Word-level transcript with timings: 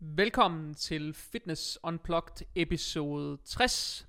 Velkommen 0.00 0.74
til 0.74 1.14
Fitness 1.14 1.78
Unplugged 1.82 2.46
episode 2.54 3.38
60. 3.44 4.08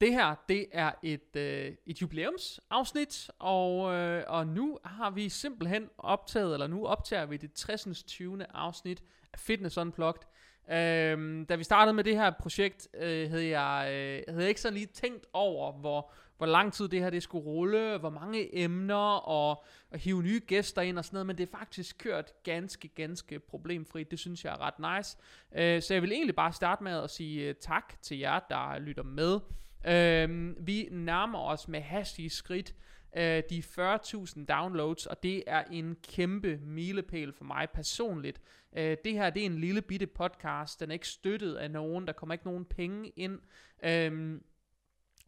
Det 0.00 0.12
her, 0.12 0.34
det 0.48 0.66
er 0.72 0.92
et, 1.02 1.36
øh, 1.36 1.74
et 1.86 2.02
jubilæumsafsnit, 2.02 3.30
og, 3.38 3.94
øh, 3.94 4.24
og 4.26 4.46
nu 4.46 4.78
har 4.84 5.10
vi 5.10 5.28
simpelthen 5.28 5.88
optaget, 5.98 6.52
eller 6.52 6.66
nu 6.66 6.86
optager 6.86 7.26
vi 7.26 7.36
det 7.36 7.52
60. 7.52 8.02
20. 8.02 8.56
afsnit 8.56 9.02
af 9.32 9.38
Fitness 9.38 9.78
Unplugged. 9.78 10.22
Øh, 10.70 11.46
da 11.48 11.54
vi 11.56 11.64
startede 11.64 11.94
med 11.94 12.04
det 12.04 12.16
her 12.16 12.30
projekt, 12.40 12.88
øh, 12.94 13.30
havde, 13.30 13.58
jeg, 13.58 13.86
øh, 13.92 14.22
havde 14.28 14.42
jeg 14.42 14.48
ikke 14.48 14.60
så 14.60 14.70
lige 14.70 14.86
tænkt 14.86 15.26
over, 15.32 15.72
hvor, 15.72 16.12
hvor 16.38 16.46
lang 16.46 16.72
tid 16.72 16.88
det 16.88 17.00
her 17.00 17.10
det 17.10 17.22
skulle 17.22 17.44
rulle, 17.44 17.98
hvor 17.98 18.10
mange 18.10 18.58
emner, 18.58 19.16
og, 19.28 19.64
og 19.90 19.98
hive 19.98 20.22
nye 20.22 20.40
gæster 20.46 20.82
ind 20.82 20.98
og 20.98 21.04
sådan 21.04 21.14
noget, 21.14 21.26
men 21.26 21.38
det 21.38 21.48
er 21.52 21.58
faktisk 21.58 21.98
kørt 21.98 22.32
ganske, 22.42 22.88
ganske 22.88 23.38
problemfrit. 23.38 24.10
Det 24.10 24.18
synes 24.18 24.44
jeg 24.44 24.52
er 24.52 24.60
ret 24.60 24.98
nice. 24.98 25.16
Øh, 25.56 25.82
så 25.82 25.94
jeg 25.94 26.02
vil 26.02 26.12
egentlig 26.12 26.36
bare 26.36 26.52
starte 26.52 26.84
med 26.84 26.92
at 26.92 27.10
sige 27.10 27.48
øh, 27.48 27.54
tak 27.54 28.02
til 28.02 28.18
jer, 28.18 28.40
der 28.50 28.78
lytter 28.78 29.02
med. 29.02 29.40
Øh, 29.86 30.54
vi 30.66 30.88
nærmer 30.90 31.38
os 31.38 31.68
med 31.68 31.80
hastige 31.80 32.30
skridt 32.30 32.74
øh, 33.16 33.42
de 33.50 33.58
40.000 33.58 34.44
downloads, 34.44 35.06
og 35.06 35.22
det 35.22 35.44
er 35.46 35.64
en 35.70 35.96
kæmpe 36.08 36.58
milepæl 36.62 37.32
for 37.32 37.44
mig 37.44 37.68
personligt. 37.74 38.40
Øh, 38.76 38.96
det 39.04 39.12
her 39.12 39.30
det 39.30 39.42
er 39.42 39.46
en 39.46 39.58
lille 39.58 39.82
bitte 39.82 40.06
podcast, 40.06 40.80
den 40.80 40.90
er 40.90 40.92
ikke 40.92 41.08
støttet 41.08 41.54
af 41.54 41.70
nogen, 41.70 42.06
der 42.06 42.12
kommer 42.12 42.32
ikke 42.32 42.46
nogen 42.46 42.64
penge 42.64 43.08
ind. 43.16 43.38
Øh, 43.82 44.40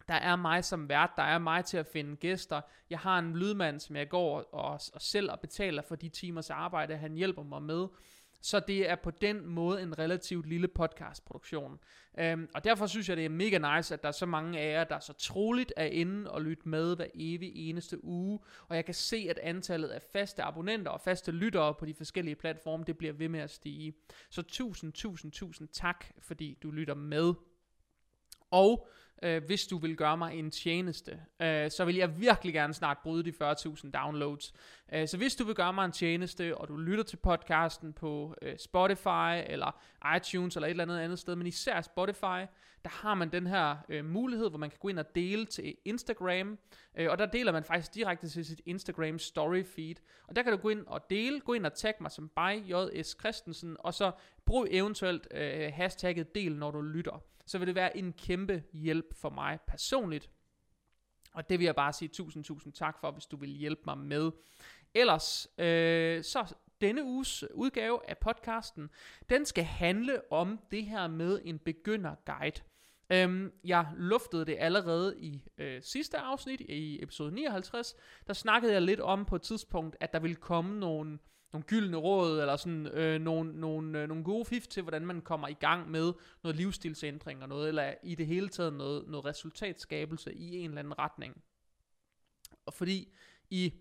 der 0.08 0.14
er 0.14 0.36
mig 0.36 0.64
som 0.64 0.88
vært, 0.88 1.10
der 1.16 1.22
er 1.22 1.38
mig 1.38 1.64
til 1.64 1.76
at 1.76 1.86
finde 1.86 2.16
gæster. 2.16 2.60
Jeg 2.90 2.98
har 2.98 3.18
en 3.18 3.36
lydmand, 3.36 3.80
som 3.80 3.96
jeg 3.96 4.08
går 4.08 4.40
og, 4.52 4.80
og 4.92 5.00
selv 5.02 5.30
og 5.30 5.40
betaler 5.40 5.82
for 5.82 5.96
de 5.96 6.08
timers 6.08 6.50
arbejde, 6.50 6.96
han 6.96 7.14
hjælper 7.14 7.42
mig 7.42 7.62
med. 7.62 7.86
Så 8.42 8.60
det 8.60 8.90
er 8.90 8.96
på 8.96 9.10
den 9.10 9.46
måde 9.46 9.82
en 9.82 9.98
relativt 9.98 10.46
lille 10.46 10.68
podcastproduktion. 10.68 11.78
Øhm, 12.18 12.48
og 12.54 12.64
derfor 12.64 12.86
synes 12.86 13.08
jeg, 13.08 13.16
det 13.16 13.24
er 13.24 13.28
mega 13.28 13.76
nice, 13.76 13.94
at 13.94 14.02
der 14.02 14.08
er 14.08 14.12
så 14.12 14.26
mange 14.26 14.58
af 14.58 14.72
jer, 14.72 14.84
der 14.84 14.98
så 14.98 15.12
troligt 15.12 15.72
er 15.76 15.84
inde 15.84 16.30
og 16.30 16.42
lytte 16.42 16.68
med 16.68 16.96
hver 16.96 17.06
evig 17.14 17.52
eneste 17.54 18.04
uge. 18.04 18.38
Og 18.68 18.76
jeg 18.76 18.84
kan 18.84 18.94
se, 18.94 19.26
at 19.30 19.38
antallet 19.38 19.88
af 19.88 20.02
faste 20.12 20.42
abonnenter 20.42 20.90
og 20.90 21.00
faste 21.00 21.32
lyttere 21.32 21.74
på 21.74 21.86
de 21.86 21.94
forskellige 21.94 22.36
platforme, 22.36 22.84
det 22.86 22.98
bliver 22.98 23.12
ved 23.12 23.28
med 23.28 23.40
at 23.40 23.50
stige. 23.50 23.94
Så 24.30 24.42
tusind, 24.42 24.92
tusind, 24.92 25.32
tusind 25.32 25.68
tak, 25.68 26.04
fordi 26.20 26.58
du 26.62 26.70
lytter 26.70 26.94
med. 26.94 27.34
Og 28.50 28.88
øh, 29.22 29.44
hvis 29.46 29.66
du 29.66 29.78
vil 29.78 29.96
gøre 29.96 30.16
mig 30.16 30.38
en 30.38 30.50
tjeneste, 30.50 31.20
øh, 31.42 31.70
så 31.70 31.84
vil 31.84 31.96
jeg 31.96 32.20
virkelig 32.20 32.54
gerne 32.54 32.74
snart 32.74 32.98
bryde 33.02 33.24
de 33.24 33.52
40.000 33.52 33.90
downloads. 33.90 34.52
Øh, 34.92 35.08
så 35.08 35.16
hvis 35.16 35.36
du 35.36 35.44
vil 35.44 35.54
gøre 35.54 35.72
mig 35.72 35.84
en 35.84 35.92
tjeneste, 35.92 36.56
og 36.56 36.68
du 36.68 36.76
lytter 36.76 37.04
til 37.04 37.16
podcasten 37.16 37.92
på 37.92 38.34
øh, 38.42 38.58
Spotify, 38.58 39.42
eller 39.46 39.80
iTunes, 40.16 40.56
eller 40.56 40.66
et 40.66 40.70
eller 40.70 40.84
andet 40.84 40.98
andet 40.98 41.18
sted, 41.18 41.36
men 41.36 41.46
især 41.46 41.80
Spotify, 41.80 42.46
der 42.84 42.90
har 42.90 43.14
man 43.14 43.32
den 43.32 43.46
her 43.46 43.76
øh, 43.88 44.04
mulighed, 44.04 44.48
hvor 44.48 44.58
man 44.58 44.70
kan 44.70 44.78
gå 44.82 44.88
ind 44.88 44.98
og 44.98 45.14
dele 45.14 45.44
til 45.44 45.74
Instagram, 45.84 46.58
øh, 46.98 47.10
og 47.10 47.18
der 47.18 47.26
deler 47.26 47.52
man 47.52 47.64
faktisk 47.64 47.94
direkte 47.94 48.28
til 48.28 48.44
sit 48.44 48.60
Instagram 48.66 49.18
story 49.18 49.64
feed, 49.64 49.94
og 50.28 50.36
der 50.36 50.42
kan 50.42 50.52
du 50.52 50.58
gå 50.58 50.68
ind 50.68 50.86
og 50.86 51.10
dele, 51.10 51.40
gå 51.40 51.52
ind 51.52 51.66
og 51.66 51.74
tag 51.74 51.94
mig 52.00 52.10
som 52.10 52.28
by 52.28 52.70
JS 52.70 53.16
Christensen, 53.20 53.76
og 53.78 53.94
så 53.94 54.12
brug 54.44 54.66
eventuelt 54.70 55.28
øh, 55.30 55.72
hashtagget 55.74 56.34
del, 56.34 56.56
når 56.56 56.70
du 56.70 56.80
lytter 56.80 57.22
så 57.50 57.58
vil 57.58 57.66
det 57.66 57.74
være 57.74 57.96
en 57.96 58.12
kæmpe 58.12 58.62
hjælp 58.72 59.14
for 59.14 59.30
mig 59.30 59.58
personligt. 59.66 60.30
Og 61.32 61.48
det 61.48 61.58
vil 61.58 61.64
jeg 61.64 61.74
bare 61.74 61.92
sige 61.92 62.08
tusind, 62.08 62.44
tusind 62.44 62.72
tak 62.72 62.98
for, 63.00 63.10
hvis 63.10 63.26
du 63.26 63.36
vil 63.36 63.50
hjælpe 63.50 63.82
mig 63.86 63.98
med. 63.98 64.30
Ellers, 64.94 65.48
øh, 65.58 66.24
så 66.24 66.54
denne 66.80 67.04
uges 67.04 67.44
udgave 67.54 68.10
af 68.10 68.18
podcasten, 68.18 68.90
den 69.30 69.46
skal 69.46 69.64
handle 69.64 70.32
om 70.32 70.60
det 70.70 70.84
her 70.84 71.08
med 71.08 71.40
en 71.44 71.58
begynderguide. 71.58 72.62
Øhm, 73.12 73.52
jeg 73.64 73.88
luftede 73.96 74.46
det 74.46 74.56
allerede 74.58 75.20
i 75.20 75.42
øh, 75.58 75.82
sidste 75.82 76.18
afsnit, 76.18 76.60
i 76.60 77.02
episode 77.02 77.34
59. 77.34 77.96
Der 78.26 78.32
snakkede 78.32 78.72
jeg 78.72 78.82
lidt 78.82 79.00
om 79.00 79.24
på 79.24 79.36
et 79.36 79.42
tidspunkt, 79.42 79.96
at 80.00 80.12
der 80.12 80.18
ville 80.18 80.36
komme 80.36 80.80
nogle 80.80 81.18
nogle 81.52 81.64
gyldne 81.66 81.96
råd, 81.96 82.40
eller 82.40 82.56
sådan 82.56 82.86
øh, 82.86 83.20
nogle, 83.20 83.60
nogle, 83.60 84.02
øh, 84.02 84.08
nogle 84.08 84.24
gode 84.24 84.44
fif 84.44 84.66
til, 84.66 84.82
hvordan 84.82 85.06
man 85.06 85.20
kommer 85.20 85.48
i 85.48 85.52
gang 85.52 85.90
med 85.90 86.12
noget 86.42 86.56
livsstilsændring 86.56 87.42
og 87.42 87.48
noget, 87.48 87.68
eller 87.68 87.94
i 88.02 88.14
det 88.14 88.26
hele 88.26 88.48
taget 88.48 88.72
noget, 88.72 89.08
noget 89.08 89.24
resultatskabelse 89.24 90.34
i 90.34 90.56
en 90.56 90.70
eller 90.70 90.78
anden 90.78 90.98
retning. 90.98 91.42
Og 92.66 92.74
fordi 92.74 93.14
i 93.50 93.74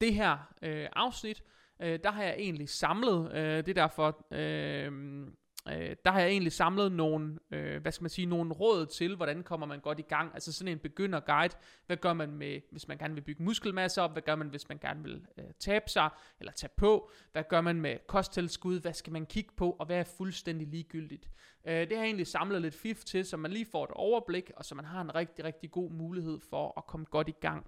det 0.00 0.14
her 0.14 0.52
øh, 0.62 0.88
afsnit, 0.92 1.42
øh, 1.80 1.98
der 2.02 2.10
har 2.10 2.22
jeg 2.22 2.34
egentlig 2.38 2.68
samlet, 2.68 3.32
øh, 3.32 3.56
det 3.56 3.68
er 3.68 3.74
derfor, 3.74 4.26
øh, 4.30 5.26
øh, 5.68 5.96
der 6.04 6.10
har 6.10 6.20
jeg 6.20 6.28
egentlig 6.28 6.52
samlet 6.52 6.92
nogle, 6.92 7.38
øh, 7.50 7.82
hvad 7.82 7.92
skal 7.92 8.02
man 8.02 8.10
sige, 8.10 8.26
nogle 8.26 8.52
råd 8.52 8.86
til, 8.86 9.16
hvordan 9.16 9.42
kommer 9.42 9.66
man 9.66 9.80
godt 9.80 9.98
i 9.98 10.02
gang. 10.02 10.30
Altså 10.34 10.52
sådan 10.52 10.72
en 10.72 10.78
begynder 10.78 11.20
guide. 11.20 11.54
Hvad 11.86 11.96
gør 11.96 12.12
man 12.12 12.30
med, 12.30 12.60
hvis 12.70 12.88
man 12.88 12.98
gerne 12.98 13.14
vil 13.14 13.20
bygge 13.20 13.42
muskelmasse 13.42 14.02
op? 14.02 14.12
Hvad 14.12 14.22
gør 14.22 14.34
man, 14.34 14.48
hvis 14.48 14.68
man 14.68 14.78
gerne 14.78 15.02
vil 15.02 15.26
øh, 15.38 15.44
tabe 15.58 15.90
sig 15.90 16.10
eller 16.40 16.52
tage 16.52 16.70
på? 16.76 17.10
Hvad 17.32 17.44
gør 17.48 17.60
man 17.60 17.80
med 17.80 17.96
kosttilskud? 18.06 18.80
Hvad 18.80 18.92
skal 18.92 19.12
man 19.12 19.26
kigge 19.26 19.50
på? 19.56 19.70
Og 19.70 19.86
hvad 19.86 19.96
er 19.96 20.04
fuldstændig 20.04 20.66
ligegyldigt? 20.66 21.30
Øh, 21.64 21.74
det 21.74 21.92
har 21.92 21.96
jeg 21.96 22.04
egentlig 22.04 22.26
samlet 22.26 22.62
lidt 22.62 22.74
fif 22.74 23.04
til, 23.04 23.24
så 23.24 23.36
man 23.36 23.50
lige 23.50 23.66
får 23.72 23.84
et 23.84 23.90
overblik, 23.90 24.50
og 24.56 24.64
så 24.64 24.74
man 24.74 24.84
har 24.84 25.00
en 25.00 25.14
rigtig, 25.14 25.44
rigtig 25.44 25.70
god 25.70 25.90
mulighed 25.90 26.40
for 26.50 26.78
at 26.78 26.86
komme 26.86 27.06
godt 27.10 27.28
i 27.28 27.34
gang. 27.40 27.66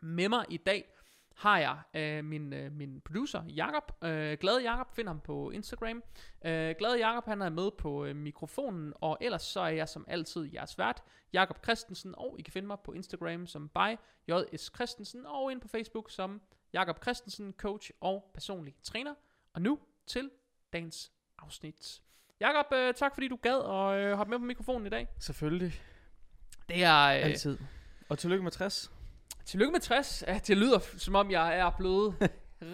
Med 0.00 0.28
mig 0.28 0.44
i 0.48 0.56
dag, 0.56 0.95
har 1.36 1.58
jeg 1.58 1.78
øh, 1.94 2.24
min, 2.24 2.52
øh, 2.52 2.72
min 2.72 3.00
producer, 3.00 3.42
Jakob. 3.48 3.92
Øh, 4.04 4.38
Glad 4.40 4.60
Jakob, 4.60 4.94
finder 4.94 5.10
ham 5.10 5.20
på 5.20 5.50
Instagram. 5.50 6.02
Øh, 6.44 6.74
Glad 6.78 6.96
Jakob, 6.96 7.24
han 7.24 7.42
er 7.42 7.48
med 7.48 7.70
på 7.78 8.04
øh, 8.04 8.16
mikrofonen, 8.16 8.92
og 9.00 9.18
ellers 9.20 9.42
så 9.42 9.60
er 9.60 9.68
jeg 9.68 9.88
som 9.88 10.04
altid 10.08 10.52
jeres 10.54 10.78
vært, 10.78 11.02
Jakob 11.32 11.64
Christensen, 11.64 12.14
og 12.16 12.36
I 12.38 12.42
kan 12.42 12.52
finde 12.52 12.66
mig 12.66 12.78
på 12.84 12.92
Instagram 12.92 13.46
som 13.46 13.68
by 13.68 13.96
JS 14.28 14.70
Christensen, 14.74 15.26
og 15.26 15.52
ind 15.52 15.60
på 15.60 15.68
Facebook 15.68 16.10
som 16.10 16.40
Jakob 16.72 17.02
Christensen, 17.02 17.54
coach 17.56 17.90
og 18.00 18.30
personlig 18.34 18.74
træner. 18.82 19.14
Og 19.54 19.62
nu 19.62 19.78
til 20.06 20.30
dagens 20.72 21.12
afsnit. 21.38 22.02
Jakob, 22.40 22.72
øh, 22.72 22.94
tak 22.94 23.14
fordi 23.14 23.28
du 23.28 23.38
gad 23.42 23.56
og 23.56 23.98
øh, 23.98 24.16
hoppe 24.16 24.30
med 24.30 24.38
på 24.38 24.44
mikrofonen 24.44 24.86
i 24.86 24.90
dag. 24.90 25.08
Selvfølgelig. 25.18 25.82
Det 26.68 26.84
er... 26.84 27.02
Øh, 27.06 27.24
Altid. 27.24 27.58
Og 28.08 28.18
tillykke 28.18 28.42
med 28.42 28.50
60. 28.50 28.95
Tillykke 29.46 29.72
med 29.72 29.80
60. 29.80 30.24
Ja, 30.26 30.40
det 30.46 30.56
lyder 30.56 30.78
som 30.96 31.14
om 31.14 31.30
jeg 31.30 31.58
er 31.58 31.70
blevet 31.78 32.14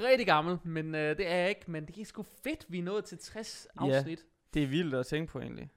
rigtig 0.07 0.27
gammel, 0.27 0.59
men 0.65 0.95
øh, 0.95 1.17
det 1.17 1.31
er 1.31 1.37
jeg 1.37 1.49
ikke. 1.49 1.71
Men 1.71 1.87
det 1.87 1.99
er 1.99 2.05
sgu 2.05 2.25
fedt, 2.45 2.67
vi 2.69 2.79
er 2.79 2.83
nået 2.83 3.05
til 3.05 3.19
60 3.19 3.67
afsnit. 3.77 4.19
Ja, 4.19 4.25
det 4.55 4.63
er 4.63 4.67
vildt 4.67 4.95
at 4.95 5.07
tænke 5.07 5.33
på 5.33 5.41
egentlig. 5.41 5.69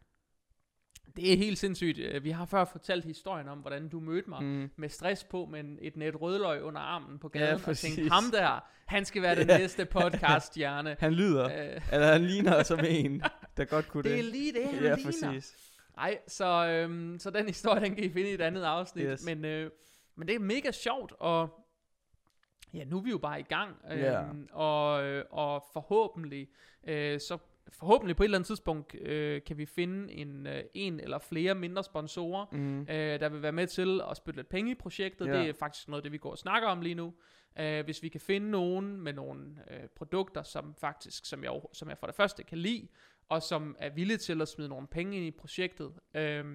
Det 1.16 1.34
er 1.34 1.38
helt 1.38 1.58
sindssygt. 1.58 2.00
Øh, 2.00 2.24
vi 2.24 2.32
har 2.32 2.46
før 2.46 2.66
fortalt 2.66 3.06
historien 3.06 3.48
om, 3.48 3.58
hvordan 3.58 3.90
du 3.90 4.00
mødte 4.00 4.30
mig 4.30 4.44
mm. 4.44 4.70
med 4.76 4.90
stress 4.90 5.24
på, 5.24 5.46
med 5.46 5.64
et 5.82 5.98
net 5.98 6.22
rødløg 6.22 6.64
under 6.64 6.82
armen 6.82 7.20
på 7.20 7.30
gaden, 7.30 7.60
ja, 7.66 7.70
og 7.70 7.78
tænkte, 7.78 8.10
ham 8.10 8.24
der, 8.32 8.64
han 8.86 9.06
skal 9.06 9.22
være 9.22 9.36
den 9.42 9.48
ja. 9.48 9.58
næste 9.58 9.86
podcast-hjerne. 9.86 10.96
han 11.00 11.14
lyder, 11.14 11.46
øh. 11.46 11.82
eller 11.92 12.12
han 12.12 12.26
ligner 12.26 12.64
som 12.64 12.80
en, 12.88 13.24
der 13.58 13.66
godt 13.66 13.88
kunne 13.88 14.04
det. 14.04 14.12
Det 14.12 14.20
er 14.20 14.24
lige 14.24 14.54
det, 14.54 14.66
han 14.66 14.84
ja, 14.84 14.96
ligner. 14.96 15.32
Præcis. 15.32 15.56
Ej, 15.98 16.18
så, 16.28 16.68
øhm, 16.68 17.20
så 17.20 17.30
den 17.30 17.46
historie, 17.48 17.82
den 17.82 17.96
kan 17.96 18.04
I 18.04 18.10
finde 18.10 18.30
i 18.30 18.34
et 18.34 18.42
andet 18.42 18.64
afsnit. 18.64 19.06
Yes. 19.10 19.26
Men 19.26 19.46
øh, 19.46 19.72
men 20.16 20.28
det 20.28 20.36
er 20.36 20.40
mega 20.40 20.72
sjovt, 20.72 21.14
og 21.20 21.66
ja, 22.74 22.84
nu 22.84 22.98
er 22.98 23.02
vi 23.02 23.10
jo 23.10 23.18
bare 23.18 23.40
i 23.40 23.44
gang, 23.44 23.76
øh, 23.92 23.98
yeah. 23.98 24.36
og, 24.52 24.92
og 25.30 25.64
forhåbentlig, 25.74 26.50
øh, 26.84 27.20
så 27.20 27.38
forhåbentlig 27.70 28.16
på 28.16 28.24
et 28.24 28.26
eller 28.26 28.38
andet 28.38 28.48
tidspunkt 28.48 28.96
øh, 28.96 29.42
kan 29.44 29.58
vi 29.58 29.66
finde 29.66 30.14
en, 30.14 30.48
øh, 30.48 30.64
en 30.74 31.00
eller 31.00 31.20
flere 31.20 31.56
mindre 31.56 31.84
sponsorer, 31.84 32.46
mm. 32.52 32.82
øh, 32.82 33.20
der 33.20 33.30
vil 33.30 33.42
være 33.42 33.52
med 33.52 33.68
til 33.68 34.02
at 34.12 34.18
spytte 34.18 34.38
lidt 34.38 34.50
penge 34.50 34.72
i 34.72 34.76
projektet. 34.76 35.28
Yeah. 35.28 35.40
Det 35.40 35.50
er 35.50 35.54
faktisk 35.54 35.88
noget, 35.88 36.04
det 36.04 36.12
vi 36.12 36.18
går 36.18 36.32
og 36.32 36.38
snakker 36.38 36.68
om 36.68 36.82
lige 36.82 36.96
nu. 36.96 37.14
Øh, 37.60 37.86
hvis 37.86 38.04
vi 38.04 38.10
kan 38.10 38.22
finde 38.22 38.52
nogen 38.52 39.02
med 39.02 39.14
nogle 39.14 39.42
øh, 39.72 39.88
produkter, 39.96 40.44
som 40.44 40.76
faktisk, 40.76 41.26
som 41.26 41.44
jeg, 41.44 41.62
som 41.74 41.90
jeg 41.90 41.98
for 41.98 42.08
det 42.08 42.16
første 42.16 42.44
kan 42.44 42.58
lide, 42.58 42.88
og 43.30 43.44
som 43.44 43.76
er 43.80 43.90
villige 43.90 44.18
til 44.18 44.42
at 44.42 44.48
smide 44.48 44.70
nogle 44.70 44.88
penge 44.88 45.18
ind 45.18 45.26
i 45.26 45.32
projektet, 45.32 45.94
øh, 46.14 46.46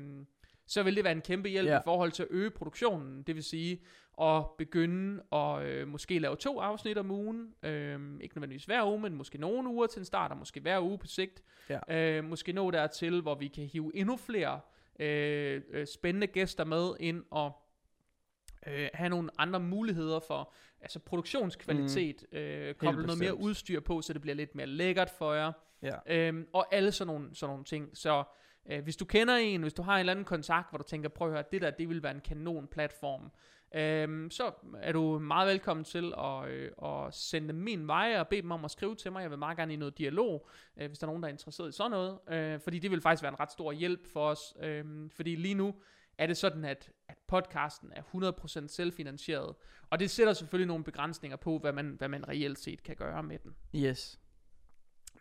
så 0.71 0.83
vil 0.83 0.97
det 0.97 1.05
være 1.05 1.13
en 1.13 1.21
kæmpe 1.21 1.49
hjælp 1.49 1.69
ja. 1.69 1.79
i 1.79 1.83
forhold 1.85 2.13
til 2.13 2.23
at 2.23 2.29
øge 2.31 2.51
produktionen. 2.51 3.23
Det 3.23 3.35
vil 3.35 3.45
sige 3.45 3.83
at 4.21 4.45
begynde 4.59 5.23
at 5.33 5.63
øh, 5.63 5.89
måske 5.89 6.19
lave 6.19 6.37
to 6.37 6.61
afsnit 6.61 6.99
om 6.99 7.11
ugen. 7.11 7.55
Øh, 7.63 8.01
ikke 8.21 8.35
nødvendigvis 8.37 8.65
hver 8.65 8.87
uge, 8.87 9.01
men 9.01 9.15
måske 9.15 9.39
nogle 9.39 9.69
uger 9.69 9.87
til 9.87 9.99
en 9.99 10.05
start, 10.05 10.31
og 10.31 10.37
måske 10.37 10.61
hver 10.61 10.81
uge 10.81 10.99
på 10.99 11.07
sigt. 11.07 11.43
Ja. 11.69 12.19
Øh, 12.19 12.25
måske 12.25 12.53
nå 12.53 12.71
dertil, 12.71 13.21
hvor 13.21 13.35
vi 13.35 13.49
kan 13.49 13.65
hive 13.65 13.93
endnu 13.95 14.17
flere 14.17 14.61
øh, 15.01 15.63
øh, 15.71 15.87
spændende 15.87 16.27
gæster 16.27 16.65
med 16.65 16.95
ind 17.01 17.25
og 17.31 17.53
øh, 18.67 18.89
have 18.95 19.09
nogle 19.09 19.31
andre 19.39 19.61
muligheder 19.61 20.21
for 20.21 20.53
altså 20.81 20.99
produktionskvalitet, 20.99 22.25
mm. 22.33 22.39
øh, 22.39 22.75
koble 22.75 23.07
noget 23.07 23.19
mere 23.21 23.35
udstyr 23.35 23.81
på, 23.81 24.03
så 24.03 24.13
det 24.13 24.23
bliver 24.23 24.35
lidt 24.35 24.55
mere 24.55 24.67
lækkert 24.67 25.11
for 25.11 25.33
jer. 25.33 25.53
Ja. 25.83 26.31
Øh, 26.31 26.45
og 26.53 26.75
alle 26.75 26.93
sådan 26.93 27.15
nogle, 27.15 27.35
sådan 27.35 27.51
nogle 27.51 27.65
ting. 27.65 27.91
Så 27.97 28.25
Øh, 28.71 28.83
hvis 28.83 28.97
du 28.97 29.05
kender 29.05 29.37
en, 29.37 29.63
hvis 29.63 29.75
du 29.75 29.83
har 29.83 29.95
en 29.95 30.01
eller 30.01 30.13
anden 30.13 30.25
kontakt, 30.25 30.71
hvor 30.71 30.79
du 30.79 30.85
tænker, 30.85 31.09
prøv 31.09 31.29
at 31.29 31.35
høre, 31.35 31.45
det 31.53 31.63
der, 31.63 31.71
det 31.71 31.89
vil 31.89 32.03
være 32.03 32.15
en 32.15 32.21
kanon 32.21 32.69
platform, 32.69 33.31
øhm, 33.75 34.31
så 34.31 34.53
er 34.83 34.93
du 34.93 35.19
meget 35.19 35.49
velkommen 35.49 35.85
til 35.85 36.13
at, 36.19 36.49
øh, 36.49 36.71
at 36.85 37.15
sende 37.15 37.49
dem 37.49 37.57
min 37.57 37.87
vej 37.87 38.17
og 38.19 38.29
bede 38.29 38.43
dem 38.43 38.51
om 38.51 38.65
at 38.65 38.71
skrive 38.71 38.95
til 38.95 39.13
mig. 39.13 39.23
Jeg 39.23 39.31
vil 39.31 39.39
meget 39.39 39.57
gerne 39.57 39.73
i 39.73 39.77
noget 39.77 39.99
dialog, 39.99 40.49
øh, 40.77 40.87
hvis 40.87 40.99
der 40.99 41.07
er 41.07 41.09
nogen, 41.09 41.23
der 41.23 41.29
er 41.29 41.33
interesseret 41.33 41.69
i 41.69 41.73
sådan 41.73 41.91
noget. 41.91 42.19
Øh, 42.29 42.61
fordi 42.61 42.79
det 42.79 42.91
vil 42.91 43.01
faktisk 43.01 43.23
være 43.23 43.33
en 43.33 43.41
ret 43.41 43.53
stor 43.53 43.73
hjælp 43.73 44.13
for 44.13 44.29
os. 44.29 44.55
Øh, 44.63 45.11
fordi 45.11 45.37
lige 45.37 45.55
nu 45.55 45.75
er 46.19 46.27
det 46.27 46.37
sådan, 46.37 46.65
at, 46.65 46.93
at 47.09 47.17
podcasten 47.29 47.93
er 47.93 48.03
100% 48.63 48.69
selvfinansieret. 48.69 49.55
Og 49.91 50.01
det 50.01 50.11
sætter 50.11 50.33
selvfølgelig 50.33 50.69
nogle 50.69 50.85
begrænsninger 50.85 51.37
på, 51.37 51.59
hvad 51.59 51.73
man, 51.73 51.95
hvad 51.99 52.09
man 52.09 52.29
reelt 52.29 52.59
set 52.59 52.83
kan 52.83 52.97
gøre 52.97 53.23
med 53.23 53.39
den. 53.39 53.57
Yes. 53.75 54.21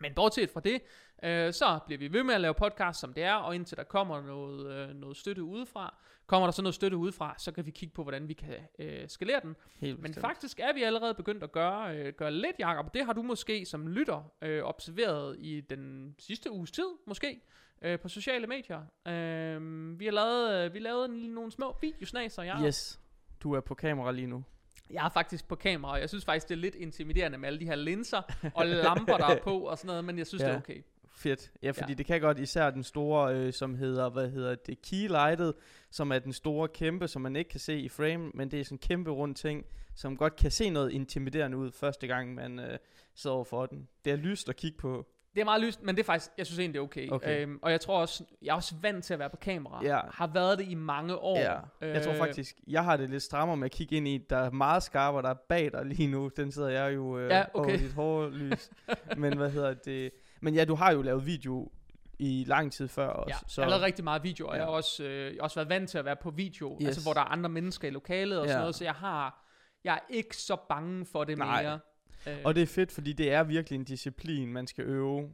Men 0.00 0.14
bortset 0.14 0.50
fra 0.50 0.60
det, 0.60 0.82
øh, 1.22 1.52
så 1.52 1.78
bliver 1.86 1.98
vi 1.98 2.12
ved 2.12 2.22
med 2.22 2.34
at 2.34 2.40
lave 2.40 2.54
podcast, 2.54 3.00
som 3.00 3.12
det 3.14 3.22
er, 3.24 3.34
og 3.34 3.54
indtil 3.54 3.76
der 3.76 3.84
kommer 3.84 4.20
noget, 4.22 4.72
øh, 4.72 4.94
noget 4.94 5.16
støtte 5.16 5.42
udefra, 5.42 5.94
kommer 6.26 6.46
der 6.46 6.52
så 6.52 6.62
noget 6.62 6.74
støtte 6.74 6.96
udefra, 6.96 7.34
så 7.38 7.52
kan 7.52 7.66
vi 7.66 7.70
kigge 7.70 7.94
på, 7.94 8.02
hvordan 8.02 8.28
vi 8.28 8.32
kan 8.32 8.54
øh, 8.78 9.08
skalere 9.08 9.40
den. 9.42 9.56
Helt 9.80 9.98
Men 9.98 10.02
bestemt. 10.02 10.26
faktisk 10.26 10.60
er 10.60 10.72
vi 10.72 10.82
allerede 10.82 11.14
begyndt 11.14 11.42
at 11.42 11.52
gøre, 11.52 11.96
øh, 11.96 12.12
gøre 12.12 12.30
lidt, 12.30 12.56
Jacob. 12.58 12.94
Det 12.94 13.04
har 13.06 13.12
du 13.12 13.22
måske 13.22 13.64
som 13.66 13.88
lytter 13.88 14.32
øh, 14.42 14.62
observeret 14.64 15.36
i 15.38 15.60
den 15.60 16.14
sidste 16.18 16.50
uges 16.50 16.70
tid, 16.70 16.86
måske, 17.06 17.40
øh, 17.82 17.98
på 18.00 18.08
sociale 18.08 18.46
medier. 18.46 18.80
Øh, 19.08 20.00
vi 20.00 20.04
har 20.04 20.12
lavet, 20.12 20.64
øh, 20.66 20.74
vi 20.74 20.78
lavede 20.78 21.04
en, 21.04 21.30
nogle 21.30 21.52
små 21.52 21.76
videosnaser, 21.80 22.42
jeg 22.42 22.60
Yes. 22.66 23.00
Du 23.42 23.52
er 23.52 23.60
på 23.60 23.74
kamera 23.74 24.12
lige 24.12 24.26
nu. 24.26 24.44
jeg 24.90 25.04
er 25.04 25.08
faktisk 25.08 25.48
på 25.48 25.54
kamera, 25.56 25.92
og 25.92 26.00
jeg 26.00 26.08
synes 26.08 26.24
faktisk, 26.24 26.48
det 26.48 26.54
er 26.54 26.58
lidt 26.58 26.74
intimiderende 26.74 27.38
med 27.38 27.46
alle 27.46 27.60
de 27.60 27.64
her 27.64 27.74
linser 27.74 28.22
og 28.54 28.66
lamper, 28.66 29.16
der 29.16 29.26
er 29.26 29.42
på 29.42 29.58
og 29.58 29.78
sådan 29.78 29.86
noget, 29.86 30.04
men 30.04 30.18
jeg 30.18 30.26
synes, 30.26 30.42
ja. 30.42 30.48
det 30.48 30.54
er 30.54 30.58
okay. 30.58 30.82
Fedt. 31.14 31.50
Ja, 31.62 31.70
fordi 31.70 31.92
Ja. 31.92 31.96
det 31.96 32.06
kan 32.06 32.20
godt, 32.20 32.38
især 32.38 32.70
den 32.70 32.82
store, 32.84 33.34
øh, 33.34 33.52
som 33.52 33.74
hedder, 33.74 34.10
hvad 34.10 34.30
hedder 34.30 34.54
det, 34.54 34.82
keylightet, 34.82 35.54
som 35.90 36.12
er 36.12 36.18
den 36.18 36.32
store 36.32 36.68
kæmpe, 36.68 37.08
som 37.08 37.22
man 37.22 37.36
ikke 37.36 37.50
kan 37.50 37.60
se 37.60 37.78
i 37.78 37.88
frame, 37.88 38.30
men 38.34 38.50
det 38.50 38.60
er 38.60 38.64
sådan 38.64 38.74
en 38.74 38.78
kæmpe 38.78 39.10
rund 39.10 39.34
ting, 39.34 39.64
som 39.94 40.16
godt 40.16 40.36
kan 40.36 40.50
se 40.50 40.70
noget 40.70 40.90
intimiderende 40.92 41.56
ud 41.56 41.72
første 41.72 42.06
gang, 42.06 42.34
man 42.34 42.58
øh, 42.58 42.78
sidder 43.14 43.36
over 43.36 43.44
for 43.44 43.66
den. 43.66 43.88
Det 44.04 44.12
er 44.12 44.16
lyst 44.16 44.48
at 44.48 44.56
kigge 44.56 44.78
på. 44.78 45.06
Det 45.34 45.40
er 45.40 45.44
meget 45.44 45.60
lyst, 45.62 45.82
men 45.82 45.94
det 45.96 46.02
er 46.02 46.06
faktisk, 46.06 46.30
jeg 46.38 46.46
synes 46.46 46.58
egentlig, 46.58 46.74
det 46.74 46.80
er 46.80 46.84
okay. 46.84 47.08
Okay. 47.08 47.42
Øhm, 47.42 47.58
og 47.62 47.70
jeg 47.70 47.80
tror 47.80 48.00
også, 48.00 48.24
jeg 48.42 48.50
er 48.50 48.54
også 48.56 48.74
vant 48.82 49.04
til 49.04 49.12
at 49.12 49.18
være 49.18 49.30
på 49.30 49.36
kamera. 49.36 49.84
Ja. 49.84 50.00
Har 50.12 50.26
været 50.26 50.58
det 50.58 50.68
i 50.68 50.74
mange 50.74 51.16
år. 51.16 51.38
Ja, 51.38 51.58
jeg 51.80 52.02
tror 52.02 52.12
Øh, 52.12 52.18
faktisk, 52.18 52.56
jeg 52.66 52.84
har 52.84 52.96
det 52.96 53.10
lidt 53.10 53.22
strammere 53.22 53.56
med 53.56 53.64
at 53.64 53.70
kigge 53.70 53.96
ind 53.96 54.08
i, 54.08 54.18
der 54.30 54.36
er 54.36 54.50
meget 54.50 54.82
skarpere, 54.82 55.22
der 55.22 55.28
er 55.30 55.34
bag 55.48 55.72
dig 55.72 55.86
lige 55.86 56.06
nu. 56.06 56.30
Den 56.36 56.52
sidder 56.52 56.68
jeg 56.68 56.94
jo 56.94 57.18
øh, 57.18 57.30
Ja, 57.30 57.44
okay. 57.54 57.70
over 57.72 57.78
dit 57.78 57.92
hårlys. 57.92 58.70
men 59.16 59.36
hvad 59.36 59.50
hedder 59.50 59.74
det? 59.74 60.10
Men 60.40 60.54
ja, 60.54 60.64
du 60.64 60.74
har 60.74 60.92
jo 60.92 61.02
lavet 61.02 61.26
video 61.26 61.72
i 62.18 62.44
lang 62.48 62.72
tid 62.72 62.88
før 62.88 63.06
også. 63.08 63.34
Ja, 63.34 63.48
så 63.48 63.60
jeg 63.60 63.66
har 63.66 63.70
lavet 63.70 63.82
rigtig 63.84 64.04
meget 64.04 64.22
video, 64.22 64.46
og 64.46 64.52
Ja. 64.54 64.58
jeg 64.58 64.66
har 64.66 64.72
også, 64.72 65.04
øh, 65.04 65.24
jeg 65.26 65.34
har 65.40 65.42
også 65.42 65.56
været 65.56 65.68
vant 65.68 65.90
til 65.90 65.98
at 65.98 66.04
være 66.04 66.16
på 66.16 66.30
video, 66.30 66.78
Yes. 66.80 66.86
altså 66.86 67.02
hvor 67.02 67.12
der 67.12 67.20
er 67.20 67.24
andre 67.24 67.48
mennesker 67.50 67.88
i 67.88 67.90
lokalet 67.90 68.38
og 68.38 68.44
sådan 68.46 68.56
Ja. 68.56 68.60
noget, 68.60 68.74
så 68.74 68.84
jeg 68.84 68.94
har, 68.94 69.46
jeg 69.84 69.94
er 69.94 70.14
ikke 70.14 70.36
så 70.36 70.56
bange 70.68 71.06
for 71.06 71.24
det 71.24 71.38
Nej. 71.38 71.62
mere. 71.62 71.78
Øh, 72.26 72.38
Og 72.44 72.54
det 72.54 72.62
er 72.62 72.66
fedt, 72.66 72.92
fordi 72.92 73.12
det 73.12 73.32
er 73.32 73.42
virkelig 73.42 73.76
en 73.76 73.84
disciplin, 73.84 74.52
man 74.52 74.66
skal 74.66 74.84
øve. 74.84 75.30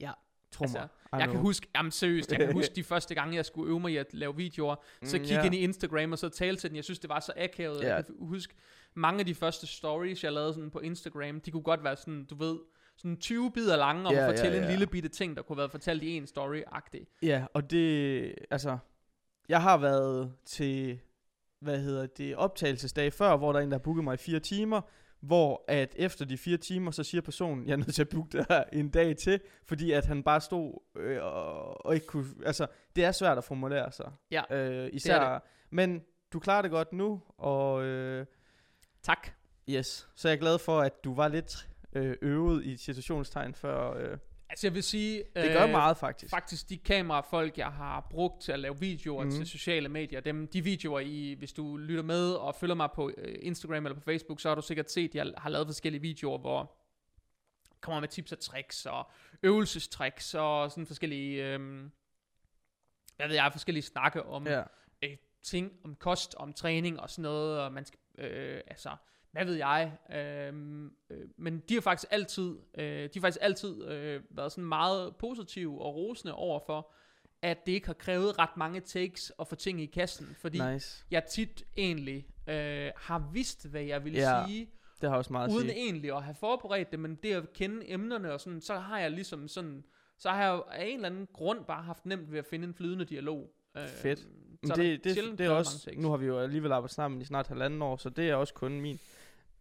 Ja. 0.00 0.12
Tro 0.52 0.64
Altså, 0.64 0.88
jeg 1.12 1.28
kan 1.28 1.40
huske, 1.40 1.66
jamen 1.76 1.90
seriøst, 1.92 2.30
jeg 2.32 2.38
kan 2.40 2.52
huske 2.58 2.74
de 2.74 2.84
første 2.84 3.14
gange, 3.14 3.36
jeg 3.36 3.44
skulle 3.44 3.68
øve 3.70 3.80
mig 3.80 3.92
i 3.92 3.96
at 3.96 4.06
lave 4.14 4.36
videoer, 4.36 4.74
så 5.04 5.16
Mm, 5.16 5.22
kigge 5.24 5.40
ja. 5.40 5.46
ind 5.46 5.54
i 5.54 5.58
Instagram 5.58 6.12
og 6.12 6.18
så 6.18 6.28
tale 6.28 6.56
til 6.56 6.70
den. 6.70 6.76
Jeg 6.76 6.84
synes, 6.84 6.98
det 6.98 7.08
var 7.10 7.20
så 7.20 7.32
akavet. 7.36 7.82
Ja. 7.82 7.94
Jeg 7.94 8.04
kan 8.06 8.14
huske, 8.18 8.54
mange 8.94 9.20
af 9.20 9.26
de 9.26 9.34
første 9.34 9.66
stories, 9.66 10.24
jeg 10.24 10.32
lavede 10.32 10.54
sådan 10.54 10.70
på 10.70 10.78
Instagram, 10.80 11.40
de 11.40 11.50
kunne 11.50 11.62
godt 11.62 11.84
være 11.84 11.96
sådan, 11.96 12.24
du 12.24 12.34
ved, 12.34 12.58
sådan 12.98 13.16
20 13.16 13.52
bidder 13.52 13.76
lange 13.76 14.06
om 14.06 14.12
Ja, 14.12 14.18
at 14.18 14.24
ja, 14.24 14.30
fortælle 14.30 14.56
en 14.58 14.64
ja. 14.64 14.70
lille 14.70 14.86
bitte 14.86 15.08
ting, 15.08 15.36
der 15.36 15.42
kunne 15.42 15.58
være 15.58 15.68
fortalt 15.70 16.02
i 16.02 16.16
en 16.16 16.24
story-agtig. 16.24 17.18
Ja, 17.22 17.44
og 17.54 17.70
det, 17.70 18.34
altså, 18.50 18.78
jeg 19.48 19.62
har 19.62 19.76
været 19.76 20.32
til, 20.44 21.00
hvad 21.60 21.78
hedder 21.80 22.06
det, 22.06 22.36
optagelsesdag 22.36 23.12
før, 23.12 23.36
hvor 23.36 23.52
der 23.52 23.58
er 23.60 23.64
en, 23.64 23.70
der 23.70 23.78
har 23.78 23.82
booket 23.82 24.04
mig 24.04 24.14
i 24.14 24.16
fire 24.16 24.40
timer, 24.40 24.80
hvor 25.20 25.64
at 25.68 25.94
efter 25.96 26.24
de 26.24 26.38
fire 26.38 26.56
timer, 26.56 26.90
så 26.90 27.02
siger 27.04 27.20
personen, 27.20 27.66
jeg 27.66 27.72
er 27.72 27.76
nødt 27.76 27.94
til 27.94 28.02
at 28.02 28.08
booke 28.08 28.38
dig 28.38 28.64
en 28.72 28.88
dag 28.90 29.16
til, 29.16 29.40
fordi 29.64 29.92
at 29.92 30.06
han 30.06 30.22
bare 30.22 30.40
stod 30.40 30.80
øh, 30.96 31.22
og, 31.22 31.86
og 31.86 31.94
ikke 31.94 32.06
kunne, 32.06 32.26
altså, 32.46 32.66
det 32.96 33.04
er 33.04 33.12
svært 33.12 33.38
at 33.38 33.44
formulere 33.44 33.92
sig. 33.92 34.12
Ja, 34.30 34.42
øh, 34.50 34.90
især, 34.92 35.32
det. 35.32 35.42
men 35.70 36.02
du 36.32 36.38
klarer 36.38 36.62
det 36.62 36.70
godt 36.70 36.92
nu, 36.92 37.22
og 37.38 37.84
øh, 37.84 38.26
Tak. 39.02 39.28
yes, 39.68 40.08
så 40.14 40.28
jeg 40.28 40.34
er 40.34 40.40
glad 40.40 40.58
for, 40.58 40.80
at 40.80 41.04
du 41.04 41.14
var 41.14 41.28
lidt 41.28 41.68
øh, 41.92 42.16
øvet 42.22 42.64
i 42.64 42.76
situationstegn 42.76 43.54
før, 43.54 43.92
øh, 43.92 44.18
Altså 44.50 44.66
jeg 44.66 44.74
vil 44.74 44.82
sige... 44.82 45.24
det 45.36 45.52
gør 45.52 45.66
meget 45.66 45.96
faktisk. 45.96 46.30
Faktisk 46.30 46.68
de 46.68 46.78
kamerafolk, 46.78 47.58
jeg 47.58 47.72
har 47.72 48.06
brugt 48.10 48.42
til 48.42 48.52
at 48.52 48.60
lave 48.60 48.80
videoer 48.80 49.22
mm. 49.22 49.28
Mhm. 49.28 49.36
til 49.36 49.46
sociale 49.46 49.88
medier, 49.88 50.20
dem, 50.20 50.48
de 50.48 50.64
videoer, 50.64 51.00
I, 51.00 51.34
hvis 51.38 51.52
du 51.52 51.76
lytter 51.76 52.02
med 52.02 52.32
og 52.32 52.54
følger 52.54 52.74
mig 52.74 52.88
på 52.94 53.10
øh, 53.18 53.38
Instagram 53.42 53.86
eller 53.86 53.94
på 53.94 54.04
Facebook, 54.04 54.40
så 54.40 54.48
har 54.48 54.54
du 54.54 54.62
sikkert 54.62 54.90
set, 54.90 55.08
at 55.08 55.14
jeg 55.14 55.32
har 55.36 55.50
lavet 55.50 55.66
forskellige 55.66 56.02
videoer, 56.02 56.38
hvor 56.38 56.58
jeg 57.70 57.80
kommer 57.80 58.00
med 58.00 58.08
tips 58.08 58.32
og 58.32 58.40
tricks 58.40 58.86
og 58.86 59.10
øvelsestricks 59.42 60.34
og 60.34 60.70
sådan 60.70 60.86
forskellige, 60.86 61.44
øh, 61.44 61.60
hvad 63.16 63.28
ved 63.28 63.34
jeg, 63.34 63.48
forskellige 63.52 63.82
snakke 63.82 64.22
om 64.22 64.46
Ja. 64.46 64.62
øh, 65.02 65.16
ting, 65.42 65.72
om 65.84 65.94
kost, 65.94 66.34
om 66.34 66.52
træning 66.52 67.00
og 67.00 67.10
sådan 67.10 67.22
noget, 67.22 67.60
og 67.60 67.72
man 67.72 67.84
skal, 67.84 67.98
øh, 68.18 68.60
altså, 68.66 68.96
hvad 69.38 69.46
ved 69.46 69.54
jeg, 69.54 69.92
øh, 70.14 70.52
øh, 71.10 71.18
men 71.36 71.62
de 71.68 71.74
har 71.74 71.80
faktisk 71.80 72.08
altid, 72.12 72.56
øh, 72.78 72.84
de 72.84 73.10
har 73.14 73.20
faktisk 73.20 73.38
altid 73.42 73.84
øh, 73.88 74.20
været 74.30 74.52
sådan 74.52 74.64
meget 74.64 75.16
positive 75.16 75.80
og 75.82 75.94
rosende 75.94 76.34
overfor, 76.34 76.92
at 77.42 77.66
det 77.66 77.72
ikke 77.72 77.86
har 77.86 77.94
krævet 77.94 78.38
ret 78.38 78.56
mange 78.56 78.80
takes 78.80 79.32
at 79.40 79.48
få 79.48 79.54
ting 79.54 79.80
i 79.80 79.86
kassen, 79.86 80.36
fordi 80.40 80.72
Nice. 80.72 81.04
jeg 81.10 81.24
tit 81.24 81.64
egentlig 81.76 82.26
øh, 82.48 82.90
har 82.96 83.30
vidst, 83.32 83.68
hvad 83.68 83.82
jeg 83.82 84.04
ville 84.04 84.18
Ja, 84.18 84.44
sige, 84.46 84.70
Det 85.00 85.10
har 85.10 85.16
også 85.16 85.32
meget 85.32 85.48
at 85.48 85.54
uden 85.54 85.68
sige. 85.68 85.78
egentlig 85.80 86.12
at 86.16 86.22
have 86.22 86.34
forberedt 86.34 86.90
det, 86.90 86.98
men 87.00 87.14
det 87.14 87.32
at 87.34 87.52
kende 87.52 87.90
emnerne 87.90 88.32
og 88.32 88.40
sådan, 88.40 88.60
så 88.60 88.78
har 88.78 88.98
jeg 88.98 89.10
ligesom 89.10 89.48
sådan, 89.48 89.84
så 90.18 90.30
har 90.30 90.42
jeg 90.42 90.62
af 90.70 90.86
en 90.86 90.94
eller 90.94 91.08
anden 91.08 91.28
grund 91.32 91.64
bare 91.64 91.82
haft 91.82 92.06
nemt 92.06 92.32
ved 92.32 92.38
at 92.38 92.46
finde 92.46 92.64
en 92.68 92.74
flydende 92.74 93.04
dialog. 93.04 93.50
Øh, 93.76 93.88
Fedt. 93.88 94.18
så 94.18 94.26
Men 94.62 94.70
det, 94.70 95.04
det, 95.04 95.14
sjældent 95.14 95.38
det 95.38 95.46
er 95.46 95.50
også, 95.50 95.90
nu 95.96 96.10
har 96.10 96.16
vi 96.16 96.26
jo 96.26 96.38
alligevel 96.38 96.72
arbejdet 96.72 96.94
sammen 96.94 97.20
i 97.20 97.24
snart 97.24 97.46
halvanden 97.48 97.82
år, 97.82 97.96
så 97.96 98.08
det 98.10 98.30
er 98.30 98.34
også 98.34 98.54
kun 98.54 98.80
min 98.80 98.98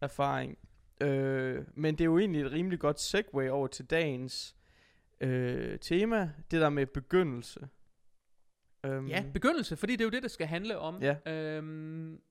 erfaring. 0.01 0.57
Øh, 1.01 1.65
men 1.73 1.95
det 1.95 2.01
er 2.01 2.05
jo 2.05 2.19
egentlig 2.19 2.41
et 2.41 2.51
rimelig 2.51 2.79
godt 2.79 2.99
segue 2.99 3.51
over 3.51 3.67
til 3.67 3.85
dagens 3.85 4.55
øh, 5.21 5.79
tema, 5.79 6.31
det 6.51 6.61
der 6.61 6.69
med 6.69 6.85
begyndelse. 6.85 7.67
Um, 8.87 9.07
Ja, 9.07 9.25
begyndelse, 9.33 9.77
fordi 9.77 9.93
det 9.93 10.01
er 10.01 10.05
jo 10.05 10.11
det, 10.11 10.23
det 10.23 10.31
skal 10.31 10.47
handle 10.47 10.77
om. 10.77 11.01
Ja. 11.01 11.31
Øhm, 11.31 12.21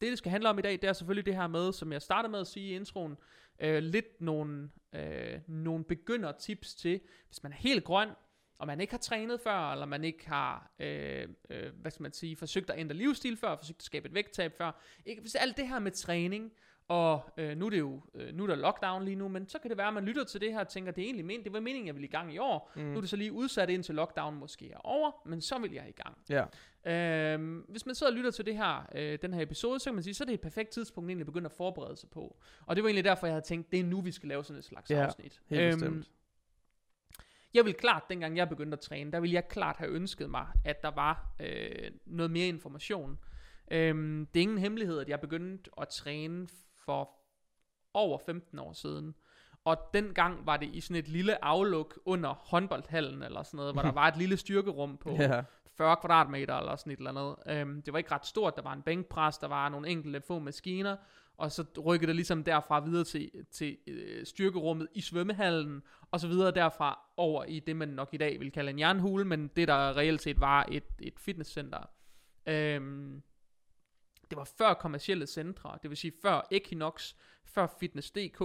det, 0.00 0.10
det 0.10 0.18
skal 0.18 0.30
handle 0.30 0.48
om 0.48 0.58
i 0.58 0.62
dag, 0.62 0.72
det 0.72 0.84
er 0.84 0.92
selvfølgelig 0.92 1.26
det 1.26 1.34
her 1.34 1.46
med, 1.46 1.72
som 1.72 1.92
jeg 1.92 2.02
startede 2.02 2.30
med 2.30 2.40
at 2.40 2.46
sige 2.46 2.70
i 2.70 2.74
introen, 2.74 3.16
øh, 3.58 3.82
lidt 3.82 4.20
nogle, 4.20 4.70
øh, 4.92 5.40
nogle 5.46 5.84
begynder-tips 5.84 6.74
til, 6.74 7.00
hvis 7.26 7.42
man 7.42 7.52
er 7.52 7.56
helt 7.56 7.84
grøn, 7.84 8.08
og 8.58 8.66
man 8.66 8.80
ikke 8.80 8.92
har 8.92 8.98
trænet 8.98 9.40
før, 9.40 9.72
eller 9.72 9.86
man 9.86 10.04
ikke 10.04 10.28
har, 10.28 10.70
øh, 10.78 11.28
øh, 11.50 11.72
hvad 11.80 11.90
skal 11.90 12.02
man 12.02 12.12
sige, 12.12 12.36
forsøgt 12.36 12.70
at 12.70 12.78
ændre 12.78 12.96
livsstil 12.96 13.36
før, 13.36 13.56
forsøgt 13.56 13.78
at 13.78 13.84
skabe 13.84 14.08
et 14.08 14.14
vægttab 14.14 14.52
før. 14.58 14.82
Ikke, 15.06 15.20
hvis 15.20 15.34
alt 15.34 15.56
det 15.56 15.68
her 15.68 15.78
med 15.78 15.92
træning, 15.92 16.52
og 16.88 17.22
øh, 17.36 17.56
nu 17.56 17.66
er 17.66 17.70
det 17.70 17.78
jo 17.78 18.02
øh, 18.14 18.34
nu 18.34 18.42
er 18.42 18.46
der 18.46 18.54
lockdown 18.54 19.04
lige 19.04 19.14
nu, 19.16 19.28
men 19.28 19.48
så 19.48 19.58
kan 19.58 19.68
det 19.70 19.78
være, 19.78 19.88
at 19.88 19.94
man 19.94 20.04
lytter 20.04 20.24
til 20.24 20.40
det 20.40 20.52
her 20.52 20.60
og 20.60 20.68
tænker, 20.68 20.92
det 20.92 21.02
er 21.02 21.06
egentlig 21.06 21.24
men, 21.24 21.44
det 21.44 21.52
var 21.52 21.60
meningen, 21.60 21.86
jeg 21.86 21.94
ville 21.94 22.06
i 22.06 22.10
gang 22.10 22.34
i 22.34 22.38
år. 22.38 22.72
Mm. 22.76 22.82
Nu 22.82 22.96
er 22.96 23.00
det 23.00 23.10
så 23.10 23.16
lige 23.16 23.32
udsat 23.32 23.70
indtil 23.70 23.94
lockdown 23.94 24.34
måske 24.34 24.70
er 24.72 24.78
over, 24.78 25.10
men 25.28 25.40
så 25.40 25.58
vil 25.58 25.72
jeg 25.72 25.88
i 25.88 25.92
gang. 26.02 26.18
Ja, 26.30 26.44
Øhm, 26.86 27.58
hvis 27.68 27.86
man 27.86 27.94
sidder 27.94 28.12
og 28.12 28.16
lytter 28.16 28.30
til 28.30 28.46
det 28.46 28.56
her, 28.56 28.88
øh, 28.94 29.18
den 29.22 29.34
her 29.34 29.42
episode, 29.42 29.78
så 29.80 29.84
kan 29.90 29.94
man 29.94 30.02
sige, 30.04 30.14
så 30.14 30.24
er 30.24 30.26
det 30.26 30.34
et 30.34 30.40
perfekt 30.40 30.70
tidspunkt 30.70 31.08
egentlig 31.10 31.22
at 31.22 31.26
begynde 31.26 31.46
at 31.46 31.52
forberede 31.52 31.96
sig 31.96 32.10
på. 32.10 32.36
Og 32.66 32.76
det 32.76 32.84
var 32.84 32.88
egentlig 32.88 33.04
derfor, 33.04 33.26
jeg 33.26 33.34
havde 33.34 33.44
tænkt, 33.44 33.72
det 33.72 33.80
er 33.80 33.84
nu, 33.84 34.00
vi 34.00 34.10
skal 34.12 34.28
lave 34.28 34.44
sådan 34.44 34.58
et 34.58 34.64
slags 34.64 34.90
Ja, 34.90 35.04
afsnit. 35.04 35.40
helt 35.46 35.60
Øhm, 35.62 35.72
bestemt. 35.72 36.10
Jeg 37.54 37.64
vil 37.64 37.74
klart, 37.74 38.02
dengang 38.10 38.36
jeg 38.36 38.48
begyndte 38.48 38.74
at 38.74 38.80
træne, 38.80 39.12
der 39.12 39.20
ville 39.20 39.34
jeg 39.34 39.48
klart 39.48 39.76
have 39.76 39.90
ønsket 39.90 40.30
mig, 40.30 40.46
at 40.64 40.82
der 40.82 40.90
var 40.90 41.26
øh, 41.40 41.90
noget 42.06 42.30
mere 42.30 42.48
information. 42.48 43.18
Øhm, 43.70 44.26
det 44.34 44.40
er 44.40 44.42
ingen 44.42 44.58
hemmelighed, 44.58 44.98
at 44.98 45.08
jeg 45.08 45.20
begyndte 45.20 45.70
at 45.80 45.88
træne 45.88 46.48
for 46.86 47.10
over 47.94 48.18
15 48.26 48.58
år 48.58 48.72
siden. 48.72 49.14
Og 49.64 49.76
dengang 49.94 50.46
var 50.46 50.56
det 50.56 50.68
i 50.72 50.80
sådan 50.80 50.96
et 50.96 51.08
lille 51.08 51.44
afluk 51.44 51.98
under 52.04 52.34
håndboldhallen 52.34 53.22
eller 53.22 53.42
sådan 53.42 53.56
noget, 53.56 53.74
hvor 53.74 53.82
der 53.82 53.92
var 54.02 54.08
et 54.08 54.16
lille 54.16 54.36
styrkerum 54.36 54.96
på 54.96 55.10
Ja, 55.10 55.42
40 55.76 55.96
kvadratmeter 55.96 56.54
eller 56.54 56.76
sådan 56.76 56.92
et 56.92 56.98
eller 56.98 57.10
andet. 57.10 57.36
Øhm, 57.46 57.82
det 57.82 57.92
var 57.92 57.98
ikke 57.98 58.12
ret 58.12 58.26
stort, 58.26 58.56
der 58.56 58.62
var 58.62 58.72
en 58.72 58.82
bænkpres, 58.82 59.38
der 59.38 59.48
var 59.48 59.68
nogle 59.68 59.88
enkelte 59.88 60.20
få 60.20 60.38
maskiner, 60.38 60.96
og 61.36 61.52
så 61.52 61.64
rykkede 61.86 62.06
det 62.06 62.16
ligesom 62.16 62.44
derfra 62.44 62.80
videre 62.84 63.04
til, 63.04 63.30
til 63.50 63.76
øh, 63.86 64.26
styrkerummet 64.26 64.88
i 64.94 65.00
svømmehallen, 65.00 65.82
og 66.10 66.20
så 66.20 66.28
videre 66.28 66.50
derfra 66.50 67.00
over 67.16 67.44
i 67.44 67.60
det, 67.60 67.76
man 67.76 67.88
nok 67.88 68.08
i 68.12 68.16
dag 68.16 68.40
vil 68.40 68.52
kalde 68.52 68.70
en 68.70 68.78
jernhule, 68.78 69.24
men 69.24 69.48
det 69.48 69.68
der 69.68 69.96
reelt 69.96 70.22
set 70.22 70.40
var 70.40 70.66
et, 70.70 70.84
et 70.98 71.18
fitnesscenter. 71.18 71.90
Øhm, 72.46 73.22
det 74.30 74.38
var 74.38 74.44
før 74.58 74.74
kommercielle 74.74 75.26
centre, 75.26 75.78
det 75.82 75.90
vil 75.90 75.96
sige 75.96 76.12
før 76.22 76.46
Equinox, 76.50 77.14
før 77.44 77.66
Fitness.dk, 77.80 78.42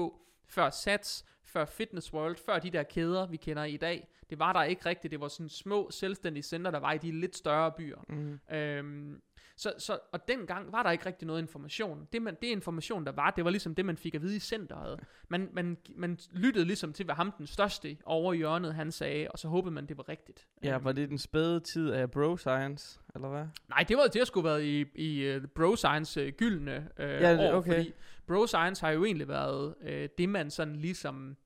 før 0.48 0.70
Sats, 0.70 1.26
før 1.44 1.66
Fitness 1.66 2.14
World, 2.14 2.36
før 2.46 2.60
de 2.60 2.70
der 2.72 2.84
kæder, 2.84 3.28
vi 3.28 3.38
kender 3.38 3.64
i 3.64 3.78
dag. 3.78 4.08
Det 4.30 4.40
var 4.40 4.54
der 4.54 4.64
ikke 4.64 4.86
rigtigt. 4.86 5.12
Det 5.12 5.20
var 5.20 5.28
sådan 5.28 5.50
små 5.50 5.92
selvstændige 5.92 6.44
centre, 6.44 6.72
der 6.72 6.80
var 6.80 6.94
i 6.94 6.98
de 6.98 7.12
lidt 7.12 7.38
større 7.38 7.72
byer. 7.72 8.04
mm. 8.10 8.40
Øhm, 8.56 9.22
Så, 9.56 9.74
så, 9.78 10.00
og 10.12 10.28
dengang 10.28 10.72
var 10.72 10.84
der 10.84 10.92
ikke 10.92 11.06
rigtig 11.06 11.28
noget 11.28 11.42
information. 11.42 12.08
Det, 12.14 12.22
man, 12.22 12.38
det 12.42 12.48
information, 12.48 13.06
der 13.06 13.12
var, 13.12 13.32
det 13.32 13.46
var 13.46 13.52
ligesom 13.52 13.76
det, 13.76 13.86
man 13.86 13.98
fik 13.98 14.16
at 14.16 14.22
vide 14.22 14.36
i 14.36 14.40
centeret. 14.40 15.00
Man, 15.30 15.50
man, 15.54 15.78
man 15.96 16.18
lyttede 16.32 16.66
ligesom 16.66 16.94
til, 16.94 17.06
hvad 17.06 17.16
ham 17.16 17.32
den 17.38 17.48
største 17.48 17.98
over 18.06 18.34
hjørnet, 18.34 18.74
han 18.74 18.92
sagde, 18.92 19.28
og 19.30 19.40
så 19.40 19.48
håbede 19.48 19.74
man, 19.74 19.86
det 19.86 19.98
var 19.98 20.10
rigtigt. 20.10 20.48
Ja, 20.64 20.78
var 20.78 20.92
det 20.92 21.10
den 21.10 21.18
spæde 21.18 21.60
tid 21.60 21.92
af 21.92 22.12
bro 22.12 22.38
science, 22.38 23.00
eller 23.16 23.30
hvad? 23.30 23.46
Nej, 23.70 23.86
det 23.88 23.98
var 23.98 24.04
det 24.04 24.16
har 24.16 24.26
sgu 24.26 24.42
været 24.42 24.64
i, 24.64 24.86
i 24.96 25.36
uh, 25.36 25.44
Bro 25.56 25.76
Science 25.76 26.28
uh, 26.28 26.30
gyldne 26.30 26.88
uh, 27.00 27.06
Ja, 27.06 27.52
år, 27.52 27.58
okay. 27.58 27.76
fordi 27.76 27.94
Bro 28.28 28.48
Science 28.48 28.86
har 28.86 28.92
jo 28.92 29.06
egentlig 29.06 29.28
været 29.28 29.76
uh, 29.82 29.88
det, 30.18 30.30
man 30.30 30.52
sådan 30.52 30.76
ligesom, 30.76 31.38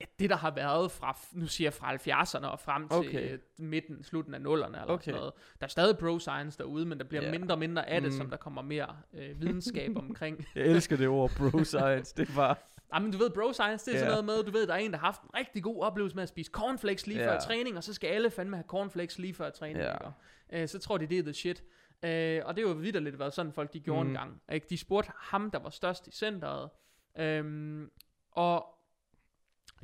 ja, 0.00 0.04
det 0.18 0.30
der 0.30 0.36
har 0.36 0.50
været 0.50 0.92
fra, 0.92 1.18
nu 1.32 1.46
siger 1.46 1.66
jeg 1.66 1.72
fra 1.74 1.94
70'erne 1.94 2.46
og 2.46 2.60
frem 2.60 2.88
til 2.88 2.98
Okay. 2.98 3.38
midten, 3.58 4.02
slutten 4.04 4.34
af 4.34 4.40
nullerne 4.40 4.80
eller 4.80 4.94
Okay. 4.94 5.04
sådan 5.04 5.18
noget. 5.20 5.32
Der 5.60 5.64
er 5.66 5.68
stadig 5.68 5.98
Bro 5.98 6.18
Science 6.18 6.58
derude, 6.58 6.86
men 6.86 6.98
der 6.98 7.04
bliver 7.04 7.22
Ja. 7.24 7.30
mindre 7.30 7.54
og 7.54 7.58
mindre 7.58 7.88
af 7.88 8.00
det, 8.00 8.12
Mm. 8.12 8.16
som 8.16 8.30
der 8.30 8.36
kommer 8.36 8.62
mere 8.62 8.96
uh, 9.12 9.40
videnskab 9.40 9.96
omkring. 10.08 10.46
Jeg 10.54 10.66
elsker 10.66 10.96
det 10.96 11.08
ord, 11.08 11.30
bro 11.38 11.64
science. 11.74 12.14
Det 12.16 12.36
var... 12.36 12.58
Ej, 12.92 12.98
men 12.98 13.12
du 13.12 13.18
ved, 13.18 13.30
bro 13.30 13.52
science, 13.52 13.86
det 13.86 13.94
er 13.94 13.98
sådan 13.98 14.04
Ja. 14.14 14.22
noget 14.22 14.24
med, 14.24 14.44
du 14.44 14.50
ved, 14.58 14.66
der 14.66 14.74
er 14.74 14.78
en, 14.78 14.90
der 14.92 14.98
har 14.98 15.06
haft 15.06 15.22
en 15.22 15.30
rigtig 15.34 15.62
god 15.62 15.82
oplevelse 15.82 16.16
med 16.16 16.22
at 16.22 16.28
spise 16.28 16.50
cornflakes 16.50 17.06
lige 17.06 17.20
Ja. 17.20 17.34
før 17.34 17.38
træning, 17.40 17.76
og 17.76 17.84
så 17.84 17.94
skal 17.94 18.08
alle 18.08 18.30
fandme 18.30 18.56
have 18.56 18.64
cornflakes 18.68 19.18
lige 19.18 19.34
før 19.34 19.50
træning. 19.50 19.78
Ja. 19.78 19.92
ikke? 19.92 20.62
Øh, 20.62 20.68
så 20.68 20.78
tror 20.78 20.98
de, 20.98 21.06
det 21.06 21.18
er 21.18 21.22
the 21.22 21.32
shit. 21.34 21.62
Øh, 22.04 22.40
og 22.44 22.56
det 22.56 22.64
var 22.66 22.72
vidderligt 22.74 23.18
været 23.18 23.32
sådan, 23.34 23.52
folk 23.52 23.72
de 23.72 23.80
gjorde 23.80 24.02
Mm. 24.04 24.08
en 24.10 24.14
gang. 24.16 24.42
Ikke? 24.52 24.66
De 24.70 24.78
spurgte 24.78 25.10
ham, 25.16 25.50
der 25.50 25.58
var 25.58 25.70
størst 25.70 26.06
i 26.06 26.10
centeret. 26.12 26.70
Øhm, 27.18 27.90
og 28.32 28.66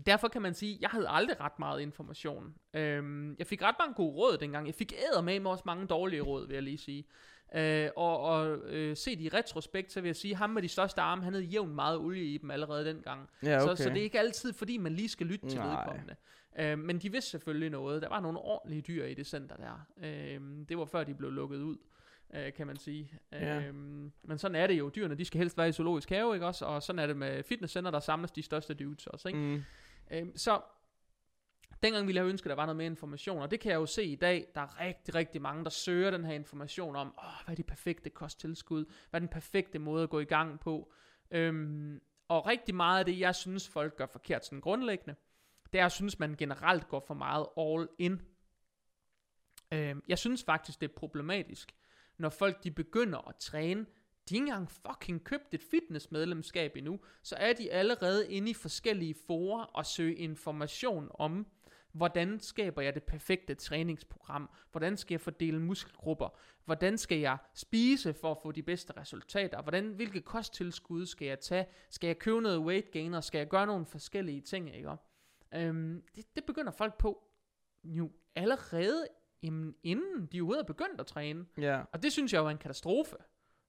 derfor 0.06 0.28
kan 0.28 0.42
man 0.42 0.54
sige, 0.54 0.78
jeg 0.80 0.90
havde 0.90 1.08
aldrig 1.08 1.40
ret 1.40 1.58
meget 1.58 1.80
information. 1.80 2.54
Øhm, 2.74 3.36
jeg 3.38 3.46
fik 3.46 3.62
ret 3.62 3.74
mange 3.78 3.94
gode 3.94 4.12
råd 4.12 4.38
dengang. 4.38 4.66
Jeg 4.66 4.74
fik 4.74 4.92
æder 4.92 5.22
med 5.22 5.40
mig 5.40 5.52
også 5.52 5.62
mange 5.66 5.86
dårlige 5.86 6.22
råd, 6.22 6.46
vil 6.46 6.54
jeg 6.54 6.62
lige 6.62 6.78
sige. 6.78 7.04
Øh, 7.54 7.88
og 7.96 8.20
og 8.20 8.58
øh, 8.58 8.96
set 8.96 9.20
i 9.20 9.28
retrospekt, 9.28 9.92
så 9.92 10.00
vil 10.00 10.08
jeg 10.08 10.16
sige, 10.16 10.34
ham 10.34 10.50
med 10.50 10.62
de 10.62 10.68
største 10.68 11.00
arme, 11.00 11.24
han 11.24 11.32
havde 11.32 11.44
jævnt 11.44 11.74
meget 11.74 11.98
olie 11.98 12.24
i 12.24 12.38
dem 12.38 12.50
allerede 12.50 12.84
dengang. 12.84 13.28
Ja, 13.42 13.62
okay. 13.62 13.76
Så, 13.76 13.82
så 13.82 13.88
det 13.88 13.98
er 13.98 14.02
ikke 14.02 14.18
altid, 14.18 14.52
fordi 14.52 14.76
man 14.76 14.92
lige 14.92 15.08
skal 15.08 15.26
lytte 15.26 15.48
til 15.48 15.58
Nej. 15.58 15.76
vedkommende. 15.76 16.16
Øh, 16.58 16.78
men 16.78 16.98
de 16.98 17.12
vidste 17.12 17.30
selvfølgelig 17.30 17.70
noget. 17.70 18.02
Der 18.02 18.08
var 18.08 18.20
nogle 18.20 18.38
ordentlige 18.38 18.82
dyr 18.82 19.04
i 19.04 19.14
det 19.14 19.26
center 19.26 19.56
der. 19.56 19.86
Øh, 20.02 20.40
det 20.68 20.78
var 20.78 20.84
før 20.84 21.04
de 21.04 21.14
blev 21.14 21.30
lukket 21.30 21.58
ud, 21.58 21.76
øh, 22.34 22.52
kan 22.52 22.66
man 22.66 22.76
sige. 22.76 23.12
Ja. 23.32 23.66
Øh, 23.66 23.74
men 24.22 24.38
sådan 24.38 24.54
er 24.54 24.66
det 24.66 24.78
jo. 24.78 24.90
Dyrene, 24.94 25.14
de 25.14 25.24
skal 25.24 25.38
helst 25.38 25.58
være 25.58 25.68
i 25.68 25.72
zoologisk 25.72 26.08
have, 26.08 26.34
ikke 26.34 26.46
også? 26.46 26.64
Og 26.64 26.82
sådan 26.82 26.98
er 26.98 27.06
det 27.06 27.16
med 27.16 27.42
fitnesscenter, 27.42 27.90
der 27.90 28.00
samles 28.00 28.30
de 28.30 28.42
største 28.42 28.74
dudes 28.74 29.06
også, 29.06 29.28
ikke? 29.28 29.40
Mm. 29.40 29.62
Øh, 30.10 30.26
så 30.36 30.60
dengang 31.82 32.06
ville 32.06 32.20
jeg 32.20 32.28
ønske, 32.28 32.46
at 32.46 32.50
der 32.50 32.56
var 32.56 32.66
noget 32.66 32.76
mere 32.76 32.86
information, 32.86 33.42
og 33.42 33.50
det 33.50 33.60
kan 33.60 33.70
jeg 33.70 33.76
jo 33.76 33.86
se 33.86 34.04
i 34.04 34.16
dag. 34.16 34.46
Der 34.54 34.60
er 34.60 34.80
rigtig, 34.80 35.14
rigtig 35.14 35.42
mange, 35.42 35.64
der 35.64 35.70
søger 35.70 36.10
den 36.10 36.24
her 36.24 36.34
information 36.34 36.96
om, 36.96 37.14
åh, 37.18 37.44
hvad 37.44 37.52
er 37.52 37.56
det 37.56 37.66
perfekte 37.66 38.10
kosttilskud? 38.10 38.84
Hvad 39.10 39.18
er 39.18 39.26
den 39.26 39.28
perfekte 39.28 39.78
måde 39.78 40.02
at 40.02 40.10
gå 40.10 40.20
i 40.20 40.24
gang 40.24 40.60
på? 40.60 40.92
Øhm, 41.30 42.00
og 42.28 42.46
rigtig 42.46 42.74
meget 42.74 42.98
af 42.98 43.04
det, 43.04 43.18
jeg 43.18 43.34
synes, 43.34 43.68
folk 43.68 43.96
gør 43.96 44.06
forkert 44.06 44.44
sådan 44.44 44.60
grundlæggende, 44.60 45.16
det 45.72 45.78
er, 45.78 45.82
jeg 45.82 45.92
synes, 45.92 46.18
man 46.18 46.34
generelt 46.36 46.88
går 46.88 47.00
for 47.00 47.14
meget 47.14 47.46
all 47.58 47.88
in. 47.98 48.22
Øhm, 49.72 50.02
jeg 50.08 50.18
synes 50.18 50.44
faktisk, 50.44 50.80
det 50.80 50.90
er 50.90 50.94
problematisk, 50.94 51.72
når 52.18 52.28
folk 52.28 52.64
de 52.64 52.70
begynder 52.70 53.28
at 53.28 53.36
træne, 53.36 53.86
de 54.28 54.34
har 54.34 54.36
ikke 54.36 54.50
engang 54.50 54.70
fucking 54.70 55.24
købt 55.24 55.54
et 55.54 55.62
fitnessmedlemskab 55.62 56.76
endnu, 56.76 57.00
så 57.22 57.36
er 57.36 57.52
de 57.52 57.72
allerede 57.72 58.32
inde 58.32 58.50
i 58.50 58.54
forskellige 58.54 59.14
forer 59.26 59.64
og 59.64 59.86
søge 59.86 60.14
information 60.14 61.10
om, 61.14 61.46
hvordan 61.92 62.40
skaber 62.40 62.82
jeg 62.82 62.94
det 62.94 63.02
perfekte 63.02 63.54
træningsprogram, 63.54 64.50
hvordan 64.70 64.96
skal 64.96 65.14
jeg 65.14 65.20
fordele 65.20 65.60
muskelgrupper, 65.60 66.28
hvordan 66.64 66.98
skal 66.98 67.18
jeg 67.18 67.38
spise 67.54 68.14
for 68.14 68.30
at 68.30 68.38
få 68.42 68.52
de 68.52 68.62
bedste 68.62 68.92
resultater, 68.96 69.62
hvordan, 69.62 69.88
hvilke 69.88 70.20
kosttilskud 70.20 71.06
skal 71.06 71.28
jeg 71.28 71.40
tage, 71.40 71.66
skal 71.90 72.06
jeg 72.06 72.18
købe 72.18 72.40
noget 72.40 72.58
weight 72.58 72.90
gainer, 72.90 73.20
skal 73.20 73.38
jeg 73.38 73.48
gøre 73.48 73.66
nogle 73.66 73.86
forskellige 73.86 74.40
ting, 74.40 74.76
ikke? 74.76 74.90
Øhm, 75.54 76.02
det, 76.16 76.36
det 76.36 76.44
begynder 76.44 76.72
folk 76.72 76.98
på 76.98 77.22
jo 77.84 78.10
allerede 78.34 79.06
inden 79.42 80.26
de 80.32 80.40
overhovedet 80.40 80.62
er 80.62 80.66
begyndt 80.66 81.00
at 81.00 81.06
træne. 81.06 81.46
Ja. 81.58 81.82
Og 81.92 82.02
det 82.02 82.12
synes 82.12 82.32
jeg 82.32 82.38
jo 82.38 82.46
er 82.46 82.50
en 82.50 82.58
katastrofe. 82.58 83.16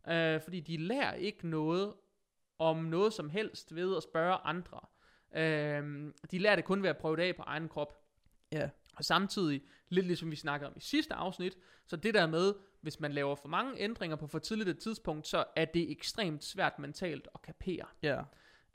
Øh, 0.09 0.41
fordi 0.41 0.59
de 0.59 0.77
lærer 0.77 1.13
ikke 1.13 1.47
noget 1.47 1.93
om 2.59 2.77
noget 2.77 3.13
som 3.13 3.29
helst 3.29 3.75
ved 3.75 3.97
at 3.97 4.03
spørge 4.03 4.33
andre. 4.35 4.79
Øh, 5.35 6.13
de 6.31 6.39
lærer 6.39 6.55
det 6.55 6.65
kun 6.65 6.83
ved 6.83 6.89
at 6.89 6.97
prøve 6.97 7.15
det 7.15 7.23
af 7.23 7.35
på 7.35 7.43
egen 7.45 7.69
krop. 7.69 8.03
Ja. 8.51 8.69
Og 8.95 9.05
samtidig, 9.05 9.61
lidt 9.89 10.05
ligesom 10.05 10.31
vi 10.31 10.35
snakkede 10.35 10.69
om 10.69 10.73
i 10.77 10.81
sidste 10.81 11.13
afsnit, 11.13 11.57
så 11.87 11.95
det 11.95 12.13
der 12.13 12.27
med, 12.27 12.53
hvis 12.81 12.99
man 12.99 13.11
laver 13.13 13.35
for 13.35 13.47
mange 13.47 13.79
ændringer 13.79 14.15
på 14.17 14.27
for 14.27 14.39
tidligt 14.39 14.69
et 14.69 14.79
tidspunkt, 14.79 15.27
så 15.27 15.43
er 15.55 15.65
det 15.65 15.91
ekstremt 15.91 16.43
svært 16.43 16.79
mentalt 16.79 17.27
at 17.35 17.41
kapere. 17.41 17.85
Ja. 18.03 18.21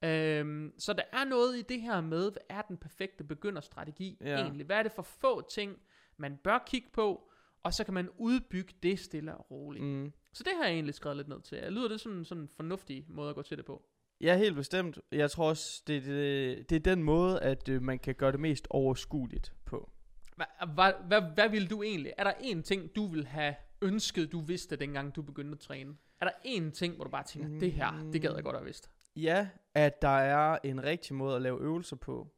Øhm, 0.02 0.72
så 0.78 0.92
der 0.92 1.02
er 1.12 1.24
noget 1.24 1.56
i 1.58 1.62
det 1.62 1.80
her 1.80 2.00
med, 2.00 2.30
hvad 2.30 2.42
er 2.48 2.62
den 2.62 2.76
perfekte 2.76 3.24
begynderstrategi 3.24 4.18
Ja. 4.20 4.36
egentlig? 4.40 4.66
Hvad 4.66 4.76
er 4.78 4.82
det 4.82 4.92
for 4.92 5.02
få 5.02 5.48
ting, 5.50 5.78
man 6.16 6.36
bør 6.36 6.58
kigge 6.66 6.88
på, 6.92 7.31
og 7.62 7.74
så 7.74 7.84
kan 7.84 7.94
man 7.94 8.08
udbygge 8.18 8.74
det 8.82 8.98
stille 8.98 9.34
og 9.34 9.50
roligt. 9.50 9.84
Mm. 9.84 10.12
Så 10.32 10.42
det 10.42 10.52
har 10.56 10.64
jeg 10.64 10.72
egentlig 10.72 10.94
skrevet 10.94 11.16
lidt 11.16 11.28
ned 11.28 11.40
til. 11.40 11.58
Lyder 11.68 11.88
det 11.88 12.00
som 12.00 12.24
sådan 12.24 12.42
en 12.42 12.48
fornuftig 12.48 13.06
måde 13.08 13.28
at 13.28 13.34
gå 13.34 13.42
til 13.42 13.56
det 13.56 13.64
på? 13.64 13.82
Ja, 14.20 14.36
helt 14.36 14.54
bestemt. 14.54 14.98
Jeg 15.12 15.30
tror 15.30 15.48
også, 15.48 15.82
det, 15.86 16.04
det, 16.04 16.70
det 16.70 16.76
er 16.76 16.80
den 16.80 17.02
måde, 17.02 17.40
at 17.40 17.68
øh, 17.68 17.82
man 17.82 17.98
kan 17.98 18.14
gøre 18.14 18.32
det 18.32 18.40
mest 18.40 18.66
overskueligt 18.70 19.52
på. 19.64 19.90
Hvad, 20.36 20.46
hvad, 20.74 20.92
hvad, 21.06 21.22
hvad 21.34 21.48
vil 21.48 21.70
du 21.70 21.82
egentlig? 21.82 22.12
Er 22.18 22.24
der 22.24 22.32
en 22.40 22.62
ting, 22.62 22.96
du 22.96 23.06
vil 23.06 23.26
have 23.26 23.54
ønsket, 23.82 24.32
du 24.32 24.40
vidste, 24.40 24.76
dengang 24.76 25.16
du 25.16 25.22
begyndte 25.22 25.52
at 25.52 25.60
træne? 25.60 25.96
Er 26.20 26.24
der 26.24 26.32
en 26.44 26.72
ting, 26.72 26.94
hvor 26.94 27.04
du 27.04 27.10
bare 27.10 27.24
tænker, 27.24 27.60
det 27.60 27.72
her, 27.72 28.10
det 28.12 28.22
gad 28.22 28.34
jeg 28.34 28.44
godt 28.44 28.56
at 28.56 28.60
have 28.60 28.66
vidst? 28.66 28.90
Ja, 29.16 29.48
at 29.74 30.02
der 30.02 30.18
er 30.18 30.58
en 30.64 30.82
rigtig 30.82 31.14
måde 31.14 31.36
at 31.36 31.42
lave 31.42 31.60
øvelser 31.60 31.96
på. 31.96 32.28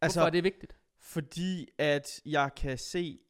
Altså, 0.00 0.20
Hvorfor 0.20 0.26
er 0.26 0.30
det 0.30 0.44
vigtigt? 0.44 0.76
Fordi 0.98 1.68
at 1.78 2.20
jeg 2.26 2.50
kan 2.56 2.78
se 2.78 3.20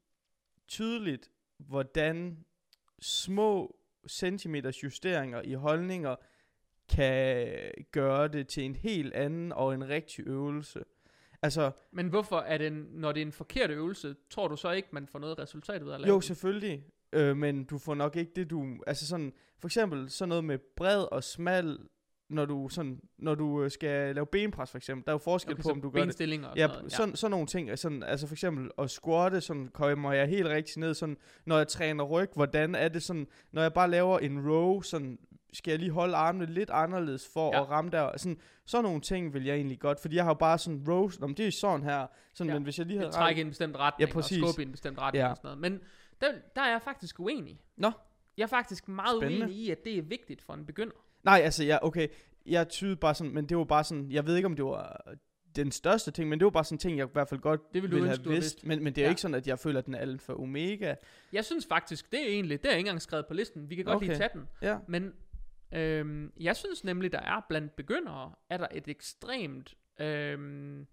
tydeligt, 0.70 1.30
hvordan 1.58 2.44
små 3.00 3.76
centimeters 4.08 4.82
justeringer 4.84 5.42
i 5.42 5.52
holdninger 5.52 6.16
kan 6.88 7.56
gøre 7.92 8.28
det 8.28 8.48
til 8.48 8.64
en 8.64 8.76
helt 8.76 9.14
anden 9.14 9.52
og 9.52 9.74
en 9.74 9.88
rigtig 9.88 10.26
øvelse. 10.26 10.84
Altså, 11.42 11.70
Men 11.92 12.08
hvorfor 12.08 12.38
er 12.38 12.58
det, 12.58 12.66
en, 12.66 12.86
når 12.92 13.12
det 13.12 13.20
er 13.20 13.26
en 13.26 13.32
forkert 13.32 13.70
øvelse, 13.70 14.16
tror 14.30 14.48
du 14.48 14.56
så 14.56 14.70
ikke, 14.70 14.88
man 14.92 15.06
får 15.06 15.18
noget 15.18 15.38
resultat 15.38 15.82
ud 15.82 15.90
af 15.90 15.94
at 15.94 16.00
lave 16.00 16.14
jo 16.14 16.20
selvfølgelig, 16.20 16.84
øh, 17.12 17.36
men 17.36 17.64
du 17.64 17.78
får 17.78 17.94
nok 17.94 18.16
ikke 18.16 18.32
det 18.36 18.50
du, 18.50 18.76
altså 18.86 19.06
sådan, 19.06 19.32
for 19.58 19.68
eksempel 19.68 20.10
sådan 20.10 20.28
noget 20.28 20.44
med 20.44 20.58
bred 20.76 21.04
og 21.12 21.24
smal, 21.24 21.78
når 22.30 22.44
du 22.44 22.68
sådan, 22.68 23.00
når 23.18 23.34
du 23.34 23.62
øh, 23.62 23.70
skal 23.70 24.14
lave 24.14 24.26
benpres 24.26 24.70
for 24.70 24.78
eksempel, 24.78 25.04
der 25.04 25.10
er 25.10 25.14
jo 25.14 25.18
forskel 25.18 25.52
okay, 25.52 25.62
på, 25.62 25.68
om 25.68 25.80
du 25.82 25.90
gør 25.90 26.04
det 26.04 26.44
og 26.44 26.56
Ja, 26.56 26.66
sådan 26.66 26.78
noget. 26.78 26.92
sådan, 26.92 27.16
sådan 27.16 27.30
nogle 27.30 27.46
ting, 27.46 27.78
sådan, 27.78 28.02
altså 28.02 28.26
for 28.26 28.34
eksempel 28.34 28.70
at 28.78 28.90
squatte, 28.90 29.40
sådan 29.40 29.68
kommer 29.72 30.12
jeg 30.12 30.26
helt 30.28 30.46
rigtig 30.48 30.78
ned, 30.80 30.94
sådan, 30.94 31.16
når 31.44 31.56
jeg 31.56 31.68
træner 31.68 32.04
ryg, 32.04 32.30
hvordan 32.34 32.74
er 32.74 32.88
det 32.88 33.02
sådan, 33.02 33.26
når 33.52 33.62
jeg 33.62 33.72
bare 33.72 33.90
laver 33.90 34.18
en 34.18 34.50
row, 34.50 34.80
sådan, 34.80 35.18
skal 35.52 35.70
jeg 35.70 35.78
lige 35.78 35.90
holde 35.90 36.16
armene 36.16 36.46
lidt 36.46 36.70
anderledes 36.70 37.28
for 37.32 37.54
Ja. 37.56 37.62
at 37.62 37.70
ramme 37.70 37.90
der, 37.90 38.10
sådan, 38.16 38.38
sådan 38.66 38.84
nogle 38.84 39.00
ting 39.00 39.34
vil 39.34 39.44
jeg 39.44 39.56
egentlig 39.56 39.80
godt, 39.80 40.00
fordi 40.00 40.16
jeg 40.16 40.24
har 40.24 40.30
jo 40.30 40.34
bare 40.34 40.58
sådan 40.58 40.84
rows, 40.88 41.18
om 41.18 41.34
det 41.34 41.46
er 41.46 41.50
sådan 41.50 41.82
her, 41.82 42.06
sådan, 42.34 42.48
Ja. 42.50 42.54
men 42.54 42.62
hvis 42.62 42.78
jeg 42.78 42.86
lige 42.86 42.98
havde 42.98 43.12
trække 43.12 43.38
i 43.38 43.42
en 43.42 43.48
bestemt 43.48 43.76
retning, 43.76 44.08
Ja, 44.08 44.14
præcis. 44.14 44.42
og 44.42 44.48
skubbe 44.48 44.62
i 44.62 44.66
en 44.66 44.72
bestemt 44.72 44.98
retning 44.98 45.22
Ja. 45.24 45.30
og 45.30 45.36
sådan 45.36 45.46
noget. 45.58 45.58
Men 45.60 45.80
der, 46.20 46.26
der 46.56 46.62
er 46.62 46.70
jeg 46.70 46.82
faktisk 46.82 47.20
uenig. 47.20 47.60
Nå. 47.76 47.90
Jeg 48.36 48.42
er 48.42 48.48
faktisk 48.48 48.88
meget 48.88 49.18
Spændende. 49.22 49.44
uenig 49.46 49.56
i, 49.58 49.70
at 49.70 49.84
det 49.84 49.98
er 49.98 50.02
vigtigt 50.02 50.42
for 50.42 50.54
en 50.54 50.66
begynder. 50.66 50.94
Nej, 51.24 51.40
altså, 51.44 51.64
ja, 51.64 51.78
okay, 51.82 52.08
jeg 52.46 52.68
tyder 52.68 52.96
bare 52.96 53.14
sådan, 53.14 53.34
men 53.34 53.46
det 53.46 53.56
var 53.56 53.64
bare 53.64 53.84
sådan, 53.84 54.10
jeg 54.10 54.26
ved 54.26 54.36
ikke, 54.36 54.46
om 54.46 54.56
det 54.56 54.64
var 54.64 55.00
den 55.56 55.72
største 55.72 56.10
ting, 56.10 56.28
men 56.28 56.38
det 56.40 56.44
var 56.44 56.50
bare 56.50 56.64
sådan 56.64 56.74
en 56.74 56.78
ting, 56.78 56.98
jeg 56.98 57.08
i 57.08 57.12
hvert 57.12 57.28
fald 57.28 57.40
godt 57.40 57.74
Det 57.74 57.82
ville 57.82 57.94
ville 57.94 58.08
have 58.08 58.18
vidst, 58.24 58.30
vidst. 58.54 58.66
men, 58.66 58.84
men 58.84 58.94
det 58.94 59.00
er 59.02 59.06
Ja. 59.06 59.10
ikke 59.10 59.20
sådan, 59.20 59.34
at 59.34 59.46
jeg 59.46 59.58
føler, 59.58 59.78
at 59.78 59.86
den 59.86 59.94
er 59.94 59.98
alfa 59.98 60.32
og 60.32 60.40
omega. 60.40 60.94
Jeg 61.32 61.44
synes 61.44 61.66
faktisk, 61.66 62.10
det 62.12 62.22
er 62.22 62.26
egentlig, 62.28 62.58
det 62.62 62.68
er 62.68 62.72
jeg 62.72 62.78
ikke 62.78 62.88
engang 62.88 63.02
skrevet 63.02 63.26
på 63.26 63.34
listen. 63.34 63.70
Vi 63.70 63.74
kan 63.74 63.84
godt 63.84 63.96
Okay. 63.96 64.06
lige 64.06 64.16
tage 64.16 64.30
den. 64.32 64.48
Ja, 64.62 64.78
Men 64.88 65.12
øhm, 65.72 66.32
jeg 66.40 66.56
synes 66.56 66.84
nemlig, 66.84 67.12
der 67.12 67.20
er 67.20 67.40
blandt 67.48 67.76
begyndere, 67.76 68.32
er 68.50 68.56
der 68.56 68.66
et 68.72 68.88
ekstremt, 68.88 69.76
øhm, 70.00 70.86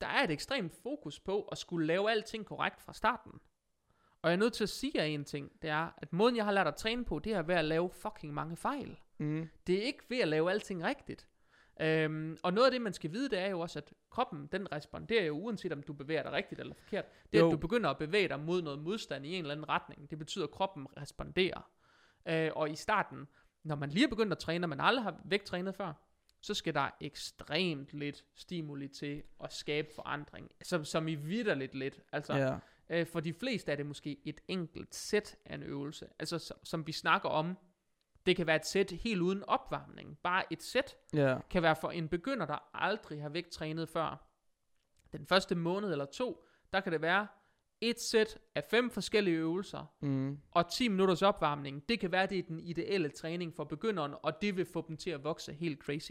der 0.00 0.06
er 0.06 0.24
et 0.24 0.30
ekstremt 0.30 0.72
fokus 0.82 1.20
på 1.20 1.42
at 1.42 1.58
skulle 1.58 1.86
lave 1.86 2.10
alting 2.10 2.46
korrekt 2.46 2.80
fra 2.82 2.92
starten. 2.92 3.32
Og 4.22 4.30
jeg 4.30 4.32
er 4.36 4.38
nødt 4.40 4.52
til 4.52 4.62
at 4.64 4.68
sige 4.68 4.92
jer 4.94 5.02
en 5.04 5.24
ting, 5.24 5.50
det 5.62 5.70
er, 5.70 5.88
at 5.98 6.12
måden 6.12 6.36
jeg 6.36 6.44
har 6.44 6.52
lært 6.52 6.66
at 6.66 6.74
træne 6.76 7.04
på, 7.04 7.18
det 7.18 7.32
er 7.32 7.42
ved 7.42 7.54
at 7.54 7.64
lave 7.64 7.90
fucking 7.90 8.34
mange 8.34 8.56
fejl. 8.56 8.98
Mm, 9.20 9.48
Det 9.66 9.78
er 9.78 9.82
ikke 9.82 10.02
ved 10.08 10.18
at 10.18 10.28
lave 10.28 10.50
alting 10.50 10.84
rigtigt. 10.84 11.26
Øhm, 11.80 12.38
og 12.42 12.52
noget 12.52 12.66
af 12.66 12.72
det, 12.72 12.82
man 12.82 12.92
skal 12.92 13.12
vide, 13.12 13.30
det 13.30 13.38
er 13.38 13.46
jo 13.48 13.60
også, 13.60 13.78
at 13.78 13.92
kroppen, 14.10 14.46
den 14.52 14.72
responderer 14.72 15.24
jo, 15.24 15.36
uanset 15.38 15.72
om 15.72 15.82
du 15.82 15.92
bevæger 15.92 16.22
dig 16.22 16.32
rigtigt 16.32 16.60
eller 16.60 16.74
forkert. 16.74 17.04
Det, 17.32 17.38
Jo. 17.38 17.46
at 17.46 17.52
du 17.52 17.56
begynder 17.56 17.90
at 17.90 17.98
bevæge 17.98 18.28
dig 18.28 18.40
mod 18.40 18.62
noget 18.62 18.78
modstand 18.78 19.26
i 19.26 19.34
en 19.34 19.38
eller 19.40 19.52
anden 19.52 19.68
retning, 19.68 20.10
det 20.10 20.18
betyder, 20.18 20.44
at 20.44 20.50
kroppen 20.50 20.86
responderer. 20.96 21.70
Øh, 22.28 22.50
og 22.56 22.70
i 22.70 22.76
starten, 22.76 23.28
når 23.62 23.74
man 23.76 23.90
lige 23.90 24.04
er 24.04 24.08
begyndt 24.08 24.32
at 24.32 24.38
træne, 24.38 24.64
og 24.64 24.68
man 24.68 24.80
aldrig 24.80 25.02
har 25.02 25.20
vægttrænet 25.24 25.74
før, 25.74 25.92
så 26.42 26.54
skal 26.54 26.74
der 26.74 26.90
ekstremt 27.00 27.88
lidt 27.92 28.24
stimuli 28.34 28.88
til 28.88 29.22
at 29.44 29.52
skabe 29.52 29.88
forandring. 29.94 30.50
Som, 30.62 30.84
som 30.84 31.08
i 31.08 31.14
vidderligt 31.14 31.74
lidt. 31.74 32.00
Altså, 32.12 32.34
ja. 32.34 32.56
Øh, 32.90 33.06
for 33.06 33.20
de 33.20 33.32
fleste 33.32 33.72
er 33.72 33.76
det 33.76 33.86
måske 33.86 34.20
et 34.24 34.40
enkelt 34.48 34.94
sæt 34.94 35.36
af 35.44 35.54
en 35.54 35.62
øvelse. 35.62 36.08
Altså 36.18 36.38
som, 36.38 36.56
som 36.64 36.86
vi 36.86 36.92
snakker 36.92 37.28
om, 37.28 37.56
det 38.26 38.36
kan 38.36 38.46
være 38.46 38.56
et 38.56 38.66
sæt 38.66 38.90
helt 38.90 39.20
uden 39.20 39.44
opvarmning. 39.44 40.18
Bare 40.22 40.44
et 40.52 40.62
sæt 40.62 40.96
Ja. 41.14 41.38
kan 41.50 41.62
være 41.62 41.76
for 41.76 41.90
en 41.90 42.08
begynder, 42.08 42.46
der 42.46 42.70
aldrig 42.74 43.22
har 43.22 43.28
vægttrænet 43.28 43.88
før. 43.88 44.26
Den 45.12 45.26
første 45.26 45.54
måned 45.54 45.92
eller 45.92 46.04
to, 46.04 46.44
der 46.72 46.80
kan 46.80 46.92
det 46.92 47.02
være 47.02 47.26
et 47.80 48.00
sæt 48.00 48.38
af 48.54 48.64
fem 48.64 48.90
forskellige 48.90 49.36
øvelser, 49.36 49.94
Mm. 50.00 50.38
og 50.50 50.70
10 50.72 50.88
minutters 50.88 51.22
opvarmning. 51.22 51.88
Det 51.88 52.00
kan 52.00 52.12
være, 52.12 52.26
det 52.26 52.38
er 52.38 52.42
den 52.42 52.60
ideelle 52.60 53.08
træning 53.08 53.54
for 53.54 53.64
begynderen, 53.64 54.14
og 54.22 54.42
det 54.42 54.56
vil 54.56 54.66
få 54.66 54.84
dem 54.88 54.96
til 54.96 55.10
at 55.10 55.24
vokse 55.24 55.52
helt 55.52 55.78
crazy. 55.82 56.10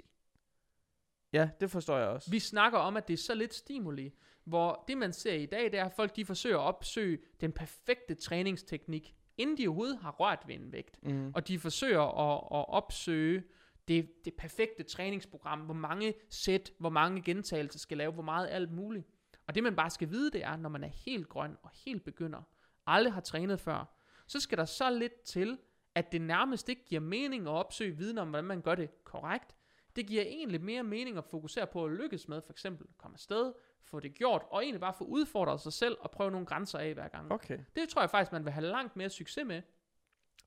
Ja, 1.34 1.50
det 1.60 1.72
forstår 1.72 1.98
jeg 1.98 2.08
også. 2.08 2.32
Vi 2.32 2.40
snakker 2.40 2.80
om, 2.80 2.98
at 2.98 3.08
det 3.08 3.14
er 3.14 3.18
så 3.18 3.34
lidt 3.36 3.54
stimuli, 3.54 4.14
hvor 4.44 4.84
det 4.88 4.98
man 4.98 5.14
ser 5.14 5.34
i 5.34 5.46
dag, 5.46 5.64
det 5.72 5.80
er, 5.80 5.86
at 5.86 5.94
folk 5.94 6.16
de 6.16 6.26
forsøger 6.26 6.58
at 6.58 6.64
opsøge 6.64 7.20
den 7.42 7.52
perfekte 7.52 8.16
træningsteknik, 8.16 9.16
inden 9.40 9.58
de 9.58 9.68
overhovedet 9.68 9.98
har 9.98 10.12
rørt 10.12 10.44
ved 10.48 10.56
en 10.56 10.72
vægt. 10.72 11.04
Mm. 11.04 11.32
Og 11.36 11.48
de 11.48 11.60
forsøger 11.60 12.02
at, 12.02 12.60
at 12.60 12.70
opsøge 12.70 13.44
det, 13.88 14.26
det 14.26 14.34
perfekte 14.34 14.84
træningsprogram, 14.84 15.60
hvor 15.60 15.74
mange 15.74 16.14
sæt, 16.30 16.74
hvor 16.78 16.90
mange 16.90 17.22
gentagelser 17.22 17.80
skal 17.80 17.98
lave, 17.98 18.12
hvor 18.12 18.24
meget 18.24 18.48
alt 18.52 18.72
muligt. 18.72 19.08
Og 19.48 19.56
det 19.56 19.64
man 19.64 19.76
bare 19.76 19.90
skal 19.90 20.10
vide, 20.10 20.32
det 20.32 20.44
er, 20.44 20.58
når 20.58 20.70
man 20.70 20.84
er 20.84 20.88
helt 20.88 21.30
grøn 21.30 21.58
og 21.64 21.70
helt 21.86 22.04
begynder, 22.04 22.42
aldrig 22.88 23.14
har 23.14 23.22
trænet 23.22 23.60
før, 23.60 23.96
så 24.28 24.40
skal 24.40 24.58
der 24.58 24.66
så 24.66 24.90
lidt 24.90 25.22
til, 25.22 25.58
at 25.96 26.12
det 26.12 26.22
nærmest 26.22 26.70
ikke 26.70 26.86
giver 26.86 27.02
mening 27.02 27.48
at 27.48 27.52
opsøge 27.52 27.98
viden 27.98 28.18
om, 28.18 28.30
hvordan 28.30 28.46
man 28.46 28.62
gør 28.62 28.76
det 28.76 29.04
korrekt. 29.04 29.56
Det 29.96 30.08
giver 30.08 30.24
egentlig 30.24 30.62
mere 30.62 30.84
mening 30.84 31.18
at 31.18 31.26
fokusere 31.26 31.68
på 31.68 31.86
at 31.86 31.92
lykkes 31.92 32.28
med, 32.28 32.42
for 32.42 32.52
eksempel 32.52 32.88
komme 32.98 33.16
afsted, 33.16 33.54
få 33.84 34.00
det 34.00 34.14
gjort, 34.14 34.42
og 34.52 34.64
egentlig 34.64 34.82
bare 34.82 34.94
få 34.98 35.04
udfordret 35.04 35.62
sig 35.62 35.74
selv 35.74 35.98
og 36.02 36.12
prøve 36.12 36.32
nogle 36.32 36.46
grænser 36.46 36.80
af 36.80 36.94
hver 36.94 37.08
gang. 37.08 37.32
Okay. 37.32 37.58
Det 37.76 37.90
tror 37.90 38.02
jeg 38.02 38.10
faktisk, 38.10 38.32
man 38.32 38.46
vil 38.46 38.54
have 38.54 38.66
langt 38.66 38.96
mere 38.96 39.10
succes 39.10 39.46
med. 39.46 39.62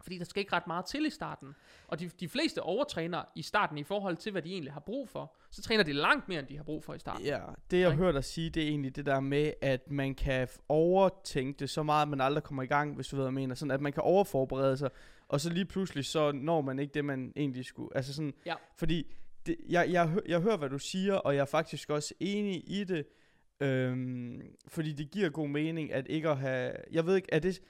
Fordi 0.01 0.19
der 0.19 0.25
skal 0.25 0.41
ikke 0.41 0.53
ret 0.53 0.67
meget 0.67 0.85
til 0.85 1.07
i 1.07 1.11
starten. 1.11 1.55
Og 1.89 2.01
de, 2.01 2.09
de 2.09 2.29
fleste 2.29 2.62
overtræner 2.62 3.23
i 3.35 3.43
starten 3.43 3.79
i 3.79 3.83
forhold 3.85 4.17
til, 4.17 4.33
hvad 4.33 4.43
de 4.43 4.53
egentlig 4.53 4.73
har 4.73 4.81
brug 4.81 5.09
for. 5.09 5.37
Så 5.51 5.62
træner 5.62 5.85
de 5.85 5.93
langt 5.93 6.29
mere, 6.29 6.39
end 6.41 6.47
de 6.49 6.57
har 6.57 6.65
brug 6.65 6.85
for 6.85 6.95
i 6.95 6.99
starten. 6.99 7.25
Ja, 7.27 7.41
det 7.71 7.81
jeg 7.81 7.91
har 7.91 7.97
hørt 7.97 8.15
dig 8.15 8.25
sige, 8.25 8.51
det 8.51 8.62
er 8.62 8.67
egentlig 8.69 8.97
det 8.97 9.07
der 9.07 9.21
med, 9.21 9.53
at 9.62 9.91
man 9.91 10.15
kan 10.15 10.49
overtænke 10.69 11.59
det 11.59 11.71
så 11.71 11.83
meget, 11.83 12.03
at 12.03 12.09
man 12.09 12.21
aldrig 12.21 12.43
kommer 12.45 12.62
i 12.62 12.67
gang, 12.67 12.95
hvis 12.95 13.09
du 13.09 13.17
ved, 13.17 13.23
hvad 13.23 13.29
jeg 13.31 13.35
mener. 13.35 13.55
Sådan, 13.55 13.71
at 13.71 13.81
man 13.81 13.93
kan 13.93 14.03
overforberede 14.03 14.77
sig, 14.77 14.91
og 15.29 15.41
så 15.41 15.51
lige 15.51 15.65
pludselig, 15.65 16.05
så 16.05 16.33
når 16.33 16.61
man 16.61 16.79
ikke 16.79 16.95
det, 16.95 17.05
man 17.05 17.33
egentlig 17.37 17.65
skulle. 17.65 17.97
Altså 17.97 18.15
sådan, 18.15 18.35
Ja. 18.47 18.55
fordi 18.77 19.15
det, 19.47 19.57
jeg, 19.69 19.91
jeg, 19.93 20.09
hø- 20.09 20.21
jeg 20.29 20.41
hører, 20.41 20.57
hvad 20.57 20.69
du 20.71 20.79
siger, 20.79 21.15
og 21.15 21.35
jeg 21.35 21.41
er 21.41 21.45
faktisk 21.47 21.91
også 21.91 22.15
enig 22.21 22.62
i 22.71 22.85
det, 22.85 23.07
øhm, 23.62 24.40
fordi 24.69 24.92
det 24.92 25.11
giver 25.11 25.28
god 25.31 25.49
mening, 25.49 25.92
at 25.92 26.07
ikke 26.09 26.28
at 26.28 26.37
have, 26.38 26.73
jeg 26.92 27.07
ved 27.07 27.16
ikke, 27.16 27.28
er 27.33 27.38
det, 27.38 27.61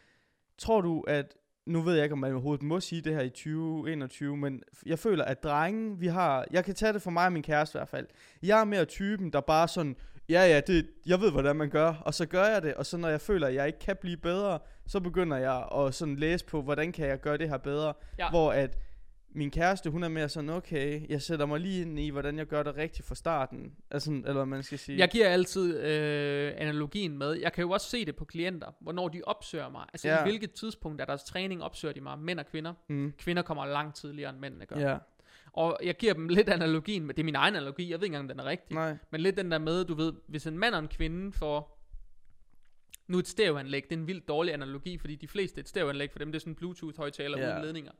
tror 0.59 0.81
du, 0.81 1.01
at 1.01 1.35
nu 1.67 1.81
ved 1.83 1.95
jeg 1.95 2.03
ikke, 2.05 2.13
om 2.13 2.19
man 2.19 2.33
overhovedet 2.33 2.63
må 2.63 2.81
sige 2.81 3.03
det 3.03 3.15
her 3.15 3.21
i 3.23 3.29
2021, 3.29 4.37
men 4.37 4.63
jeg 4.87 4.99
føler, 4.99 5.25
at 5.25 5.43
drenge, 5.43 5.99
vi 5.99 6.07
har, 6.07 6.47
jeg 6.51 6.65
kan 6.65 6.75
tage 6.75 6.93
det 6.93 7.03
for 7.03 7.11
mig 7.11 7.27
og 7.27 7.33
min 7.33 7.43
kæreste 7.43 7.77
i 7.77 7.79
hvert 7.79 7.89
fald, 7.89 8.07
jeg 8.43 8.61
er 8.61 8.65
mere 8.65 8.85
typen, 8.85 9.33
der 9.33 9.41
bare 9.41 9.69
sådan, 9.69 9.97
ja 10.29 10.47
ja, 10.47 10.61
det, 10.61 10.87
jeg 11.07 11.21
ved, 11.21 11.31
hvordan 11.31 11.57
man 11.57 11.71
gør, 11.71 11.95
og 11.95 12.15
så 12.15 12.27
gør 12.27 12.45
jeg 12.45 12.63
det, 12.63 12.75
og 12.75 12.87
så 12.87 12.97
når 12.97 13.09
jeg 13.09 13.21
føler, 13.21 13.47
at 13.47 13.55
jeg 13.55 13.67
ikke 13.67 13.79
kan 13.79 13.97
blive 14.01 14.17
bedre, 14.17 14.59
så 14.87 15.01
begynder 15.01 15.37
jeg 15.37 15.69
at 15.77 15.95
sådan 15.95 16.17
læse 16.17 16.45
på, 16.45 16.63
hvordan 16.63 16.93
kan 16.93 17.07
jeg 17.07 17.21
gøre 17.21 17.39
det 17.39 17.49
her 17.49 17.57
bedre, 17.59 17.93
Ja. 18.19 18.31
hvor 18.31 18.53
at 18.53 18.79
min 19.35 19.51
kæreste, 19.51 19.91
hun 19.91 20.03
er 20.03 20.09
mere 20.09 20.29
sådan, 20.29 20.51
okay, 20.51 21.09
jeg 21.09 21.23
sætter 21.23 21.47
mig 21.47 21.61
lige 21.61 21.83
ind 21.83 21.99
i, 21.99 22.11
hvordan 22.11 22.39
jeg 22.39 22.47
gør 22.47 22.63
det 22.63 22.77
rigtigt 22.77 23.09
fra 23.09 23.15
starten, 23.15 23.73
altså, 23.91 24.11
eller 24.11 24.33
hvad 24.33 24.47
man 24.47 24.63
skal 24.63 24.79
sige. 24.79 24.99
Jeg 24.99 25.09
giver 25.09 25.29
altid 25.29 25.81
øh, 25.81 26.53
analogien 26.57 27.19
med. 27.19 27.33
Jeg 27.33 27.53
kan 27.53 27.63
jo 27.63 27.71
også 27.71 27.91
se 27.91 28.05
det 28.05 28.17
på 28.17 28.25
klienter, 28.25 28.67
hvornår 28.81 29.09
de 29.09 29.23
opsøger 29.25 29.69
mig. 29.69 29.85
Altså 29.93 30.09
Ja. 30.09 30.21
i 30.21 30.23
hvilket 30.23 30.53
tidspunkt 30.53 31.01
af 31.01 31.07
deres 31.07 31.25
træning 31.25 31.63
opsøger 31.63 31.95
de 31.95 32.01
mig, 32.01 32.19
mænd 32.19 32.39
og 32.41 32.47
kvinder. 32.47 32.73
mm, 32.89 33.13
Kvinder 33.19 33.43
kommer 33.43 33.67
langt 33.67 33.97
tidligere, 33.97 34.31
end 34.31 34.39
mændene 34.39 34.67
gør. 34.67 34.77
ja, 34.79 34.99
Og 35.53 35.79
jeg 35.85 35.97
giver 35.97 36.15
dem 36.15 36.29
lidt 36.29 36.49
analogien, 36.49 37.07
med, 37.07 37.15
det 37.15 37.23
er 37.23 37.25
min 37.25 37.35
egen 37.37 37.55
analogi, 37.57 37.91
jeg 37.91 38.01
ved 38.01 38.05
ikke 38.07 38.17
engang, 38.17 38.31
om 38.31 38.37
den 38.37 38.47
er 38.47 38.51
rigtig. 38.51 38.75
nej, 38.75 38.97
Men 39.11 39.21
lidt 39.21 39.37
den 39.37 39.51
der 39.51 39.59
med, 39.59 39.85
du 39.85 39.95
ved, 39.95 40.13
hvis 40.27 40.47
en 40.47 40.59
mand 40.59 40.75
og 40.75 40.81
en 40.81 40.89
kvinde 40.89 41.33
får... 41.33 41.79
Nu 43.07 43.19
et 43.19 43.29
stereoanlæg, 43.29 43.85
det 43.91 43.93
er 43.97 44.01
en 44.01 44.07
vildt 44.07 44.29
dårlig 44.29 44.55
analogi, 44.55 44.99
fordi 44.99 45.15
de 45.15 45.29
fleste 45.29 45.61
et 45.61 45.69
stereoanlæg 45.69 46.13
for 46.13 46.19
dem, 46.19 46.29
det 46.33 46.37
er 46.37 46.41
sådan 46.41 46.51
en 46.51 46.55
Bluetooth-højtaler 46.57 47.39
Ja. 47.39 47.53
uden 47.53 47.65
ledninger. 47.65 47.93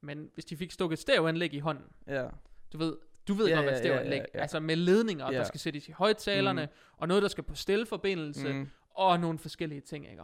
Men 0.00 0.30
hvis 0.34 0.44
de 0.44 0.56
fik 0.56 0.70
stukket 0.72 0.96
et 0.96 1.00
stereoanlæg 1.00 1.54
i 1.54 1.58
hånden, 1.58 1.84
ja, 2.06 2.28
du 2.72 2.78
ved, 2.78 2.96
du 3.28 3.34
ved 3.34 3.46
Ja, 3.48 3.54
godt, 3.54 3.64
hvad 3.64 3.72
et 3.72 3.76
ja, 3.76 3.88
ja, 3.88 3.94
stereoanlæg 3.94 4.18
ja, 4.18 4.24
ja. 4.34 4.40
Altså 4.40 4.60
med 4.60 4.76
ledninger, 4.76 5.32
Ja. 5.32 5.38
der 5.38 5.44
skal 5.44 5.60
sættes 5.60 5.88
i 5.88 5.92
højtalerne, 5.92 6.62
Mm. 6.64 6.72
og 6.96 7.08
noget, 7.08 7.22
der 7.22 7.28
skal 7.28 7.44
på 7.44 7.54
stilforbindelse, 7.54 8.52
mm, 8.52 8.68
og 8.90 9.20
nogle 9.20 9.38
forskellige 9.38 9.80
ting, 9.80 10.10
ikke? 10.10 10.22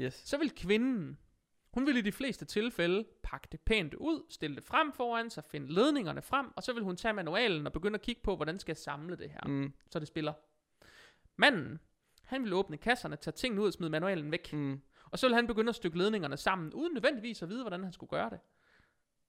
yes, 0.00 0.14
Så 0.14 0.38
vil 0.38 0.50
kvinden, 0.50 1.18
hun 1.74 1.86
vil 1.86 1.96
i 1.96 2.00
de 2.00 2.12
fleste 2.12 2.44
tilfælde 2.44 3.04
pakke 3.22 3.48
det 3.52 3.60
pænt 3.60 3.94
ud, 3.94 4.22
stille 4.30 4.56
det 4.56 4.64
frem 4.64 4.92
foran 4.92 5.30
sig, 5.30 5.44
finde 5.44 5.72
ledningerne 5.72 6.22
frem, 6.22 6.46
og 6.56 6.62
så 6.62 6.72
vil 6.72 6.82
hun 6.82 6.96
tage 6.96 7.12
manualen 7.14 7.66
og 7.66 7.72
begynde 7.72 7.94
at 7.94 8.02
kigge 8.02 8.22
på, 8.24 8.36
hvordan 8.36 8.58
skal 8.58 8.72
jeg 8.72 8.76
samle 8.76 9.16
det 9.16 9.30
her 9.30 9.40
mm, 9.46 9.72
så 9.90 9.98
det 9.98 10.08
spiller. 10.08 10.32
Manden, 11.36 11.80
han 12.24 12.44
vil 12.44 12.52
åbne 12.52 12.76
kasserne, 12.76 13.16
tage 13.16 13.32
tingene 13.32 13.62
ud 13.62 13.66
og 13.66 13.72
smide 13.72 13.90
manualen 13.90 14.32
væk. 14.32 14.52
mm, 14.52 14.80
Og 15.10 15.18
så 15.18 15.26
vil 15.26 15.34
han 15.34 15.46
begynde 15.46 15.68
at 15.68 15.74
stykke 15.74 15.98
ledningerne 15.98 16.36
sammen, 16.36 16.72
uden 16.72 16.94
nødvendigvis 16.94 17.42
at 17.42 17.48
vide, 17.48 17.62
hvordan 17.62 17.82
han 17.84 17.92
skulle 17.92 18.10
gøre 18.10 18.30
det. 18.30 18.38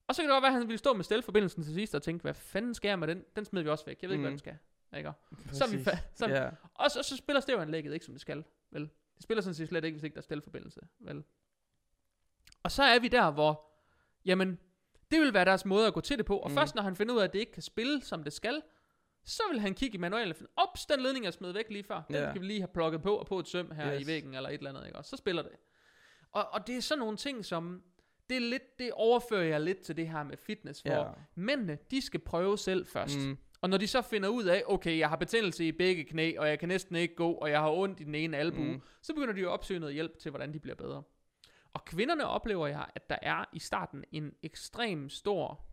Og 0.06 0.14
så 0.14 0.22
kan 0.22 0.28
det 0.28 0.34
godt 0.34 0.42
være, 0.42 0.48
at 0.52 0.58
han 0.58 0.68
ville 0.68 0.78
stå 0.78 0.92
med 0.92 1.04
stelforbindelsen 1.04 1.62
til 1.62 1.74
sidst 1.74 1.94
og 1.94 2.02
tænke, 2.02 2.22
hvad 2.22 2.34
fanden 2.34 2.74
skal 2.74 2.88
jeg 2.88 2.98
med 2.98 3.08
den? 3.08 3.24
Den 3.36 3.44
smider 3.44 3.64
vi 3.64 3.70
også 3.70 3.84
væk. 3.84 4.02
Jeg 4.02 4.08
ved 4.10 4.14
ikke, 4.14 4.20
hvad 4.20 4.30
Mm. 4.30 4.32
den 4.32 4.38
skal. 4.38 4.58
Ikke? 4.98 5.12
Så 5.52 5.64
er 5.64 5.68
vi 5.68 5.82
fa- 5.90 5.98
så, 6.14 6.26
Ja, 6.28 6.50
og 6.74 6.90
så, 6.90 7.02
så 7.02 7.16
spiller 7.16 7.40
stereoanlægget 7.40 7.94
ikke, 7.94 8.04
som 8.06 8.14
det 8.14 8.20
skal. 8.20 8.44
Vel? 8.70 8.82
Det 9.16 9.22
spiller 9.22 9.42
sådan 9.42 9.54
set 9.54 9.68
slet 9.68 9.84
ikke, 9.84 9.94
hvis 9.94 10.02
ikke 10.04 10.14
der 10.14 10.20
er 10.20 10.22
stelforbindelse. 10.22 10.80
Vel? 11.00 11.24
Og 12.62 12.70
så 12.70 12.82
er 12.82 12.98
vi 12.98 13.08
der, 13.08 13.30
hvor, 13.30 13.70
jamen, 14.24 14.58
det 15.10 15.20
vil 15.20 15.34
være 15.34 15.44
deres 15.44 15.64
måde 15.64 15.86
at 15.86 15.94
gå 15.94 16.00
til 16.00 16.18
det 16.18 16.26
på. 16.26 16.38
Og 16.38 16.50
Mm. 16.50 16.56
først 16.56 16.74
når 16.74 16.82
han 16.82 16.96
finder 16.96 17.14
ud 17.14 17.20
af, 17.20 17.24
at 17.24 17.32
det 17.32 17.38
ikke 17.38 17.52
kan 17.52 17.62
spille, 17.62 18.02
som 18.02 18.24
det 18.24 18.32
skal, 18.32 18.62
så 19.24 19.42
vil 19.50 19.60
han 19.60 19.74
kigge 19.74 19.94
i 19.94 19.98
manualen 19.98 20.30
og 20.30 20.36
finde, 20.36 20.50
ops, 20.56 20.86
den 20.86 21.00
ledning 21.00 21.26
er 21.26 21.30
smidt 21.30 21.54
væk 21.54 21.70
lige 21.70 21.84
før. 21.84 22.02
Den 22.08 22.16
Ja. 22.16 22.32
kan 22.32 22.40
vi 22.40 22.46
lige 22.46 22.60
have 22.60 22.68
plukket 22.74 23.02
på 23.02 23.16
og 23.16 23.26
på 23.26 23.38
et 23.38 23.48
søm 23.48 23.70
her 23.70 23.94
Yes. 23.94 24.02
i 24.02 24.06
væggen 24.06 24.34
eller 24.34 24.48
et 24.48 24.54
eller 24.54 24.70
andet. 24.70 24.86
Ikke? 24.86 24.98
Og 24.98 25.04
så 25.04 25.16
spiller 25.16 25.42
det. 25.42 25.52
Og, 26.32 26.48
og 26.52 26.66
det 26.66 26.76
er 26.76 26.80
sådan 26.80 26.98
nogle 26.98 27.16
ting, 27.16 27.44
som, 27.44 27.82
det, 28.32 28.44
er 28.44 28.50
lidt, 28.50 28.78
det 28.78 28.90
overfører 28.92 29.44
jeg 29.44 29.60
lidt 29.60 29.78
til 29.80 29.96
det 29.96 30.08
her 30.08 30.22
med 30.22 30.36
fitness, 30.36 30.80
hvor 30.80 30.92
ja, 30.92 31.04
mændene, 31.34 31.78
de 31.90 32.00
skal 32.02 32.20
prøve 32.20 32.58
selv 32.58 32.86
først. 32.86 33.18
mm, 33.18 33.36
Og 33.60 33.70
når 33.70 33.76
de 33.76 33.86
så 33.86 34.02
finder 34.02 34.28
ud 34.28 34.44
af, 34.44 34.62
okay, 34.66 34.98
jeg 34.98 35.08
har 35.08 35.16
betændelse 35.16 35.64
i 35.68 35.72
begge 35.72 36.04
knæ, 36.04 36.34
og 36.38 36.48
jeg 36.48 36.58
kan 36.58 36.68
næsten 36.68 36.96
ikke 36.96 37.14
gå, 37.14 37.32
og 37.32 37.50
jeg 37.50 37.60
har 37.60 37.70
ondt 37.70 38.00
i 38.00 38.04
den 38.04 38.14
ene 38.14 38.36
albue, 38.36 38.64
mm. 38.64 38.80
så 39.02 39.14
begynder 39.14 39.34
de 39.34 39.40
at 39.40 39.46
opsøge 39.46 39.80
noget 39.80 39.94
hjælp 39.94 40.18
til, 40.18 40.30
hvordan 40.30 40.52
de 40.54 40.60
bliver 40.60 40.74
bedre. 40.74 41.02
Og 41.74 41.84
kvinderne 41.84 42.26
oplever 42.26 42.66
jeg, 42.66 42.86
at 42.94 43.10
der 43.10 43.18
er 43.22 43.44
i 43.52 43.58
starten 43.58 44.04
en 44.12 44.32
ekstrem 44.42 45.08
stor, 45.08 45.64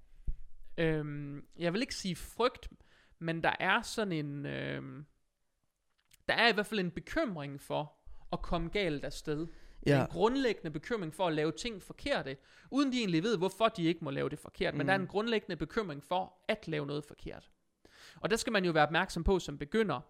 øhm, 0.77 1.45
jeg 1.57 1.73
vil 1.73 1.81
ikke 1.81 1.95
sige 1.95 2.15
frygt, 2.15 2.69
men 3.19 3.43
der 3.43 3.53
er 3.59 3.81
sådan 3.81 4.11
en, 4.11 4.45
øhm, 4.45 5.05
der 6.27 6.33
er 6.33 6.49
i 6.49 6.53
hvert 6.53 6.65
fald 6.65 6.79
en 6.79 6.91
bekymring 6.91 7.61
for 7.61 7.93
at 8.31 8.41
komme 8.41 8.69
galt 8.69 9.05
afsted. 9.05 9.47
Ja, 9.85 10.01
En 10.01 10.07
grundlæggende 10.07 10.71
bekymring 10.71 11.13
for 11.13 11.27
at 11.27 11.33
lave 11.33 11.51
ting 11.51 11.81
forkerte, 11.83 12.37
uden 12.71 12.91
de 12.91 12.97
egentlig 12.99 13.23
ved, 13.23 13.37
hvorfor 13.37 13.67
de 13.67 13.83
ikke 13.83 14.03
må 14.03 14.09
lave 14.11 14.29
det 14.29 14.39
forkert. 14.39 14.73
Mm. 14.73 14.77
Men 14.77 14.87
der 14.87 14.93
er 14.93 14.95
en 14.95 15.01
Mm. 15.01 15.07
grundlæggende 15.07 15.55
bekymring 15.55 16.03
for 16.03 16.33
at 16.47 16.67
lave 16.67 16.85
noget 16.85 17.03
forkert. 17.05 17.51
Og 18.15 18.29
der 18.29 18.35
skal 18.35 18.53
man 18.53 18.65
jo 18.65 18.71
være 18.71 18.83
opmærksom 18.83 19.23
på 19.23 19.39
som 19.39 19.57
begynder, 19.57 20.01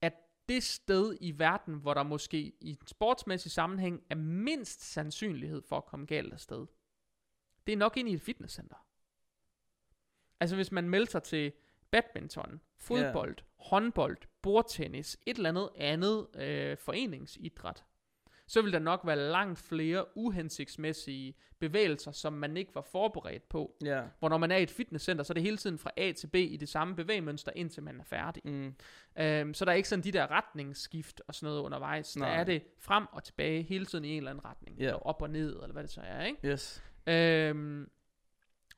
at 0.00 0.12
det 0.48 0.62
sted 0.62 1.16
i 1.20 1.38
verden, 1.38 1.74
hvor 1.74 1.94
der 1.94 2.02
måske 2.02 2.38
i 2.60 2.70
en 2.70 2.86
sportsmæssig 2.86 3.50
sammenhæng 3.52 4.02
er 4.10 4.14
mindst 4.14 4.92
sandsynlighed 4.92 5.62
for 5.68 5.76
at 5.76 5.84
komme 5.86 6.06
galt 6.06 6.32
afsted, 6.32 6.66
det 7.66 7.72
er 7.72 7.76
nok 7.76 7.96
ind 7.96 8.08
i 8.08 8.12
et 8.14 8.20
fitnesscenter. 8.20 8.86
Altså 10.40 10.56
hvis 10.56 10.72
man 10.72 10.88
melder 10.88 11.10
sig 11.10 11.22
til 11.22 11.52
badminton, 11.90 12.60
fodbold, 12.76 13.30
yeah. 13.38 13.46
håndbold, 13.58 14.16
bordtennis, 14.42 15.16
et 15.26 15.36
eller 15.36 15.48
andet 15.48 15.70
andet 15.76 16.26
øh, 16.34 16.76
foreningsidræt, 16.76 17.84
så 18.46 18.62
vil 18.62 18.72
der 18.72 18.78
nok 18.78 19.00
være 19.04 19.16
langt 19.16 19.58
flere 19.58 20.04
uhensigtsmæssige 20.16 21.34
bevægelser, 21.58 22.12
som 22.12 22.32
man 22.32 22.56
ikke 22.56 22.74
var 22.74 22.80
forberedt 22.92 23.48
på. 23.48 23.76
ja, 23.84 24.02
Hvor 24.18 24.28
når 24.28 24.38
man 24.38 24.50
er 24.50 24.56
i 24.56 24.62
et 24.62 24.70
fitnesscenter, 24.70 25.24
så 25.24 25.32
er 25.32 25.34
det 25.34 25.42
hele 25.42 25.56
tiden 25.56 25.78
fra 25.78 25.90
A 25.96 26.12
til 26.12 26.26
B 26.26 26.34
i 26.34 26.56
det 26.56 26.68
samme 26.68 26.96
bevægmønster, 26.96 27.52
indtil 27.56 27.82
man 27.82 28.00
er 28.00 28.04
færdig. 28.04 28.42
mm, 28.44 28.74
Øhm, 29.18 29.54
så 29.54 29.64
der 29.64 29.70
er 29.72 29.76
ikke 29.76 29.88
sådan 29.88 30.04
de 30.04 30.12
der 30.12 30.30
retningsskift 30.30 31.22
og 31.28 31.34
sådan 31.34 31.46
noget 31.46 31.60
undervejs. 31.62 32.16
Nej. 32.16 32.28
Der 32.30 32.34
er 32.36 32.44
det 32.44 32.62
frem 32.78 33.06
og 33.12 33.24
tilbage 33.24 33.62
hele 33.62 33.86
tiden 33.86 34.04
i 34.04 34.08
en 34.08 34.16
eller 34.16 34.30
anden 34.30 34.44
retning. 34.44 34.78
Ja. 34.78 34.84
Eller 34.84 35.06
op 35.06 35.22
og 35.22 35.30
ned, 35.30 35.52
eller 35.56 35.72
hvad 35.72 35.82
det 35.82 35.90
så 35.90 36.00
er, 36.00 36.24
ikke? 36.24 36.48
yes, 36.48 36.82
Øhm, 37.08 37.90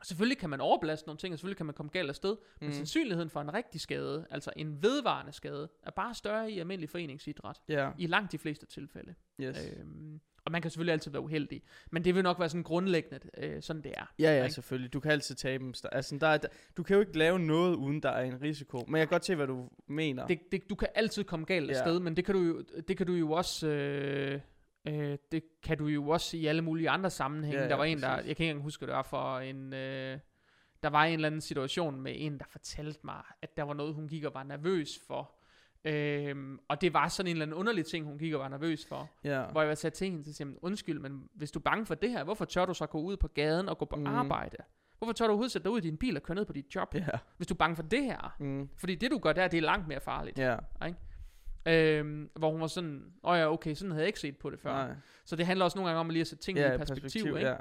selvfølgelig 0.03 0.39
kan 0.39 0.51
man 0.51 0.61
overbelaste 0.61 1.07
nogle 1.09 1.19
ting, 1.19 1.33
og 1.33 1.39
selvfølgelig 1.39 1.57
kan 1.57 1.67
man 1.67 1.75
komme 1.75 1.91
galt 1.91 2.09
afsted, 2.09 2.37
mm. 2.61 2.67
men 2.67 2.75
sandsynligheden 2.75 3.31
for 3.31 3.41
en 3.41 3.55
rigtig 3.55 3.81
skade, 3.81 4.27
altså 4.31 4.51
en 4.57 4.83
vedvarende 4.83 5.33
skade, 5.33 5.69
er 5.83 5.91
bare 5.91 6.15
større 6.15 6.51
i 6.51 6.59
almindelig 6.59 6.91
foreningsidræt. 6.91 7.57
ja, 7.69 7.91
I 7.99 8.07
langt 8.07 8.33
de 8.33 8.39
fleste 8.39 8.67
tilfælde. 8.67 9.15
yes. 9.41 9.57
Øhm, 9.81 10.21
og 10.45 10.53
man 10.53 10.63
kan 10.63 10.71
selvfølgelig 10.71 10.93
altid 10.93 11.11
være 11.11 11.23
uheldig, 11.23 11.63
men 11.91 12.05
det 12.05 12.15
vil 12.15 12.23
nok 12.23 12.39
være 12.39 12.49
sådan 12.49 12.63
grundlæggende, 12.63 13.21
øh, 13.39 13.63
sådan 13.63 13.83
det 13.83 13.93
er. 13.97 14.13
Ja, 14.19 14.37
ja, 14.37 14.43
ikke? 14.43 14.55
selvfølgelig. 14.55 14.93
Du 14.93 15.01
kan 15.01 15.13
altid 15.13 15.35
tabe 15.35 15.65
dem. 15.65 15.75
Altså, 15.93 16.19
der 16.21 16.27
er, 16.27 16.37
der, 16.37 16.49
du 16.77 16.83
kan 16.83 16.95
jo 16.95 17.01
ikke 17.01 17.19
lave 17.19 17.39
noget, 17.39 17.75
uden 17.77 18.03
der 18.03 18.09
er 18.11 18.23
en 18.25 18.43
risiko. 18.43 18.85
Men 18.89 18.99
jeg 18.99 19.09
kan 19.09 19.15
godt 19.15 19.25
se, 19.25 19.35
hvad 19.35 19.47
du 19.47 19.69
mener. 19.87 20.27
Det, 20.27 20.39
det, 20.53 20.71
du 20.71 20.75
kan 20.75 20.89
altid 20.95 21.25
komme 21.25 21.47
galt 21.47 21.71
Ja. 21.71 21.75
afsted, 21.77 22.01
men 22.01 22.17
det 22.17 22.25
kan 22.25 22.35
du 22.35 22.41
jo, 22.41 22.63
det 22.89 22.97
kan 22.97 23.07
du 23.07 23.13
jo 23.13 23.31
også... 23.31 23.67
Øh, 23.69 24.41
Øh, 24.89 25.19
det 25.33 25.43
kan 25.63 25.79
du 25.79 25.87
jo 25.87 26.09
også 26.09 26.37
i 26.37 26.47
alle 26.47 26.63
mulige 26.63 26.91
andre 26.91 27.11
sammenhænge. 27.11 27.61
Ja, 27.63 27.69
der 27.69 27.75
var 27.75 27.85
en, 27.85 28.01
der, 28.01 28.09
jeg 28.11 28.23
kan 28.23 28.29
ikke 28.29 28.45
engang 28.45 28.63
huske, 28.63 28.87
det 28.87 28.95
var 28.95 29.03
for 29.03 29.39
en... 29.39 29.73
Øh, 29.73 30.19
der 30.83 30.89
var 30.91 31.05
en 31.05 31.13
eller 31.15 31.27
anden 31.27 31.41
situation 31.41 32.01
med 32.01 32.13
en, 32.17 32.39
der 32.39 32.45
fortalte 32.51 33.01
mig, 33.05 33.23
at 33.43 33.57
der 33.57 33.63
var 33.63 33.75
noget, 33.75 33.95
hun 33.95 34.09
gik 34.09 34.25
og 34.25 34.35
var 34.35 34.43
nervøs 34.43 34.99
for. 35.07 35.31
Øhm, 35.85 36.59
og 36.69 36.81
det 36.81 36.95
var 36.95 37.09
sådan 37.09 37.27
en 37.31 37.37
eller 37.37 37.45
anden 37.47 37.55
underlig 37.57 37.87
ting, 37.87 38.07
hun 38.07 38.19
gik 38.19 38.33
og 38.35 38.41
var 38.41 38.49
nervøs 38.49 38.87
for. 38.89 39.11
Ja. 39.25 39.45
Hvor 39.45 39.61
jeg 39.61 39.69
var 39.69 39.75
sat 39.75 39.93
til 39.93 40.11
hende, 40.11 40.25
så 40.25 40.33
siger 40.33 40.49
undskyld, 40.63 40.99
men 40.99 41.29
hvis 41.35 41.51
du 41.51 41.59
er 41.59 41.63
bange 41.63 41.87
for 41.87 41.95
det 41.95 42.11
her, 42.11 42.25
hvorfor 42.25 42.45
tør 42.45 42.67
du 42.67 42.75
så 42.75 42.87
gå 42.87 43.01
ud 43.01 43.17
på 43.17 43.29
gaden 43.29 43.69
og 43.69 43.79
gå 43.79 43.85
på 43.85 43.97
Mm. 43.97 44.07
arbejde? 44.07 44.57
Hvorfor 44.99 45.13
tør 45.13 45.25
du 45.27 45.31
overhovedet 45.31 45.53
sætte 45.53 45.65
dig 45.65 45.73
ud 45.73 45.79
i 45.79 45.83
din 45.83 45.97
bil 45.97 46.17
og 46.17 46.23
køre 46.23 46.35
ned 46.35 46.45
på 46.45 46.53
dit 46.53 46.75
job, 46.75 46.95
Ja. 46.95 47.07
hvis 47.37 47.47
du 47.49 47.55
er 47.55 47.59
bange 47.59 47.77
for 47.77 47.83
det 47.83 48.05
her? 48.05 48.37
Mm. 48.41 48.69
Fordi 48.77 48.95
det 48.95 49.11
du 49.11 49.19
gør 49.19 49.33
der, 49.33 49.49
det 49.49 49.59
er 49.59 49.63
langt 49.63 49.89
mere 49.89 50.01
farligt. 50.01 50.39
Ja. 50.39 50.57
Øhm, 51.69 52.31
hvor 52.37 52.51
hun 52.51 52.61
var 52.61 52.67
sådan, 52.67 53.13
åh 53.25 53.39
ja, 53.39 53.53
okay, 53.53 53.75
sådan 53.75 53.91
havde 53.91 54.03
jeg 54.03 54.07
ikke 54.09 54.21
set 54.21 54.37
på 54.37 54.51
det 54.51 54.61
før. 54.61 54.73
Nej. 54.73 54.95
Så 55.25 55.37
det 55.37 55.47
handler 55.47 55.65
også 55.65 55.79
nogle 55.79 55.89
gange 55.89 56.01
om 56.01 56.07
at 56.07 56.13
lige 56.13 56.21
at 56.21 56.27
sætte 56.27 56.45
tingene 56.45 56.67
Ja, 56.67 56.75
i 56.75 56.79
perspektiv, 56.79 57.27
ikke? 57.37 57.57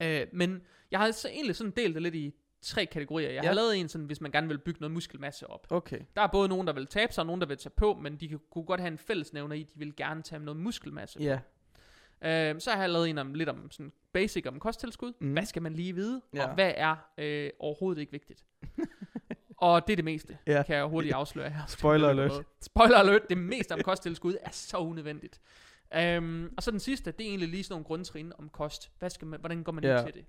Ja. 0.00 0.20
Øh, 0.22 0.26
men 0.32 0.62
jeg 0.90 1.00
har 1.00 1.10
så 1.10 1.28
egentlig 1.28 1.56
sådan 1.56 1.72
delt 1.76 1.94
det 1.94 2.02
lidt 2.02 2.14
i 2.14 2.34
tre 2.62 2.86
kategorier. 2.86 3.30
Jeg 3.30 3.42
Ja. 3.42 3.48
har 3.48 3.54
lavet 3.54 3.76
en 3.80 3.88
sådan, 3.88 4.06
hvis 4.06 4.20
man 4.20 4.30
gerne 4.30 4.48
vil 4.48 4.58
bygge 4.58 4.80
noget 4.80 4.92
muskelmasse 4.92 5.46
op. 5.50 5.66
Okay. 5.70 6.00
Der 6.16 6.22
er 6.22 6.26
både 6.26 6.48
nogen, 6.48 6.66
der 6.66 6.72
vil 6.72 6.86
tabe 6.86 7.12
sig, 7.12 7.22
og 7.22 7.26
nogen, 7.26 7.40
der 7.40 7.46
vil 7.46 7.56
tage 7.56 7.72
på, 7.76 7.94
men 7.94 8.16
de 8.16 8.38
kunne 8.50 8.64
godt 8.64 8.80
have 8.80 8.88
en 8.92 8.98
fællesnævner 8.98 9.54
i, 9.54 9.62
de 9.62 9.72
vil 9.78 9.96
gerne 9.96 10.22
tage 10.22 10.38
noget 10.38 10.60
muskelmasse 10.60 11.20
Ja. 11.22 11.38
Øh, 12.54 12.60
så 12.60 12.70
har 12.70 12.80
jeg 12.80 12.90
lavet 12.90 13.08
en 13.10 13.18
om 13.18 13.34
lidt 13.34 13.48
om 13.48 13.70
sådan 13.70 13.92
basic 14.12 14.46
om 14.46 14.60
kosttilskud. 14.60 15.12
Mm. 15.20 15.32
Hvad 15.32 15.44
skal 15.46 15.62
man 15.62 15.72
lige 15.74 15.94
vide? 15.94 16.22
Ja. 16.34 16.46
Og 16.48 16.54
hvad 16.54 16.72
er 16.76 16.96
øh, 17.18 17.50
overhovedet 17.58 18.00
ikke 18.00 18.12
vigtigt? 18.12 18.44
og 19.56 19.86
det 19.86 19.92
er 19.92 19.96
det 19.96 20.04
meste, 20.04 20.38
Ja. 20.46 20.62
kan 20.62 20.76
jeg 20.76 20.84
hurtigt 20.84 21.14
afsløre 21.14 21.50
her. 21.50 21.66
Spoiler 21.66 22.08
alert. 22.08 22.44
Spoiler 22.60 22.98
alert, 22.98 23.22
det 23.28 23.38
meste 23.38 23.72
om 23.72 23.80
kosttilskud 23.82 24.36
er 24.40 24.50
så 24.50 24.76
unødvendigt. 24.76 25.40
Um, 26.18 26.54
og 26.56 26.62
så 26.62 26.70
den 26.70 26.80
sidste, 26.80 27.12
det 27.12 27.20
er 27.26 27.28
egentlig 27.28 27.48
lige 27.48 27.64
sådan 27.64 27.72
nogle 27.74 27.84
grundtrin 27.84 28.32
om 28.38 28.48
kost. 28.48 28.90
Hvad 28.98 29.10
skal 29.10 29.26
man, 29.26 29.40
hvordan 29.40 29.64
går 29.64 29.72
man 29.72 29.84
Ja. 29.84 29.92
ja. 30.00 30.04
til 30.10 30.24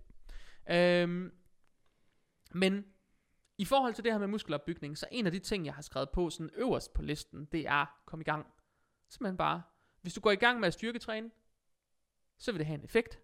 det? 0.67 1.03
Um, 1.03 1.31
men 2.51 2.85
i 3.57 3.65
forhold 3.65 3.93
til 3.93 4.03
det 4.03 4.11
her 4.11 4.19
med 4.19 4.27
muskelopbygning, 4.27 4.97
så 4.97 5.05
en 5.11 5.25
af 5.25 5.31
de 5.31 5.39
ting, 5.39 5.65
jeg 5.65 5.73
har 5.73 5.81
skrevet 5.81 6.09
på 6.09 6.29
sådan 6.29 6.49
øverst 6.55 6.93
på 6.93 7.01
listen, 7.01 7.45
det 7.51 7.67
er, 7.67 7.85
kom 8.05 8.21
i 8.21 8.23
gang. 8.23 8.45
Simpelthen 9.09 9.37
bare, 9.37 9.61
hvis 10.01 10.13
du 10.13 10.21
går 10.21 10.31
i 10.31 10.35
gang 10.35 10.59
med 10.59 10.67
at 10.67 10.73
styrketræne, 10.73 11.31
så 12.37 12.51
vil 12.51 12.59
det 12.59 12.65
have 12.67 12.77
en 12.79 12.83
effekt. 12.83 13.19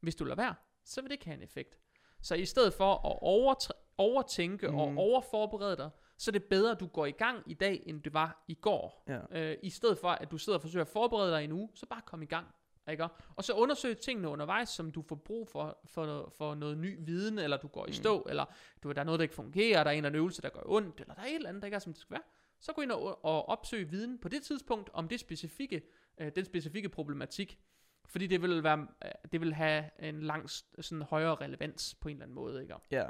Hvis 0.00 0.14
du 0.14 0.24
lader 0.24 0.36
være, 0.36 0.54
så 0.84 1.00
vil 1.00 1.08
det 1.10 1.14
ikke 1.14 1.24
have 1.24 1.36
en 1.36 1.42
effekt. 1.42 1.78
Så 2.22 2.34
i 2.34 2.44
stedet 2.44 2.74
for 2.74 2.92
at 2.94 3.18
overtr- 3.22 3.83
overtænke 3.98 4.68
mm. 4.68 4.74
og 4.78 4.90
Mm. 4.90 4.98
overforberede 4.98 5.76
dig, 5.76 5.90
så 6.18 6.30
er 6.30 6.32
det 6.32 6.44
bedre, 6.44 6.70
at 6.70 6.80
du 6.80 6.86
går 6.86 7.06
i 7.06 7.10
gang 7.10 7.42
i 7.46 7.54
dag, 7.54 7.82
end 7.86 8.02
det 8.02 8.14
var 8.14 8.44
i 8.48 8.54
går. 8.54 9.04
Ja. 9.08 9.20
Øh, 9.52 9.58
I 9.62 9.70
stedet 9.70 9.98
for, 9.98 10.08
at 10.08 10.30
du 10.30 10.38
sidder 10.38 10.58
og 10.58 10.62
forsøger 10.62 10.84
at 10.84 10.88
forberede 10.88 11.32
dig 11.32 11.44
en 11.44 11.52
uge, 11.52 11.68
så 11.74 11.86
bare 11.86 12.00
kom 12.06 12.22
i 12.22 12.26
gang. 12.26 12.46
Ikke? 12.90 13.08
Og 13.36 13.44
så 13.44 13.52
undersøg 13.52 13.98
tingene 13.98 14.28
undervejs, 14.28 14.68
som 14.68 14.90
du 14.90 15.02
får 15.02 15.16
brug 15.16 15.48
for, 15.48 15.78
for, 15.84 16.06
noget, 16.06 16.32
for 16.32 16.54
noget 16.54 16.78
ny 16.78 16.98
viden, 17.00 17.38
eller 17.38 17.56
du 17.56 17.68
går 17.68 17.86
i 17.86 17.88
Mm. 17.88 17.92
stå, 17.92 18.26
eller 18.28 18.44
du, 18.82 18.92
der 18.92 19.00
er 19.00 19.04
noget, 19.04 19.18
der 19.18 19.22
ikke 19.22 19.34
fungerer, 19.34 19.84
der 19.84 19.90
er 19.90 19.94
en 19.94 19.96
eller 19.98 20.08
anden 20.08 20.18
øvelse, 20.20 20.42
der 20.42 20.48
gør 20.48 20.60
ondt, 20.64 21.00
eller 21.00 21.14
der 21.14 21.22
er 21.22 21.26
et 21.26 21.34
eller 21.34 21.48
andet, 21.48 21.62
der 21.62 21.66
ikke 21.66 21.74
er, 21.74 21.78
som 21.78 21.92
det 21.92 22.00
skal 22.00 22.14
være. 22.14 22.22
Så 22.60 22.72
gå 22.72 22.82
ind 22.82 22.90
og, 22.92 23.24
og 23.24 23.48
opsøg 23.48 23.90
viden 23.90 24.18
på 24.18 24.28
det 24.28 24.42
tidspunkt 24.42 24.90
om 24.92 25.08
det 25.08 25.20
specifikke, 25.20 25.82
øh, 26.18 26.32
den 26.36 26.44
specifikke 26.44 26.88
problematik. 26.88 27.58
Fordi 28.06 28.26
det 28.26 28.42
vil, 28.42 28.62
være, 28.62 28.86
øh, 29.04 29.10
det 29.32 29.40
vil 29.40 29.54
have 29.54 29.84
en 29.98 30.22
langt 30.22 30.64
sådan 30.80 31.02
højere 31.02 31.34
relevans 31.34 31.94
på 32.00 32.08
en 32.08 32.14
eller 32.16 32.24
anden 32.24 32.34
måde. 32.34 32.62
Ikke? 32.62 32.74
Ja. 32.90 33.06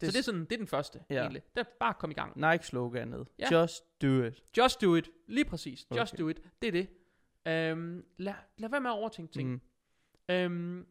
Det, 0.00 0.08
så 0.08 0.12
det 0.12 0.18
er, 0.18 0.22
sådan, 0.22 0.40
det 0.40 0.52
er 0.52 0.56
den 0.56 0.66
første, 0.66 1.00
Ja. 1.10 1.20
egentlig. 1.20 1.42
Det 1.56 1.60
er 1.60 1.70
bare 1.80 1.94
kom 1.94 2.10
i 2.10 2.14
gang. 2.14 2.36
Nike-sloganet. 2.36 3.28
Ja. 3.38 3.60
Just 3.60 4.02
do 4.02 4.22
it. 4.22 4.42
Just 4.58 4.82
do 4.82 4.94
it. 4.94 5.10
Lige 5.28 5.44
præcis. 5.44 5.86
Just 5.96 6.14
Okay. 6.14 6.22
do 6.22 6.28
it. 6.28 6.40
Det 6.62 6.68
er 6.68 6.72
det. 6.72 6.88
Øhm, 7.46 8.04
lad, 8.18 8.34
lad 8.58 8.68
være 8.70 8.80
med 8.80 8.90
at 8.90 8.94
overtænke 8.94 9.32
ting. 9.32 9.48
Mm. 9.48 9.60
Øhm, 10.34 10.86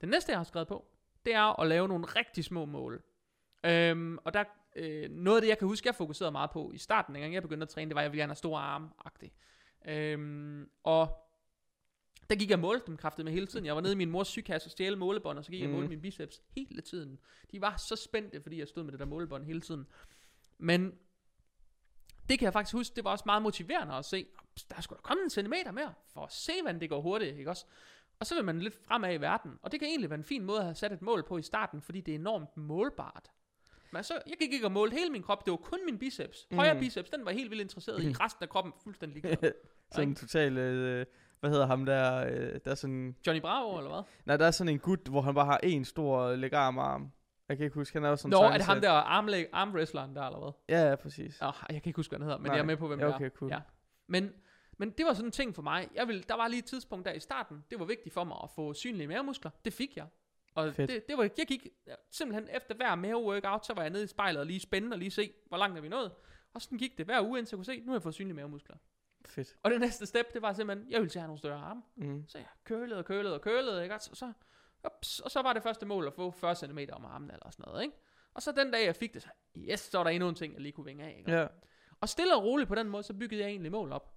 den 0.00 0.08
næste, 0.08 0.30
jeg 0.32 0.38
har 0.38 0.44
skrevet 0.44 0.68
på, 0.68 0.86
det 1.26 1.34
er 1.34 1.60
at 1.60 1.66
lave 1.68 1.88
nogle 1.88 2.04
rigtig 2.06 2.44
små 2.44 2.64
mål. 2.64 3.02
Øhm, 3.66 4.18
og 4.24 4.34
der, 4.34 4.44
øh, 4.76 5.10
noget 5.10 5.38
af 5.38 5.42
det, 5.42 5.48
jeg 5.48 5.58
kan 5.58 5.68
huske, 5.68 5.86
jeg 5.86 5.94
fokuserede 5.94 6.32
meget 6.32 6.50
på 6.50 6.70
i 6.74 6.78
starten, 6.78 7.14
dengang 7.14 7.34
jeg 7.34 7.42
begyndte 7.42 7.62
at 7.64 7.68
træne, 7.68 7.88
det 7.88 7.94
var, 7.94 8.00
at 8.00 8.04
jeg 8.04 8.12
ville 8.12 8.22
gerne 8.22 8.30
have 8.30 8.36
store 8.36 8.60
arme 8.60 8.90
-agtigt. 9.06 9.30
Øhm, 9.92 10.70
og 10.84 11.23
der 12.30 12.36
gik 12.36 12.48
jeg 12.50 12.56
og 12.56 12.60
målte 12.60 12.86
dem 12.86 12.96
kraftigt 12.96 13.24
med 13.24 13.32
hele 13.32 13.46
tiden. 13.46 13.66
Jeg 13.66 13.74
var 13.74 13.80
nede 13.80 13.92
i 13.92 13.96
min 13.96 14.10
mors 14.10 14.28
sygekasse 14.28 14.66
og 14.66 14.70
stjæle 14.70 14.96
målebånd, 14.96 15.38
og 15.38 15.44
så 15.44 15.50
gik 15.50 15.60
jeg 15.60 15.66
og 15.66 15.70
Mm. 15.70 15.74
målte 15.76 15.88
mine 15.88 16.00
biceps 16.02 16.42
hele 16.56 16.80
tiden. 16.80 17.18
De 17.52 17.60
var 17.60 17.76
så 17.76 17.96
spændte, 17.96 18.40
fordi 18.42 18.58
jeg 18.58 18.68
stod 18.68 18.82
med 18.82 18.92
det 18.92 19.00
der 19.00 19.06
målebånd 19.06 19.44
hele 19.44 19.60
tiden. 19.60 19.86
Men 20.58 20.92
det 22.28 22.38
kan 22.38 22.44
jeg 22.46 22.52
faktisk 22.52 22.74
huske, 22.74 22.96
det 22.96 23.04
var 23.04 23.10
også 23.10 23.22
meget 23.26 23.42
motiverende 23.42 23.94
at 23.94 24.04
se, 24.04 24.26
der 24.70 24.80
skulle 24.80 24.96
da 24.96 25.02
komme 25.02 25.22
en 25.22 25.30
centimeter 25.30 25.72
mere, 25.72 25.94
for 26.12 26.20
at 26.24 26.32
se, 26.32 26.52
hvordan 26.62 26.80
det 26.80 26.88
går 26.88 27.00
hurtigt, 27.00 27.38
ikke 27.38 27.50
også? 27.50 27.64
Og 28.20 28.26
så 28.26 28.34
vil 28.34 28.44
man 28.44 28.58
lidt 28.60 28.74
fremad 28.86 29.14
i 29.14 29.20
verden, 29.20 29.52
og 29.62 29.72
det 29.72 29.80
kan 29.80 29.88
egentlig 29.88 30.10
være 30.10 30.18
en 30.18 30.24
fin 30.24 30.44
måde 30.44 30.58
at 30.58 30.64
have 30.64 30.74
sat 30.74 30.92
et 30.92 31.02
mål 31.02 31.24
på 31.28 31.38
i 31.38 31.42
starten, 31.42 31.82
fordi 31.82 32.00
det 32.00 32.14
er 32.14 32.18
enormt 32.18 32.56
målbart. 32.56 33.30
Men 33.92 34.04
så, 34.04 34.14
jeg 34.26 34.36
gik 34.40 34.52
ikke 34.52 34.66
og 34.66 34.72
målte 34.72 34.94
hele 34.96 35.10
min 35.10 35.22
krop, 35.22 35.44
det 35.44 35.50
var 35.50 35.56
kun 35.56 35.78
min 35.84 35.98
biceps. 35.98 36.46
Højre 36.52 36.74
Mm. 36.74 36.80
biceps, 36.80 37.10
den 37.10 37.24
var 37.24 37.30
helt 37.32 37.50
vildt 37.50 37.60
interesseret 37.62 38.02
i. 38.04 38.06
Resten 38.24 38.42
af 38.42 38.48
kroppen 38.48 38.72
fuldstændig 38.82 39.22
ligeglad. 39.22 39.52
sådan 39.94 40.14
total, 40.14 40.58
øh, 40.58 41.06
hvad 41.44 41.50
hedder 41.50 41.66
ham 41.66 41.86
der, 41.86 42.26
øh, 42.26 42.60
der 42.64 42.70
er 42.70 42.74
sådan, 42.74 43.16
Johnny 43.26 43.40
Bravo, 43.40 43.78
eller 43.78 43.90
hvad? 43.90 44.02
nej, 44.24 44.36
der 44.36 44.46
er 44.46 44.50
sådan 44.50 44.72
en 44.72 44.78
gut, 44.78 45.08
hvor 45.08 45.20
han 45.20 45.34
bare 45.34 45.44
har 45.44 45.60
en 45.62 45.84
stor 45.84 46.34
legarmarm. 46.34 47.12
Jeg 47.48 47.56
kan 47.56 47.64
ikke 47.64 47.74
huske, 47.74 47.96
han 47.96 48.04
er 48.04 48.08
jo 48.08 48.16
sådan 48.16 48.30
Nå, 48.30 48.42
er 48.42 48.52
det 48.52 48.62
ham 48.66 48.80
der 48.80 48.90
armlæg, 48.90 49.46
armwrestleren 49.52 50.16
der, 50.16 50.22
eller 50.22 50.38
hvad? 50.38 50.76
Ja, 50.78 50.88
ja, 50.88 50.96
præcis. 50.96 51.42
Oh, 51.42 51.52
jeg 51.68 51.82
kan 51.82 51.90
ikke 51.90 51.96
huske, 51.98 52.10
hvad 52.10 52.18
han 52.18 52.24
hedder, 52.24 52.38
men 52.38 52.46
Nej. 52.46 52.54
jeg 52.54 52.60
er 52.62 52.66
med 52.66 52.76
på, 52.76 52.88
hvem 52.88 53.00
Ja, 53.00 53.06
det 53.06 53.14
okay, 53.14 53.24
er. 53.24 53.30
cool. 53.30 53.50
Ja. 53.50 53.60
Men, 54.06 54.32
men 54.78 54.90
det 54.90 55.06
var 55.06 55.12
sådan 55.12 55.28
en 55.28 55.32
ting 55.32 55.54
for 55.54 55.62
mig. 55.62 55.88
Jeg 55.94 56.08
ville, 56.08 56.22
der 56.28 56.34
var 56.36 56.48
lige 56.48 56.58
et 56.58 56.64
tidspunkt 56.64 57.06
der 57.06 57.12
i 57.12 57.20
starten, 57.20 57.64
det 57.70 57.78
var 57.78 57.84
vigtigt 57.84 58.14
for 58.14 58.24
mig 58.24 58.36
at 58.42 58.50
få 58.54 58.72
synlige 58.74 59.08
mavemuskler. 59.08 59.50
Det 59.64 59.72
fik 59.72 59.96
jeg. 59.96 60.06
Og 60.54 60.74
Fedt. 60.74 60.90
det, 60.90 61.08
det 61.08 61.16
var, 61.18 61.22
jeg 61.38 61.46
gik 61.48 61.66
simpelthen 62.10 62.48
efter 62.56 62.74
hver 62.74 62.94
mave-workout, 62.94 63.66
så 63.66 63.74
var 63.74 63.82
jeg 63.82 63.90
nede 63.90 64.04
i 64.04 64.06
spejlet 64.06 64.40
og 64.40 64.46
lige 64.46 64.60
spænde 64.60 64.94
og 64.94 64.98
lige 64.98 65.10
se, 65.10 65.32
hvor 65.48 65.56
langt 65.56 65.78
er 65.78 65.82
vi 65.82 65.88
nået. 65.88 66.12
Og 66.54 66.62
sådan 66.62 66.78
gik 66.78 66.98
det 66.98 67.06
hver 67.06 67.22
uge, 67.22 67.38
indtil 67.38 67.54
jeg 67.54 67.58
kunne 67.58 67.64
se, 67.64 67.80
nu 67.80 67.86
har 67.86 67.94
jeg 67.94 68.02
fået 68.02 68.14
synlige 68.14 68.34
mavemuskler. 68.34 68.76
Fedt. 69.28 69.56
Og 69.62 69.70
det 69.70 69.80
næste 69.80 70.06
step, 70.06 70.34
det 70.34 70.42
var 70.42 70.52
simpelthen, 70.52 70.90
jeg 70.90 71.00
ville 71.00 71.10
til 71.10 71.20
have 71.20 71.26
nogle 71.26 71.38
større 71.38 71.58
arme. 71.58 71.82
Mm. 71.96 72.24
Så 72.28 72.38
jeg 72.38 72.46
kølede 72.64 72.98
og 72.98 73.04
kølede 73.04 73.34
og 73.34 73.40
kølede, 73.40 73.82
ikke? 73.82 73.94
Og 73.94 74.02
så, 74.02 74.14
så, 74.14 74.32
ups, 74.86 75.20
og 75.20 75.30
så 75.30 75.42
var 75.42 75.52
det 75.52 75.62
første 75.62 75.86
mål 75.86 76.06
at 76.06 76.14
få 76.14 76.30
40 76.30 76.54
cm 76.54 76.78
om 76.92 77.04
armen 77.04 77.30
eller 77.30 77.50
sådan 77.50 77.64
noget, 77.66 77.82
ikke? 77.82 77.96
Og 78.34 78.42
så 78.42 78.52
den 78.52 78.70
dag, 78.70 78.86
jeg 78.86 78.96
fik 78.96 79.14
det, 79.14 79.22
så, 79.22 79.28
yes, 79.56 79.80
så 79.80 79.98
var 79.98 80.04
der 80.04 80.10
endnu 80.10 80.28
en 80.28 80.34
ting, 80.34 80.52
jeg 80.52 80.62
lige 80.62 80.72
kunne 80.72 80.86
vinge 80.86 81.04
af, 81.04 81.14
ikke? 81.18 81.32
Ja. 81.32 81.46
Og 82.00 82.08
stille 82.08 82.36
og 82.36 82.44
roligt 82.44 82.68
på 82.68 82.74
den 82.74 82.88
måde, 82.88 83.02
så 83.02 83.14
byggede 83.14 83.40
jeg 83.40 83.50
egentlig 83.50 83.72
mål 83.72 83.92
op. 83.92 84.10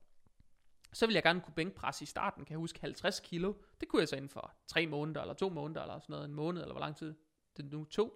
Så 0.93 1.05
ville 1.05 1.15
jeg 1.15 1.23
gerne 1.23 1.41
kunne 1.41 1.53
bænkpresse 1.53 2.03
i 2.03 2.05
starten, 2.05 2.45
kan 2.45 2.51
jeg 2.51 2.59
huske 2.59 2.79
50 2.81 3.19
kilo. 3.19 3.53
Det 3.79 3.87
kunne 3.87 3.99
jeg 3.99 4.07
så 4.07 4.15
inden 4.15 4.29
for 4.29 4.53
3 4.67 4.87
måneder, 4.87 5.21
eller 5.21 5.33
2 5.33 5.49
måneder, 5.49 5.81
eller 5.81 5.99
sådan 5.99 6.13
noget, 6.13 6.25
en 6.25 6.33
måned, 6.33 6.61
eller 6.61 6.73
hvor 6.73 6.81
lang 6.81 6.95
tid 6.95 7.15
det 7.57 7.65
nu 7.65 7.85
tog. 7.85 8.13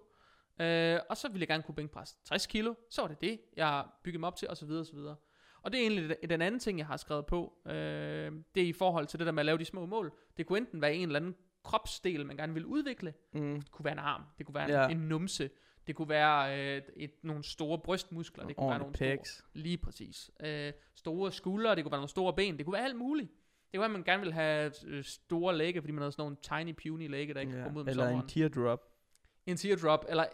Øh, 0.60 1.00
og 1.08 1.16
så 1.16 1.28
ville 1.28 1.40
jeg 1.40 1.48
gerne 1.48 1.62
kunne 1.62 1.74
bænkpresse 1.74 2.16
60 2.24 2.46
kilo. 2.46 2.74
Så 2.90 3.00
var 3.00 3.08
det 3.08 3.20
det, 3.20 3.40
jeg 3.56 3.86
byggede 4.02 4.20
mig 4.20 4.26
op 4.26 4.36
til, 4.36 4.48
og 4.48 4.56
så 4.56 4.66
videre, 4.66 5.16
og 5.62 5.72
det 5.72 5.78
er 5.78 5.82
egentlig 5.82 6.08
den- 6.22 6.30
den 6.30 6.42
anden 6.42 6.60
ting, 6.60 6.78
jeg 6.78 6.86
har 6.86 6.96
skrevet 6.96 7.26
på. 7.26 7.52
Øh, 7.66 7.72
det 8.54 8.62
er 8.62 8.66
i 8.66 8.72
forhold 8.72 9.06
til 9.06 9.18
det 9.18 9.26
der 9.26 9.32
med 9.32 9.40
at 9.40 9.46
lave 9.46 9.58
de 9.58 9.64
små 9.64 9.86
mål. 9.86 10.12
Det 10.36 10.46
kunne 10.46 10.58
enten 10.58 10.80
være 10.80 10.94
en 10.94 11.02
eller 11.02 11.16
anden 11.20 11.34
kropsdel, 11.62 12.26
man 12.26 12.36
gerne 12.36 12.54
vil 12.54 12.66
udvikle. 12.66 13.14
Mm. 13.32 13.60
Det 13.60 13.70
kunne 13.70 13.84
være 13.84 13.92
en 13.92 13.98
arm, 13.98 14.22
det 14.38 14.46
kunne 14.46 14.54
være 14.54 14.80
Ja. 14.82 14.88
en, 14.88 14.90
en 15.00 15.08
numse, 15.08 15.50
det 15.86 15.96
kunne 15.96 16.08
være 16.08 16.60
øh, 16.76 16.82
et, 16.96 17.10
nogle 17.22 17.44
store 17.44 17.78
brystmuskler, 17.78 18.46
det 18.46 18.56
kunne 18.56 18.68
være 18.70 18.78
nogle 18.78 18.94
Ordentlig 18.94 19.20
store. 19.26 19.48
Lige 19.54 19.78
præcis. 19.78 20.30
Øh, 20.44 20.72
store 20.94 21.32
skuldre, 21.32 21.74
det 21.76 21.84
kunne 21.84 21.92
være 21.92 21.98
nogle 22.00 22.08
store 22.08 22.32
ben, 22.34 22.56
det 22.58 22.64
kunne 22.66 22.72
være 22.74 22.84
alt 22.84 22.96
muligt. 22.96 23.28
Det 23.30 23.78
kunne 23.78 23.80
være, 23.80 23.84
at 23.84 23.90
man 23.92 24.02
gerne 24.02 24.22
vil 24.22 24.32
have 24.32 24.72
øh, 24.86 25.04
store 25.04 25.56
lægge, 25.56 25.80
fordi 25.82 25.92
man 25.92 26.02
har 26.02 26.10
sådan 26.10 26.22
nogle 26.22 26.36
tiny 26.64 26.74
puny 26.82 27.08
lægge, 27.10 27.34
der 27.34 27.40
ikke 27.40 27.52
kan 27.52 27.62
komme 27.62 27.76
ud 27.78 27.82
om 27.82 27.88
Eller 27.88 28.04
en 28.04 28.08
sommeren. 28.08 28.28
teardrop. 28.28 28.80
En 29.46 29.56
teardrop, 29.56 30.04
eller 30.08 30.24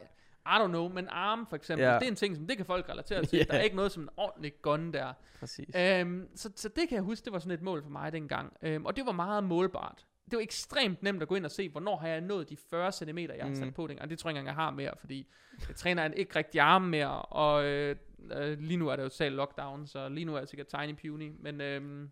I 0.57 0.59
don't 0.65 0.67
know, 0.69 0.89
men 0.89 1.09
arm 1.09 1.47
for 1.47 1.57
eksempel, 1.57 1.85
Ja. 1.87 1.95
det 1.95 2.03
er 2.03 2.09
en 2.09 2.15
ting, 2.17 2.37
som 2.37 2.47
det 2.47 2.57
kan 2.57 2.67
folk 2.67 2.89
relatere 2.89 3.25
til. 3.25 3.37
Ja. 3.39 3.45
Der 3.45 3.55
er 3.59 3.63
ikke 3.63 3.77
noget 3.77 3.93
som 3.93 4.03
en 4.03 4.09
ordentlig 4.17 4.53
gun 4.63 4.93
der. 4.93 5.13
Præcis. 5.41 5.75
Øhm, 5.77 6.29
så, 6.35 6.51
så 6.57 6.69
det 6.69 6.89
kan 6.89 6.97
jeg 6.97 7.03
huske, 7.03 7.25
det 7.25 7.33
var 7.33 7.39
sådan 7.39 7.53
et 7.59 7.63
mål 7.63 7.83
for 7.83 7.91
mig 7.91 8.13
dengang. 8.13 8.53
Øhm, 8.63 8.87
og 8.87 8.97
det 8.97 9.07
var 9.07 9.13
meget 9.13 9.45
målbart. 9.45 10.07
Det 10.31 10.37
var 10.37 10.43
ekstremt 10.43 11.03
nemt 11.03 11.23
at 11.23 11.29
gå 11.29 11.35
ind 11.35 11.45
og 11.45 11.51
se, 11.51 11.69
hvornår 11.69 11.97
har 11.97 12.09
jeg 12.09 12.21
nået 12.21 12.49
de 12.51 12.57
40 12.71 12.93
cm, 12.93 13.19
jeg 13.19 13.29
har 13.41 13.49
Mm. 13.49 13.55
sat 13.55 13.75
på 13.75 13.87
dengang. 13.87 14.03
Og 14.03 14.11
det 14.11 14.19
tror 14.19 14.31
jeg 14.31 14.33
ikke 14.33 14.39
engang, 14.39 14.57
jeg 14.59 14.65
har 14.65 14.71
mere, 14.71 14.93
fordi 14.99 15.27
jeg 15.69 15.77
træner 15.77 16.05
ikke 16.11 16.37
rigtig 16.37 16.61
arme 16.61 16.89
mere, 16.89 17.23
og 17.23 17.65
øh, 17.65 17.97
øh, 18.33 18.59
lige 18.59 18.77
nu 18.77 18.89
er 18.89 18.97
det 18.97 19.03
jo 19.03 19.09
totalt 19.09 19.35
lockdown, 19.35 19.87
så 19.87 20.09
lige 20.09 20.25
nu 20.25 20.35
er 20.35 20.39
jeg 20.39 20.49
sikkert 20.49 20.67
tiny 20.67 20.95
puny, 20.95 21.33
men, 21.41 21.61
øhm, 21.61 22.11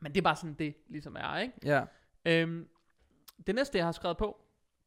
men 0.00 0.12
det 0.12 0.16
er 0.18 0.22
bare 0.22 0.36
sådan, 0.36 0.54
det 0.54 0.74
ligesom 0.88 1.16
er, 1.16 1.38
ikke? 1.38 1.54
Ja. 1.64 1.84
Øhm, 2.24 2.68
det 3.46 3.54
næste, 3.54 3.78
jeg 3.78 3.84
har 3.86 3.92
skrevet 3.92 4.16
på, 4.16 4.40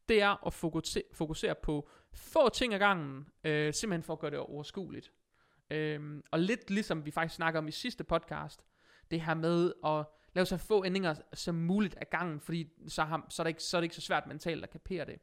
det 0.09 0.21
er 0.21 0.45
at 0.47 0.53
fokusere, 0.53 1.03
fokusere 1.13 1.55
på 1.55 1.89
få 2.13 2.49
ting 2.49 2.73
ad 2.73 2.79
gangen, 2.79 3.25
øh, 3.43 3.73
simpelthen 3.73 4.03
for 4.03 4.13
at 4.13 4.19
gøre 4.19 4.31
det 4.31 4.39
overskueligt. 4.39 5.11
Øh, 5.71 6.21
og 6.31 6.39
lidt 6.39 6.69
ligesom 6.69 7.05
vi 7.05 7.11
faktisk 7.11 7.35
snakker 7.35 7.59
om 7.59 7.67
i 7.67 7.71
sidste 7.71 8.03
podcast, 8.03 8.65
det 9.11 9.21
her 9.21 9.33
med 9.33 9.73
at 9.85 10.05
lave 10.35 10.45
så 10.45 10.57
få 10.57 10.85
ændringer 10.85 11.15
som 11.33 11.55
muligt 11.55 11.95
ad 12.01 12.05
gangen, 12.11 12.39
fordi 12.39 12.69
så, 12.87 13.03
har, 13.03 13.25
så, 13.29 13.41
er 13.41 13.43
det 13.43 13.49
ikke, 13.49 13.63
så 13.63 13.77
er 13.77 13.81
det 13.81 13.85
ikke 13.85 13.95
så 13.95 14.01
svært 14.01 14.27
mentalt 14.27 14.63
at 14.63 14.69
kapere 14.69 15.05
det. 15.05 15.19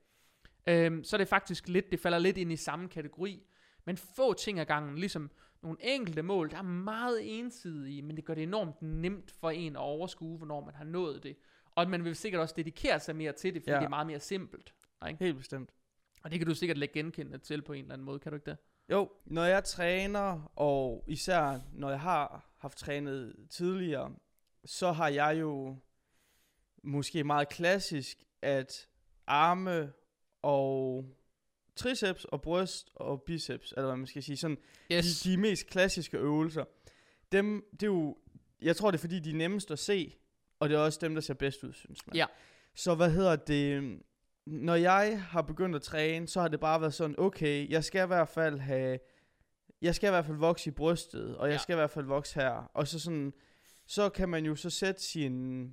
Øh, 0.67 1.05
så 1.05 1.17
er 1.17 1.19
det 1.19 1.29
faktisk 1.29 1.69
lidt, 1.69 1.91
det 1.91 2.01
falder 2.01 2.19
lidt 2.19 2.39
ind 2.39 2.53
i 2.53 2.57
samme 2.57 2.89
kategori, 2.89 3.47
men 3.85 3.97
få 3.97 4.35
ting 4.35 4.61
ad 4.61 4.65
gangen, 4.65 4.99
ligesom 4.99 5.31
nogle 5.63 5.79
enkelte 5.81 6.23
mål, 6.23 6.51
der 6.51 6.59
er 6.59 6.63
meget 6.63 7.39
ensidige, 7.39 8.03
men 8.03 8.17
det 8.17 8.25
gør 8.25 8.35
det 8.35 8.43
enormt 8.43 8.83
nemt 8.83 9.31
for 9.31 9.51
en 9.51 9.77
at 9.77 9.81
overskue, 9.81 10.37
hvornår 10.37 10.65
man 10.65 10.75
har 10.75 10.85
nået 10.85 11.23
det. 11.23 11.37
Og 11.81 11.91
man 11.91 12.05
vil 12.05 12.17
sikkert 12.17 12.41
også 12.43 12.55
dedikere 12.57 13.01
sig 13.01 13.17
mere 13.17 13.33
til 13.33 13.55
det, 13.55 13.63
fordi 13.63 13.71
Ja. 13.71 13.77
det 13.79 13.85
er 13.85 13.89
meget 13.89 14.07
mere 14.07 14.21
simpelt. 14.21 14.75
Ikke? 15.09 15.25
Helt 15.25 15.37
bestemt. 15.37 15.71
Og 16.23 16.31
det 16.31 16.39
kan 16.39 16.49
du 16.49 16.55
sikkert 16.55 16.79
lægge 16.79 16.95
genkendende 16.95 17.39
til 17.39 17.63
på 17.63 17.73
en 17.73 17.81
eller 17.83 17.93
anden 17.93 18.05
måde, 18.05 18.19
kan 18.19 18.33
du 18.33 18.37
ikke 18.37 18.51
det? 18.51 18.59
Jo, 18.91 19.11
når 19.25 19.45
jeg 19.45 19.65
træner, 19.65 20.53
og 20.57 21.05
især 21.09 21.61
når 21.73 21.91
jeg 21.91 22.01
har 22.01 22.51
haft 22.59 22.79
trænet 22.79 23.35
tidligere, 23.51 24.15
så 24.65 24.93
har 24.93 25.09
jeg 25.09 25.37
jo 25.41 25.77
måske 26.83 27.25
meget 27.25 27.49
klassisk, 27.49 28.25
at 28.43 28.89
arme 29.27 29.93
og 30.43 31.05
triceps 31.77 32.25
og 32.25 32.43
bryst 32.43 32.91
og 32.95 33.23
biceps, 33.23 33.73
eller 33.77 33.87
hvad 33.87 33.97
man 33.97 34.07
skal 34.07 34.23
sige, 34.23 34.37
sådan 34.37 34.59
Yes. 34.93 35.21
de, 35.21 35.31
de 35.31 35.37
mest 35.37 35.67
klassiske 35.67 36.17
øvelser, 36.19 36.65
dem, 37.33 37.65
det 37.73 37.83
er 37.83 37.87
jo, 37.87 38.17
jeg 38.63 38.77
tror 38.77 38.91
det 38.91 38.99
er 38.99 39.01
fordi, 39.01 39.21
de 39.21 39.31
er 39.31 39.35
nemmest 39.35 39.71
at 39.71 39.79
se, 39.79 40.17
og 40.61 40.69
det 40.69 40.75
er 40.75 40.81
også 40.81 40.99
dem, 41.03 41.15
der 41.15 41.21
ser 41.21 41.35
bedst 41.35 41.65
ud, 41.65 41.73
synes 41.73 42.07
man. 42.07 42.17
Ja. 42.17 42.27
Så 42.75 42.95
hvad 42.95 43.11
hedder 43.11 43.37
det, 43.37 43.99
når 44.47 44.75
jeg 44.75 45.23
har 45.23 45.43
begyndt 45.43 45.77
at 45.77 45.83
træne, 45.83 46.29
så 46.29 46.41
har 46.41 46.49
det 46.49 46.61
bare 46.61 46.81
været 46.81 46.95
sådan, 46.95 47.15
okay, 47.19 47.71
jeg 47.71 47.85
skal 47.85 48.05
i 48.05 48.07
hvert 48.07 48.29
fald 48.29 48.59
have, 48.59 48.99
jeg 49.83 49.95
skal 49.95 50.07
i 50.09 50.11
hvert 50.11 50.27
fald 50.27 50.37
vokse 50.37 50.71
i 50.71 50.73
brystet, 50.73 51.37
og 51.37 51.47
jeg 51.49 51.55
Ja. 51.55 51.59
skal 51.59 51.73
i 51.73 51.77
hvert 51.77 51.91
fald 51.91 52.05
vokse 52.05 52.41
her, 52.41 52.71
og 52.75 52.89
så 52.89 52.99
sådan, 53.01 53.33
så 53.87 54.09
kan 54.09 54.29
man 54.29 54.45
jo 54.45 54.55
så 54.55 54.71
sætte 54.71 55.03
sin, 55.03 55.67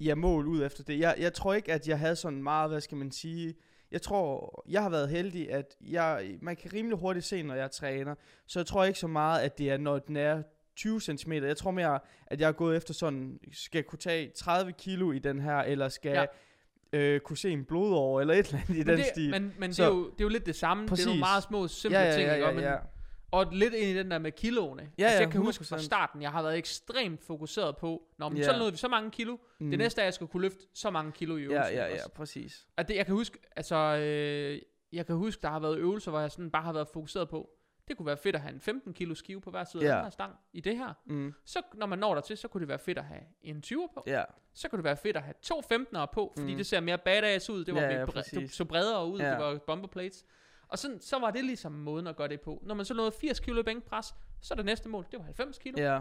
ja, 0.00 0.14
mål 0.14 0.46
ud 0.46 0.62
efter 0.64 0.84
det. 0.84 0.98
Jeg, 0.98 1.16
jeg 1.18 1.32
tror 1.32 1.54
ikke, 1.54 1.72
at 1.72 1.88
jeg 1.88 1.98
havde 1.98 2.16
sådan 2.16 2.42
meget, 2.42 2.70
hvad 2.70 2.80
skal 2.80 2.96
man 2.96 3.10
sige, 3.12 3.54
jeg 3.90 4.02
tror, 4.02 4.64
jeg 4.68 4.82
har 4.82 4.90
været 4.90 5.08
heldig, 5.08 5.50
at 5.50 5.76
jeg, 5.80 6.38
man 6.42 6.56
kan 6.56 6.72
rimelig 6.72 6.98
hurtigt 6.98 7.24
se, 7.26 7.42
når 7.42 7.54
jeg 7.54 7.70
træner, 7.70 8.14
så 8.46 8.58
jeg 8.58 8.66
tror 8.66 8.84
ikke 8.84 8.98
så 8.98 9.06
meget, 9.06 9.40
at 9.42 9.58
det 9.58 9.70
er, 9.70 9.76
når 9.76 9.98
den 9.98 10.16
er 10.16 10.42
20 10.76 11.00
cm. 11.00 11.32
Jeg 11.32 11.56
tror 11.56 11.70
mere, 11.70 11.98
at 12.26 12.40
jeg 12.40 12.48
er 12.48 12.52
gået 12.52 12.76
efter 12.76 12.94
sådan, 12.94 13.40
skal 13.52 13.78
jeg 13.78 13.86
kunne 13.86 13.98
tage 13.98 14.30
30 14.36 14.72
kilo 14.72 15.12
i 15.12 15.18
den 15.18 15.40
her, 15.40 15.56
eller 15.56 15.88
skal 15.88 16.10
Ja. 16.12 16.24
ja. 16.92 16.98
øh, 16.98 17.20
kunne 17.20 17.36
se 17.36 17.50
en 17.50 17.64
blodår, 17.64 18.20
eller 18.20 18.34
et 18.34 18.46
eller 18.46 18.58
andet 18.60 18.74
i 18.74 18.78
Men, 18.78 18.86
den 18.86 18.98
det, 18.98 19.06
stil. 19.06 19.30
men, 19.30 19.54
men 19.58 19.68
det, 19.68 19.76
Så- 19.76 19.84
er 19.84 19.88
jo, 19.88 20.04
det 20.04 20.20
er 20.20 20.24
jo 20.24 20.28
lidt 20.28 20.46
det 20.46 20.56
samme. 20.56 20.82
Det 20.82 20.90
er 20.92 20.96
nogle 21.06 21.10
Præcis. 21.10 21.20
meget 21.20 21.42
små, 21.42 21.68
simple 21.68 21.98
ja, 21.98 22.04
ja, 22.06 22.12
ting. 22.16 22.26
ja, 22.26 22.34
ikke? 22.34 22.44
ja, 22.44 22.48
Og 22.50 22.54
men, 22.54 22.64
ja. 22.64 22.76
Og 23.30 23.46
lidt 23.52 23.74
ind 23.74 23.84
i 23.90 23.98
den 23.98 24.10
der 24.10 24.18
med 24.18 24.32
kiloene. 24.32 24.82
Ja, 24.98 25.04
altså, 25.04 25.16
ja, 25.18 25.22
jeg 25.24 25.32
kan 25.32 25.40
huske 25.40 25.64
fra 25.64 25.76
100%. 25.76 25.82
starten, 25.84 26.22
jeg 26.22 26.30
har 26.30 26.42
været 26.42 26.58
ekstremt 26.58 27.24
fokuseret 27.24 27.76
på, 27.76 28.02
når 28.18 28.28
men 28.28 28.38
Ja. 28.38 28.44
så 28.44 28.58
nåede 28.58 28.72
vi 28.72 28.78
så 28.78 28.88
mange 28.88 29.10
kilo. 29.10 29.36
Mm. 29.60 29.70
Det 29.70 29.78
næste 29.78 30.00
er, 30.00 30.02
at 30.02 30.06
jeg 30.06 30.14
skal 30.14 30.26
kunne 30.26 30.42
løfte 30.42 30.58
så 30.74 30.90
mange 30.90 31.12
kilo 31.12 31.36
i 31.36 31.40
Ja, 31.40 31.44
øvelsen. 31.44 31.62
ja, 31.76 31.84
ikke 31.84 31.96
ja, 31.96 32.04
også? 32.04 32.10
præcis. 32.14 32.66
At 32.76 32.88
det, 32.88 32.96
jeg 32.96 33.06
kan 33.06 33.14
huske, 33.14 33.38
altså, 33.56 33.76
øh, 33.76 34.58
jeg 34.92 35.06
kan 35.06 35.16
huske, 35.16 35.42
der 35.42 35.48
har 35.48 35.60
været 35.60 35.78
øvelser, 35.78 36.10
hvor 36.10 36.20
jeg 36.20 36.30
sådan 36.30 36.50
bare 36.50 36.62
har 36.62 36.72
været 36.72 36.88
fokuseret 36.92 37.28
på, 37.28 37.50
det 37.88 37.96
kunne 37.96 38.06
være 38.06 38.16
fedt 38.16 38.36
at 38.36 38.42
have 38.42 38.54
en 38.54 38.60
15 38.60 38.92
kilo 38.94 39.14
skive 39.14 39.40
på 39.40 39.50
hver 39.50 39.64
side 39.64 39.82
Ja. 39.84 39.88
af 39.90 39.94
den 39.96 40.04
her 40.04 40.10
stang 40.10 40.34
i 40.52 40.60
det 40.60 40.76
her. 40.76 40.92
Mm. 41.06 41.34
Så 41.44 41.62
når 41.74 41.86
man 41.86 41.98
når 41.98 42.14
dertil, 42.14 42.36
så 42.36 42.48
kunne 42.48 42.60
det 42.60 42.68
være 42.68 42.78
fedt 42.78 42.98
at 42.98 43.04
have 43.04 43.20
en 43.42 43.62
20'er 43.66 43.94
på. 43.94 44.04
Ja, 44.06 44.24
Så 44.54 44.68
kunne 44.68 44.76
det 44.76 44.84
være 44.84 44.96
fedt 44.96 45.16
at 45.16 45.22
have 45.22 45.34
to 45.42 45.60
15'ere 45.72 46.06
på, 46.12 46.32
fordi 46.38 46.52
Mm. 46.52 46.56
det 46.56 46.66
ser 46.66 46.80
mere 46.80 46.98
badass 46.98 47.50
ud. 47.50 47.64
Det 47.64 47.74
var 47.74 47.80
Ja, 47.80 48.04
bre- 48.04 48.40
det 48.40 48.50
så 48.50 48.64
bredere 48.64 49.06
ud, 49.06 49.20
Ja. 49.20 49.30
det 49.30 49.38
var 49.38 49.58
bumper 49.66 49.88
plates. 49.88 50.24
Og 50.68 50.78
sådan, 50.78 51.00
så 51.00 51.18
var 51.18 51.30
det 51.30 51.44
ligesom 51.44 51.72
måden 51.72 52.06
at 52.06 52.16
gøre 52.16 52.28
det 52.28 52.40
på. 52.40 52.62
Når 52.66 52.74
man 52.74 52.84
så 52.84 52.94
nåede 52.94 53.12
80 53.12 53.40
kilo 53.40 53.60
i 53.60 53.62
bænkpres, 53.62 54.14
så 54.40 54.54
er 54.54 54.56
det 54.56 54.64
næste 54.64 54.88
mål, 54.88 55.06
det 55.10 55.18
var 55.18 55.24
90 55.24 55.58
kilo. 55.58 55.82
ja. 55.82 56.00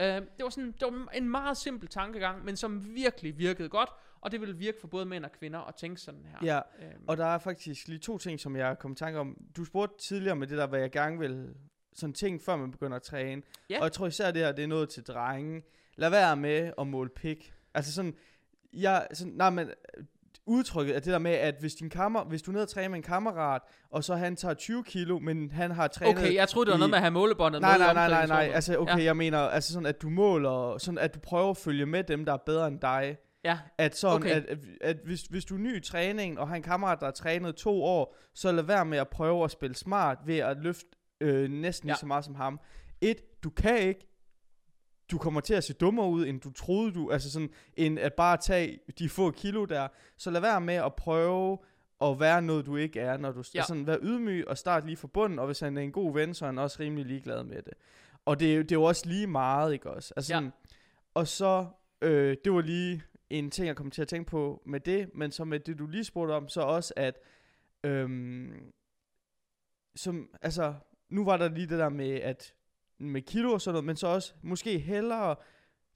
Øh, 0.00 0.06
det, 0.06 0.42
var 0.44 0.48
sådan, 0.48 0.72
det 0.72 0.82
var 0.82 1.08
en 1.14 1.28
meget 1.28 1.56
simpel 1.56 1.88
tankegang, 1.88 2.44
men 2.44 2.56
som 2.56 2.94
virkelig 2.94 3.38
virkede 3.38 3.68
godt, 3.68 3.90
og 4.24 4.30
det 4.32 4.40
ville 4.40 4.56
virke 4.56 4.78
for 4.80 4.88
både 4.88 5.04
mænd 5.06 5.24
og 5.24 5.32
kvinder 5.32 5.58
at 5.68 5.74
tænke 5.74 6.00
sådan 6.00 6.24
her. 6.30 6.38
Ja, 6.54 6.60
Øhm, 6.86 7.04
og 7.06 7.16
der 7.16 7.26
er 7.26 7.38
faktisk 7.38 7.88
lige 7.88 7.98
to 7.98 8.18
ting, 8.18 8.40
som 8.40 8.56
jeg 8.56 8.78
kom 8.78 8.92
i 8.92 8.94
tanke 8.94 9.18
om. 9.18 9.36
Du 9.56 9.64
spurgte 9.64 9.98
tidligere 9.98 10.36
med 10.36 10.46
det 10.46 10.58
der, 10.58 10.66
hvad 10.66 10.80
jeg 10.80 10.90
gerne 10.90 11.18
vil, 11.18 11.48
sådan 11.94 12.12
ting, 12.12 12.42
før 12.42 12.56
man 12.56 12.70
begynder 12.70 12.96
at 12.96 13.02
træne. 13.02 13.42
Ja. 13.70 13.78
Og 13.78 13.84
jeg 13.84 13.92
tror 13.92 14.06
især 14.06 14.30
det 14.30 14.42
her, 14.42 14.52
det 14.52 14.62
er 14.62 14.66
noget 14.68 14.88
til 14.88 15.02
drenge. 15.02 15.62
Lad 15.96 16.10
være 16.10 16.36
med 16.36 16.72
at 16.78 16.86
måle 16.86 17.10
pik. 17.16 17.52
Altså 17.74 17.92
sådan, 17.92 18.14
jeg, 18.72 19.06
sådan, 19.12 19.32
nej, 19.32 19.50
men 19.50 19.68
øh, 19.98 20.04
udtrykket 20.46 20.96
er 20.96 21.00
det 21.00 21.12
der 21.12 21.18
med, 21.18 21.30
at 21.32 21.54
hvis, 21.60 21.74
din 21.74 21.90
kammer, 21.90 22.24
hvis 22.24 22.42
du 22.42 22.50
er 22.50 22.52
nede 22.52 22.62
og 22.64 22.68
træne 22.68 22.88
med 22.88 22.96
en 22.96 23.02
kammerat, 23.02 23.62
og 23.90 24.04
så 24.04 24.14
han 24.14 24.36
tager 24.36 24.54
20 24.54 24.84
kilo, 24.84 25.18
men 25.18 25.50
han 25.50 25.70
har 25.70 25.88
trænet... 25.88 26.18
okay, 26.18 26.34
jeg 26.34 26.48
troede, 26.48 26.66
det 26.66 26.70
var 26.72 26.76
i- 26.76 26.78
noget 26.78 26.90
med 26.90 26.96
at 26.96 27.02
have 27.02 27.10
målebåndet 27.10 27.60
Nej, 27.60 27.78
med 27.78 27.84
nej, 27.86 27.94
nej, 27.94 28.08
nej, 28.08 28.08
nej. 28.08 28.14
omklædningsrummet. 28.26 28.54
Altså, 28.54 28.78
okay, 28.78 28.98
ja. 28.98 29.04
jeg 29.04 29.16
mener, 29.16 29.38
altså 29.38 29.72
sådan, 29.72 29.86
at 29.86 30.02
du 30.02 30.08
måler, 30.10 30.78
sådan 30.78 30.98
at 30.98 31.14
du 31.14 31.18
prøver 31.20 31.50
at 31.50 31.56
følge 31.56 31.86
med 31.86 32.04
dem, 32.04 32.24
der 32.24 32.32
er 32.32 32.36
bedre 32.36 32.68
end 32.68 32.80
dig. 32.80 33.16
Ja, 33.44 33.58
At 33.78 33.96
sådan, 33.96 34.16
Okay. 34.16 34.30
at, 34.30 34.44
at, 34.44 34.58
at 34.80 34.96
hvis, 35.04 35.22
hvis 35.22 35.44
du 35.44 35.54
er 35.54 35.58
ny 35.58 35.76
i 35.76 35.80
træningen, 35.80 36.38
og 36.38 36.48
har 36.48 36.56
en 36.56 36.62
kammerat, 36.62 37.00
der 37.00 37.06
har 37.06 37.12
trænet 37.12 37.56
to 37.56 37.84
år, 37.84 38.16
så 38.34 38.52
lad 38.52 38.64
være 38.64 38.84
med 38.84 38.98
at 38.98 39.08
prøve 39.08 39.44
at 39.44 39.50
spille 39.50 39.76
smart 39.76 40.18
ved 40.26 40.38
at 40.38 40.56
løfte 40.62 40.88
øh, 41.20 41.50
næsten 41.50 41.88
Ja. 41.88 41.92
lige 41.92 41.98
så 42.00 42.06
meget 42.06 42.24
som 42.24 42.34
ham. 42.34 42.60
Et, 43.00 43.42
du 43.44 43.50
kan 43.50 43.78
ikke. 43.78 44.06
Du 45.10 45.18
kommer 45.18 45.40
til 45.40 45.54
at 45.54 45.64
se 45.64 45.72
dummere 45.72 46.08
ud, 46.08 46.26
end 46.26 46.40
du 46.40 46.52
troede 46.52 46.92
du, 46.92 47.10
altså 47.10 47.30
sådan, 47.32 47.48
end 47.76 47.98
at 47.98 48.14
bare 48.14 48.36
tage 48.36 48.78
de 48.98 49.08
få 49.08 49.30
kilo 49.30 49.64
der. 49.64 49.88
Så 50.16 50.30
lad 50.30 50.40
være 50.40 50.60
med 50.60 50.74
at 50.74 50.94
prøve 50.94 51.58
at 52.00 52.20
være 52.20 52.42
noget, 52.42 52.66
du 52.66 52.76
ikke 52.76 53.00
er, 53.00 53.16
når 53.16 53.32
du 53.32 53.42
Ja. 53.54 53.62
sådan, 53.62 53.86
vær 53.86 53.96
ydmyg 54.02 54.48
og 54.48 54.58
start 54.58 54.86
lige 54.86 54.96
fra 54.96 55.08
bunden, 55.08 55.38
og 55.38 55.46
hvis 55.46 55.60
han 55.60 55.76
er 55.78 55.82
en 55.82 55.92
god 55.92 56.12
ven, 56.14 56.34
så 56.34 56.44
er 56.44 56.48
han 56.48 56.58
også 56.58 56.76
rimelig 56.80 57.06
ligeglad 57.06 57.44
med 57.44 57.56
det. 57.62 57.72
Og 58.24 58.40
det, 58.40 58.54
er 58.54 58.58
det 58.62 58.72
er 58.72 58.76
jo 58.76 58.82
også 58.82 59.08
lige 59.08 59.26
meget, 59.26 59.72
ikke 59.72 59.90
også? 59.90 60.12
Altså 60.16 60.32
Ja. 60.34 60.36
sådan, 60.36 60.52
Og 61.14 61.28
så, 61.28 61.66
øh, 62.02 62.36
det 62.44 62.52
var 62.52 62.60
lige 62.60 63.02
en 63.38 63.50
ting, 63.50 63.66
jeg 63.66 63.76
kom 63.76 63.90
til 63.90 64.02
at 64.02 64.08
tænke 64.08 64.30
på 64.30 64.62
med 64.66 64.80
det, 64.80 65.10
men 65.14 65.30
så 65.30 65.44
med 65.44 65.60
det, 65.60 65.78
du 65.78 65.86
lige 65.86 66.04
spurgte 66.04 66.32
om, 66.32 66.48
så 66.48 66.60
også, 66.60 66.94
at 66.96 67.18
øhm, 67.84 68.72
som, 69.96 70.34
altså, 70.42 70.74
nu 71.08 71.24
var 71.24 71.36
der 71.36 71.48
lige 71.48 71.66
det 71.66 71.78
der 71.78 71.88
med, 71.88 72.10
at 72.10 72.54
med 72.98 73.22
kilo 73.22 73.52
og 73.52 73.60
sådan 73.60 73.74
noget, 73.74 73.84
men 73.84 73.96
så 73.96 74.06
også 74.06 74.34
måske 74.42 74.78
hellere 74.78 75.36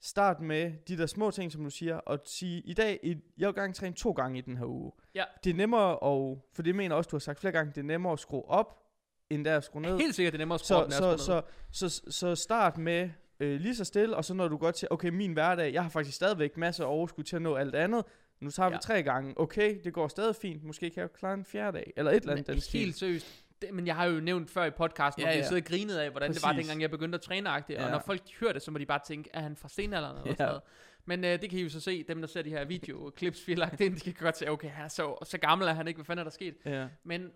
start 0.01 0.41
med 0.41 0.73
de 0.87 0.97
der 0.97 1.05
små 1.05 1.31
ting, 1.31 1.51
som 1.51 1.63
du 1.63 1.69
siger, 1.69 1.97
og 1.97 2.19
sige, 2.25 2.61
i 2.61 2.73
dag, 2.73 2.99
i, 3.03 3.15
jeg 3.37 3.47
vil 3.47 3.55
gerne 3.55 3.73
træne 3.73 3.95
to 3.95 4.11
gange 4.11 4.37
i 4.37 4.41
den 4.41 4.57
her 4.57 4.65
uge. 4.65 4.91
Ja. 5.15 5.23
Det 5.43 5.49
er 5.49 5.53
nemmere 5.53 5.91
at, 5.91 6.37
for 6.53 6.63
det 6.63 6.75
mener 6.75 6.95
også, 6.95 7.07
du 7.07 7.15
har 7.15 7.19
sagt 7.19 7.39
flere 7.39 7.51
gange, 7.51 7.71
det 7.75 7.81
er 7.81 7.85
nemmere 7.85 8.13
at 8.13 8.19
skrue 8.19 8.45
op, 8.45 8.83
end 9.29 9.45
der 9.45 9.57
at 9.57 9.63
skrue 9.63 9.81
ned. 9.81 9.97
helt 9.97 10.15
sikkert, 10.15 10.33
det 10.33 10.37
er 10.37 10.41
nemmere 10.41 10.55
at 10.55 10.59
skrue 10.59 10.77
op, 10.77 10.91
Så, 10.91 11.03
end 11.03 11.13
at 11.13 11.19
så, 11.19 11.23
skrue 11.25 11.35
ned. 11.35 11.43
så, 11.71 11.89
så, 11.89 12.11
så 12.11 12.35
start 12.35 12.77
med 12.77 13.09
øh, 13.39 13.59
lige 13.61 13.75
så 13.75 13.85
stille, 13.85 14.15
og 14.15 14.25
så 14.25 14.33
når 14.33 14.47
du 14.47 14.57
godt 14.57 14.75
til, 14.75 14.87
okay, 14.91 15.09
min 15.09 15.33
hverdag, 15.33 15.73
jeg 15.73 15.81
har 15.83 15.89
faktisk 15.89 16.15
stadigvæk 16.15 16.57
masser 16.57 16.83
af 16.85 16.89
overskud 16.89 17.23
til 17.23 17.35
at 17.35 17.41
nå 17.41 17.55
alt 17.55 17.75
andet. 17.75 18.05
Nu 18.39 18.49
tager 18.51 18.69
vi 18.69 18.73
Ja. 18.75 18.79
tre 18.79 19.03
gange. 19.03 19.33
Okay, 19.37 19.77
det 19.83 19.93
går 19.93 20.07
stadig 20.07 20.35
fint. 20.35 20.63
Måske 20.63 20.89
kan 20.89 21.01
jeg 21.01 21.13
klare 21.13 21.33
en 21.33 21.45
fjerde 21.45 21.77
dag, 21.77 21.93
eller 21.97 22.11
et 22.11 22.15
eller 22.15 22.31
andet 22.31 22.47
Men 22.47 22.53
den 22.55 22.61
stil. 22.61 22.79
helt 22.79 22.95
seriøst. 22.95 23.43
Det, 23.61 23.73
men 23.73 23.87
jeg 23.87 23.95
har 23.95 24.05
jo 24.05 24.19
nævnt 24.19 24.49
før 24.49 24.65
i 24.65 24.69
podcasten, 24.71 25.23
hvor 25.23 25.29
Ja, 25.29 25.35
vi 25.35 25.39
ja. 25.41 25.47
sidder 25.47 25.61
og 25.61 25.65
grinede 25.65 26.03
af, 26.03 26.09
hvordan 26.11 26.33
det 26.33 26.43
var, 26.43 26.49
Præcis. 26.49 26.65
dengang 26.65 26.81
jeg 26.81 26.91
begyndte 26.91 27.15
at 27.15 27.21
træne 27.21 27.49
Og 27.53 27.63
Ja. 27.69 27.89
når 27.91 27.99
folk 28.05 28.21
hører 28.39 28.53
det, 28.53 28.61
så 28.61 28.71
må 28.71 28.77
de 28.77 28.85
bare 28.85 28.99
tænke, 29.07 29.29
er 29.33 29.39
han 29.41 29.55
fra 29.55 29.69
stenalderen 29.69 30.15
eller 30.17 30.27
Ja. 30.29 30.35
sådan 30.35 30.47
noget. 30.47 30.61
Men 31.05 31.23
øh, 31.25 31.41
det 31.41 31.49
kan 31.49 31.59
I 31.59 31.63
jo 31.63 31.69
så 31.69 31.79
se, 31.79 32.03
dem 32.03 32.21
der 32.21 32.27
ser 32.27 32.41
de 32.41 32.49
her 32.49 32.65
videoklips, 32.65 33.47
vi 33.47 33.53
har 33.53 33.57
lagt 33.59 33.81
ind, 33.81 33.95
de 33.95 34.13
kan 34.13 34.23
godt 34.23 34.37
se, 34.37 34.49
okay, 34.51 34.69
han 34.69 34.85
er 34.85 34.89
så, 34.89 35.15
så 35.25 35.37
gammel 35.37 35.67
er 35.67 35.73
han 35.73 35.87
ikke, 35.87 35.97
hvad 35.97 36.05
fanden 36.05 36.19
er 36.19 36.23
der 36.23 36.31
sket? 36.31 36.55
Ja. 36.65 36.87
Men 37.03 37.31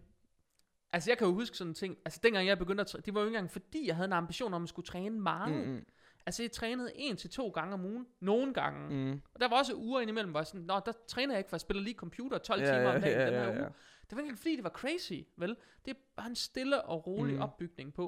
altså 0.94 1.12
jeg 1.12 1.18
kan 1.18 1.28
jo 1.28 1.34
huske 1.34 1.58
sådan 1.58 1.72
en 1.72 1.76
ting, 1.76 1.98
altså 2.06 2.20
dengang 2.24 2.48
jeg 2.48 2.58
begyndte 2.60 2.82
at 2.82 2.88
træne, 2.88 3.02
det 3.06 3.14
var 3.14 3.22
jo 3.22 3.26
ikke 3.28 3.38
engang 3.38 3.52
fordi, 3.52 3.88
jeg 3.88 3.96
havde 3.96 4.06
en 4.06 4.14
ambition 4.14 4.54
om 4.54 4.64
at 4.64 4.70
skulle 4.70 4.86
træne 4.86 5.20
meget. 5.20 5.68
Mm, 5.68 5.72
mm, 5.74 5.86
Altså 6.26 6.44
jeg 6.44 6.52
trænede 6.52 6.92
en 6.96 7.18
til 7.18 7.30
to 7.30 7.50
gange 7.50 7.74
om 7.74 7.86
ugen, 7.86 8.08
nogle 8.20 8.54
gange. 8.54 8.96
Mm. 8.96 9.22
Og 9.34 9.40
der 9.40 9.48
var 9.50 9.58
også 9.58 9.76
uger 9.76 10.02
indimellem, 10.02 10.32
hvor 10.32 10.40
jeg 10.40 10.48
sådan, 10.48 10.62
nå, 10.62 10.80
der 10.86 10.92
træner 11.08 11.34
jeg 11.34 11.40
ikke, 11.40 11.50
for 11.50 11.56
jeg 11.56 11.62
spiller 11.62 11.84
lige 11.84 11.96
computer 11.96 12.38
12 12.38 12.62
Ja, 12.62 12.66
timer 12.66 12.90
om 12.90 12.96
ja, 12.96 13.02
dagen 13.02 13.20
ja, 13.20 13.26
den 13.26 13.34
her 13.34 13.44
ja, 13.44 13.50
uge. 13.50 13.60
ja. 13.64 13.68
Det 14.10 14.18
var 14.18 14.22
ikke 14.24 14.36
fordi, 14.38 14.56
det 14.56 14.64
var 14.64 14.70
crazy, 14.70 15.14
vel? 15.38 15.56
Det 15.86 15.92
er 15.92 16.00
bare 16.16 16.28
en 16.28 16.36
stille 16.36 16.82
og 16.82 17.08
rolig 17.08 17.36
mm. 17.36 17.42
Opbygning 17.42 17.94
på. 17.94 18.04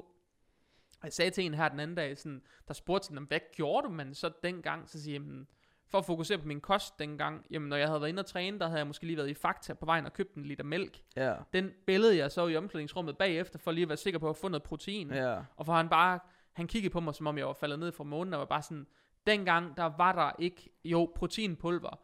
Og 1.00 1.04
jeg 1.04 1.14
sagde 1.14 1.32
til 1.32 1.46
en 1.46 1.54
her 1.54 1.70
den 1.70 1.80
anden 1.80 1.96
dag, 1.98 2.18
sådan, 2.18 2.42
der 2.68 2.74
spurgte 2.74 3.08
sådan, 3.08 3.24
hvad 3.24 3.40
gjorde 3.56 3.88
du 3.88 3.94
man 3.94 4.14
så 4.14 4.32
dengang? 4.44 4.90
Så 4.90 5.02
siger 5.04 5.16
jeg, 5.16 5.22
"Jamen, 5.22 5.48
for 5.88 5.98
at 5.98 6.06
fokusere 6.06 6.38
på 6.38 6.48
min 6.48 6.62
kost 6.62 7.00
dengang, 7.00 7.46
jamen 7.52 7.70
når 7.70 7.78
jeg 7.78 7.88
havde 7.88 8.02
været 8.02 8.10
inde 8.10 8.20
og 8.20 8.26
træne, 8.26 8.60
der 8.60 8.66
havde 8.68 8.78
jeg 8.78 8.88
måske 8.88 9.06
lige 9.06 9.18
været 9.18 9.30
i 9.30 9.34
Fakta 9.34 9.74
på 9.74 9.86
vejen 9.86 10.06
og 10.06 10.14
købt 10.14 10.36
en 10.36 10.46
liter 10.46 10.64
mælk. 10.64 11.02
Ja. 11.16 11.36
Den 11.54 11.72
billede 11.86 12.18
jeg 12.18 12.32
så 12.32 12.48
i 12.48 12.56
omklædningsrummet 12.56 13.18
bagefter, 13.18 13.60
for 13.60 13.72
lige 13.72 13.82
at 13.84 13.90
være 13.90 13.98
sikker 13.98 14.20
på 14.20 14.30
at 14.30 14.38
få 14.38 14.48
noget 14.48 14.64
protein. 14.64 15.14
Ja. 15.14 15.38
Og 15.56 15.66
for 15.66 15.74
han 15.74 15.90
bare, 15.90 16.20
han 16.54 16.68
kiggede 16.68 16.92
på 16.92 17.00
mig, 17.00 17.16
som 17.16 17.28
om 17.28 17.38
jeg 17.38 17.48
var 17.48 17.54
faldet 17.54 17.80
ned 17.80 17.92
fra 17.92 18.04
månen, 18.04 18.34
og 18.34 18.40
var 18.40 18.46
bare 18.46 18.62
sådan, 18.62 18.88
dengang 19.28 19.78
der 19.78 19.92
var 19.98 20.12
der 20.12 20.32
ikke, 20.40 20.70
jo, 20.86 21.12
proteinpulver. 21.16 22.00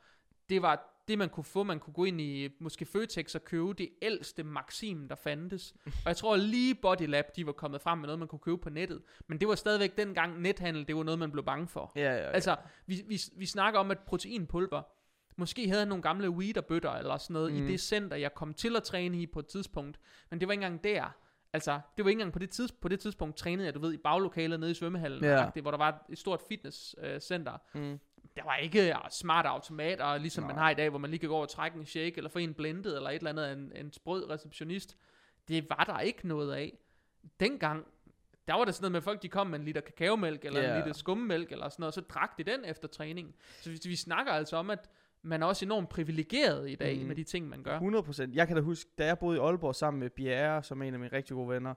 Det 0.50 0.62
var 0.62 0.91
det, 1.12 1.18
man 1.20 1.30
kunne 1.30 1.44
få. 1.44 1.64
Man 1.64 1.80
kunne 1.80 1.94
gå 1.94 2.04
ind 2.06 2.22
i 2.22 2.50
måske 2.60 2.86
Føtex 2.86 3.36
og 3.36 3.46
købe 3.46 3.74
det 3.74 3.90
ældste 4.02 4.44
Maxim, 4.44 5.08
der 5.08 5.16
fandtes. 5.16 5.74
Og 5.86 5.92
jeg 6.06 6.18
tror 6.18 6.36
lige 6.36 6.76
Bodylab, 6.76 7.26
de 7.36 7.46
var 7.46 7.52
kommet 7.52 7.82
frem 7.82 7.98
med 7.98 8.08
noget, 8.08 8.20
man 8.20 8.28
kunne 8.28 8.40
købe 8.40 8.58
på 8.58 8.70
nettet. 8.70 9.02
Men 9.28 9.40
det 9.40 9.48
var 9.48 9.56
stadigvæk 9.56 9.98
dengang 9.98 10.42
nethandel, 10.42 10.88
det 10.88 10.96
var 10.96 11.04
noget, 11.04 11.20
man 11.20 11.32
blev 11.32 11.44
bange 11.46 11.68
for. 11.68 11.92
Ja, 11.96 12.02
ja, 12.02 12.14
ja. 12.16 12.30
Altså, 12.30 12.56
vi, 12.86 13.02
vi, 13.08 13.20
vi 13.38 13.46
snakker 13.46 13.80
om, 13.80 13.92
at 13.92 14.00
proteinpulver, 14.00 14.82
måske 15.38 15.68
havde 15.68 15.80
han 15.80 15.88
nogle 15.88 16.02
gamle 16.02 16.30
weederbøtter 16.30 16.92
eller 16.92 17.18
sådan 17.18 17.34
noget, 17.34 17.52
mm. 17.52 17.58
i 17.58 17.62
Mm. 17.62 17.68
det 17.68 17.80
center, 17.82 18.18
jeg 18.18 18.34
kom 18.34 18.54
til 18.54 18.76
at 18.76 18.84
træne 18.84 19.22
i 19.22 19.28
på 19.28 19.40
et 19.40 19.48
tidspunkt. 19.48 20.00
Men 20.30 20.40
det 20.40 20.48
var 20.48 20.52
ikke 20.52 20.66
engang 20.66 20.84
der. 20.84 21.16
Altså, 21.54 21.80
det 21.98 22.06
var 22.06 22.10
ikke 22.10 22.20
engang 22.20 22.34
på 22.34 22.40
det, 22.40 22.50
tids, 22.50 22.72
på 22.72 22.88
det 22.88 23.00
tidspunkt 23.00 23.38
trænede 23.38 23.66
jeg, 23.66 23.74
du 23.74 23.80
ved, 23.80 23.94
i 23.94 23.98
baglokalet 23.98 24.60
nede 24.60 24.72
i 24.72 24.74
svømmehallen, 24.74 25.24
Ja. 25.24 25.30
yeah. 25.30 25.62
hvor 25.62 25.72
der 25.72 25.78
var 25.78 26.06
et 26.10 26.18
stort 26.18 26.42
fitnesscenter. 26.50 27.14
Øh, 27.16 27.20
center. 27.20 27.58
Mm. 27.74 28.00
Der 28.36 28.44
var 28.44 28.56
ikke 28.56 28.86
ja, 28.86 28.98
smarte 29.10 29.50
automater, 29.50 30.18
ligesom 30.18 30.44
Nej. 30.44 30.54
man 30.54 30.58
har 30.64 30.70
i 30.70 30.74
dag, 30.74 30.90
hvor 30.90 31.00
man 31.00 31.10
lige 31.10 31.20
kan 31.20 31.30
gå 31.30 31.36
over 31.36 31.44
og 31.44 31.50
trække 31.50 31.80
en 31.80 31.86
shake, 31.86 32.18
eller 32.18 32.30
få 32.30 32.40
en 32.40 32.54
blendet, 32.54 32.96
eller 32.96 33.10
et 33.10 33.16
eller 33.16 33.30
andet 33.30 33.52
en, 33.52 33.72
en 33.76 33.94
sprød 33.94 34.30
receptionist. 34.30 34.98
Det 35.48 35.70
var 35.70 35.84
der 35.84 36.00
ikke 36.00 36.28
noget 36.28 36.54
af. 36.54 36.78
Dengang, 37.40 37.86
der 38.48 38.54
var 38.54 38.66
der 38.66 38.72
sådan 38.72 38.84
noget 38.84 38.92
med, 38.92 38.98
at 38.98 39.04
folk 39.04 39.22
de 39.22 39.30
kom 39.30 39.48
med 39.48 39.60
en 39.60 39.66
liter 39.66 39.82
kakaomælk, 39.82 40.46
eller 40.46 40.62
Ja. 40.62 40.78
en 40.78 40.84
liter 40.84 40.94
skummemælk, 40.94 41.52
eller 41.52 41.70
sådan 41.70 41.82
noget, 41.82 41.90
og 41.90 41.94
så 41.94 42.02
drak 42.02 42.38
de 42.38 42.44
den 42.44 42.66
efter 42.66 42.88
træning. 42.88 43.36
Så 43.62 43.70
vi, 43.70 43.80
vi 43.84 43.96
snakker 43.96 44.32
altså 44.32 44.58
om, 44.58 44.70
at 44.70 44.90
man 45.22 45.44
er 45.44 45.48
også 45.48 45.66
enormt 45.66 45.90
privilegeret 45.90 46.70
i 46.70 46.76
dag 46.76 47.00
mm. 47.00 47.06
med 47.06 47.16
de 47.16 47.24
ting, 47.24 47.50
man 47.50 47.64
gør. 47.64 47.80
100%. 47.80 48.30
Jeg 48.34 48.48
kan 48.48 48.56
da 48.56 48.62
huske, 48.62 48.90
da 48.98 49.06
jeg 49.06 49.20
boede 49.20 49.38
i 49.38 49.40
Aalborg 49.42 49.76
sammen 49.76 50.00
med 50.00 50.10
Bjerre, 50.10 50.64
som 50.64 50.82
er 50.82 50.88
en 50.88 50.94
af 50.94 51.00
mine 51.00 51.14
rigtig 51.14 51.34
gode 51.36 51.50
venner, 51.50 51.74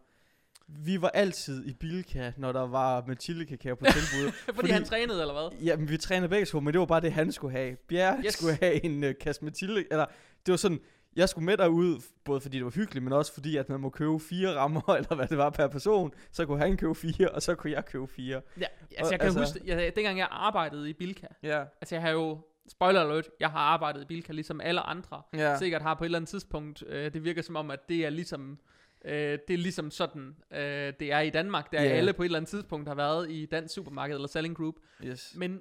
vi 0.69 1.03
var 1.03 1.09
altid 1.09 1.67
i 1.67 1.73
Bilka, 1.75 2.33
når 2.37 2.53
der 2.53 2.67
var 2.67 3.05
Mathilde 3.07 3.45
kakao 3.47 3.75
på 3.75 3.85
tilbud. 3.95 4.33
Fordi, 4.33 4.55
fordi- 4.57 4.71
han 4.71 4.85
trænede, 4.85 5.21
eller 5.21 5.35
hvad? 5.35 5.59
Jamen, 5.65 5.89
vi 5.89 5.97
trænede 5.97 6.29
begge 6.29 6.47
to, 6.47 6.61
men 6.61 6.73
det 6.73 6.81
var 6.81 6.87
bare 6.87 7.01
det, 7.01 7.13
han 7.13 7.33
skulle 7.33 7.53
have. 7.57 7.77
Bjerre 7.89 8.23
yes. 8.27 8.33
Skulle 8.35 8.59
have 8.63 8.85
en 8.85 9.05
uh, 9.05 9.11
kasse 9.21 9.45
Mathilde, 9.45 9.85
eller 9.91 10.07
det 10.47 10.53
var 10.53 10.57
sådan, 10.57 10.81
jeg 11.17 11.29
skulle 11.29 11.45
med 11.45 11.57
derud, 11.57 12.03
både 12.25 12.41
fordi 12.41 12.57
det 12.57 12.65
var 12.65 12.71
hyggeligt, 12.71 13.05
men 13.05 13.13
også 13.13 13.35
fordi, 13.35 13.57
at 13.57 13.69
man 13.69 13.81
må 13.81 13.91
købe 13.91 14.21
fire 14.21 14.55
rammer, 14.57 14.89
eller 14.99 15.15
hvad 15.15 15.27
det 15.27 15.39
var 15.39 15.51
per 15.51 15.67
person. 15.69 16.11
Så 16.33 16.47
kunne 16.47 16.59
han 16.59 16.77
købe 16.77 16.95
fire, 16.95 17.29
og 17.29 17.43
så 17.43 17.55
kunne 17.55 17.73
jeg 17.73 17.85
købe 17.85 18.07
fire. 18.07 18.41
Ja, 18.61 18.67
altså 18.97 19.13
jeg 19.13 19.21
kan 19.21 19.27
altså- 19.27 19.41
huske, 19.41 19.61
jeg, 19.65 19.93
dengang 19.97 20.19
jeg 20.19 20.29
arbejdede 20.31 20.91
i 20.91 20.93
Bilka, 20.93 21.27
Ja. 21.43 21.61
altså 21.81 21.95
jeg 21.95 22.03
har 22.03 22.11
jo, 22.11 22.39
spoiler 22.69 23.01
alert, 23.01 23.29
jeg 23.41 23.51
har 23.51 23.59
arbejdet 23.59 24.03
i 24.03 24.05
Bilka, 24.05 24.33
ligesom 24.33 24.61
alle 24.61 24.81
andre, 24.81 25.23
ja. 25.35 25.59
sikkert 25.59 25.83
har 25.83 25.95
på 25.95 26.05
et 26.05 26.07
eller 26.07 26.19
andet 26.19 26.29
tidspunkt, 26.29 26.85
øh, 26.87 27.13
det 27.13 27.25
virker 27.25 27.43
som 27.43 27.57
om, 27.57 27.71
at 27.71 27.89
det 27.89 28.07
er 28.07 28.11
ligesom, 28.11 28.59
øh, 29.05 29.39
det 29.49 29.55
er 29.55 29.59
ligesom 29.59 29.91
sådan, 29.91 30.37
øh, 30.53 30.93
det 31.01 31.13
er 31.13 31.21
i 31.21 31.31
Danmark, 31.31 31.73
der 31.73 31.85
yeah. 31.85 31.99
alle 31.99 32.13
på 32.13 32.23
et 32.23 32.27
eller 32.27 32.39
andet 32.39 32.49
tidspunkt 32.49 32.89
har 32.89 32.95
været 32.95 33.31
i 33.31 33.47
dansk 33.47 33.75
supermarked 33.75 34.15
eller 34.15 34.29
selling 34.29 34.57
group, 34.57 34.75
Yes. 35.05 35.33
men, 35.37 35.53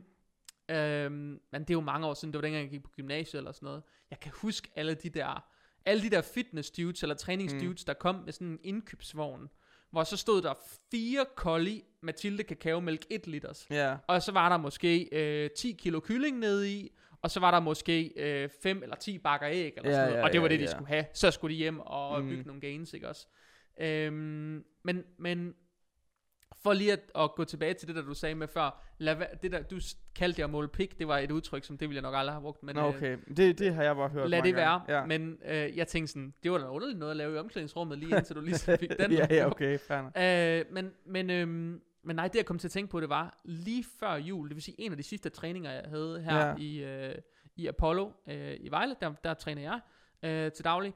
øh, 0.72 1.12
men 1.12 1.40
det 1.54 1.70
er 1.70 1.74
jo 1.74 1.82
mange 1.82 2.08
år 2.08 2.14
siden, 2.14 2.34
det 2.34 2.38
var 2.38 2.42
dengang 2.42 2.64
jeg 2.64 2.72
gik 2.72 2.84
på 2.84 2.90
gymnasiet 2.96 3.40
eller 3.40 3.52
sådan 3.52 3.66
noget, 3.66 3.84
jeg 4.10 4.20
kan 4.20 4.32
huske 4.36 4.70
alle 4.76 4.94
de 4.94 5.10
der, 5.10 5.44
alle 5.86 6.04
de 6.04 6.10
der 6.10 6.22
fitness 6.22 6.72
dudes 6.72 7.04
eller 7.04 7.16
træningsdudes, 7.16 7.82
mm. 7.84 7.86
der 7.88 7.94
kom 7.94 8.16
med 8.16 8.34
sådan 8.34 8.48
en 8.48 8.60
indkøbsvogn, 8.64 9.50
hvor 9.92 10.04
så 10.04 10.18
stod 10.18 10.42
der 10.42 10.54
fire 10.92 11.26
kolde 11.36 11.82
Mathilde 12.02 12.44
kakaomælk 12.44 13.06
1 13.10 13.28
liters, 13.28 13.68
Ja. 13.70 13.96
og 14.08 14.22
så 14.22 14.32
var 14.32 14.50
der 14.50 14.58
måske 14.58 15.10
øh, 15.12 15.50
10 15.58 15.72
kilo 15.72 16.00
kylling 16.00 16.40
nede 16.40 16.72
i, 16.72 16.92
og 17.24 17.32
så 17.32 17.40
var 17.40 17.52
der 17.52 17.60
måske 17.60 18.14
øh, 18.18 18.50
5 18.64 18.84
eller 18.84 18.96
10 18.96 19.18
bakker 19.18 19.50
æg, 19.50 19.74
eller 19.78 19.90
Ja, 19.90 19.96
sådan 19.96 20.08
noget. 20.08 20.20
ja, 20.20 20.24
og 20.28 20.34
det 20.34 20.42
var 20.42 20.48
ja, 20.48 20.52
det, 20.52 20.60
de 20.60 20.66
ja. 20.66 20.72
skulle 20.72 20.88
have. 20.88 21.06
Så 21.14 21.32
skulle 21.32 21.54
de 21.54 21.58
hjem 21.58 21.80
og 21.80 22.22
Mm. 22.24 22.30
bygge 22.30 22.44
nogle 22.44 22.62
gains, 22.62 22.94
ikke 22.94 23.10
også? 23.10 23.28
Øhm, 23.82 24.64
men, 24.84 25.04
men 25.20 25.54
for 26.64 26.74
lige 26.74 26.94
at, 26.94 27.00
at 27.16 27.32
gå 27.36 27.44
tilbage 27.44 27.74
til 27.74 27.88
det, 27.88 27.96
der 27.96 28.02
du 28.02 28.14
sagde 28.14 28.36
med 28.36 28.48
før, 28.48 28.84
lad, 28.98 29.16
det 29.44 29.52
der, 29.52 29.62
du 29.62 29.80
kaldte 30.16 30.38
det 30.38 30.44
at 30.44 30.50
måle 30.50 30.68
pik, 30.68 31.00
det 31.00 31.08
var 31.08 31.18
et 31.18 31.32
udtryk, 31.32 31.64
som 31.64 31.78
det 31.78 31.90
ville 31.90 31.96
jeg 31.96 32.02
nok 32.02 32.16
aldrig 32.18 32.34
have 32.34 32.42
brugt, 32.42 32.64
men 32.64 32.76
Nå, 32.76 32.82
øh, 32.82 32.88
okay. 32.96 33.18
Det, 33.38 33.60
det 33.60 33.74
har 33.74 33.84
jeg 33.84 33.96
bare 33.96 34.10
hørt 34.10 34.30
lad 34.30 34.42
det 34.42 34.56
være. 34.56 34.70
gange. 34.88 34.94
Ja. 34.98 35.06
Men 35.06 35.38
øh, 35.46 35.78
jeg 35.78 35.88
tænkte 35.88 36.12
sådan, 36.14 36.34
det 36.44 36.52
var 36.52 36.58
da 36.58 36.66
underligt 36.68 37.00
noget 37.00 37.12
at 37.12 37.18
lave 37.18 37.36
i 37.36 37.38
omklædningsrummet, 37.38 37.98
lige 37.98 38.18
indtil 38.18 38.36
du 38.36 38.42
lige 38.42 38.60
fik 38.80 38.90
den. 39.00 39.12
ja, 39.12 39.28
ja, 39.30 39.48
okay, 39.48 39.80
fair. 39.80 40.60
Øh, 40.60 40.66
men, 40.74 40.92
men, 41.06 41.30
øhm, 41.30 41.82
men 42.04 42.16
nej, 42.16 42.28
det 42.28 42.36
jeg 42.36 42.46
kom 42.46 42.60
til 42.60 42.68
at 42.68 42.72
tænke 42.72 42.92
på, 42.92 43.00
det 43.00 43.10
var 43.10 43.42
lige 43.44 43.86
før 44.00 44.16
jul, 44.16 44.50
det 44.50 44.56
vil 44.56 44.64
sige 44.64 44.82
en 44.82 44.92
af 44.92 44.98
de 44.98 45.04
sidste 45.04 45.30
træninger, 45.30 45.72
jeg 45.72 45.84
havde 45.88 46.22
her 46.22 46.48
Ja. 46.48 46.56
i, 46.58 46.84
øh, 46.84 47.16
i 47.56 47.68
Apollo 47.68 48.12
øh, 48.28 48.58
i 48.60 48.70
Vejle, 48.70 48.96
der, 49.02 49.14
der 49.24 49.34
træner 49.34 49.62
jeg 49.62 49.80
øh, 50.24 50.52
til 50.52 50.66
daglig. 50.66 50.94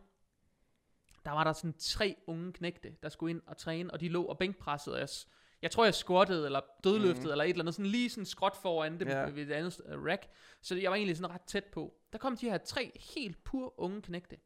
Der 1.25 1.31
var 1.31 1.43
der 1.43 1.53
sådan 1.53 1.73
tre 1.79 2.15
unge 2.27 2.53
knægte, 2.53 2.95
der 3.03 3.09
skulle 3.09 3.29
ind 3.29 3.41
og 3.47 3.57
træne, 3.57 3.91
og 3.91 3.99
de 3.99 4.09
lå 4.09 4.23
og 4.23 4.37
bænkpressede 4.37 5.03
os. 5.03 5.27
Jeg 5.61 5.71
tror, 5.71 5.83
jeg 5.83 5.93
squattede, 5.93 6.45
eller 6.45 6.59
dødløftede, 6.83 7.25
mm. 7.25 7.31
eller 7.31 7.43
et 7.43 7.49
eller 7.49 7.63
andet, 7.63 7.75
sådan 7.75 7.91
lige 7.91 8.09
sådan 8.09 8.25
skråt 8.25 8.55
foran 8.55 8.99
det 8.99 9.07
ja. 9.07 9.29
ved 9.29 9.37
et 9.47 9.51
andet 9.51 9.79
uh, 9.85 10.05
rack. 10.05 10.27
Så 10.61 10.75
jeg 10.75 10.91
var 10.91 10.95
egentlig 10.95 11.17
sådan 11.17 11.33
ret 11.35 11.41
tæt 11.41 11.63
på. 11.63 11.93
Der 12.11 12.17
kom 12.17 12.37
de 12.37 12.49
her 12.49 12.57
tre 12.57 13.01
helt 13.15 13.43
pur 13.43 13.79
unge 13.79 14.01
knægte. 14.01 14.37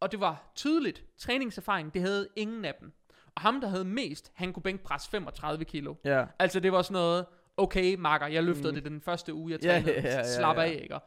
Og 0.00 0.12
det 0.12 0.20
var 0.20 0.52
tydeligt, 0.54 1.04
træningserfaring, 1.18 1.94
det 1.94 2.02
havde 2.02 2.28
ingen 2.36 2.64
af 2.64 2.74
dem. 2.80 2.92
Og 3.34 3.42
ham, 3.42 3.60
der 3.60 3.68
havde 3.68 3.84
mest, 3.84 4.32
han 4.34 4.52
kunne 4.52 4.62
bænkpresse 4.62 5.10
35 5.10 5.64
kilo. 5.64 5.94
Ja. 6.04 6.24
Altså 6.38 6.60
det 6.60 6.72
var 6.72 6.82
sådan 6.82 6.92
noget, 6.92 7.26
okay 7.56 7.94
marker, 7.98 8.26
jeg 8.26 8.44
løftede 8.44 8.68
Mm. 8.68 8.74
det 8.74 8.84
den 8.84 9.00
første 9.00 9.34
uge, 9.34 9.52
jeg 9.52 9.60
trænede, 9.60 9.92
ja, 9.92 10.00
ja, 10.02 10.16
ja, 10.16 10.36
slap 10.36 10.56
af, 10.58 10.78
ikke? 10.82 10.98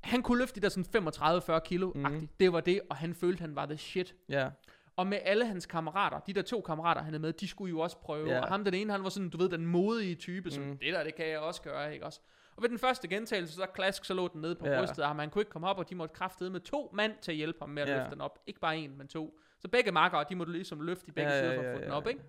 Han 0.00 0.22
kunne 0.22 0.38
løfte 0.38 0.60
de 0.60 0.64
der 0.64 0.68
sådan 0.68 1.08
35-40 1.56 1.58
kilo 1.58 1.92
mm. 1.94 2.28
Det 2.40 2.52
var 2.52 2.60
det, 2.60 2.80
og 2.90 2.96
han 2.96 3.14
følte, 3.14 3.40
han 3.40 3.56
var 3.56 3.66
the 3.66 3.76
shit. 3.76 4.14
Ja. 4.28 4.48
Og 4.96 5.06
med 5.06 5.18
alle 5.22 5.46
hans 5.46 5.66
kammerater, 5.66 6.18
de 6.20 6.32
der 6.32 6.42
to 6.42 6.60
kammerater, 6.60 7.02
han 7.02 7.14
er 7.14 7.18
med, 7.18 7.32
de 7.32 7.48
skulle 7.48 7.70
jo 7.70 7.80
også 7.80 7.96
prøve. 7.96 8.30
Ja. 8.30 8.40
Og 8.40 8.48
ham 8.48 8.64
den 8.64 8.74
ene, 8.74 8.92
han 8.92 9.02
var 9.02 9.08
sådan, 9.08 9.30
du 9.30 9.38
ved, 9.38 9.48
den 9.48 9.66
modige 9.66 10.14
type, 10.14 10.50
som, 10.50 10.62
mm. 10.64 10.78
det 10.78 10.92
der, 10.92 11.04
det 11.04 11.14
kan 11.14 11.28
jeg 11.28 11.38
også 11.38 11.62
gøre, 11.62 11.92
ikke 11.94 12.06
også? 12.06 12.20
Og 12.58 12.62
ved 12.62 12.68
den 12.68 12.78
første 12.78 13.08
gentagelse, 13.08 13.54
så 13.54 13.66
klask, 13.74 14.04
så 14.04 14.14
lå 14.14 14.28
den 14.28 14.40
nede 14.40 14.54
på 14.54 14.66
Ja. 14.68 14.78
brystet 14.80 15.02
af 15.02 15.08
ham. 15.08 15.18
Han 15.18 15.30
kunne 15.30 15.42
ikke 15.42 15.50
komme 15.50 15.66
op, 15.68 15.78
og 15.78 15.90
de 15.90 15.94
måtte 15.94 16.14
kraftede 16.14 16.50
med 16.50 16.60
to 16.60 16.90
mand 16.94 17.12
til 17.20 17.32
at 17.32 17.36
hjælpe 17.36 17.58
ham 17.60 17.68
med 17.70 17.82
at 17.82 17.88
Ja. 17.88 17.96
løfte 17.96 18.10
den 18.10 18.20
op. 18.20 18.38
Ikke 18.46 18.60
bare 18.60 18.76
en, 18.78 18.98
men 18.98 19.08
to. 19.08 19.38
Så 19.58 19.68
begge 19.68 19.92
makkere, 19.92 20.24
de 20.28 20.34
måtte 20.34 20.52
ligesom 20.52 20.80
løfte 20.80 21.08
i 21.08 21.10
begge 21.10 21.30
Ja, 21.32 21.40
sider 21.40 21.54
for 21.54 21.62
ja, 21.62 21.68
at 21.68 21.74
få 21.76 21.80
den 21.80 21.88
ja, 21.88 21.96
op, 21.96 22.04
ja. 22.04 22.08
ikke? 22.10 22.22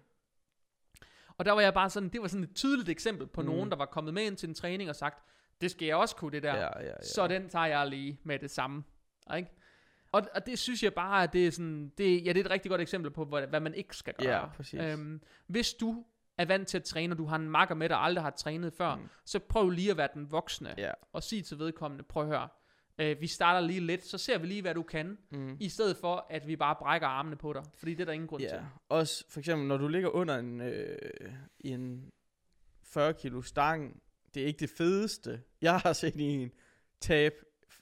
Og 1.38 1.46
der 1.46 1.52
var 1.52 1.62
jeg 1.62 1.74
bare 1.74 1.90
sådan, 1.90 2.10
det 2.10 2.22
var 2.22 2.28
sådan 2.28 2.44
et 2.44 2.56
tydeligt 2.56 2.90
eksempel 2.90 3.28
på 3.28 3.42
mm. 3.42 3.48
nogen, 3.48 3.70
der 3.70 3.76
var 3.78 3.86
kommet 3.86 4.14
med 4.14 4.24
ind 4.24 4.38
til 4.38 4.50
en 4.50 4.56
træning 4.56 4.90
og 4.90 4.96
sagt, 4.96 5.24
det 5.62 5.72
skal 5.72 5.86
jeg 5.86 5.96
også 5.96 6.16
kunne, 6.16 6.32
det 6.32 6.44
der. 6.44 6.56
Ja, 6.56 6.80
ja, 6.80 6.86
ja. 6.88 6.94
Så 7.04 7.28
den 7.28 7.50
tager 7.50 7.66
jeg 7.66 7.88
lige 7.88 8.20
med 8.24 8.40
det 8.40 8.52
samme. 8.52 8.84
Ikke? 9.38 9.50
Og, 10.12 10.22
og 10.36 10.46
det 10.46 10.60
synes 10.60 10.84
jeg 10.84 10.94
bare, 10.94 11.24
at 11.24 11.34
det 11.34 11.48
er, 11.48 11.52
sådan, 11.52 11.92
det, 11.98 12.26
ja, 12.26 12.34
det 12.34 12.38
er 12.40 12.44
et 12.46 12.52
rigtig 12.52 12.70
godt 12.70 12.82
eksempel 12.82 13.12
på, 13.12 13.26
hvad, 13.26 13.48
hvad 13.48 13.60
man 13.60 13.74
ikke 13.74 13.96
skal 13.96 14.14
gøre. 14.14 14.36
Ja, 14.40 14.48
præcis. 14.48 14.80
Øhm, 14.82 15.22
hvis 15.48 15.74
du 15.74 16.06
er 16.40 16.46
vant 16.46 16.68
til 16.68 16.78
at 16.78 16.84
træne, 16.84 17.14
og 17.14 17.18
du 17.18 17.26
har 17.26 17.36
en 17.36 17.50
makker 17.50 17.76
med, 17.76 17.90
der 17.90 17.96
aldrig 17.96 18.24
har 18.24 18.30
trænet 18.30 18.74
før, 18.74 18.96
Mm. 18.96 19.02
så 19.26 19.40
prøv 19.40 19.70
lige 19.70 19.92
at 19.92 19.98
være 19.98 20.10
den 20.14 20.32
voksne, 20.32 20.76
Ja. 20.78 20.92
og 21.14 21.24
sig 21.24 21.46
til 21.46 21.60
vedkommende, 21.60 22.04
prøv 22.04 22.24
at 22.24 22.30
høre, 22.30 22.48
øh, 23.00 23.22
vi 23.22 23.28
starter 23.28 23.68
lige 23.68 23.80
lidt, 23.80 24.06
så 24.06 24.18
ser 24.18 24.38
vi 24.38 24.48
lige, 24.48 24.62
hvad 24.62 24.74
du 24.76 24.84
kan, 24.84 25.18
Mm. 25.32 25.58
i 25.60 25.70
stedet 25.70 25.98
for, 25.98 26.26
at 26.30 26.48
vi 26.48 26.56
bare 26.56 26.76
brækker 26.80 27.08
armene 27.08 27.36
på 27.36 27.54
dig, 27.54 27.64
fordi 27.78 27.92
det 27.94 28.02
er 28.02 28.06
der 28.06 28.12
ingen 28.14 28.28
grund 28.28 28.44
Ja, 28.44 28.50
til. 28.50 28.60
også 28.90 29.26
for 29.30 29.40
eksempel, 29.40 29.68
når 29.68 29.78
du 29.78 29.88
ligger 29.88 30.10
under 30.10 30.36
en, 30.38 30.62
øh, 30.62 30.98
en 31.60 32.12
40 32.84 33.14
kilo 33.14 33.42
stang, 33.42 34.02
det 34.34 34.44
er 34.44 34.48
ikke 34.48 34.60
det 34.60 34.70
fedeste. 34.70 35.42
Jeg 35.62 35.78
har 35.80 35.94
set 35.94 36.14
en 36.18 36.52
tab, 37.02 37.34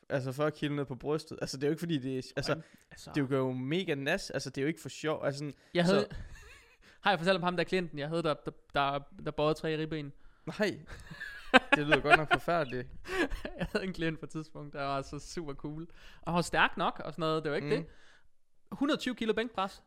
altså 0.10 0.32
40 0.32 0.52
kilo 0.52 0.76
ned 0.76 0.86
på 0.86 0.96
brystet. 0.96 1.38
Altså, 1.42 1.58
det 1.58 1.64
er 1.64 1.68
jo 1.68 1.72
ikke 1.72 1.80
fordi, 1.80 1.98
det 1.98 2.18
er, 2.18 2.32
altså, 2.36 2.62
altså, 2.92 3.12
det 3.16 3.32
er 3.32 3.38
jo 3.38 3.52
mega 3.52 3.96
nas. 3.96 4.30
Altså, 4.30 4.50
det 4.50 4.58
er 4.58 4.62
jo 4.64 4.68
ikke 4.68 4.82
for 4.82 4.90
sjov. 4.90 5.26
Altså, 5.26 5.40
sådan, 5.40 5.54
jeg 5.74 5.84
havde, 5.86 6.08
så- 6.12 6.18
har 7.08 7.12
jeg 7.12 7.20
fortalt 7.20 7.36
om 7.38 7.44
ham, 7.44 7.58
der 7.58 7.64
klienten, 7.64 8.00
jeg 8.00 8.08
havde, 8.08 8.24
der, 8.24 8.34
der, 8.34 8.52
der, 8.74 9.00
der 9.26 9.32
bøjede 9.32 9.54
tre 9.54 9.78
ribben. 9.78 10.14
nej, 10.46 10.80
det 11.76 11.86
lyder 11.88 12.00
godt 12.00 12.18
nok 12.18 12.32
forfærdeligt. 12.34 12.88
jeg 13.60 13.68
havde 13.72 13.86
en 13.86 13.94
klient 13.94 14.20
på 14.20 14.26
et 14.26 14.30
tidspunkt, 14.30 14.74
der 14.74 14.84
var 14.84 15.02
så 15.02 15.20
super 15.20 15.54
cool. 15.54 15.88
Og 16.22 16.32
han 16.32 16.36
var 16.36 16.42
stærk 16.42 16.78
nok, 16.78 17.02
og 17.06 17.14
sådan 17.14 17.22
noget, 17.22 17.44
det 17.44 17.52
var 17.52 17.56
ikke 17.56 17.68
Mm. 17.68 17.76
det. 17.76 17.86
120 18.72 19.16
kilo 19.16 19.34
bænkpres, 19.34 19.84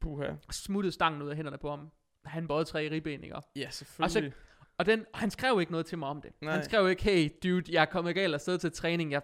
Puha. 0.00 0.32
smuttede 0.50 0.92
stangen 0.92 1.22
ud 1.22 1.28
af 1.30 1.36
hænderne 1.36 1.58
på 1.58 1.70
ham. 1.70 1.90
Han 2.24 2.48
bøjede 2.48 2.64
tre 2.64 2.90
ribben, 2.90 3.24
ikke? 3.24 3.36
Ja, 3.56 3.70
selvfølgelig. 3.70 4.32
Og 4.78 4.86
den, 4.86 5.06
og 5.12 5.18
han 5.18 5.30
skrev 5.30 5.60
ikke 5.60 5.72
noget 5.72 5.86
til 5.86 5.98
mig 5.98 6.08
om 6.08 6.22
det. 6.22 6.32
Nej. 6.40 6.52
Han 6.54 6.64
skrev 6.64 6.90
ikke, 6.90 7.02
hey 7.02 7.30
dude, 7.42 7.72
jeg 7.72 7.80
er 7.80 7.84
kommet 7.84 8.14
galt 8.14 8.34
afsted 8.34 8.58
til 8.58 8.72
træning, 8.72 9.12
jeg 9.12 9.22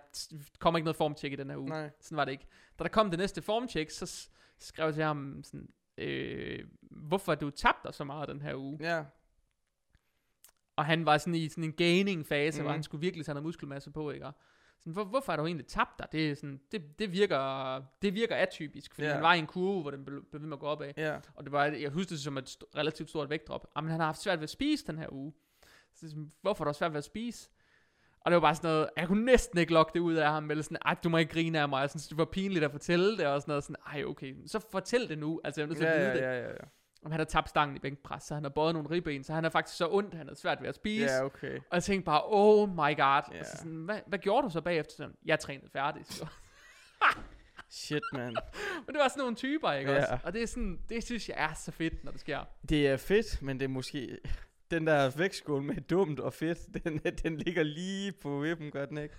kommer 0.58 0.78
ikke 0.78 0.84
noget 0.84 0.96
formtjek 0.96 1.32
i 1.32 1.36
den 1.36 1.50
her 1.50 1.56
uge. 1.56 1.68
nej. 1.68 1.90
Sådan 2.00 2.16
var 2.16 2.24
det 2.24 2.32
ikke. 2.32 2.46
Da 2.78 2.84
der 2.84 2.90
kom 2.90 3.10
det 3.10 3.18
næste 3.18 3.42
formtjek, 3.42 3.90
så 3.90 4.28
skrev 4.58 4.84
jeg 4.86 4.94
til 4.94 5.04
ham 5.04 5.40
sådan, 5.44 5.68
øh, 5.98 6.64
hvorfor 6.80 7.34
du 7.34 7.50
tabt 7.50 7.84
dig 7.84 7.94
så 7.94 8.04
meget 8.04 8.28
den 8.28 8.40
her 8.42 8.54
uge? 8.54 8.78
Ja, 8.80 9.04
Og 10.76 10.84
han 10.84 11.06
var 11.06 11.18
sådan 11.18 11.34
i 11.34 11.48
sådan 11.48 11.64
en 11.64 11.72
gaining 11.72 12.26
fase, 12.26 12.60
mm. 12.60 12.64
hvor 12.64 12.70
Mhm. 12.70 12.76
han 12.76 12.82
skulle 12.82 13.00
virkelig 13.00 13.26
tage 13.26 13.34
noget 13.34 13.44
muskelmasse 13.44 13.90
på, 13.90 14.10
ikke? 14.10 14.26
Og 14.26 14.32
Sådan, 14.78 14.92
hvor, 14.92 15.04
hvorfor 15.04 15.32
har 15.32 15.36
du 15.36 15.46
egentlig 15.46 15.66
tabt 15.66 15.98
dig? 15.98 16.06
Det, 16.12 16.30
er 16.30 16.34
sådan, 16.34 16.60
det, 16.72 16.98
det, 16.98 17.12
virker, 17.12 17.82
det 18.02 18.14
virker 18.14 18.36
atypisk, 18.36 18.94
fordi 18.94 19.04
yeah. 19.04 19.14
han 19.14 19.22
var 19.22 19.34
i 19.34 19.38
en 19.38 19.46
kurve, 19.46 19.82
hvor 19.82 19.90
den 19.90 20.04
blev 20.04 20.24
blev 20.30 20.42
ved 20.42 20.48
med 20.48 20.56
at 20.56 20.60
gå 20.60 20.66
opad. 20.66 20.92
ja. 20.96 21.20
Og 21.34 21.44
det 21.44 21.52
var, 21.52 21.64
jeg 21.64 21.90
husker 21.90 22.10
det 22.10 22.20
som 22.20 22.38
et 22.38 22.48
st- 22.48 22.76
relativt 22.76 23.08
stort 23.08 23.30
vægtdrop. 23.30 23.66
Jamen, 23.76 23.90
han 23.90 24.00
har 24.00 24.06
haft 24.06 24.20
svært 24.22 24.38
ved 24.38 24.42
at 24.44 24.50
spise 24.50 24.86
den 24.86 24.98
her 24.98 25.06
uge. 25.12 25.32
Så 25.94 26.08
sådan, 26.08 26.32
hvorfor 26.42 26.64
har 26.64 26.72
du 26.72 26.78
svært 26.78 26.92
ved 26.92 26.98
at 26.98 27.04
spise? 27.04 27.50
Og 28.28 28.32
det 28.32 28.34
var 28.34 28.40
bare 28.48 28.54
sådan 28.54 28.70
noget, 28.70 28.88
jeg 28.96 29.06
kunne 29.08 29.24
næsten 29.24 29.58
ikke 29.58 29.72
lokke 29.72 29.90
det 29.94 30.00
ud 30.00 30.14
af 30.14 30.30
ham, 30.30 30.50
eller 30.50 30.62
sådan, 30.62 30.76
ej, 30.84 30.94
du 31.04 31.08
må 31.08 31.16
ikke 31.16 31.32
grine 31.32 31.60
af 31.60 31.68
mig, 31.68 31.80
jeg 31.80 31.90
synes, 31.90 32.06
det 32.08 32.18
var 32.18 32.24
pinligt 32.24 32.64
at 32.64 32.70
fortælle 32.70 33.16
det, 33.18 33.26
og 33.26 33.40
sådan 33.40 33.50
noget, 33.50 33.64
sådan, 33.64 33.76
ej, 33.86 34.04
okay, 34.04 34.34
så 34.46 34.60
fortæl 34.72 35.08
det 35.08 35.18
nu, 35.18 35.40
altså 35.44 35.60
jeg 35.60 35.64
er 35.64 35.68
nødt 35.68 35.78
til 35.78 35.84
Ja, 35.86 35.92
at 35.92 36.00
vide 36.00 36.08
ja, 36.10 36.14
det. 36.36 36.40
ja, 36.40 36.46
ja, 36.46 36.48
ja. 36.48 36.64
Om 37.04 37.10
han 37.10 37.20
har 37.20 37.24
tabt 37.24 37.48
stangen 37.48 37.76
i 37.76 37.80
bænkpres, 37.80 38.22
så 38.22 38.34
han 38.34 38.42
har 38.42 38.50
bøjet 38.50 38.74
nogle 38.74 38.90
ribben, 38.90 39.24
så 39.24 39.32
han 39.32 39.44
er 39.44 39.48
faktisk 39.48 39.76
så 39.76 39.88
ondt, 39.90 40.14
han 40.14 40.26
havde 40.26 40.38
svært 40.40 40.58
ved 40.62 40.68
at 40.68 40.74
spise. 40.74 41.04
Ja, 41.14 41.24
okay. 41.24 41.56
Og 41.56 41.64
jeg 41.72 41.82
tænkte 41.82 42.04
bare, 42.04 42.22
oh 42.24 42.68
my 42.68 42.76
god. 42.76 42.86
Ja. 42.98 43.02
Yeah. 43.04 43.22
Altså 43.38 43.56
sådan, 43.56 43.72
hvad, 43.84 44.00
hvad 44.06 44.18
gjorde 44.18 44.46
du 44.46 44.52
så 44.52 44.60
bagefter? 44.60 44.94
Sådan, 44.96 45.14
jeg 45.24 45.38
trænede 45.40 45.70
færdig. 45.72 46.02
Så. 46.06 46.26
Shit, 47.70 48.02
man. 48.12 48.36
Men 48.86 48.94
det 48.94 48.98
var 48.98 49.08
sådan 49.08 49.20
nogle 49.20 49.36
typer, 49.36 49.72
ikke 49.72 49.92
Ja. 49.92 50.00
også? 50.00 50.18
Og 50.24 50.32
det, 50.32 50.42
er 50.42 50.46
sådan, 50.46 50.78
det 50.88 51.04
synes 51.04 51.28
jeg 51.28 51.36
er 51.38 51.54
så 51.54 51.72
fedt, 51.72 52.04
når 52.04 52.12
det 52.12 52.20
sker. 52.20 52.40
Det 52.68 52.88
er 52.88 52.96
fedt, 52.96 53.42
men 53.42 53.58
det 53.60 53.64
er 53.64 53.68
måske... 53.68 54.18
Den 54.70 54.86
der 54.86 55.10
vægtskål 55.10 55.62
med 55.62 55.76
dumt 55.80 56.20
og 56.20 56.32
fedt, 56.32 56.58
den, 56.84 56.98
den 57.22 57.36
ligger 57.36 57.62
lige 57.62 58.12
på 58.12 58.38
vippen, 58.40 58.70
gør 58.70 58.86
den 58.86 58.98
ikke? 58.98 59.14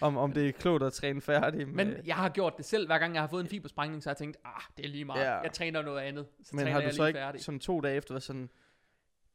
Om, 0.00 0.16
om 0.16 0.32
det 0.32 0.48
er 0.48 0.52
klogt 0.52 0.82
at 0.82 0.92
træne 0.92 1.20
færdig. 1.20 1.68
Med, 1.68 1.84
Men 1.84 2.06
jeg 2.06 2.16
har 2.16 2.28
gjort 2.28 2.56
det 2.56 2.64
selv, 2.64 2.86
hver 2.86 2.98
gang 2.98 3.14
jeg 3.14 3.22
har 3.22 3.28
fået 3.28 3.40
en 3.40 3.48
fibersprængning, 3.48 4.02
så 4.02 4.08
har 4.08 4.12
jeg 4.12 4.16
tænkt, 4.16 4.36
ah, 4.44 4.62
det 4.76 4.84
er 4.84 4.88
lige 4.88 5.04
meget. 5.04 5.24
Ja. 5.24 5.38
Jeg 5.38 5.52
træner 5.52 5.82
noget 5.82 6.00
andet. 6.00 6.26
Så 6.42 6.56
men 6.56 6.66
har 6.66 6.80
jeg 6.80 6.90
du 6.90 6.96
så 6.96 7.06
ikke 7.06 7.18
færdig. 7.18 7.44
sådan 7.44 7.60
to 7.60 7.80
dage 7.80 7.96
efter 7.96 8.14
været 8.14 8.22
sådan... 8.22 8.50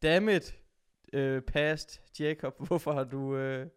Dammit, 0.02 0.56
øh, 1.14 1.42
past 1.42 2.02
Jacob, 2.20 2.56
hvorfor 2.68 2.94
har 2.94 3.04
du... 3.04 3.36
Øh, 3.36 3.68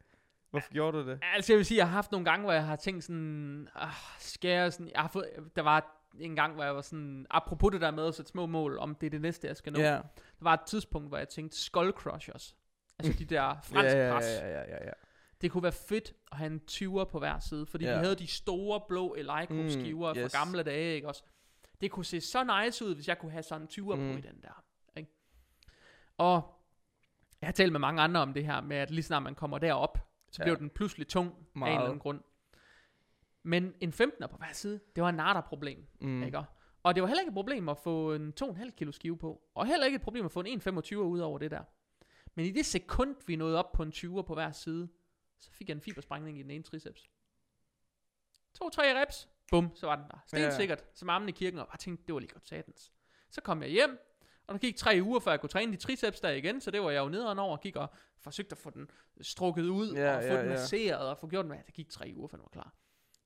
hvorfor 0.50 0.72
gjorde 0.72 0.98
du 0.98 1.10
det? 1.10 1.18
Altså 1.34 1.52
jeg 1.52 1.58
vil 1.58 1.66
sige, 1.66 1.78
jeg 1.78 1.86
har 1.86 1.94
haft 1.94 2.12
nogle 2.12 2.24
gange, 2.24 2.44
hvor 2.44 2.52
jeg 2.52 2.66
har 2.66 2.76
tænkt 2.76 3.04
sådan, 3.04 3.68
ah, 3.74 3.90
skal 4.18 4.50
jeg 4.50 4.72
sådan, 4.72 4.90
jeg 4.94 5.00
har 5.00 5.08
fået, 5.08 5.30
der 5.56 5.62
var 5.62 6.01
en 6.20 6.36
gang, 6.36 6.54
hvor 6.54 6.64
jeg 6.64 6.74
var 6.74 6.80
sådan, 6.80 7.26
apropos 7.30 7.72
det 7.72 7.80
der 7.80 7.90
med 7.90 8.06
at 8.06 8.14
sætte 8.14 8.30
små 8.30 8.46
mål, 8.46 8.78
om 8.78 8.94
det 8.94 9.06
er 9.06 9.10
det 9.10 9.20
næste, 9.20 9.46
jeg 9.48 9.56
skal 9.56 9.72
nå. 9.72 9.80
Ja. 9.80 9.90
Der 9.92 10.02
var 10.40 10.52
et 10.54 10.60
tidspunkt, 10.66 11.08
hvor 11.08 11.18
jeg 11.18 11.28
tænkte, 11.28 11.58
skull 11.58 11.92
crushers. 11.92 12.56
Altså 12.98 13.18
de 13.18 13.24
der 13.24 13.42
franske 13.72 13.96
ja, 13.98 14.06
ja, 14.08 14.14
pres. 14.14 14.24
ja, 14.26 14.48
ja, 14.48 14.60
ja, 14.60 14.84
ja. 14.84 14.90
Det 15.40 15.50
kunne 15.50 15.62
være 15.62 15.72
fedt 15.72 16.12
at 16.32 16.38
have 16.38 16.52
en 16.52 16.60
20'er 16.70 17.04
på 17.04 17.18
hver 17.18 17.38
side, 17.38 17.66
fordi 17.66 17.84
Ja. 17.84 17.92
de 17.92 17.98
havde 17.98 18.14
de 18.16 18.26
store 18.26 18.80
blå 18.88 19.14
Eleiko 19.14 19.68
skiver 19.68 20.12
Mm, 20.12 20.18
fra 20.18 20.24
yes. 20.24 20.32
gamle 20.32 20.62
dage, 20.62 20.94
ikke 20.94 21.08
også? 21.08 21.22
Det 21.80 21.90
kunne 21.90 22.04
se 22.04 22.20
så 22.20 22.60
nice 22.64 22.84
ud, 22.84 22.94
hvis 22.94 23.08
jeg 23.08 23.18
kunne 23.18 23.32
have 23.32 23.42
sådan 23.42 23.62
en 23.62 23.68
20'er 23.68 23.94
Mm. 23.96 24.12
på 24.12 24.18
i 24.18 24.20
den 24.20 24.40
der. 24.42 24.64
Ikke? 24.96 25.10
Og 26.18 26.58
jeg 27.40 27.46
har 27.46 27.52
talt 27.52 27.72
med 27.72 27.80
mange 27.80 28.02
andre 28.02 28.20
om 28.20 28.34
det 28.34 28.44
her, 28.46 28.60
med 28.60 28.76
at 28.76 28.90
lige 28.90 29.02
snart 29.04 29.22
man 29.22 29.34
kommer 29.34 29.58
derop, 29.58 29.98
så 30.30 30.36
Ja. 30.42 30.44
bliver 30.44 30.56
den 30.58 30.70
pludselig 30.70 31.08
tung 31.08 31.28
af 31.28 31.34
en 31.54 31.58
Meget. 31.58 31.72
eller 31.74 31.84
anden 31.84 31.98
grund. 31.98 32.20
Men 33.42 33.74
en 33.80 33.90
15'er 33.90 34.26
på 34.26 34.36
hver 34.36 34.52
side, 34.52 34.80
det 34.96 35.02
var 35.02 35.08
en 35.08 35.14
narter-problem. 35.14 35.86
Mm. 36.00 36.22
Ikke? 36.22 36.42
Og 36.82 36.94
det 36.94 37.02
var 37.02 37.06
heller 37.06 37.20
ikke 37.20 37.30
et 37.30 37.34
problem 37.34 37.68
at 37.68 37.78
få 37.78 38.14
en 38.14 38.32
2,5 38.42 38.70
kilo 38.70 38.92
skive 38.92 39.18
på. 39.18 39.42
Og 39.54 39.66
heller 39.66 39.86
ikke 39.86 39.96
et 39.96 40.02
problem 40.02 40.24
at 40.24 40.32
få 40.32 40.40
en 40.40 40.60
1,25 40.60 40.94
ud 40.96 41.20
over 41.20 41.38
det 41.38 41.50
der. 41.50 41.62
Men 42.34 42.46
i 42.46 42.50
det 42.50 42.66
sekund, 42.66 43.16
vi 43.26 43.36
nåede 43.36 43.58
op 43.58 43.72
på 43.72 43.82
en 43.82 43.92
20'er 43.96 44.22
på 44.22 44.34
hver 44.34 44.52
side, 44.52 44.88
så 45.38 45.50
fik 45.50 45.68
jeg 45.68 45.74
en 45.74 45.80
fibersprængning 45.80 46.38
i 46.38 46.42
den 46.42 46.50
ene 46.50 46.64
triceps. 46.64 47.10
To-tre 48.54 49.00
reps, 49.00 49.28
bum, 49.50 49.70
så 49.74 49.86
var 49.86 49.96
den 49.96 50.04
der. 50.10 50.18
Stensikkert, 50.26 50.84
som 50.94 51.08
armen 51.08 51.28
i 51.28 51.32
kirken, 51.32 51.58
og 51.58 51.68
jeg 51.72 51.78
tænkte, 51.78 52.06
det 52.06 52.14
var 52.14 52.18
lige 52.20 52.30
godt 52.32 52.48
satans. 52.48 52.92
Så 53.30 53.40
kom 53.40 53.62
jeg 53.62 53.70
hjem, 53.70 53.98
og 54.46 54.54
der 54.54 54.58
gik 54.58 54.76
tre 54.76 54.98
uger, 55.02 55.20
før 55.20 55.30
jeg 55.30 55.40
kunne 55.40 55.50
træne 55.50 55.72
de 55.72 55.76
triceps 55.76 56.20
der 56.20 56.30
igen, 56.30 56.60
så 56.60 56.70
det 56.70 56.82
var 56.82 56.90
jeg 56.90 57.00
jo 57.00 57.08
nederen 57.08 57.38
over, 57.38 57.56
og 57.56 57.60
gik 57.60 57.76
og 57.76 57.90
forsøgte 58.18 58.52
at 58.52 58.58
få 58.58 58.70
den 58.70 58.90
strukket 59.20 59.64
ud, 59.64 59.92
Ja, 59.92 60.16
og 60.16 60.22
få 60.22 60.28
ja, 60.28 60.38
den 60.38 60.46
ja. 60.46 60.52
masseret, 60.52 61.08
og 61.08 61.18
få 61.18 61.28
gjort 61.28 61.44
den, 61.44 61.52
ja, 61.52 61.60
det 61.66 61.74
gik 61.74 61.88
tre 61.88 62.12
uger, 62.16 62.28
før 62.28 62.36
den 62.36 62.42
var 62.42 62.48
klar. 62.48 62.74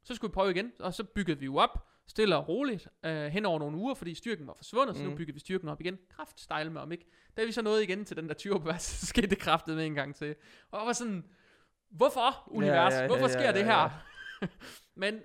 Så 0.07 0.15
skulle 0.15 0.31
vi 0.31 0.35
prøve 0.35 0.51
igen, 0.51 0.73
og 0.81 0.95
så 0.95 1.05
byggede 1.05 1.39
vi 1.39 1.45
jo 1.45 1.57
op, 1.57 1.87
stille 2.09 2.37
og 2.37 2.49
roligt, 2.49 2.89
øh, 3.05 3.27
hen 3.27 3.45
over 3.47 3.59
nogle 3.59 3.77
uger, 3.77 3.95
fordi 3.95 4.15
styrken 4.15 4.47
var 4.47 4.55
forsvundet, 4.57 4.97
så 4.97 5.03
nu 5.03 5.11
Mm. 5.11 5.17
byggede 5.17 5.35
vi 5.35 5.41
styrken 5.41 5.69
op 5.69 5.81
igen. 5.81 5.99
Kraft 6.17 6.41
style 6.41 6.71
med 6.71 6.81
om 6.81 6.93
ikke. 6.93 7.07
Da 7.37 7.45
vi 7.45 7.53
så 7.53 7.63
nåede 7.63 7.85
igen 7.85 8.05
til 8.05 8.17
den 8.17 8.29
der 8.29 8.35
20 8.35 8.61
på 8.61 8.73
så 8.79 9.07
skete 9.07 9.27
det 9.27 9.39
kraftet 9.39 9.77
med 9.77 9.87
en 9.87 9.95
gang 9.95 10.15
til. 10.17 10.35
Og 10.71 10.79
jeg 10.79 10.87
var 10.87 10.93
sådan, 10.93 11.25
hvorfor 11.91 12.43
univers? 12.47 12.95
ja, 12.95 13.01
ja, 13.01 13.07
hvorfor 13.07 13.27
ja, 13.27 13.33
sker 13.33 13.53
det 13.53 13.61
ja, 13.61 13.65
her? 13.65 13.91
ja. 14.43 14.47
Men, 14.95 15.21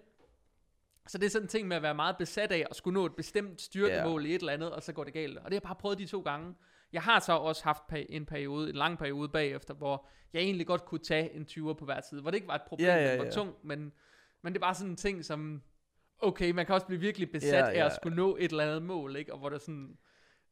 så 1.07 1.17
det 1.17 1.25
er 1.25 1.29
sådan 1.29 1.45
en 1.45 1.49
ting 1.49 1.67
med 1.67 1.75
at 1.77 1.81
være 1.83 1.95
meget 1.95 2.17
besat 2.17 2.51
af 2.51 2.65
at 2.69 2.75
skulle 2.75 2.93
nå 2.93 3.05
et 3.05 3.15
bestemt 3.15 3.61
styrkemål 3.61 4.25
i 4.25 4.35
et 4.35 4.39
eller 4.39 4.53
andet, 4.53 4.71
og 4.71 4.83
så 4.83 4.93
går 4.93 5.03
det 5.03 5.13
galt. 5.13 5.37
Og 5.37 5.43
det 5.43 5.51
har 5.53 5.55
jeg 5.55 5.61
bare 5.61 5.75
prøvet 5.75 5.97
de 5.97 6.05
to 6.05 6.21
gange. 6.21 6.55
Jeg 6.93 7.01
har 7.01 7.19
så 7.19 7.33
også 7.33 7.63
haft 7.63 7.83
en 8.09 8.25
periode, 8.25 8.69
en 8.69 8.75
lang 8.75 8.97
periode 8.97 9.29
bagefter, 9.29 9.73
hvor 9.73 10.07
jeg 10.33 10.41
egentlig 10.41 10.67
godt 10.67 10.85
kunne 10.85 10.99
tage 10.99 11.33
en 11.35 11.45
20'er 11.49 11.73
på 11.73 11.85
hver 11.85 12.01
side, 12.09 12.21
hvor 12.21 12.31
det 12.31 12.35
ikke 12.35 12.47
var 12.47 12.55
et 12.55 12.61
problem, 12.67 12.87
Ja, 12.87 12.95
ja, 12.95 13.11
den 13.11 13.19
var 13.19 13.25
ja. 13.25 13.31
tung, 13.31 13.55
men, 13.63 13.91
men 14.41 14.53
det 14.53 14.59
er 14.59 14.61
bare 14.65 14.75
sådan 14.75 14.89
en 14.89 14.95
ting, 14.95 15.25
som, 15.25 15.61
okay, 16.19 16.51
man 16.51 16.65
kan 16.65 16.75
også 16.75 16.87
blive 16.87 16.99
virkelig 17.01 17.31
besat 17.31 17.53
Ja, 17.53 17.69
af 17.69 17.73
ja. 17.75 17.85
at 17.85 17.95
skulle 17.95 18.15
nå 18.15 18.35
et 18.39 18.51
eller 18.51 18.63
andet 18.63 18.81
mål, 18.83 19.15
ikke? 19.15 19.33
Og 19.33 19.39
hvor 19.39 19.49
det 19.49 19.61
sådan, 19.61 19.97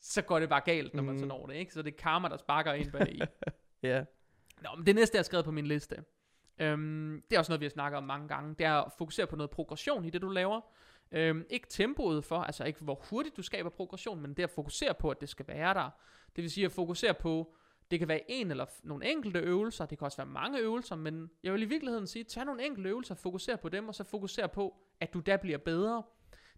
så 0.01 0.21
går 0.21 0.39
det 0.39 0.49
bare 0.49 0.61
galt, 0.65 0.93
når 0.93 1.03
man 1.03 1.19
så 1.19 1.25
Mhm. 1.25 1.29
når 1.29 1.45
det, 1.47 1.55
ikke? 1.55 1.73
Så 1.73 1.81
det 1.81 1.93
er 1.93 1.97
karma, 1.97 2.27
der 2.27 2.37
sparker 2.37 2.73
ind 2.73 2.91
bag 2.91 3.09
i. 3.15 3.21
Ja. 3.83 4.03
Nå, 4.61 4.69
men 4.77 4.85
det 4.85 4.95
næste, 4.95 5.15
jeg 5.15 5.19
har 5.19 5.23
skrevet 5.23 5.45
på 5.45 5.51
min 5.51 5.67
liste, 5.67 6.03
øhm, 6.59 7.23
det 7.29 7.35
er 7.35 7.39
også 7.39 7.51
noget, 7.51 7.59
vi 7.59 7.65
har 7.65 7.69
snakket 7.69 7.97
om 7.97 8.03
mange 8.03 8.27
gange, 8.27 8.55
det 8.59 8.65
er 8.65 8.73
at 8.73 8.91
fokusere 8.97 9.27
på 9.27 9.35
noget 9.35 9.49
progression 9.49 10.05
i 10.05 10.09
det, 10.09 10.21
du 10.21 10.29
laver. 10.29 10.61
Øhm, 11.11 11.45
ikke 11.49 11.67
tempoet 11.69 12.25
for, 12.25 12.39
altså 12.39 12.63
ikke 12.63 12.81
hvor 12.81 13.01
hurtigt 13.09 13.37
du 13.37 13.41
skaber 13.41 13.69
progression, 13.69 14.21
men 14.21 14.33
det 14.33 14.43
at 14.43 14.49
fokusere 14.49 14.93
på, 14.93 15.09
at 15.09 15.21
det 15.21 15.29
skal 15.29 15.47
være 15.47 15.73
der. 15.73 15.89
Det 16.35 16.41
vil 16.41 16.51
sige 16.51 16.65
at 16.65 16.71
fokusere 16.71 17.13
på, 17.13 17.55
det 17.91 17.99
kan 17.99 18.07
være 18.07 18.31
en 18.31 18.51
eller 18.51 18.65
nogle 18.83 19.11
enkelte 19.11 19.39
øvelser, 19.39 19.85
det 19.85 19.97
kan 19.97 20.05
også 20.05 20.17
være 20.17 20.27
mange 20.27 20.59
øvelser, 20.59 20.95
men 20.95 21.29
jeg 21.43 21.53
vil 21.53 21.61
i 21.61 21.65
virkeligheden 21.65 22.07
sige, 22.07 22.23
tag 22.23 22.45
nogle 22.45 22.65
enkelte 22.65 22.89
øvelser, 22.89 23.15
fokuser 23.15 23.55
på 23.55 23.69
dem, 23.69 23.87
og 23.87 23.95
så 23.95 24.03
fokuser 24.03 24.47
på, 24.47 24.75
at 24.99 25.13
du 25.13 25.19
der 25.19 25.37
bliver 25.37 25.57
bedre. 25.57 26.03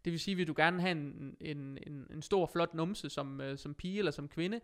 Det 0.06 0.12
vil 0.12 0.20
sige, 0.20 0.36
vil 0.36 0.48
du 0.48 0.54
gerne 0.58 0.82
have 0.82 0.92
en, 0.92 1.38
en, 1.42 1.78
en, 1.88 2.08
en 2.14 2.22
stor, 2.22 2.46
flot 2.46 2.74
numse 2.74 3.10
som, 3.10 3.42
øh, 3.42 3.58
som 3.58 3.74
pige 3.74 3.98
eller 3.98 4.12
som 4.12 4.28
kvinde, 4.28 4.62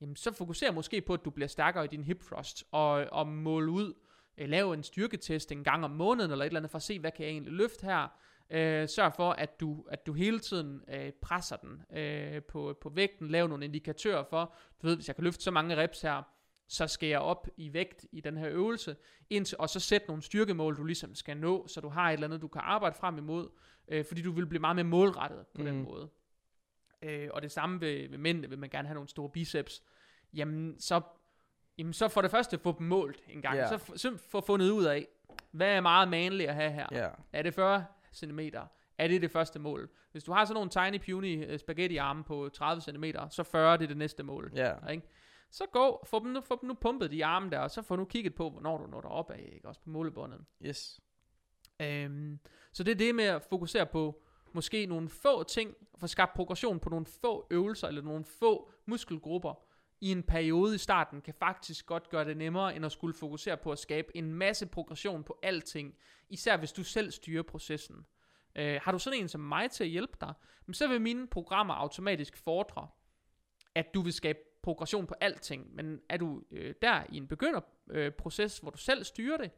jamen 0.00 0.16
så 0.16 0.32
fokuser 0.32 0.72
måske 0.72 1.00
på, 1.00 1.14
at 1.14 1.24
du 1.24 1.30
bliver 1.30 1.48
stærkere 1.48 1.84
i 1.84 1.88
din 1.88 2.04
hip 2.04 2.20
thrust, 2.20 2.64
og, 2.70 3.06
og 3.12 3.26
måle 3.26 3.70
ud, 3.70 3.94
øh, 4.38 4.48
lave 4.48 4.74
en 4.74 4.82
styrketest 4.82 5.52
en 5.52 5.64
gang 5.64 5.84
om 5.84 5.90
måneden, 5.90 6.30
eller 6.30 6.44
et 6.44 6.46
eller 6.46 6.60
andet, 6.60 6.70
for 6.70 6.78
at 6.78 6.82
se, 6.82 6.98
hvad 6.98 7.10
kan 7.10 7.24
jeg 7.24 7.32
egentlig 7.32 7.52
løfte 7.52 7.86
her. 7.86 8.08
Øh, 8.50 8.88
sørg 8.88 9.12
for, 9.14 9.30
at 9.32 9.60
du, 9.60 9.84
at 9.90 10.06
du 10.06 10.12
hele 10.12 10.38
tiden 10.38 10.82
øh, 10.88 11.12
presser 11.12 11.56
den 11.56 11.98
øh, 11.98 12.42
på, 12.42 12.78
på 12.80 12.88
vægten, 12.88 13.28
lav 13.28 13.48
nogle 13.48 13.64
indikatører 13.64 14.24
for, 14.30 14.54
du 14.82 14.86
ved, 14.86 14.96
hvis 14.96 15.08
jeg 15.08 15.16
kan 15.16 15.24
løfte 15.24 15.42
så 15.42 15.50
mange 15.50 15.76
reps 15.76 16.00
her, 16.00 16.22
så 16.68 16.86
skal 16.86 17.08
jeg 17.08 17.20
op 17.20 17.48
i 17.56 17.72
vægt 17.72 18.06
i 18.12 18.20
den 18.20 18.36
her 18.36 18.48
øvelse, 18.50 18.96
indtil, 19.30 19.56
og 19.60 19.68
så 19.68 19.80
sæt 19.80 20.02
nogle 20.08 20.22
styrkemål, 20.22 20.76
du 20.76 20.84
ligesom 20.84 21.14
skal 21.14 21.36
nå, 21.36 21.66
så 21.66 21.80
du 21.80 21.88
har 21.88 22.08
et 22.08 22.12
eller 22.12 22.26
andet, 22.26 22.42
du 22.42 22.48
kan 22.48 22.60
arbejde 22.64 22.94
frem 22.96 23.18
imod, 23.18 23.48
øh, 23.88 24.04
fordi 24.04 24.22
du 24.22 24.32
vil 24.32 24.46
blive 24.46 24.60
meget 24.60 24.76
mere 24.76 24.84
målrettet 24.84 25.46
på 25.54 25.62
mm. 25.62 25.66
den 25.66 25.82
måde. 25.82 26.08
Øh, 27.02 27.28
og 27.32 27.42
det 27.42 27.52
samme 27.52 27.80
ved, 27.80 28.08
ved 28.08 28.18
mændene, 28.18 28.48
vil 28.48 28.58
man 28.58 28.70
gerne 28.70 28.88
have 28.88 28.94
nogle 28.94 29.08
store 29.08 29.30
biceps, 29.30 29.82
jamen 30.34 30.80
så, 30.80 31.00
jamen 31.78 31.92
så 31.92 32.08
for 32.08 32.22
det 32.22 32.30
første 32.30 32.58
få 32.58 32.76
dem 32.78 32.86
målt 32.86 33.20
en 33.28 33.42
gang, 33.42 33.56
Ja. 33.56 33.68
så, 33.68 33.74
f- 33.76 33.96
så 33.96 34.16
få 34.28 34.40
fundet 34.40 34.70
ud 34.70 34.84
af, 34.84 35.06
hvad 35.50 35.68
er 35.76 35.80
meget 35.80 36.08
manligt 36.08 36.48
at 36.48 36.54
have 36.54 36.70
her. 36.72 36.86
Ja. 36.92 37.08
Er 37.32 37.42
det 37.42 37.54
40 37.54 37.84
cm? 38.14 38.40
Er 38.98 39.08
det 39.08 39.22
det 39.22 39.30
første 39.30 39.58
mål? 39.58 39.90
Hvis 40.12 40.24
du 40.24 40.32
har 40.32 40.44
sådan 40.44 40.54
nogle 40.54 40.70
tiny 40.70 41.12
puny 41.12 41.46
øh, 41.48 41.58
spaghetti 41.58 41.96
arme 41.96 42.24
på 42.24 42.48
30 42.48 42.82
cm, 42.82 43.04
så 43.30 43.42
40 43.42 43.76
det 43.76 43.82
er 43.82 43.88
det 43.88 43.96
næste 43.96 44.22
mål. 44.22 44.52
Ja. 44.54 44.86
Ikke? 44.90 45.06
Så 45.50 45.64
gå, 45.72 46.04
få 46.06 46.18
dem, 46.18 46.28
nu, 46.28 46.40
få 46.40 46.58
dem 46.60 46.68
nu 46.68 46.74
pumpet 46.74 47.10
de 47.10 47.24
arme 47.24 47.50
der, 47.50 47.58
og 47.58 47.70
så 47.70 47.82
få 47.82 47.96
nu 47.96 48.04
kigget 48.04 48.34
på, 48.34 48.50
hvornår 48.50 48.78
du 48.78 48.86
når 48.86 49.00
derop 49.00 49.30
af, 49.30 49.50
ikke? 49.54 49.68
også 49.68 49.80
på 49.80 49.90
målebåndet. 49.90 50.40
Yes. 50.62 51.00
Øhm, 51.80 52.38
så 52.72 52.82
det 52.82 52.90
er 52.90 52.96
det 52.96 53.14
med 53.14 53.24
at 53.24 53.42
fokusere 53.42 53.86
på 53.86 54.22
måske 54.52 54.86
nogle 54.86 55.08
få 55.08 55.42
ting, 55.42 55.74
få 55.98 56.06
skabt 56.06 56.34
progression 56.34 56.80
på 56.80 56.88
nogle 56.88 57.06
få 57.06 57.46
øvelser, 57.50 57.88
eller 57.88 58.02
nogle 58.02 58.24
få 58.24 58.70
muskelgrupper, 58.86 59.67
i 60.00 60.10
en 60.10 60.22
periode 60.22 60.74
i 60.74 60.78
starten, 60.78 61.20
kan 61.20 61.34
faktisk 61.34 61.86
godt 61.86 62.08
gøre 62.10 62.24
det 62.24 62.36
nemmere, 62.36 62.76
end 62.76 62.86
at 62.86 62.92
skulle 62.92 63.14
fokusere 63.14 63.56
på 63.56 63.72
at 63.72 63.78
skabe 63.78 64.16
en 64.16 64.32
masse 64.34 64.66
progression 64.66 65.24
på 65.24 65.38
alting, 65.42 65.94
især 66.28 66.56
hvis 66.56 66.72
du 66.72 66.84
selv 66.84 67.10
styrer 67.10 67.42
processen. 67.42 68.06
Øh, 68.56 68.80
har 68.82 68.92
du 68.92 68.98
sådan 68.98 69.18
en 69.18 69.28
som 69.28 69.40
mig 69.40 69.70
til 69.70 69.84
at 69.84 69.90
hjælpe 69.90 70.16
dig, 70.20 70.34
så 70.72 70.88
vil 70.88 71.00
mine 71.00 71.26
programmer 71.26 71.74
automatisk 71.74 72.36
fordre, 72.36 72.88
at 73.74 73.94
du 73.94 74.02
vil 74.02 74.12
skabe 74.12 74.38
progression 74.62 75.06
på 75.06 75.14
alting, 75.20 75.74
men 75.74 76.00
er 76.08 76.16
du 76.16 76.42
øh, 76.50 76.74
der 76.82 77.02
i 77.08 77.16
en 77.16 77.28
begynderproces, 77.28 77.96
øh, 77.96 78.12
proces, 78.12 78.58
hvor 78.58 78.70
du 78.70 78.78
selv 78.78 79.04
styrer 79.04 79.36
det, 79.36 79.50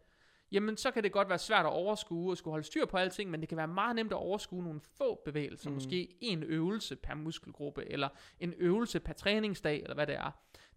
jamen 0.52 0.76
så 0.76 0.90
kan 0.90 1.02
det 1.02 1.12
godt 1.12 1.28
være 1.28 1.38
svært 1.38 1.66
at 1.66 1.72
overskue 1.72 2.32
og 2.32 2.36
skulle 2.36 2.52
holde 2.52 2.66
styr 2.66 2.86
på 2.86 2.96
alting, 2.96 3.30
men 3.30 3.40
det 3.40 3.48
kan 3.48 3.58
være 3.58 3.68
meget 3.68 3.96
nemt 3.96 4.12
at 4.12 4.16
overskue 4.16 4.62
nogle 4.62 4.80
få 4.80 5.22
bevægelser, 5.24 5.70
mm. 5.70 5.74
Måske 5.74 6.16
en 6.20 6.42
øvelse 6.42 6.96
per 6.96 7.14
muskelgruppe, 7.14 7.90
eller 7.90 8.08
en 8.40 8.54
øvelse 8.56 9.00
per 9.00 9.12
træningsdag, 9.12 9.82
eller 9.82 9.94
hvad 9.94 10.06
det 10.06 10.14
er. 10.14 10.30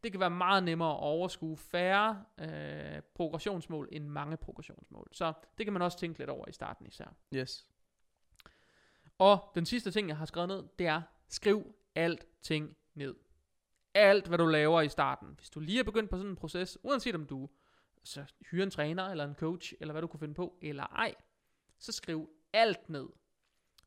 Det 0.03 0.11
kan 0.11 0.21
være 0.21 0.29
meget 0.29 0.63
nemmere 0.63 0.91
at 0.91 0.99
overskue 0.99 1.57
færre 1.57 2.23
øh, 2.39 3.01
progressionsmål 3.15 3.89
end 3.91 4.07
mange 4.07 4.37
progressionsmål. 4.37 5.07
Så 5.11 5.33
det 5.57 5.65
kan 5.65 5.73
man 5.73 5.81
også 5.81 5.99
tænke 5.99 6.19
lidt 6.19 6.29
over 6.29 6.49
i 6.49 6.51
starten 6.51 6.87
især. 6.87 7.15
Yes. 7.35 7.67
Og 9.17 9.51
den 9.55 9.65
sidste 9.65 9.91
ting, 9.91 10.07
jeg 10.07 10.17
har 10.17 10.25
skrevet 10.25 10.47
ned, 10.47 10.63
det 10.79 10.87
er, 10.87 11.01
skriv 11.27 11.75
alting 11.95 12.77
ned. 12.93 13.15
Alt, 13.93 14.27
hvad 14.27 14.37
du 14.37 14.45
laver 14.45 14.81
i 14.81 14.89
starten. 14.89 15.27
Hvis 15.37 15.49
du 15.49 15.59
lige 15.59 15.79
er 15.79 15.83
begyndt 15.83 16.09
på 16.09 16.17
sådan 16.17 16.29
en 16.29 16.35
proces, 16.35 16.77
uanset 16.83 17.15
om 17.15 17.25
du 17.25 17.49
så 18.03 18.25
hyre 18.51 18.63
en 18.63 18.71
træner, 18.71 19.03
eller 19.03 19.25
en 19.25 19.35
coach, 19.35 19.73
eller 19.79 19.91
hvad 19.91 20.01
du 20.01 20.07
kunne 20.07 20.19
finde 20.19 20.33
på, 20.33 20.57
eller 20.61 20.83
ej, 20.83 21.15
så 21.79 21.91
skriv 21.91 22.29
alt 22.53 22.89
ned. 22.89 23.09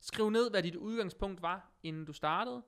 Skriv 0.01 0.31
ned, 0.31 0.51
hvad 0.51 0.63
dit 0.63 0.77
udgangspunkt 0.77 1.43
var, 1.43 1.73
inden 1.83 2.05
du 2.05 2.13
startede. 2.13 2.63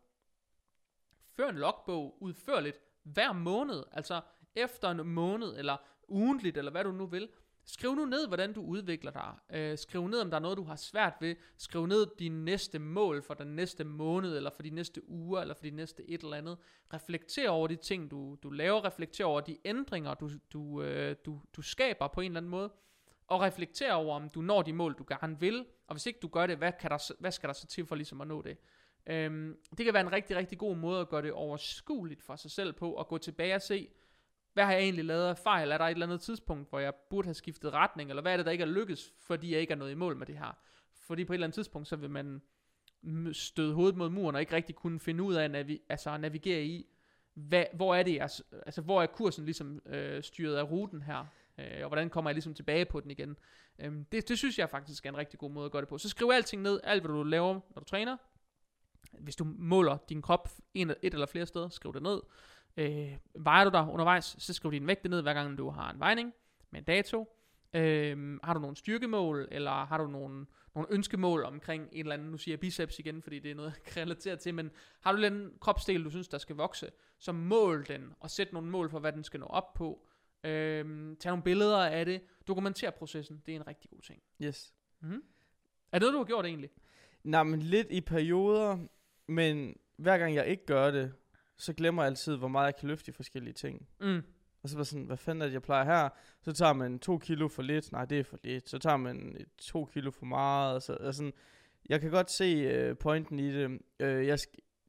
Før 1.30 1.48
en 1.48 1.58
logbog 1.58 2.22
udførligt 2.22 2.80
hver 3.02 3.32
måned, 3.32 3.84
altså 3.92 4.20
efter 4.54 4.90
en 4.90 5.06
måned, 5.06 5.58
eller 5.58 5.76
ugentligt, 6.08 6.56
eller 6.56 6.70
hvad 6.70 6.84
du 6.84 6.92
nu 6.92 7.06
vil. 7.06 7.28
Skriv 7.70 7.94
nu 7.94 8.04
ned, 8.04 8.26
hvordan 8.26 8.52
du 8.52 8.62
udvikler 8.62 9.10
dig. 9.10 9.34
Øh, 9.50 9.78
skriv 9.78 10.08
ned, 10.08 10.20
om 10.20 10.30
der 10.30 10.36
er 10.36 10.40
noget, 10.40 10.58
du 10.58 10.62
har 10.62 10.76
svært 10.76 11.14
ved. 11.20 11.34
Skriv 11.56 11.86
ned 11.86 12.06
dine 12.18 12.44
næste 12.44 12.78
mål 12.78 13.22
for 13.22 13.34
den 13.34 13.46
næste 13.46 13.84
måned, 13.84 14.36
eller 14.36 14.50
for 14.50 14.62
de 14.62 14.70
næste 14.70 15.10
uger, 15.10 15.40
eller 15.40 15.54
for 15.54 15.62
de 15.62 15.70
næste 15.70 16.10
et 16.10 16.22
eller 16.22 16.36
andet. 16.36 16.58
Reflekter 16.92 17.50
over 17.50 17.66
de 17.66 17.76
ting, 17.76 18.10
du, 18.10 18.36
du 18.42 18.50
laver. 18.50 18.84
Reflekter 18.84 19.24
over 19.24 19.40
de 19.40 19.58
ændringer, 19.64 20.14
du, 20.14 20.30
du, 20.52 20.82
øh, 20.82 21.16
du, 21.26 21.40
du 21.56 21.62
skaber 21.62 22.08
på 22.08 22.20
en 22.20 22.30
eller 22.30 22.40
anden 22.40 22.50
måde. 22.50 22.72
Og 23.26 23.40
reflekter 23.40 23.92
over, 23.92 24.16
om 24.16 24.28
du 24.28 24.40
når 24.40 24.62
de 24.62 24.72
mål, 24.72 24.94
du 24.94 25.04
gerne 25.08 25.40
vil. 25.40 25.66
Og 25.86 25.94
hvis 25.94 26.06
ikke 26.06 26.18
du 26.22 26.28
gør 26.28 26.46
det, 26.46 26.56
hvad, 26.56 26.72
kan 26.80 26.90
der, 26.90 27.12
hvad 27.20 27.32
skal 27.32 27.48
der 27.48 27.54
så 27.54 27.66
til 27.66 27.86
for 27.86 27.94
ligesom 27.94 28.20
at 28.20 28.26
nå 28.26 28.42
det? 28.42 28.56
Øhm, 29.06 29.56
det 29.78 29.84
kan 29.84 29.94
være 29.94 30.02
en 30.06 30.12
rigtig, 30.12 30.36
rigtig 30.36 30.58
god 30.58 30.76
måde 30.76 31.00
at 31.00 31.08
gøre 31.08 31.22
det 31.22 31.32
overskueligt 31.32 32.22
for 32.22 32.36
sig 32.36 32.50
selv 32.50 32.72
på, 32.72 32.94
at 32.94 33.08
gå 33.08 33.18
tilbage 33.18 33.54
og 33.54 33.62
se, 33.62 33.88
hvad 34.54 34.64
har 34.64 34.72
jeg 34.72 34.82
egentlig 34.82 35.04
lavet 35.04 35.26
af 35.26 35.38
fejl? 35.38 35.70
Er 35.70 35.78
der 35.78 35.84
et 35.84 35.90
eller 35.90 36.06
andet 36.06 36.20
tidspunkt, 36.20 36.70
hvor 36.70 36.78
jeg 36.78 36.94
burde 37.10 37.26
have 37.26 37.34
skiftet 37.34 37.72
retning? 37.72 38.10
Eller 38.10 38.22
hvad 38.22 38.32
er 38.32 38.36
det, 38.36 38.46
der 38.46 38.52
ikke 38.52 38.62
er 38.62 38.68
lykkes, 38.68 39.12
fordi 39.20 39.52
jeg 39.52 39.60
ikke 39.60 39.72
er 39.72 39.76
nået 39.76 39.90
i 39.90 39.94
mål 39.94 40.16
med 40.16 40.26
det 40.26 40.38
her? 40.38 40.58
Fordi 40.92 41.24
på 41.24 41.32
et 41.32 41.34
eller 41.34 41.46
andet 41.46 41.54
tidspunkt, 41.54 41.88
så 41.88 41.96
vil 41.96 42.10
man 42.10 42.42
støde 43.32 43.74
hovedet 43.74 43.96
mod 43.96 44.08
muren, 44.08 44.34
og 44.34 44.40
ikke 44.40 44.56
rigtig 44.56 44.74
kunne 44.74 45.00
finde 45.00 45.22
ud 45.22 45.34
af 45.34 45.44
at, 45.44 45.50
navi- 45.50 45.86
altså 45.88 46.10
at 46.10 46.20
navigere 46.20 46.64
i, 46.64 46.86
hvad, 47.34 47.64
hvor 47.72 47.94
er 47.94 48.02
det, 48.02 48.14
jeg, 48.14 48.30
altså 48.66 48.82
hvor 48.82 49.02
er 49.02 49.06
kursen 49.06 49.44
ligesom 49.44 49.80
øh, 49.86 50.22
styret 50.22 50.56
af 50.56 50.70
ruten 50.70 51.02
her? 51.02 51.26
Øh, 51.58 51.82
og 51.82 51.88
hvordan 51.88 52.10
kommer 52.10 52.30
jeg 52.30 52.34
ligesom 52.34 52.54
tilbage 52.54 52.84
på 52.84 53.00
den 53.00 53.10
igen? 53.10 53.36
Øhm, 53.78 54.04
det, 54.04 54.28
det 54.28 54.38
synes 54.38 54.58
jeg 54.58 54.70
faktisk 54.70 55.06
er 55.06 55.10
en 55.10 55.16
rigtig 55.16 55.38
god 55.38 55.50
måde 55.50 55.66
at 55.66 55.72
gøre 55.72 55.82
det 55.82 55.88
på. 55.88 55.98
Så 55.98 56.08
skriv 56.08 56.30
alting 56.30 56.62
ned, 56.62 56.80
alt 56.84 57.02
hvad 57.02 57.14
du 57.14 57.22
laver, 57.22 57.54
når 57.54 57.80
du 57.80 57.84
træner. 57.84 58.16
hvis 59.18 59.36
du 59.36 59.44
måler 59.44 59.98
din 60.08 60.22
krop 60.22 60.48
en, 60.74 60.90
et 60.90 61.14
eller 61.14 61.26
flere 61.26 61.46
steder, 61.46 61.68
skriv 61.68 61.92
det 61.94 62.02
ned. 62.02 62.20
Øh, 62.78 63.16
vejer 63.34 63.64
du 63.64 63.70
dig 63.70 63.88
undervejs, 63.92 64.36
så 64.38 64.54
skriv 64.54 64.72
din 64.72 64.86
vægt 64.86 65.04
ned, 65.04 65.22
hver 65.22 65.34
gang 65.34 65.58
du 65.58 65.70
har 65.70 65.90
en 65.90 66.00
vejning 66.00 66.32
med 66.70 66.80
en 66.80 66.84
dato. 66.84 67.34
Øh, 67.74 68.38
har 68.44 68.54
du 68.54 68.60
nogle 68.60 68.76
styrkemål, 68.76 69.48
eller 69.50 69.70
har 69.70 69.98
du 69.98 70.06
nogle, 70.06 70.46
nogle 70.74 70.88
ønskemål 70.90 71.44
omkring 71.44 71.88
en 71.92 72.00
eller 72.00 72.14
anden, 72.14 72.30
nu 72.30 72.36
siger 72.36 72.52
jeg 72.52 72.60
biceps 72.60 72.98
igen, 72.98 73.22
fordi 73.22 73.38
det 73.38 73.50
er 73.50 73.54
noget, 73.54 73.72
jeg 73.74 73.92
kan 73.92 74.02
relatere 74.02 74.36
til, 74.36 74.54
men 74.54 74.70
har 75.00 75.12
du 75.12 75.22
en 75.22 75.52
kropsdel, 75.60 76.04
du 76.04 76.10
synes, 76.10 76.28
der 76.28 76.38
skal 76.38 76.56
vokse, 76.56 76.90
så 77.18 77.32
mål 77.32 77.86
den, 77.88 78.12
og 78.20 78.30
sæt 78.30 78.52
nogle 78.52 78.70
mål 78.70 78.90
for, 78.90 78.98
hvad 78.98 79.12
den 79.12 79.24
skal 79.24 79.40
nå 79.40 79.46
op 79.46 79.74
på. 79.74 80.06
Øh, 80.44 81.16
tag 81.16 81.30
nogle 81.30 81.42
billeder 81.42 81.86
af 81.86 82.06
det, 82.06 82.20
dokumenter 82.48 82.90
processen, 82.90 83.42
det 83.46 83.52
er 83.52 83.56
en 83.56 83.66
rigtig 83.66 83.90
god 83.90 84.00
ting. 84.00 84.22
Yes. 84.42 84.74
Mm-hmm. 85.00 85.22
Er 85.92 85.98
det 85.98 86.00
noget, 86.00 86.12
du 86.12 86.18
har 86.18 86.24
gjort 86.24 86.46
egentlig? 86.46 86.70
Nej, 87.24 87.42
men 87.42 87.62
lidt 87.62 87.86
i 87.90 88.00
perioder, 88.00 88.78
men 89.26 89.76
hver 89.96 90.18
gang 90.18 90.34
jeg 90.34 90.46
ikke 90.46 90.66
gør 90.66 90.90
det, 90.90 91.12
så 91.58 91.72
glemmer 91.72 92.02
jeg 92.02 92.10
altid, 92.10 92.36
hvor 92.36 92.48
meget 92.48 92.66
jeg 92.66 92.76
kan 92.76 92.88
løfte 92.88 93.10
i 93.10 93.12
forskellige 93.12 93.54
ting. 93.54 93.88
Mm. 94.00 94.22
Og 94.62 94.68
så 94.68 94.76
var 94.76 94.84
sådan, 94.84 95.04
hvad 95.04 95.16
fanden 95.16 95.42
er 95.42 95.46
det, 95.46 95.52
jeg 95.52 95.62
plejer 95.62 95.84
her? 95.84 96.08
Så 96.42 96.52
tager 96.52 96.72
man 96.72 96.98
to 96.98 97.18
kilo 97.18 97.48
for 97.48 97.62
lidt. 97.62 97.92
Nej, 97.92 98.04
det 98.04 98.18
er 98.18 98.24
for 98.24 98.38
lidt. 98.44 98.68
Så 98.68 98.78
tager 98.78 98.96
man 98.96 99.36
to 99.58 99.84
kilo 99.84 100.10
for 100.10 100.26
meget. 100.26 100.74
Og 100.74 100.82
så, 100.82 100.96
og 101.00 101.14
sådan, 101.14 101.32
jeg 101.88 102.00
kan 102.00 102.10
godt 102.10 102.30
se 102.30 102.90
uh, 102.90 102.96
pointen 102.96 103.38
i 103.38 103.52
det. 103.52 103.66
Uh, 104.00 104.26
jeg 104.26 104.38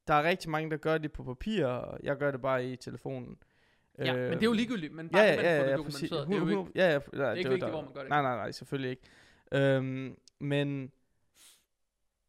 der 0.07 0.15
er 0.15 0.23
rigtig 0.23 0.49
mange, 0.49 0.71
der 0.71 0.77
gør 0.77 0.97
det 0.97 1.11
på 1.11 1.23
papir, 1.23 1.65
og 1.65 1.99
jeg 2.03 2.17
gør 2.17 2.31
det 2.31 2.41
bare 2.41 2.65
i 2.65 2.75
telefonen. 2.75 3.37
Ja, 3.99 4.15
Øh, 4.15 4.29
men 4.29 4.33
det 4.33 4.41
er 4.41 4.45
jo 4.45 4.53
ligegyldigt, 4.53 4.93
men 4.93 5.09
bare 5.09 5.21
Ja, 5.21 5.33
ja, 5.33 5.35
ja, 5.35 5.43
man 5.43 5.45
ja, 5.45 5.59
får 5.59 5.63
det 5.63 5.71
ja, 5.71 5.77
dokumenteret. 5.77 6.09
præcis. 6.09 6.09
Det 6.09 6.35
er 6.35 6.39
jo 6.39 6.59
ikke, 6.59 6.71
ja, 6.75 6.91
ja, 6.91 6.97
nej, 6.97 6.99
det 7.13 7.21
er 7.21 7.33
ikke 7.33 7.49
vigtigt, 7.49 7.71
hvor 7.71 7.81
man 7.81 7.93
gør 7.93 8.01
det. 8.01 8.09
Nej, 8.09 8.21
nej, 8.21 8.35
nej, 8.35 8.51
selvfølgelig 8.51 8.89
ikke. 8.89 9.01
Øhm, 9.51 10.17
men 10.39 10.91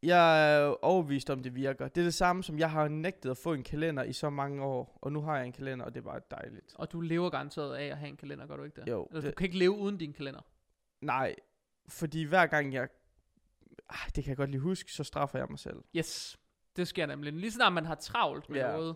jeg 0.03 0.55
er 0.61 0.83
overbevist 0.85 1.29
om, 1.29 1.43
det 1.43 1.55
virker. 1.55 1.87
Det 1.87 2.01
er 2.01 2.05
det 2.05 2.13
samme, 2.13 2.43
som 2.43 2.59
jeg 2.59 2.71
har 2.71 2.87
nægtet 2.87 3.29
at 3.31 3.37
få 3.37 3.53
en 3.53 3.63
kalender 3.63 4.03
i 4.03 4.13
så 4.13 4.29
mange 4.29 4.63
år, 4.63 4.97
og 5.01 5.11
nu 5.11 5.21
har 5.21 5.37
jeg 5.37 5.45
en 5.45 5.51
kalender, 5.51 5.85
og 5.85 5.93
det 5.93 5.99
er 5.99 6.03
bare 6.05 6.21
dejligt. 6.31 6.73
Og 6.75 6.91
du 6.91 7.01
lever 7.01 7.29
garanteret 7.29 7.75
af 7.75 7.85
at 7.85 7.97
have 7.97 8.09
en 8.09 8.17
kalender, 8.17 8.47
gør 8.47 8.55
du 8.57 8.63
ikke 8.63 8.81
det? 8.81 8.87
Jo, 8.89 9.05
Eller, 9.05 9.21
det- 9.21 9.29
du 9.31 9.35
kan 9.35 9.45
ikke 9.45 9.57
leve 9.57 9.71
uden 9.71 9.97
din 9.97 10.13
kalender. 10.13 10.41
Nej, 11.01 11.35
fordi 11.87 12.23
hver 12.23 12.47
gang 12.47 12.73
jeg... 12.73 12.87
Ah, 13.89 14.09
det 14.15 14.23
kan 14.23 14.29
jeg 14.29 14.37
godt 14.37 14.49
lige 14.51 14.61
huske, 14.61 14.91
så 14.93 15.03
straffer 15.03 15.39
jeg 15.39 15.47
mig 15.49 15.59
selv. 15.59 15.83
Yes, 15.95 16.37
det 16.75 16.87
sker 16.87 17.05
nemlig. 17.05 17.33
Lige 17.33 17.51
snart 17.51 17.73
man 17.73 17.85
har 17.85 17.95
travlt 17.95 18.49
med 18.49 18.59
Ja. 18.59 18.71
noget. 18.71 18.95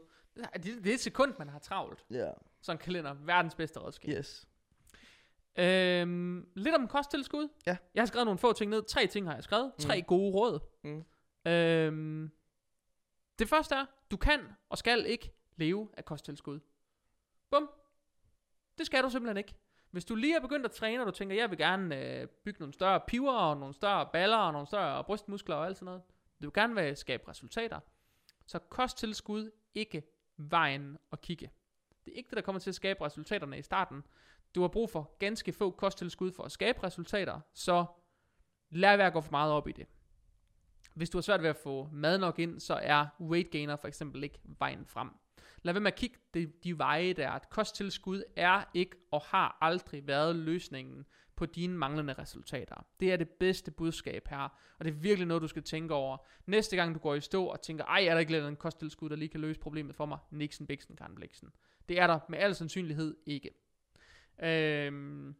Det, 0.53 0.64
det 0.64 0.88
er 0.88 0.93
et 0.93 0.99
sekund, 0.99 1.34
man 1.39 1.49
har 1.49 1.60
travlt. 1.60 2.06
Ja. 2.12 2.30
Så 2.62 2.72
en 2.72 2.78
kalender, 2.78 3.14
verdens 3.14 3.56
bedste 3.56 3.80
redskab. 3.80 4.18
Yes. 4.18 4.47
Øhm, 5.58 6.47
lidt 6.56 6.76
om 6.76 6.88
kosttilskud. 6.88 7.47
Ja. 7.66 7.78
Jeg 7.93 8.01
har 8.01 8.06
skrevet 8.06 8.26
nogle 8.26 8.38
få 8.39 8.53
ting 8.53 8.70
ned. 8.72 8.84
Tre 8.84 9.08
ting 9.08 9.28
har 9.28 9.34
jeg 9.34 9.43
skrevet. 9.43 9.72
Tre 9.80 9.97
Mm. 10.01 10.06
gode 10.06 10.32
råd. 10.36 10.60
Mm. 10.84 11.03
Øhm, 11.51 12.32
det 13.39 13.49
første 13.49 13.76
er, 13.76 13.86
du 14.12 14.18
kan 14.18 14.39
og 14.70 14.78
skal 14.78 15.06
ikke 15.06 15.32
leve 15.56 15.89
af 15.97 16.06
kosttilskud. 16.06 16.60
Bum. 17.51 17.70
Det 18.78 18.86
skal 18.86 19.03
du 19.03 19.10
simpelthen 19.10 19.38
ikke. 19.38 19.53
Hvis 19.91 20.06
du 20.06 20.16
lige 20.16 20.36
er 20.36 20.39
begyndt 20.41 20.66
at 20.66 20.72
træne, 20.72 21.01
og 21.03 21.08
du 21.08 21.12
tænker, 21.12 21.36
jeg 21.36 21.49
vil 21.49 21.58
gerne 21.58 22.03
øh, 22.22 22.28
bygge 22.28 22.60
nogle 22.60 22.74
større 22.74 22.99
piver, 23.08 23.34
og 23.34 23.58
nogle 23.58 23.74
større 23.74 24.10
baller, 24.14 24.38
og 24.38 24.51
nogle 24.53 24.68
større 24.68 25.03
brystmuskler 25.03 25.56
og 25.56 25.66
alt 25.66 25.78
sådan 25.78 25.86
noget. 25.86 26.01
Du 26.41 26.45
vil 26.47 26.53
gerne 26.53 26.76
vil 26.76 26.97
skabe 26.97 27.28
resultater. 27.28 27.80
Så 28.45 28.60
kosttilskud 28.60 29.51
ikke 29.76 30.03
vejen 30.38 30.97
at 31.12 31.22
kigge. 31.22 31.51
Det 32.06 32.12
er 32.14 32.18
ikke 32.18 32.30
det, 32.30 32.36
der 32.36 32.41
kommer 32.41 32.60
til 32.60 32.70
at 32.72 32.76
skabe 32.76 33.06
resultaterne 33.06 33.58
i 33.60 33.62
starten. 33.62 34.03
Du 34.56 34.62
har 34.62 34.68
brug 34.68 34.89
for 34.89 35.16
ganske 35.20 35.51
få 35.51 35.72
kosttilskud 35.72 36.32
for 36.32 36.43
at 36.43 36.51
skabe 36.51 36.84
resultater, 36.84 37.39
så 37.53 37.86
lad 38.70 38.97
være 38.97 39.08
at 39.08 39.14
gå 39.14 39.22
for 39.22 39.32
meget 39.32 39.53
op 39.53 39.68
i 39.68 39.72
det. 39.72 39.86
Hvis 40.93 41.10
du 41.10 41.18
har 41.18 41.22
svært 41.22 41.41
ved 41.41 41.49
at 41.49 41.56
få 41.64 41.89
mad 41.91 42.18
nok 42.18 42.39
ind, 42.39 42.60
så 42.60 42.74
er 42.74 43.06
weight 43.20 43.51
gainer 43.51 43.76
for 43.76 43.88
eksempel 43.88 44.24
ikke 44.24 44.39
vejen 44.43 44.86
frem. 44.86 45.10
Lad 45.64 45.74
være 45.74 45.82
med 45.82 45.91
at 45.91 45.97
kigge 45.97 46.18
de, 46.34 46.45
de 46.64 46.78
veje 46.78 47.14
der. 47.14 47.32
Et 47.32 47.49
kosttilskud 47.49 48.24
er 48.36 48.64
ikke 48.74 48.95
og 49.12 49.22
har 49.22 49.58
aldrig 49.62 50.08
været 50.08 50.36
løsningen 50.36 51.06
på 51.36 51.45
dine 51.45 51.78
manglende 51.78 52.14
resultater. 52.14 52.86
Det 52.99 53.14
er 53.14 53.18
det 53.18 53.30
bedste 53.30 53.72
budskab 53.72 54.28
her, 54.28 54.49
og 54.80 54.86
det 54.86 54.91
er 54.91 54.95
virkelig 54.95 55.28
noget, 55.28 55.41
du 55.41 55.47
skal 55.47 55.64
tænke 55.64 55.93
over. 55.93 56.18
Næste 56.45 56.76
gang 56.76 56.95
du 56.95 56.99
går 56.99 57.16
i 57.16 57.22
stå 57.22 57.45
og 57.45 57.62
tænker, 57.62 57.86
ej, 57.86 58.06
er 58.06 58.14
der 58.14 58.20
ikke 58.20 58.32
lidt 58.32 58.45
en 58.45 58.56
kosttilskud, 58.56 59.10
der 59.10 59.16
lige 59.16 59.30
kan 59.30 59.39
løse 59.39 59.60
problemet 59.60 59.95
for 59.95 60.06
mig? 60.06 60.18
Nixon, 60.32 60.68
Bixen, 60.68 60.95
Karen 60.95 61.16
Bliksen. 61.16 61.49
Det 61.89 61.99
er 61.99 62.08
der 62.08 62.20
med 62.30 62.39
al 62.39 62.56
sandsynlighed 62.56 63.18
ikke. 63.26 63.64
Øhm, 64.43 65.36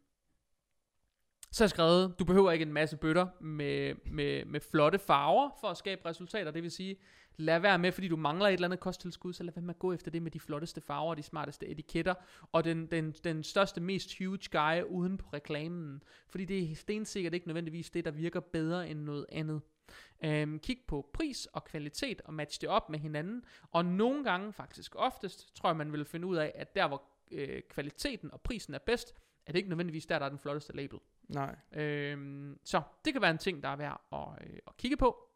så 1.52 1.64
har 1.64 1.66
jeg 1.66 1.70
skrevet, 1.70 2.18
du 2.18 2.24
behøver 2.24 2.52
ikke 2.52 2.62
en 2.62 2.72
masse 2.72 2.96
bøtter 2.96 3.26
med, 3.40 3.94
med, 4.06 4.44
med 4.44 4.60
flotte 4.60 4.98
farver 4.98 5.50
for 5.60 5.68
at 5.68 5.76
skabe 5.76 6.00
resultater. 6.08 6.50
Det 6.50 6.62
vil 6.62 6.70
sige, 6.70 6.96
lad 7.36 7.60
være 7.60 7.78
med, 7.78 7.92
fordi 7.92 8.08
du 8.08 8.16
mangler 8.16 8.48
et 8.48 8.52
eller 8.52 8.68
andet 8.68 8.80
kosttilskud, 8.80 9.32
så 9.32 9.42
lad 9.42 9.52
være 9.54 9.64
med 9.64 9.74
at 9.74 9.78
gå 9.78 9.92
efter 9.92 10.10
det 10.10 10.22
med 10.22 10.30
de 10.30 10.40
flotteste 10.40 10.80
farver, 10.80 11.14
de 11.14 11.22
smarteste 11.22 11.66
etiketter, 11.66 12.14
og 12.52 12.64
den, 12.64 12.86
den, 12.86 13.12
den 13.24 13.42
største, 13.42 13.80
mest 13.80 14.18
huge 14.18 14.38
guy 14.52 14.82
uden 14.88 15.18
på 15.18 15.26
reklamen. 15.32 16.02
Fordi 16.28 16.44
det 16.44 16.70
er 16.70 16.74
stensikkert 16.74 17.34
ikke 17.34 17.46
nødvendigvis 17.46 17.90
det, 17.90 18.04
der 18.04 18.10
virker 18.10 18.40
bedre 18.40 18.88
end 18.88 19.00
noget 19.00 19.26
andet. 19.32 19.60
Øhm, 20.24 20.58
kig 20.58 20.78
på 20.88 21.10
pris 21.12 21.46
og 21.46 21.64
kvalitet 21.64 22.20
og 22.24 22.34
match 22.34 22.60
det 22.60 22.68
op 22.68 22.90
med 22.90 22.98
hinanden. 22.98 23.44
Og 23.70 23.84
nogle 23.84 24.24
gange, 24.24 24.52
faktisk 24.52 24.94
oftest, 24.96 25.56
tror 25.56 25.68
jeg, 25.68 25.76
man 25.76 25.92
vil 25.92 26.04
finde 26.04 26.26
ud 26.26 26.36
af, 26.36 26.52
at 26.54 26.74
der 26.74 26.88
hvor 26.88 27.02
øh, 27.30 27.62
kvaliteten 27.70 28.30
og 28.32 28.40
prisen 28.40 28.74
er 28.74 28.78
bedst, 28.78 29.14
er 29.46 29.52
det 29.52 29.58
ikke 29.58 29.68
nødvendigvis 29.68 30.06
der, 30.06 30.18
der 30.18 30.26
er 30.26 30.30
den 30.30 30.38
flotteste 30.38 30.76
label. 30.76 30.98
Nej. 31.28 31.56
Øhm, 31.72 32.58
så 32.64 32.82
det 33.04 33.12
kan 33.12 33.22
være 33.22 33.30
en 33.30 33.38
ting, 33.38 33.62
der 33.62 33.68
er 33.68 33.76
værd 33.76 34.00
at, 34.12 34.48
øh, 34.48 34.58
at 34.66 34.76
kigge 34.76 34.96
på. 34.96 35.28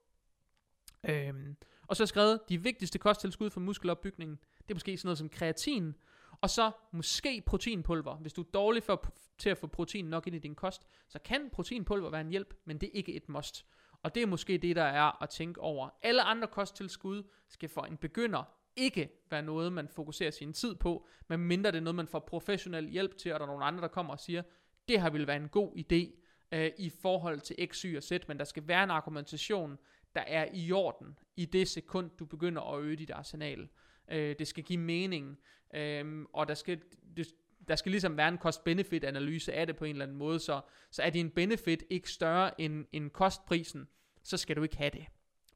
Øhm, 1.08 1.56
og 1.86 1.96
så 1.96 2.02
jeg 2.02 2.08
skrevet, 2.08 2.40
de 2.48 2.62
vigtigste 2.62 2.98
kosttilskud 2.98 3.50
for 3.50 3.60
muskelopbygningen, 3.60 4.38
det 4.58 4.70
er 4.70 4.74
måske 4.74 4.96
sådan 4.96 5.06
noget 5.06 5.18
som 5.18 5.28
kreatin, 5.28 5.94
og 6.40 6.50
så 6.50 6.70
måske 6.92 7.42
proteinpulver. 7.46 8.16
Hvis 8.16 8.32
du 8.32 8.40
er 8.40 8.46
dårlig 8.54 8.82
for, 8.82 9.14
til 9.38 9.50
at 9.50 9.58
få 9.58 9.66
protein 9.66 10.04
nok 10.04 10.26
ind 10.26 10.36
i 10.36 10.38
din 10.38 10.54
kost, 10.54 10.86
så 11.08 11.18
kan 11.18 11.50
proteinpulver 11.52 12.10
være 12.10 12.20
en 12.20 12.30
hjælp, 12.30 12.54
men 12.64 12.78
det 12.78 12.86
er 12.86 12.92
ikke 12.92 13.14
et 13.14 13.28
must. 13.28 13.66
Og 14.02 14.14
det 14.14 14.22
er 14.22 14.26
måske 14.26 14.58
det, 14.58 14.76
der 14.76 14.82
er 14.82 15.22
at 15.22 15.30
tænke 15.30 15.60
over. 15.60 15.90
Alle 16.02 16.22
andre 16.22 16.48
kosttilskud 16.48 17.22
skal 17.48 17.68
for 17.68 17.82
en 17.82 17.96
begynder 17.96 18.59
ikke 18.76 19.10
være 19.30 19.42
noget, 19.42 19.72
man 19.72 19.88
fokuserer 19.88 20.30
sin 20.30 20.52
tid 20.52 20.74
på, 20.74 21.06
men 21.28 21.40
mindre 21.40 21.70
det 21.70 21.76
er 21.76 21.82
noget, 21.82 21.94
man 21.94 22.06
får 22.06 22.18
professionel 22.18 22.88
hjælp 22.88 23.16
til, 23.16 23.32
og 23.32 23.40
der 23.40 23.46
er 23.46 23.50
nogle 23.50 23.64
andre, 23.64 23.82
der 23.82 23.88
kommer 23.88 24.12
og 24.12 24.20
siger, 24.20 24.42
det 24.88 25.02
her 25.02 25.10
vil 25.10 25.26
være 25.26 25.36
en 25.36 25.48
god 25.48 25.76
idé 25.76 26.20
øh, 26.52 26.70
i 26.78 26.90
forhold 27.02 27.40
til 27.40 27.56
X, 27.66 27.82
Y 27.82 27.96
og 27.96 28.02
Z, 28.02 28.12
men 28.28 28.38
der 28.38 28.44
skal 28.44 28.68
være 28.68 28.84
en 28.84 28.90
argumentation, 28.90 29.78
der 30.14 30.20
er 30.20 30.48
i 30.52 30.72
orden 30.72 31.18
i 31.36 31.44
det 31.44 31.68
sekund, 31.68 32.10
du 32.18 32.24
begynder 32.24 32.62
at 32.62 32.82
øge 32.82 32.96
dit 32.96 33.10
arsenal. 33.10 33.68
Øh, 34.10 34.36
det 34.38 34.48
skal 34.48 34.64
give 34.64 34.78
mening, 34.78 35.38
øh, 35.74 36.24
og 36.32 36.48
der 36.48 36.54
skal, 36.54 36.80
det, 37.16 37.26
der 37.68 37.76
skal 37.76 37.90
ligesom 37.90 38.16
være 38.16 38.28
en 38.28 38.38
cost-benefit-analyse 38.38 39.52
af 39.52 39.66
det 39.66 39.76
på 39.76 39.84
en 39.84 39.90
eller 39.90 40.04
anden 40.04 40.16
måde, 40.16 40.38
så, 40.38 40.60
så 40.90 41.02
er 41.02 41.10
din 41.10 41.30
benefit 41.30 41.84
ikke 41.90 42.10
større 42.10 42.60
end, 42.60 42.86
end 42.92 43.10
kostprisen, 43.10 43.88
så 44.22 44.36
skal 44.36 44.56
du 44.56 44.62
ikke 44.62 44.76
have 44.76 44.90
det. 44.90 45.06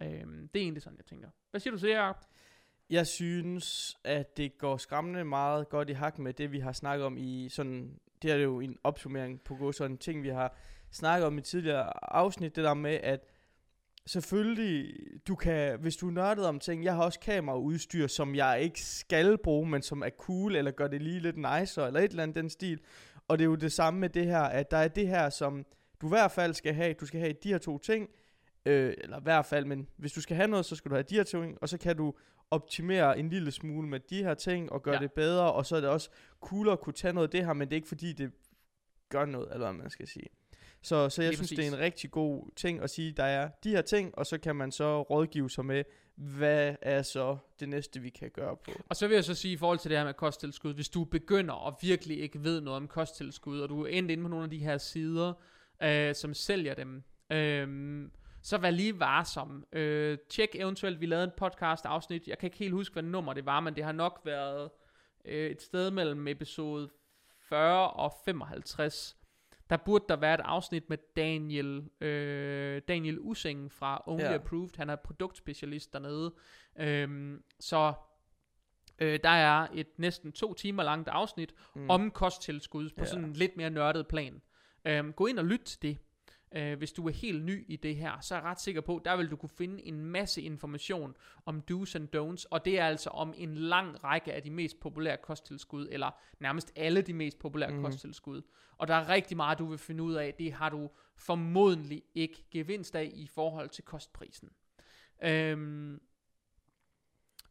Øh, 0.02 0.08
det 0.08 0.56
er 0.56 0.62
egentlig 0.62 0.82
sådan, 0.82 0.98
jeg 0.98 1.06
tænker. 1.06 1.28
Hvad 1.50 1.60
siger 1.60 1.72
du 1.72 1.78
til 1.78 1.88
det, 1.88 1.94
Jacob? 1.94 2.24
Jeg 2.90 3.06
synes, 3.06 3.96
at 4.04 4.36
det 4.36 4.58
går 4.58 4.76
skræmmende 4.76 5.24
meget 5.24 5.68
godt 5.68 5.90
i 5.90 5.92
hak 5.92 6.18
med 6.18 6.32
det, 6.32 6.52
vi 6.52 6.58
har 6.58 6.72
snakket 6.72 7.06
om 7.06 7.16
i 7.18 7.48
sådan... 7.48 8.00
Det 8.22 8.30
er 8.30 8.36
jo 8.36 8.60
en 8.60 8.78
opsummering 8.84 9.40
på 9.40 9.54
god 9.54 9.72
sådan 9.72 9.98
ting, 9.98 10.22
vi 10.22 10.28
har 10.28 10.56
snakket 10.90 11.26
om 11.26 11.38
i 11.38 11.40
tidligere 11.40 12.14
afsnit. 12.14 12.56
Det 12.56 12.64
der 12.64 12.74
med, 12.74 13.00
at 13.02 13.20
selvfølgelig, 14.06 14.94
du 15.28 15.34
kan, 15.34 15.80
hvis 15.80 15.96
du 15.96 16.08
er 16.08 16.12
nørdet 16.12 16.46
om 16.46 16.60
ting, 16.60 16.84
jeg 16.84 16.94
har 16.94 17.02
også 17.02 17.20
kameraudstyr, 17.20 18.06
som 18.06 18.34
jeg 18.34 18.60
ikke 18.62 18.82
skal 18.82 19.38
bruge, 19.38 19.68
men 19.68 19.82
som 19.82 20.02
er 20.02 20.10
cool, 20.18 20.56
eller 20.56 20.70
gør 20.70 20.88
det 20.88 21.02
lige 21.02 21.20
lidt 21.20 21.36
nicer, 21.36 21.86
eller 21.86 22.00
et 22.00 22.10
eller 22.10 22.22
andet 22.22 22.36
den 22.36 22.50
stil. 22.50 22.80
Og 23.28 23.38
det 23.38 23.44
er 23.44 23.48
jo 23.48 23.54
det 23.54 23.72
samme 23.72 24.00
med 24.00 24.08
det 24.08 24.26
her, 24.26 24.42
at 24.42 24.70
der 24.70 24.76
er 24.76 24.88
det 24.88 25.08
her, 25.08 25.30
som 25.30 25.66
du 26.00 26.06
i 26.06 26.08
hvert 26.08 26.30
fald 26.30 26.54
skal 26.54 26.74
have. 26.74 26.94
Du 26.94 27.06
skal 27.06 27.20
have 27.20 27.34
de 27.42 27.48
her 27.48 27.58
to 27.58 27.78
ting, 27.78 28.10
øh, 28.66 28.94
eller 28.98 29.20
i 29.20 29.22
hvert 29.22 29.46
fald, 29.46 29.64
men 29.64 29.88
hvis 29.96 30.12
du 30.12 30.20
skal 30.20 30.36
have 30.36 30.48
noget, 30.48 30.66
så 30.66 30.76
skal 30.76 30.90
du 30.90 30.94
have 30.94 31.04
de 31.10 31.14
her 31.14 31.22
ting, 31.22 31.58
og 31.60 31.68
så 31.68 31.78
kan 31.78 31.96
du 31.96 32.14
optimere 32.54 33.18
en 33.18 33.28
lille 33.28 33.50
smule 33.50 33.88
med 33.88 34.00
de 34.00 34.22
her 34.22 34.34
ting, 34.34 34.72
og 34.72 34.82
gøre 34.82 34.94
Ja. 34.94 35.00
det 35.00 35.12
bedre, 35.12 35.52
og 35.52 35.66
så 35.66 35.76
er 35.76 35.80
det 35.80 35.90
også 35.90 36.10
coolere 36.40 36.72
at 36.72 36.80
kunne 36.80 36.92
tage 36.92 37.12
noget 37.14 37.28
af 37.28 37.30
det 37.30 37.46
her, 37.46 37.52
men 37.52 37.68
det 37.68 37.72
er 37.72 37.76
ikke 37.76 37.88
fordi, 37.88 38.12
det 38.12 38.32
gør 39.08 39.24
noget, 39.24 39.48
eller 39.52 39.66
hvad 39.66 39.82
man 39.82 39.90
skal 39.90 40.08
sige. 40.08 40.26
Så, 40.82 41.08
så 41.08 41.22
jeg 41.22 41.30
Lige 41.30 41.36
synes, 41.36 41.50
præcis. 41.50 41.58
det 41.58 41.66
er 41.66 41.76
en 41.78 41.84
rigtig 41.84 42.10
god 42.10 42.50
ting 42.56 42.80
at 42.82 42.90
sige, 42.90 43.12
der 43.12 43.24
er 43.24 43.48
de 43.64 43.70
her 43.70 43.82
ting, 43.82 44.18
og 44.18 44.26
så 44.26 44.38
kan 44.38 44.56
man 44.56 44.72
så 44.72 45.02
rådgive 45.02 45.50
sig 45.50 45.64
med, 45.64 45.84
hvad 46.16 46.74
er 46.82 47.02
så 47.02 47.36
det 47.60 47.68
næste, 47.68 48.00
vi 48.00 48.08
kan 48.10 48.30
gøre 48.30 48.56
på. 48.56 48.70
Og 48.88 48.96
så 48.96 49.08
vil 49.08 49.14
jeg 49.14 49.24
så 49.24 49.34
sige 49.34 49.52
i 49.54 49.56
forhold 49.56 49.78
til 49.78 49.90
det 49.90 49.98
her 49.98 50.04
med 50.04 50.14
kosttilskud, 50.14 50.74
hvis 50.74 50.88
du 50.88 51.04
begynder 51.04 51.54
og 51.54 51.78
virkelig 51.82 52.20
ikke 52.20 52.44
ved 52.44 52.60
noget 52.60 52.76
om 52.76 52.88
kosttilskud, 52.88 53.60
og 53.60 53.68
du 53.68 53.82
er 53.82 53.86
endt 53.86 54.10
inde 54.10 54.22
på 54.22 54.28
nogle 54.28 54.44
af 54.44 54.50
de 54.50 54.58
her 54.58 54.78
sider, 54.78 55.32
øh, 55.82 56.14
som 56.14 56.34
sælger 56.34 56.74
dem, 56.74 57.02
øh, 57.32 58.08
så 58.44 58.58
vær 58.58 58.70
lige 58.70 59.00
varsom. 59.00 59.64
Øh, 59.72 60.18
tjek 60.28 60.48
eventuelt, 60.54 61.00
vi 61.00 61.06
lavede 61.06 61.24
en 61.24 61.30
podcast 61.36 61.84
afsnit, 61.84 62.28
jeg 62.28 62.38
kan 62.38 62.46
ikke 62.46 62.58
helt 62.58 62.72
huske, 62.72 62.92
hvad 62.92 63.02
nummer 63.02 63.32
det 63.32 63.46
var, 63.46 63.60
men 63.60 63.76
det 63.76 63.84
har 63.84 63.92
nok 63.92 64.20
været 64.24 64.70
øh, 65.24 65.50
et 65.50 65.62
sted 65.62 65.90
mellem 65.90 66.28
episode 66.28 66.90
40 67.48 67.90
og 67.90 68.12
55, 68.24 69.16
Der 69.70 69.76
burde 69.76 70.04
der 70.08 70.16
være 70.16 70.34
et 70.34 70.40
afsnit 70.40 70.88
med 70.88 70.98
Daniel, 71.16 71.88
øh, 72.00 72.82
Daniel 72.88 73.18
Using 73.20 73.72
fra 73.72 74.02
Only 74.06 74.22
Ja. 74.22 74.34
Approved. 74.34 74.70
Han 74.76 74.90
er 74.90 74.96
produktspecialist 74.96 75.92
dernede. 75.92 76.34
Øhm, 76.78 77.42
så 77.60 77.92
øh, 78.98 79.18
der 79.22 79.28
er 79.28 79.66
et 79.74 79.86
næsten 79.98 80.32
to 80.32 80.54
timer 80.54 80.82
langt 80.82 81.08
afsnit 81.08 81.54
mm. 81.74 81.90
om 81.90 82.10
kosttilskud 82.10 82.90
på 82.90 82.94
Ja. 83.00 83.04
sådan 83.04 83.24
en 83.24 83.32
lidt 83.32 83.56
mere 83.56 83.70
nørdet 83.70 84.06
plan. 84.08 84.42
Øhm, 84.84 85.12
gå 85.12 85.26
ind 85.26 85.38
og 85.38 85.44
lyt 85.44 85.60
til 85.60 85.82
det. 85.82 85.98
Øh, 86.56 86.78
hvis 86.78 86.92
du 86.92 87.06
er 87.06 87.12
helt 87.12 87.44
ny 87.44 87.64
i 87.68 87.76
det 87.76 87.96
her, 87.96 88.20
så 88.20 88.34
er 88.34 88.38
jeg 88.38 88.44
ret 88.44 88.60
sikker 88.60 88.80
på, 88.80 89.00
der 89.04 89.16
vil 89.16 89.30
du 89.30 89.36
kunne 89.36 89.50
finde 89.58 89.82
en 89.82 90.04
masse 90.04 90.42
information 90.42 91.16
om 91.46 91.62
do's 91.70 91.96
and 91.96 92.16
don'ts, 92.16 92.44
og 92.50 92.64
det 92.64 92.78
er 92.78 92.86
altså 92.86 93.10
om 93.10 93.34
en 93.36 93.54
lang 93.54 94.04
række 94.04 94.32
af 94.32 94.42
de 94.42 94.50
mest 94.50 94.80
populære 94.80 95.16
kosttilskud, 95.16 95.88
eller 95.90 96.10
nærmest 96.40 96.72
alle 96.76 97.02
de 97.02 97.12
mest 97.12 97.38
populære 97.38 97.70
mm. 97.70 97.82
kosttilskud. 97.82 98.42
Og 98.76 98.88
der 98.88 98.94
er 98.94 99.08
rigtig 99.08 99.36
meget, 99.36 99.58
du 99.58 99.66
vil 99.66 99.78
finde 99.78 100.02
ud 100.02 100.14
af, 100.14 100.34
det 100.34 100.52
har 100.52 100.68
du 100.68 100.90
formodentlig 101.16 102.02
ikke 102.14 102.44
gevinst 102.50 102.96
af 102.96 103.10
i 103.14 103.26
forhold 103.26 103.68
til 103.68 103.84
kostprisen. 103.84 104.50
Øhm, 105.22 106.00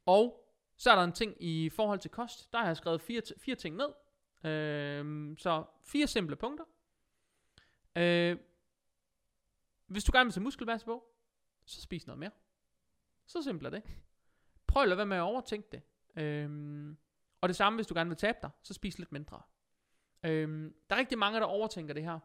og 0.06 0.49
så 0.78 0.91
er 0.91 0.95
der 0.95 1.04
en 1.04 1.12
ting 1.12 1.36
i 1.39 1.70
forhold 1.70 1.99
til 1.99 2.12
kost, 2.12 2.54
der 2.54 2.60
har 2.60 2.66
jeg 2.66 2.78
skrevet 2.78 3.01
fire, 3.01 3.22
fire 3.38 3.56
ting 3.56 3.76
ned. 3.76 3.89
Øhm, 4.51 5.38
så 5.38 5.64
fire 5.84 6.08
simple 6.08 6.36
punkter. 6.36 6.66
Øh, 7.95 8.38
hvis 9.94 10.04
du 10.04 10.12
gerne 10.14 10.26
vil 10.26 10.34
se 10.34 10.41
muskelmasse 10.41 10.86
på, 10.86 11.04
så 11.66 11.82
spis 11.82 12.08
noget 12.08 12.20
mere. 12.20 12.32
Så 13.26 13.41
simpelt 13.41 13.68
er 13.68 13.80
det. 13.80 13.84
Prøv 14.68 14.84
at 14.84 14.89
lade 14.89 14.98
være 14.98 15.06
med 15.06 15.18
at 15.18 15.22
overtænke 15.22 15.68
det. 15.72 15.82
Øhm, 16.24 16.98
og 17.41 17.50
det 17.50 17.56
samme, 17.56 17.78
hvis 17.78 17.88
du 17.88 17.94
gerne 17.94 18.10
vil 18.10 18.18
tabe 18.18 18.38
dig, 18.41 18.50
så 18.64 18.74
spis 18.74 19.00
lidt 19.00 19.12
mindre. 19.12 19.41
Øhm, 20.24 20.76
der 20.89 20.96
er 20.96 21.00
rigtig 21.00 21.18
mange, 21.18 21.39
der 21.39 21.46
overtænker 21.46 21.94
det 21.94 22.04
her. 22.04 22.20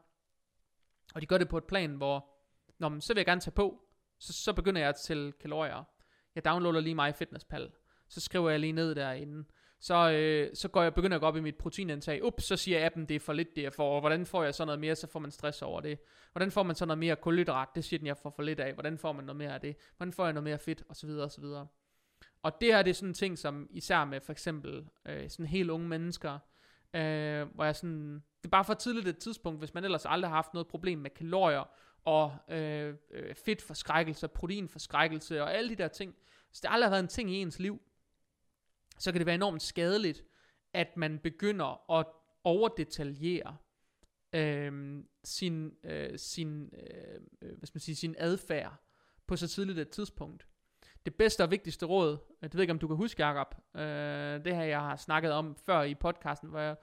Og 1.14 1.20
de 1.20 1.26
gør 1.26 1.38
det 1.38 1.48
på 1.48 1.58
et 1.58 1.64
plan, 1.64 1.94
hvor, 1.94 2.38
Nå, 2.78 2.88
men 2.88 3.00
så 3.00 3.14
vil 3.14 3.20
jeg 3.20 3.26
gerne 3.26 3.40
tage 3.40 3.54
på, 3.54 3.82
så, 4.18 4.32
så 4.32 4.52
begynder 4.52 4.80
jeg 4.80 4.88
at 4.88 4.96
tælle 4.96 5.32
kalorier. 5.32 5.84
Jeg 6.34 6.44
downloader 6.44 6.80
lige 6.80 6.94
mig 6.94 7.14
FitnessPal. 7.14 7.72
Så 8.08 8.20
skriver 8.20 8.50
jeg 8.50 8.60
lige 8.60 8.72
ned 8.72 8.94
derinde. 8.94 9.44
Så, 9.80 10.10
øh, 10.10 10.50
så 10.54 10.68
går 10.68 10.82
jeg, 10.82 10.94
begynder 10.94 11.14
jeg 11.14 11.18
at 11.18 11.20
gå 11.20 11.26
op 11.26 11.36
i 11.36 11.40
mit 11.40 11.56
proteinindtag. 11.56 12.24
Ups, 12.24 12.44
så 12.44 12.56
siger 12.56 12.86
appen, 12.86 13.06
det 13.06 13.16
er 13.16 13.20
for 13.20 13.32
lidt, 13.32 13.56
det 13.56 13.62
jeg 13.62 13.72
får. 13.72 13.94
Og 13.94 14.00
hvordan 14.00 14.26
får 14.26 14.44
jeg 14.44 14.54
så 14.54 14.64
noget 14.64 14.80
mere? 14.80 14.96
Så 14.96 15.06
får 15.06 15.18
man 15.18 15.30
stress 15.30 15.62
over 15.62 15.80
det. 15.80 15.98
Hvordan 16.32 16.50
får 16.50 16.62
man 16.62 16.76
så 16.76 16.86
noget 16.86 16.98
mere 16.98 17.16
kulhydrat? 17.16 17.68
Det 17.74 17.84
siger 17.84 17.98
den, 17.98 18.06
jeg 18.06 18.16
får 18.16 18.30
for 18.30 18.42
lidt 18.42 18.60
af. 18.60 18.72
Hvordan 18.74 18.98
får 18.98 19.12
man 19.12 19.24
noget 19.24 19.36
mere 19.36 19.54
af 19.54 19.60
det? 19.60 19.76
Hvordan 19.96 20.12
får 20.12 20.24
jeg 20.24 20.32
noget 20.32 20.44
mere 20.44 20.58
fedt? 20.58 20.82
Og 20.88 20.96
så 20.96 21.06
videre, 21.06 21.24
og 21.24 21.30
så 21.30 21.40
videre. 21.40 21.66
Og 22.42 22.60
det 22.60 22.74
her, 22.74 22.82
det 22.82 22.90
er 22.90 22.94
sådan 22.94 23.08
en 23.08 23.14
ting, 23.14 23.38
som 23.38 23.68
især 23.70 24.04
med 24.04 24.20
for 24.20 24.32
eksempel 24.32 24.88
øh, 25.06 25.30
sådan 25.30 25.46
helt 25.46 25.70
unge 25.70 25.88
mennesker, 25.88 26.38
øh, 26.94 27.46
hvor 27.54 27.64
jeg 27.64 27.76
sådan, 27.76 28.14
det 28.14 28.44
er 28.44 28.48
bare 28.48 28.64
for 28.64 28.74
tidligt 28.74 29.08
et 29.08 29.18
tidspunkt, 29.18 29.58
hvis 29.58 29.74
man 29.74 29.84
ellers 29.84 30.06
aldrig 30.06 30.30
har 30.30 30.36
haft 30.36 30.54
noget 30.54 30.66
problem 30.66 30.98
med 30.98 31.10
kalorier, 31.10 31.70
og 32.04 32.36
øh, 32.48 32.94
øh, 33.10 33.34
fedtforskrækkelse, 33.34 34.28
proteinforskrækkelse, 34.28 35.42
og 35.42 35.54
alle 35.54 35.70
de 35.70 35.74
der 35.74 35.88
ting. 35.88 36.14
Hvis 36.48 36.60
det 36.60 36.68
aldrig 36.72 36.86
har 36.86 36.90
været 36.90 37.02
en 37.02 37.08
ting 37.08 37.30
i 37.30 37.34
ens 37.34 37.58
liv, 37.58 37.80
så 38.98 39.12
kan 39.12 39.18
det 39.18 39.26
være 39.26 39.34
enormt 39.34 39.62
skadeligt, 39.62 40.24
at 40.74 40.96
man 40.96 41.18
begynder 41.18 41.98
at 41.98 42.06
overdetaljere 42.44 43.56
øh, 44.32 45.02
sin, 45.24 45.72
øh, 45.84 46.18
sin, 46.18 46.62
øh, 46.62 47.20
hvad 47.40 47.66
skal 47.66 47.76
man 47.76 47.80
sige, 47.80 47.96
sin 47.96 48.14
adfærd 48.18 48.74
på 49.26 49.36
så 49.36 49.48
tidligt 49.48 49.78
et 49.78 49.88
tidspunkt. 49.88 50.46
Det 51.06 51.14
bedste 51.14 51.42
og 51.42 51.50
vigtigste 51.50 51.86
råd, 51.86 52.10
det 52.42 52.54
ved 52.54 52.60
jeg 52.60 52.60
ikke 52.60 52.72
om 52.72 52.78
du 52.78 52.86
kan 52.88 52.96
huske, 52.96 53.26
Jacob, 53.26 53.54
øh, 53.76 54.44
det 54.44 54.56
her 54.56 54.62
jeg 54.62 54.80
har 54.80 54.96
snakket 54.96 55.32
om 55.32 55.56
før 55.66 55.82
i 55.82 55.94
podcasten, 55.94 56.48
hvor 56.48 56.60
jeg, 56.60 56.76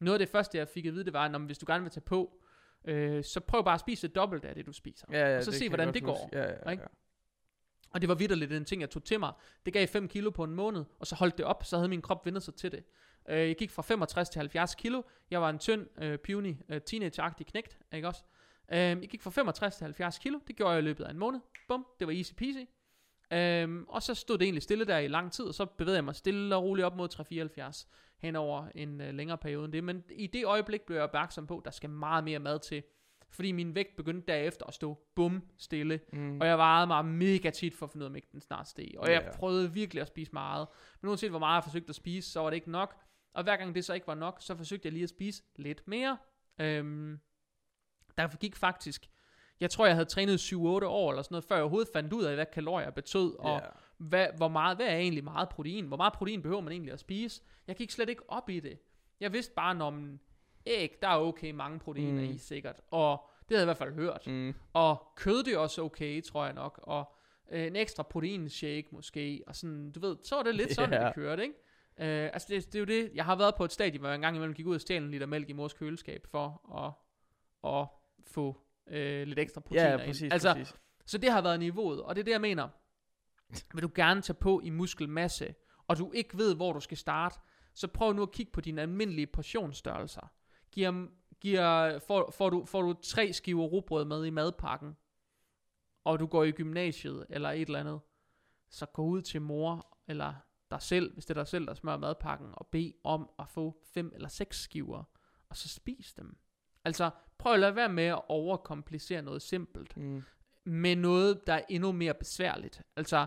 noget 0.00 0.14
af 0.14 0.18
det 0.18 0.28
første 0.28 0.58
jeg 0.58 0.68
fik 0.68 0.86
at 0.86 0.92
vide, 0.92 1.04
det 1.04 1.12
var, 1.12 1.24
at 1.24 1.40
hvis 1.40 1.58
du 1.58 1.66
gerne 1.68 1.82
vil 1.82 1.90
tage 1.92 2.04
på, 2.04 2.42
øh, 2.84 3.24
så 3.24 3.40
prøv 3.40 3.64
bare 3.64 3.74
at 3.74 3.80
spise 3.80 4.08
det 4.08 4.14
dobbelt 4.14 4.44
af 4.44 4.54
det, 4.54 4.66
du 4.66 4.72
spiser. 4.72 5.06
Ja, 5.12 5.28
ja, 5.28 5.36
og 5.36 5.44
så 5.44 5.52
se, 5.52 5.68
hvordan 5.68 5.94
det 5.94 6.02
går. 6.02 6.22
huske. 6.22 6.38
Ja, 6.38 6.50
ja, 6.64 6.70
ikke? 6.70 6.84
Og 7.92 8.00
det 8.00 8.08
var 8.08 8.14
vidderligt 8.14 8.52
en 8.52 8.64
ting, 8.64 8.80
jeg 8.80 8.90
tog 8.90 9.04
til 9.04 9.20
mig. 9.20 9.32
Det 9.64 9.72
gav 9.72 9.86
5 9.86 10.08
kilo 10.08 10.30
på 10.30 10.44
en 10.44 10.54
måned, 10.54 10.84
og 11.00 11.06
så 11.06 11.14
holdt 11.14 11.38
det 11.38 11.46
op, 11.46 11.64
så 11.64 11.76
havde 11.76 11.88
min 11.88 12.02
krop 12.02 12.26
vendt 12.26 12.42
sig 12.42 12.54
til 12.54 12.72
det. 12.72 12.84
Øh, 13.28 13.38
jeg 13.38 13.56
gik 13.56 13.70
fra 13.70 13.82
65 13.82 14.28
til 14.28 14.38
70 14.38 14.74
kilo. 14.74 15.02
Jeg 15.30 15.40
var 15.40 15.50
en 15.50 15.58
tynd, 15.58 15.86
øh, 16.02 16.18
puny, 16.18 16.56
øh, 16.68 16.80
teenage-agtig 16.86 17.44
knægt, 17.46 17.78
ikke 17.92 18.08
også? 18.08 18.22
Øh, 18.72 18.78
jeg 18.78 19.08
gik 19.08 19.22
fra 19.22 19.30
65 19.30 19.76
til 19.76 19.84
70 19.84 20.18
kilo. 20.18 20.38
Det 20.46 20.56
gjorde 20.56 20.72
jeg 20.72 20.82
i 20.82 20.84
løbet 20.84 21.04
af 21.04 21.10
en 21.10 21.18
måned. 21.18 21.40
Bum, 21.68 21.86
det 22.00 22.06
var 22.06 22.12
easy 22.12 22.32
peasy. 22.34 22.58
Øhm, 23.32 23.84
og 23.88 24.02
så 24.02 24.14
stod 24.14 24.38
det 24.38 24.44
egentlig 24.44 24.62
stille 24.62 24.84
der 24.84 24.98
i 24.98 25.08
lang 25.08 25.32
tid, 25.32 25.44
og 25.44 25.54
så 25.54 25.64
bevægede 25.64 25.96
jeg 25.96 26.04
mig 26.04 26.14
stille 26.14 26.56
og 26.56 26.62
roligt 26.62 26.86
op 26.86 26.96
mod 26.96 27.08
374 27.08 27.88
hen 28.18 28.36
over 28.36 28.66
en 28.74 29.00
øh, 29.00 29.14
længere 29.14 29.38
periode 29.38 29.64
end 29.64 29.72
det. 29.72 29.84
Men 29.84 30.04
i 30.10 30.26
det 30.26 30.44
øjeblik 30.44 30.82
blev 30.82 30.96
jeg 30.96 31.04
opmærksom 31.04 31.46
på, 31.46 31.58
at 31.58 31.64
der 31.64 31.70
skal 31.70 31.90
meget 31.90 32.24
mere 32.24 32.38
mad 32.38 32.58
til. 32.58 32.82
Fordi 33.32 33.52
min 33.52 33.74
vægt 33.74 33.96
begyndte 33.96 34.32
derefter 34.32 34.66
at 34.66 34.74
stå 34.74 34.98
bum 35.14 35.42
stille. 35.58 36.00
Mm. 36.12 36.40
Og 36.40 36.46
jeg 36.46 36.58
vejede 36.58 36.86
mig 36.86 37.04
mega 37.04 37.50
tit 37.50 37.74
for 37.74 37.86
at 37.86 37.92
finde 37.92 38.04
ud 38.04 38.06
af, 38.06 38.10
om 38.10 38.16
ikke 38.16 38.28
den 38.32 38.40
snart 38.40 38.68
steg. 38.68 38.90
Og 38.98 39.06
Ja, 39.06 39.12
jeg 39.12 39.22
ja. 39.22 39.36
prøvede 39.36 39.72
virkelig 39.72 40.00
at 40.00 40.06
spise 40.08 40.32
meget. 40.32 40.66
Men 41.00 41.08
uanset 41.08 41.30
hvor 41.30 41.38
meget 41.38 41.54
jeg 41.54 41.64
forsøgte 41.64 41.88
at 41.88 41.94
spise, 41.94 42.30
så 42.30 42.40
var 42.40 42.50
det 42.50 42.54
ikke 42.54 42.70
nok. 42.70 42.96
Og 43.34 43.42
hver 43.42 43.56
gang 43.56 43.74
det 43.74 43.84
så 43.84 43.94
ikke 43.94 44.06
var 44.06 44.14
nok, 44.14 44.36
så 44.40 44.56
forsøgte 44.56 44.86
jeg 44.86 44.92
lige 44.92 45.02
at 45.02 45.08
spise 45.08 45.42
lidt 45.56 45.88
mere. 45.88 46.18
Øhm, 46.60 47.18
der 48.16 48.36
gik 48.36 48.56
faktisk, 48.56 49.10
jeg 49.60 49.70
tror 49.70 49.86
jeg 49.86 49.94
havde 49.94 50.08
trænet 50.08 50.38
7-8 50.52 50.56
år 50.56 51.10
eller 51.10 51.22
sådan 51.22 51.34
noget, 51.34 51.44
før 51.44 51.54
jeg 51.56 51.62
overhovedet 51.62 51.90
fandt 51.92 52.12
ud 52.12 52.24
af, 52.24 52.34
hvad 52.34 52.46
kalorier 52.46 52.90
betød. 52.90 53.34
Og 53.38 53.60
hvad, 53.98 54.26
hvor 54.36 54.48
meget, 54.48 54.76
hvad 54.76 54.86
er 54.86 54.96
egentlig 54.96 55.24
meget 55.24 55.48
protein? 55.48 55.86
Hvor 55.86 55.96
meget 55.96 56.12
protein 56.12 56.42
behøver 56.42 56.60
man 56.60 56.72
egentlig 56.72 56.92
at 56.92 57.00
spise? 57.00 57.42
Jeg 57.66 57.76
gik 57.76 57.90
slet 57.90 58.08
ikke 58.08 58.22
op 58.30 58.50
i 58.50 58.60
det. 58.60 58.78
Jeg 59.20 59.32
vidste 59.32 59.54
bare, 59.54 59.74
når 59.74 59.90
man 59.90 60.20
æg, 60.66 60.98
der 61.02 61.08
er 61.08 61.18
okay 61.18 61.50
mange 61.50 61.78
proteiner 61.78 62.22
Mm. 62.22 62.30
i 62.30 62.38
sikkert. 62.38 62.80
Og 62.90 63.28
det 63.48 63.56
havde 63.56 63.60
jeg 63.60 63.64
i 63.64 63.70
hvert 63.76 63.76
fald 63.88 63.94
hørt. 63.94 64.26
Mm. 64.26 64.54
Og 64.72 65.12
kød 65.16 65.42
det 65.44 65.54
er 65.54 65.58
også 65.58 65.82
okay, 65.82 66.22
tror 66.22 66.44
jeg 66.44 66.54
nok. 66.54 66.80
Og 66.82 67.14
øh, 67.52 67.66
en 67.66 67.76
ekstra 67.76 68.02
proteinshake 68.02 68.86
måske. 68.90 69.42
Og 69.46 69.56
sådan, 69.56 69.90
du 69.92 70.00
ved, 70.00 70.16
så 70.24 70.36
var 70.36 70.42
det 70.42 70.54
lidt 70.54 70.74
sådan, 70.74 70.92
Ja. 71.00 71.06
det 71.06 71.14
kørte, 71.14 71.42
ikke? 71.42 71.54
Øh, 71.98 72.30
altså 72.32 72.48
det, 72.50 72.66
det, 72.66 72.74
er 72.74 72.78
jo 72.78 72.84
det, 72.84 73.10
jeg 73.14 73.24
har 73.24 73.36
været 73.36 73.54
på 73.54 73.64
et 73.64 73.72
stadie, 73.72 73.98
hvor 73.98 74.08
jeg 74.08 74.14
engang 74.14 74.36
imellem 74.36 74.54
gik 74.54 74.66
ud 74.66 74.74
og 74.74 74.80
stjal 74.80 75.02
en 75.02 75.10
liter 75.10 75.26
mælk 75.26 75.48
i 75.48 75.52
mors 75.52 75.72
køleskab 75.72 76.26
for 76.30 76.76
at, 76.78 76.92
at 77.80 77.86
få 78.32 78.60
øh, 78.86 79.26
lidt 79.26 79.38
ekstra 79.38 79.60
proteiner 79.60 79.88
Ja, 79.90 79.96
ind. 79.98 80.06
præcis, 80.06 80.32
Altså, 80.32 80.54
præcis. 80.54 80.74
så 81.06 81.18
det 81.18 81.32
har 81.32 81.42
været 81.42 81.58
niveauet, 81.58 82.02
og 82.02 82.14
det 82.14 82.20
er 82.20 82.24
det, 82.24 82.32
jeg 82.32 82.40
mener. 82.40 82.68
Vil 83.74 83.82
du 83.82 83.90
gerne 83.94 84.22
tage 84.22 84.34
på 84.40 84.60
i 84.64 84.70
muskelmasse, 84.70 85.54
og 85.88 85.98
du 85.98 86.12
ikke 86.12 86.38
ved, 86.38 86.54
hvor 86.56 86.72
du 86.72 86.80
skal 86.80 86.96
starte, 86.96 87.38
så 87.74 87.88
prøv 87.88 88.12
nu 88.12 88.22
at 88.22 88.30
kigge 88.30 88.52
på 88.52 88.60
dine 88.60 88.82
almindelige 88.82 89.26
portionsstørrelser. 89.26 90.32
Giver, 90.72 91.06
giver, 91.40 91.98
får, 91.98 92.30
får, 92.30 92.50
du, 92.50 92.64
får 92.64 92.82
du 92.82 92.94
tre 93.02 93.32
skiver 93.32 93.64
rugbrød 93.64 94.04
med 94.04 94.24
i 94.24 94.30
madpakken, 94.30 94.96
og 96.04 96.20
du 96.20 96.26
går 96.26 96.44
i 96.44 96.50
gymnasiet 96.50 97.26
eller 97.28 97.50
et 97.50 97.60
eller 97.66 97.80
andet, 97.80 98.00
så 98.70 98.86
gå 98.86 99.02
ud 99.02 99.22
til 99.22 99.42
mor 99.42 99.98
eller 100.06 100.34
dig 100.70 100.82
selv, 100.82 101.14
hvis 101.14 101.26
det 101.26 101.36
er 101.36 101.40
dig 101.40 101.48
selv, 101.48 101.66
der 101.66 101.74
smører 101.74 101.96
madpakken, 101.96 102.48
og 102.52 102.66
bed 102.66 102.92
om 103.04 103.30
at 103.38 103.48
få 103.48 103.76
fem 103.94 104.12
eller 104.14 104.28
seks 104.28 104.60
skiver, 104.60 105.04
og 105.48 105.56
så 105.56 105.68
spis 105.68 106.14
dem. 106.14 106.36
Altså, 106.84 107.10
prøv 107.38 107.52
at 107.52 107.60
lade 107.60 107.76
være 107.76 107.88
med 107.88 108.04
at 108.04 108.20
overkomplicere 108.28 109.22
noget 109.22 109.42
simpelt 109.42 109.96
Mm. 109.96 110.22
med 110.64 110.96
noget, 110.96 111.46
der 111.46 111.52
er 111.54 111.62
endnu 111.68 111.92
mere 111.92 112.14
besværligt. 112.14 112.82
Altså, 112.96 113.26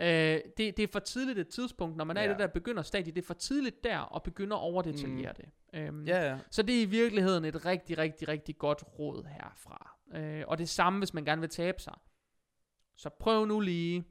øh, 0.00 0.06
det, 0.06 0.56
det 0.56 0.78
er 0.78 0.86
for 0.92 0.98
tidligt 0.98 1.38
et 1.38 1.48
tidspunkt, 1.48 1.96
når 1.96 2.04
man 2.04 2.16
er 2.16 2.20
i 2.22 2.24
Ja. 2.24 2.30
det 2.30 2.38
der 2.38 2.46
begynder 2.46 2.82
stadie, 2.82 3.12
det 3.12 3.22
er 3.22 3.26
for 3.26 3.34
tidligt 3.34 3.84
der 3.84 4.14
at 4.16 4.22
begynde 4.22 4.56
at 4.56 4.60
overdetaljere 4.60 5.32
mm. 5.38 5.44
det. 5.44 5.80
Øhm, 5.80 6.04
Ja, 6.04 6.30
ja. 6.30 6.38
Så 6.50 6.62
det 6.62 6.78
er 6.78 6.82
i 6.82 6.84
virkeligheden 6.84 7.44
et 7.44 7.64
rigtig, 7.66 7.98
rigtig, 7.98 8.28
rigtig 8.28 8.58
godt 8.58 8.84
råd 8.98 9.24
herfra. 9.24 9.96
Øh, 10.14 10.44
og 10.48 10.58
det 10.58 10.68
samme, 10.68 10.98
hvis 10.98 11.14
man 11.14 11.24
gerne 11.24 11.40
vil 11.40 11.50
tabe 11.50 11.80
sig. 11.82 11.94
Så 12.96 13.08
prøv 13.20 13.46
nu 13.46 13.60
lige 13.60 14.04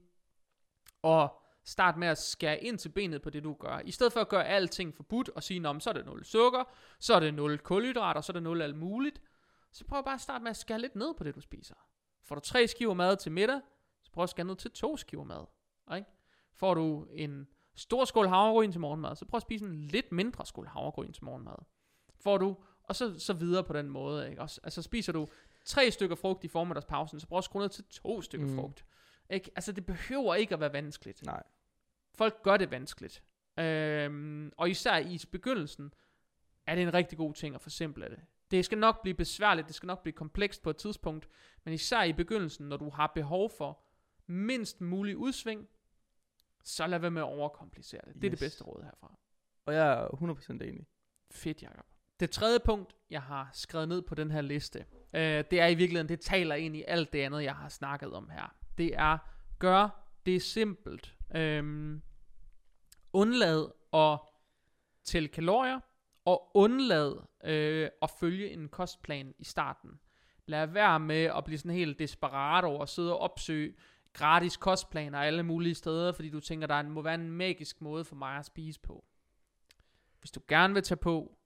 at 1.03 1.29
starte 1.65 1.99
med 1.99 2.07
at 2.07 2.17
skære 2.17 2.63
ind 2.63 2.77
til 2.77 2.89
benet 2.89 3.21
på 3.21 3.29
det, 3.29 3.43
du 3.43 3.53
gør. 3.53 3.79
I 3.85 3.91
stedet 3.91 4.13
for 4.13 4.19
at 4.19 4.29
gøre 4.29 4.45
alting 4.47 4.95
forbudt 4.95 5.29
og 5.29 5.43
sige, 5.43 5.59
"Nå, 5.59 5.71
men 5.73 5.81
så 5.81 5.89
er 5.89 5.93
det 5.93 6.05
0 6.05 6.25
sukker, 6.25 6.63
så 6.99 7.13
er 7.13 7.19
det 7.19 7.33
0 7.33 7.57
kulhydrater, 7.57 8.21
så 8.21 8.31
er 8.31 8.33
det 8.33 8.43
0 8.43 8.61
alt 8.61 8.75
muligt. 8.75 9.21
Så 9.71 9.85
prøv 9.85 10.03
bare 10.03 10.13
at 10.13 10.21
starte 10.21 10.43
med 10.43 10.49
at 10.49 10.57
skære 10.57 10.79
lidt 10.81 10.95
ned 10.95 11.13
på 11.17 11.23
det, 11.23 11.35
du 11.35 11.41
spiser. 11.41 11.75
Får 12.23 12.35
du 12.35 12.41
tre 12.41 12.67
skiver 12.67 12.93
mad 12.93 13.17
til 13.17 13.31
middag, 13.31 13.61
så 14.03 14.11
prøv 14.11 14.23
at 14.23 14.29
skære 14.29 14.45
ned 14.47 14.55
til 14.55 14.71
to 14.71 14.97
skiver 14.97 15.23
mad. 15.23 15.45
Ikke? 15.95 16.09
Får 16.53 16.73
du 16.73 17.07
en 17.11 17.47
stor 17.75 18.05
skål 18.05 18.27
havregryn 18.27 18.71
til 18.71 18.81
morgenmad, 18.81 19.15
så 19.15 19.25
prøv 19.25 19.37
at 19.37 19.41
spise 19.41 19.65
en 19.65 19.75
lidt 19.75 20.11
mindre 20.11 20.45
skål 20.45 20.67
havregryn 20.67 21.11
til 21.11 21.23
morgenmad. 21.23 21.55
Får 22.19 22.37
du, 22.37 22.57
og 22.83 22.95
så, 22.95 23.19
så 23.19 23.33
videre 23.33 23.63
på 23.63 23.73
den 23.73 23.89
måde. 23.89 24.29
Ikke? 24.29 24.41
Også, 24.41 24.61
altså 24.63 24.81
spiser 24.81 25.13
du 25.13 25.27
tre 25.65 25.91
stykker 25.91 26.15
frugt 26.15 26.43
i 26.43 26.47
formiddagspausen, 26.47 27.19
så 27.19 27.27
prøv 27.27 27.37
at 27.37 27.43
skrue 27.43 27.61
ned 27.61 27.69
til 27.69 27.83
to 27.83 28.21
stykker 28.21 28.47
mm. 28.47 28.55
frugt. 28.55 28.85
Ikke? 29.29 29.51
Altså 29.55 29.71
det 29.71 29.85
behøver 29.85 30.35
ikke 30.35 30.53
at 30.53 30.59
være 30.59 30.73
vanskeligt. 30.73 31.25
Nej. 31.25 31.43
Folk 32.15 32.43
gør 32.43 32.57
det 32.57 32.71
vanskeligt. 32.71 33.23
Øhm, 33.59 34.51
og 34.57 34.69
især 34.69 34.97
i 34.97 35.19
begyndelsen 35.31 35.93
er 36.67 36.75
det 36.75 36.81
en 36.81 36.93
rigtig 36.93 37.17
god 37.17 37.33
ting 37.33 37.55
at 37.55 37.61
forsimple 37.61 38.09
det. 38.09 38.19
Det 38.51 38.65
skal 38.65 38.77
nok 38.77 39.01
blive 39.01 39.13
besværligt, 39.13 39.67
det 39.67 39.75
skal 39.75 39.87
nok 39.87 40.01
blive 40.01 40.13
komplekst 40.13 40.61
på 40.61 40.69
et 40.69 40.77
tidspunkt, 40.77 41.27
men 41.63 41.73
især 41.73 42.03
i 42.03 42.13
begyndelsen, 42.13 42.69
når 42.69 42.77
du 42.77 42.89
har 42.89 43.11
behov 43.15 43.49
for 43.49 43.81
mindst 44.27 44.81
mulig 44.81 45.17
udsving, 45.17 45.67
så 46.65 46.87
lad 46.87 46.99
være 46.99 47.11
med 47.11 47.21
at 47.21 47.25
overkomplicere 47.25 48.01
det. 48.05 48.13
Det 48.15 48.15
er 48.15 48.29
det 48.29 48.31
Yes. 48.31 48.39
bedste 48.39 48.63
råd 48.63 48.83
herfra. 48.83 49.17
Og 49.65 49.73
jeg 49.73 49.91
er 49.93 50.07
100% 50.07 50.51
enig. 50.63 50.87
Fedt, 51.31 51.63
Jacob. 51.63 51.85
Det 52.19 52.31
tredje 52.31 52.59
punkt, 52.65 52.95
jeg 53.09 53.21
har 53.21 53.49
skrevet 53.53 53.87
ned 53.89 54.01
på 54.01 54.15
den 54.15 54.31
her 54.31 54.41
liste, 54.41 54.85
øh, 55.13 55.43
det 55.51 55.53
er 55.61 55.67
i 55.67 55.75
virkeligheden, 55.75 56.09
det 56.09 56.19
taler 56.19 56.55
ind 56.55 56.75
i 56.75 56.83
alt 56.87 57.13
det 57.13 57.19
andet, 57.21 57.43
jeg 57.43 57.55
har 57.55 57.69
snakket 57.69 58.13
om 58.13 58.29
her. 58.29 58.55
Det 58.77 58.95
er, 58.95 59.17
gør 59.59 60.09
det 60.25 60.41
simpelt. 60.41 61.15
Øh, 61.35 61.99
undlad 63.13 63.71
at 63.93 64.19
tælle 65.03 65.27
kalorier, 65.29 65.79
og 66.25 66.51
undlad 66.53 67.15
øh, 67.43 67.89
at 68.01 68.09
følge 68.19 68.49
en 68.49 68.69
kostplan 68.69 69.33
i 69.39 69.43
starten. 69.43 69.99
Lad 70.45 70.67
være 70.67 70.99
med 70.99 71.23
at 71.23 71.43
blive 71.45 71.57
sådan 71.57 71.71
helt 71.71 71.99
desperat 71.99 72.63
over 72.63 72.81
at 72.83 72.89
sidde 72.89 73.13
og 73.13 73.19
opsøge 73.19 73.75
gratis 74.15 74.57
kostplaner 74.57 75.19
alle 75.19 75.43
mulige 75.43 75.75
steder, 75.75 76.11
fordi 76.11 76.29
du 76.29 76.39
tænker, 76.39 76.67
der 76.67 76.83
må 76.83 77.01
være 77.01 77.15
en 77.15 77.31
magisk 77.31 77.81
måde 77.81 78.05
for 78.05 78.15
mig 78.15 78.37
at 78.37 78.45
spise 78.45 78.79
på. 78.79 79.05
Hvis 80.19 80.31
du 80.31 80.41
gerne 80.47 80.73
vil 80.73 80.83
tage 80.83 80.97
på, 80.97 81.37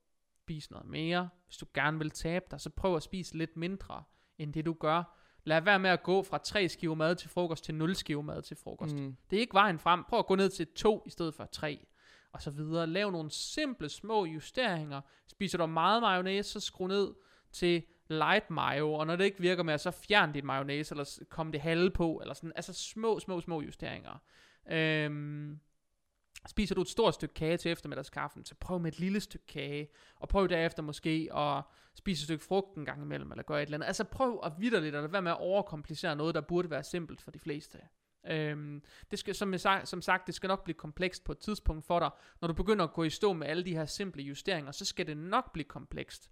spis 0.49 0.71
noget 0.71 0.87
mere. 0.87 1.29
Hvis 1.45 1.57
du 1.57 1.65
gerne 1.73 1.97
vil 1.97 2.11
tabe 2.11 2.45
dig, 2.51 2.61
så 2.61 2.69
prøv 2.69 2.95
at 2.95 3.03
spise 3.03 3.37
lidt 3.37 3.57
mindre, 3.57 4.03
end 4.37 4.53
det 4.53 4.65
du 4.65 4.73
gør. 4.73 5.03
Lad 5.43 5.61
være 5.61 5.79
med 5.79 5.89
at 5.89 6.03
gå 6.03 6.23
fra 6.23 6.37
tre 6.37 6.69
skiver 6.69 6.95
mad 6.95 7.15
til 7.15 7.29
frokost 7.29 7.63
til 7.63 7.75
nul 7.75 7.95
skiver 7.95 8.21
mad 8.21 8.41
til 8.41 8.57
frokost. 8.57 8.95
Mm. 8.95 9.15
Det 9.29 9.35
er 9.35 9.39
ikke 9.41 9.53
vejen 9.53 9.79
frem. 9.79 10.03
Prøv 10.09 10.19
at 10.19 10.25
gå 10.25 10.35
ned 10.35 10.49
til 10.49 10.67
to 10.67 11.03
i 11.05 11.09
stedet 11.09 11.33
for 11.33 11.45
tre. 11.45 11.87
Og 12.31 12.41
så 12.41 12.51
videre. 12.51 12.87
Lav 12.87 13.11
nogle 13.11 13.31
simple 13.31 13.89
små 13.89 14.25
justeringer. 14.25 15.01
Spiser 15.27 15.57
du 15.57 15.65
meget 15.65 16.01
mayonnaise, 16.01 16.49
så 16.49 16.59
skru 16.59 16.87
ned 16.87 17.13
til 17.51 17.83
light 18.09 18.49
mayo, 18.49 18.93
og 18.93 19.07
når 19.07 19.15
det 19.15 19.23
ikke 19.25 19.39
virker 19.39 19.63
med, 19.63 19.77
så 19.77 19.91
fjern 19.91 20.33
dit 20.33 20.43
mayonnaise, 20.43 20.93
eller 20.93 21.19
kom 21.29 21.51
det 21.51 21.61
halve 21.61 21.91
på, 21.91 22.19
eller 22.21 22.33
sådan, 22.33 22.51
altså 22.55 22.73
små, 22.73 23.19
små, 23.19 23.41
små 23.41 23.61
justeringer. 23.61 24.21
Øhm, 24.71 25.59
spiser 26.47 26.75
du 26.75 26.81
et 26.81 26.87
stort 26.87 27.13
stykke 27.13 27.33
kage 27.33 27.57
til 27.57 27.71
eftermiddagskaffen, 27.71 28.45
så 28.45 28.55
prøv 28.55 28.79
med 28.79 28.91
et 28.91 28.99
lille 28.99 29.19
stykke 29.19 29.45
kage, 29.45 29.87
og 30.15 30.29
prøv 30.29 30.49
derefter 30.49 30.83
måske 30.83 31.29
at 31.35 31.63
spise 31.95 32.21
et 32.21 32.23
stykke 32.23 32.43
frugt 32.43 32.77
en 32.77 32.85
gang 32.85 33.01
imellem, 33.01 33.31
eller 33.31 33.43
gøre 33.43 33.61
et 33.61 33.65
eller 33.65 33.77
andet. 33.77 33.87
Altså 33.87 34.03
prøv 34.03 34.39
at 34.43 34.51
vidderligt, 34.59 34.95
eller 34.95 35.09
være 35.09 35.21
med 35.21 35.31
at 35.31 35.39
overkomplicere 35.39 36.15
noget, 36.15 36.35
der 36.35 36.41
burde 36.41 36.69
være 36.69 36.83
simpelt 36.83 37.21
for 37.21 37.31
de 37.31 37.39
fleste. 37.39 37.79
Øhm, 38.27 38.83
det 39.11 39.19
skal, 39.19 39.35
som, 39.35 39.53
jeg, 39.53 39.81
som 39.83 40.01
sagt, 40.01 40.27
det 40.27 40.35
skal 40.35 40.47
nok 40.47 40.63
blive 40.63 40.75
komplekst 40.75 41.23
på 41.23 41.31
et 41.31 41.37
tidspunkt 41.37 41.85
for 41.85 41.99
dig. 41.99 42.09
Når 42.41 42.47
du 42.47 42.53
begynder 42.53 42.85
at 42.85 42.93
gå 42.93 43.03
i 43.03 43.09
stå 43.09 43.33
med 43.33 43.47
alle 43.47 43.65
de 43.65 43.75
her 43.75 43.85
simple 43.85 44.23
justeringer, 44.23 44.71
så 44.71 44.85
skal 44.85 45.07
det 45.07 45.17
nok 45.17 45.53
blive 45.53 45.65
komplekst. 45.65 46.29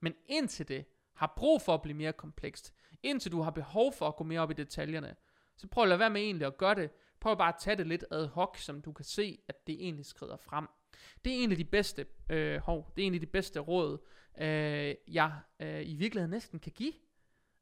Men 0.00 0.14
indtil 0.26 0.68
det 0.68 0.84
har 1.14 1.32
brug 1.36 1.62
for 1.62 1.74
at 1.74 1.82
blive 1.82 1.96
mere 1.96 2.12
komplekst, 2.12 2.74
indtil 3.02 3.32
du 3.32 3.40
har 3.40 3.50
behov 3.50 3.92
for 3.92 4.08
at 4.08 4.16
gå 4.16 4.24
mere 4.24 4.40
op 4.40 4.50
i 4.50 4.54
detaljerne, 4.54 5.16
så 5.56 5.68
prøv 5.68 5.82
at 5.82 5.88
lade 5.88 5.98
være 5.98 6.10
med 6.10 6.20
egentlig 6.20 6.46
at 6.46 6.58
gøre 6.58 6.74
det. 6.74 6.90
Prøv 7.20 7.38
bare 7.38 7.54
at 7.54 7.60
tage 7.60 7.76
det 7.76 7.86
lidt 7.86 8.04
ad 8.10 8.26
hoc, 8.26 8.58
som 8.58 8.82
du 8.82 8.92
kan 8.92 9.04
se, 9.04 9.38
at 9.48 9.66
det 9.66 9.74
egentlig 9.74 10.06
skrider 10.06 10.36
frem. 10.36 10.66
Det 11.24 11.32
er 11.32 11.42
en 11.42 11.50
af 11.50 11.56
de 11.56 11.64
bedste, 11.64 12.06
øh, 12.30 12.60
hov, 12.60 12.92
det 12.96 13.02
er 13.02 13.06
en 13.06 13.14
af 13.14 13.20
de 13.20 13.26
bedste 13.26 13.60
råd, 13.60 13.98
øh, 14.40 14.94
jeg 15.08 15.40
øh, 15.60 15.88
i 15.88 15.94
virkeligheden 15.94 16.30
næsten 16.30 16.60
kan 16.60 16.72
give. 16.72 16.92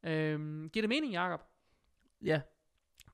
Øh, 0.03 0.65
giver 0.71 0.83
det 0.83 0.89
mening, 0.89 1.13
Jacob? 1.13 1.41
Ja, 2.23 2.41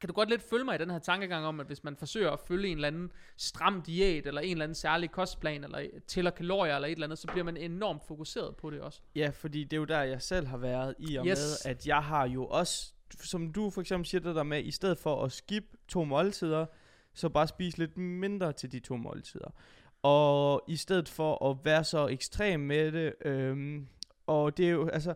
kan 0.02 0.08
du 0.08 0.14
godt 0.14 0.30
lidt 0.30 0.42
følge 0.42 0.64
mig 0.64 0.74
i 0.74 0.78
den 0.78 0.90
her 0.90 0.98
tankegang 0.98 1.46
om, 1.46 1.60
at 1.60 1.66
hvis 1.66 1.84
man 1.84 1.96
forsøger 1.96 2.30
at 2.30 2.40
følge 2.40 2.68
en 2.68 2.76
eller 2.76 2.88
anden 2.88 3.12
stram 3.36 3.82
diæt, 3.82 4.26
eller 4.26 4.40
en 4.40 4.50
eller 4.50 4.64
anden 4.64 4.74
særlig 4.74 5.10
kostplan, 5.10 5.64
eller 5.64 5.80
tæller 6.06 6.30
kalorier, 6.30 6.74
eller 6.74 6.88
et 6.88 6.92
eller 6.92 7.06
andet, 7.06 7.18
så 7.18 7.26
bliver 7.26 7.44
man 7.44 7.56
enormt 7.56 8.02
fokuseret 8.08 8.56
på 8.56 8.70
det 8.70 8.80
også. 8.80 9.00
Ja, 9.14 9.30
fordi 9.34 9.64
det 9.64 9.72
er 9.72 9.76
jo 9.78 9.84
der, 9.84 10.02
jeg 10.02 10.22
selv 10.22 10.46
har 10.46 10.56
været 10.56 10.94
i 10.98 11.16
og 11.16 11.26
yes. 11.26 11.38
med, 11.38 11.72
at 11.72 11.86
jeg 11.86 12.02
har 12.02 12.28
jo 12.28 12.46
også, 12.46 12.92
som 13.20 13.52
du 13.52 13.70
for 13.70 13.80
eksempel 13.80 14.06
siger 14.06 14.20
det 14.20 14.36
der 14.36 14.42
med, 14.42 14.64
i 14.64 14.70
stedet 14.70 14.98
for 14.98 15.24
at 15.24 15.32
skip 15.32 15.64
to 15.88 16.04
måltider, 16.04 16.66
så 17.14 17.28
bare 17.28 17.46
spise 17.46 17.78
lidt 17.78 17.96
mindre 17.96 18.52
til 18.52 18.72
de 18.72 18.80
to 18.80 18.96
måltider. 18.96 19.54
Og 20.02 20.62
i 20.68 20.76
stedet 20.76 21.08
for 21.08 21.50
at 21.50 21.56
være 21.64 21.84
så 21.84 22.06
ekstrem 22.06 22.60
med 22.60 22.92
det, 22.92 23.14
øhm, 23.24 23.86
og 24.26 24.56
det 24.56 24.66
er 24.66 24.70
jo, 24.70 24.88
altså, 24.88 25.14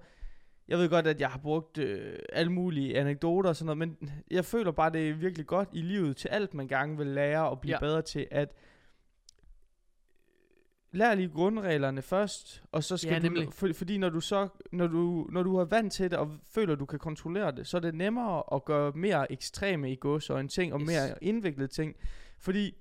jeg 0.68 0.78
ved 0.78 0.88
godt, 0.88 1.06
at 1.06 1.20
jeg 1.20 1.28
har 1.28 1.38
brugt 1.38 1.78
øh, 1.78 2.18
alle 2.32 2.52
mulige 2.52 2.98
anekdoter 2.98 3.48
og 3.48 3.56
sådan 3.56 3.76
noget, 3.76 3.78
men 3.78 4.10
jeg 4.30 4.44
føler 4.44 4.70
bare, 4.70 4.92
det 4.92 5.08
er 5.08 5.14
virkelig 5.14 5.46
godt 5.46 5.68
i 5.72 5.82
livet 5.82 6.16
til 6.16 6.28
alt, 6.28 6.54
man 6.54 6.68
gerne 6.68 6.96
vil 6.96 7.06
lære 7.06 7.50
og 7.50 7.60
blive 7.60 7.74
ja. 7.74 7.80
bedre 7.80 8.02
til, 8.02 8.26
at 8.30 8.54
lær 10.92 11.14
lige 11.14 11.28
grundreglerne 11.28 12.02
først, 12.02 12.62
og 12.72 12.84
så 12.84 12.96
skal 12.96 13.22
ja, 13.22 13.28
du, 13.28 13.50
for, 13.50 13.68
fordi 13.72 13.98
når 13.98 14.08
du 14.08 14.20
så, 14.20 14.48
når 14.72 14.86
du, 14.86 15.26
når 15.32 15.42
du 15.42 15.56
er 15.56 15.64
vant 15.64 15.92
til 15.92 16.10
det, 16.10 16.18
og 16.18 16.36
føler, 16.50 16.72
at 16.72 16.78
du 16.78 16.86
kan 16.86 16.98
kontrollere 16.98 17.52
det, 17.52 17.66
så 17.66 17.76
er 17.76 17.80
det 17.80 17.94
nemmere 17.94 18.42
at 18.54 18.64
gøre 18.64 18.92
mere 18.94 19.32
ekstreme 19.32 19.92
i 19.92 19.96
gods 20.00 20.30
og 20.30 20.40
en 20.40 20.48
ting, 20.48 20.74
og 20.74 20.80
yes. 20.80 20.86
mere 20.86 21.24
indviklede 21.24 21.68
ting, 21.68 21.96
fordi 22.38 22.74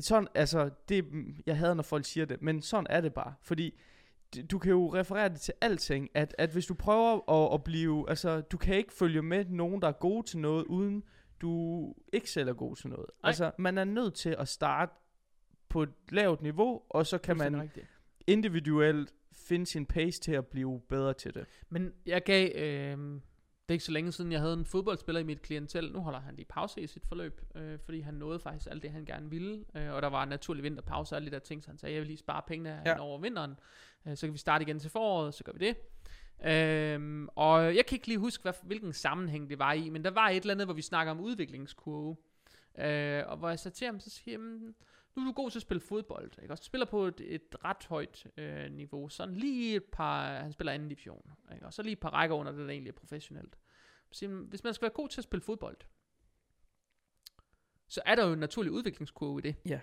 sådan, 0.00 0.28
altså, 0.34 0.70
det, 0.88 1.04
jeg 1.46 1.58
hader, 1.58 1.74
når 1.74 1.82
folk 1.82 2.04
siger 2.04 2.26
det, 2.26 2.42
men 2.42 2.62
sådan 2.62 2.86
er 2.90 3.00
det 3.00 3.14
bare, 3.14 3.34
fordi 3.42 3.78
du 4.50 4.58
kan 4.58 4.70
jo 4.70 4.94
referere 4.94 5.28
det 5.28 5.40
til 5.40 5.54
alting, 5.60 6.08
at, 6.14 6.34
at 6.38 6.50
hvis 6.52 6.66
du 6.66 6.74
prøver 6.74 7.30
at, 7.30 7.54
at 7.54 7.64
blive, 7.64 8.04
altså 8.08 8.40
du 8.40 8.56
kan 8.56 8.76
ikke 8.76 8.92
følge 8.92 9.22
med 9.22 9.44
nogen, 9.44 9.82
der 9.82 9.88
er 9.88 9.92
gode 9.92 10.26
til 10.26 10.38
noget, 10.38 10.64
uden 10.64 11.02
du 11.40 11.94
ikke 12.12 12.30
selv 12.30 12.48
er 12.48 12.52
god 12.52 12.76
til 12.76 12.88
noget. 12.88 13.06
Ej. 13.24 13.28
Altså 13.28 13.50
man 13.58 13.78
er 13.78 13.84
nødt 13.84 14.14
til 14.14 14.36
at 14.38 14.48
starte 14.48 14.92
på 15.68 15.82
et 15.82 15.92
lavt 16.10 16.42
niveau, 16.42 16.82
og 16.90 17.06
så 17.06 17.18
kan 17.18 17.36
man 17.36 17.60
rigtigt. 17.62 17.86
individuelt 18.26 19.14
finde 19.32 19.66
sin 19.66 19.86
pace 19.86 20.20
til 20.20 20.32
at 20.32 20.46
blive 20.46 20.80
bedre 20.88 21.14
til 21.14 21.34
det. 21.34 21.46
Men 21.68 21.92
jeg 22.06 22.24
gav, 22.24 22.50
øh, 22.54 23.20
det 23.62 23.70
er 23.70 23.74
ikke 23.74 23.84
så 23.84 23.92
længe 23.92 24.12
siden, 24.12 24.32
jeg 24.32 24.40
havde 24.40 24.54
en 24.54 24.64
fodboldspiller 24.64 25.20
i 25.20 25.24
mit 25.24 25.42
klientel. 25.42 25.92
Nu 25.92 26.00
holder 26.00 26.20
han 26.20 26.34
lige 26.34 26.46
pause 26.48 26.80
i 26.80 26.86
sit 26.86 27.06
forløb, 27.06 27.40
øh, 27.54 27.78
fordi 27.78 28.00
han 28.00 28.14
nåede 28.14 28.40
faktisk 28.40 28.70
alt 28.70 28.82
det, 28.82 28.90
han 28.90 29.04
gerne 29.04 29.30
ville. 29.30 29.64
Øh, 29.76 29.92
og 29.92 30.02
der 30.02 30.08
var 30.08 30.22
en 30.22 30.28
naturlig 30.28 30.62
vinterpause 30.62 31.14
og 31.14 31.16
alle 31.16 31.30
de 31.30 31.34
der 31.34 31.38
ting, 31.38 31.62
så 31.62 31.70
han 31.70 31.78
sagde, 31.78 31.94
jeg 31.94 32.00
vil 32.00 32.06
lige 32.06 32.16
spare 32.16 32.42
pengene 32.46 32.82
ja. 32.86 33.00
over 33.00 33.18
vinteren. 33.18 33.54
Øh, 34.06 34.16
så 34.16 34.26
kan 34.26 34.32
vi 34.32 34.38
starte 34.38 34.62
igen 34.62 34.78
til 34.78 34.90
foråret, 34.90 35.34
så 35.34 35.44
gør 35.44 35.52
vi 35.52 35.66
det. 35.66 35.76
Øhm, 36.44 37.28
og 37.28 37.76
jeg 37.76 37.86
kan 37.86 37.96
ikke 37.96 38.06
lige 38.06 38.18
huske, 38.18 38.42
hvad, 38.42 38.52
hvilken 38.62 38.92
sammenhæng 38.92 39.50
det 39.50 39.58
var 39.58 39.72
i, 39.72 39.88
men 39.88 40.04
der 40.04 40.10
var 40.10 40.28
et 40.28 40.40
eller 40.40 40.54
andet, 40.54 40.66
hvor 40.66 40.74
vi 40.74 40.82
snakker 40.82 41.10
om 41.10 41.20
udviklingskurve. 41.20 42.16
Øh, 42.78 43.22
og 43.26 43.36
hvor 43.36 43.48
jeg 43.48 43.58
så 43.58 43.70
til 43.70 43.86
ham, 43.86 44.00
så 44.00 44.10
siger 44.10 44.38
jeg, 44.38 44.72
nu 45.16 45.22
er 45.22 45.26
du 45.26 45.32
god 45.32 45.50
til 45.50 45.58
at 45.58 45.62
spille 45.62 45.80
fodbold, 45.80 46.32
ikke? 46.42 46.54
Og 46.54 46.58
så 46.58 46.64
spiller 46.64 46.86
på 46.86 47.06
et, 47.06 47.20
et 47.20 47.56
ret 47.64 47.86
højt 47.88 48.26
øh, 48.36 48.72
niveau, 48.72 49.08
sådan 49.08 49.34
lige 49.34 49.76
et 49.76 49.84
par, 49.84 50.34
han 50.34 50.52
spiller 50.52 50.72
anden 50.72 50.88
division, 50.88 51.30
ikke? 51.54 51.66
og 51.66 51.72
så 51.72 51.82
lige 51.82 51.92
et 51.92 52.00
par 52.00 52.10
rækker 52.10 52.36
under 52.36 52.52
det, 52.52 52.60
der 52.60 52.70
egentlig 52.70 52.90
er 52.90 52.98
professionelt. 52.98 53.58
Så 54.12 54.28
hvis 54.28 54.64
man 54.64 54.74
skal 54.74 54.82
være 54.82 54.94
god 54.94 55.08
til 55.08 55.20
at 55.20 55.24
spille 55.24 55.42
fodbold, 55.42 55.76
så 57.88 58.00
er 58.06 58.14
der 58.14 58.26
jo 58.26 58.32
en 58.32 58.38
naturlig 58.38 58.72
udviklingskurve 58.72 59.38
i 59.38 59.42
det. 59.42 59.54
Ja. 59.68 59.80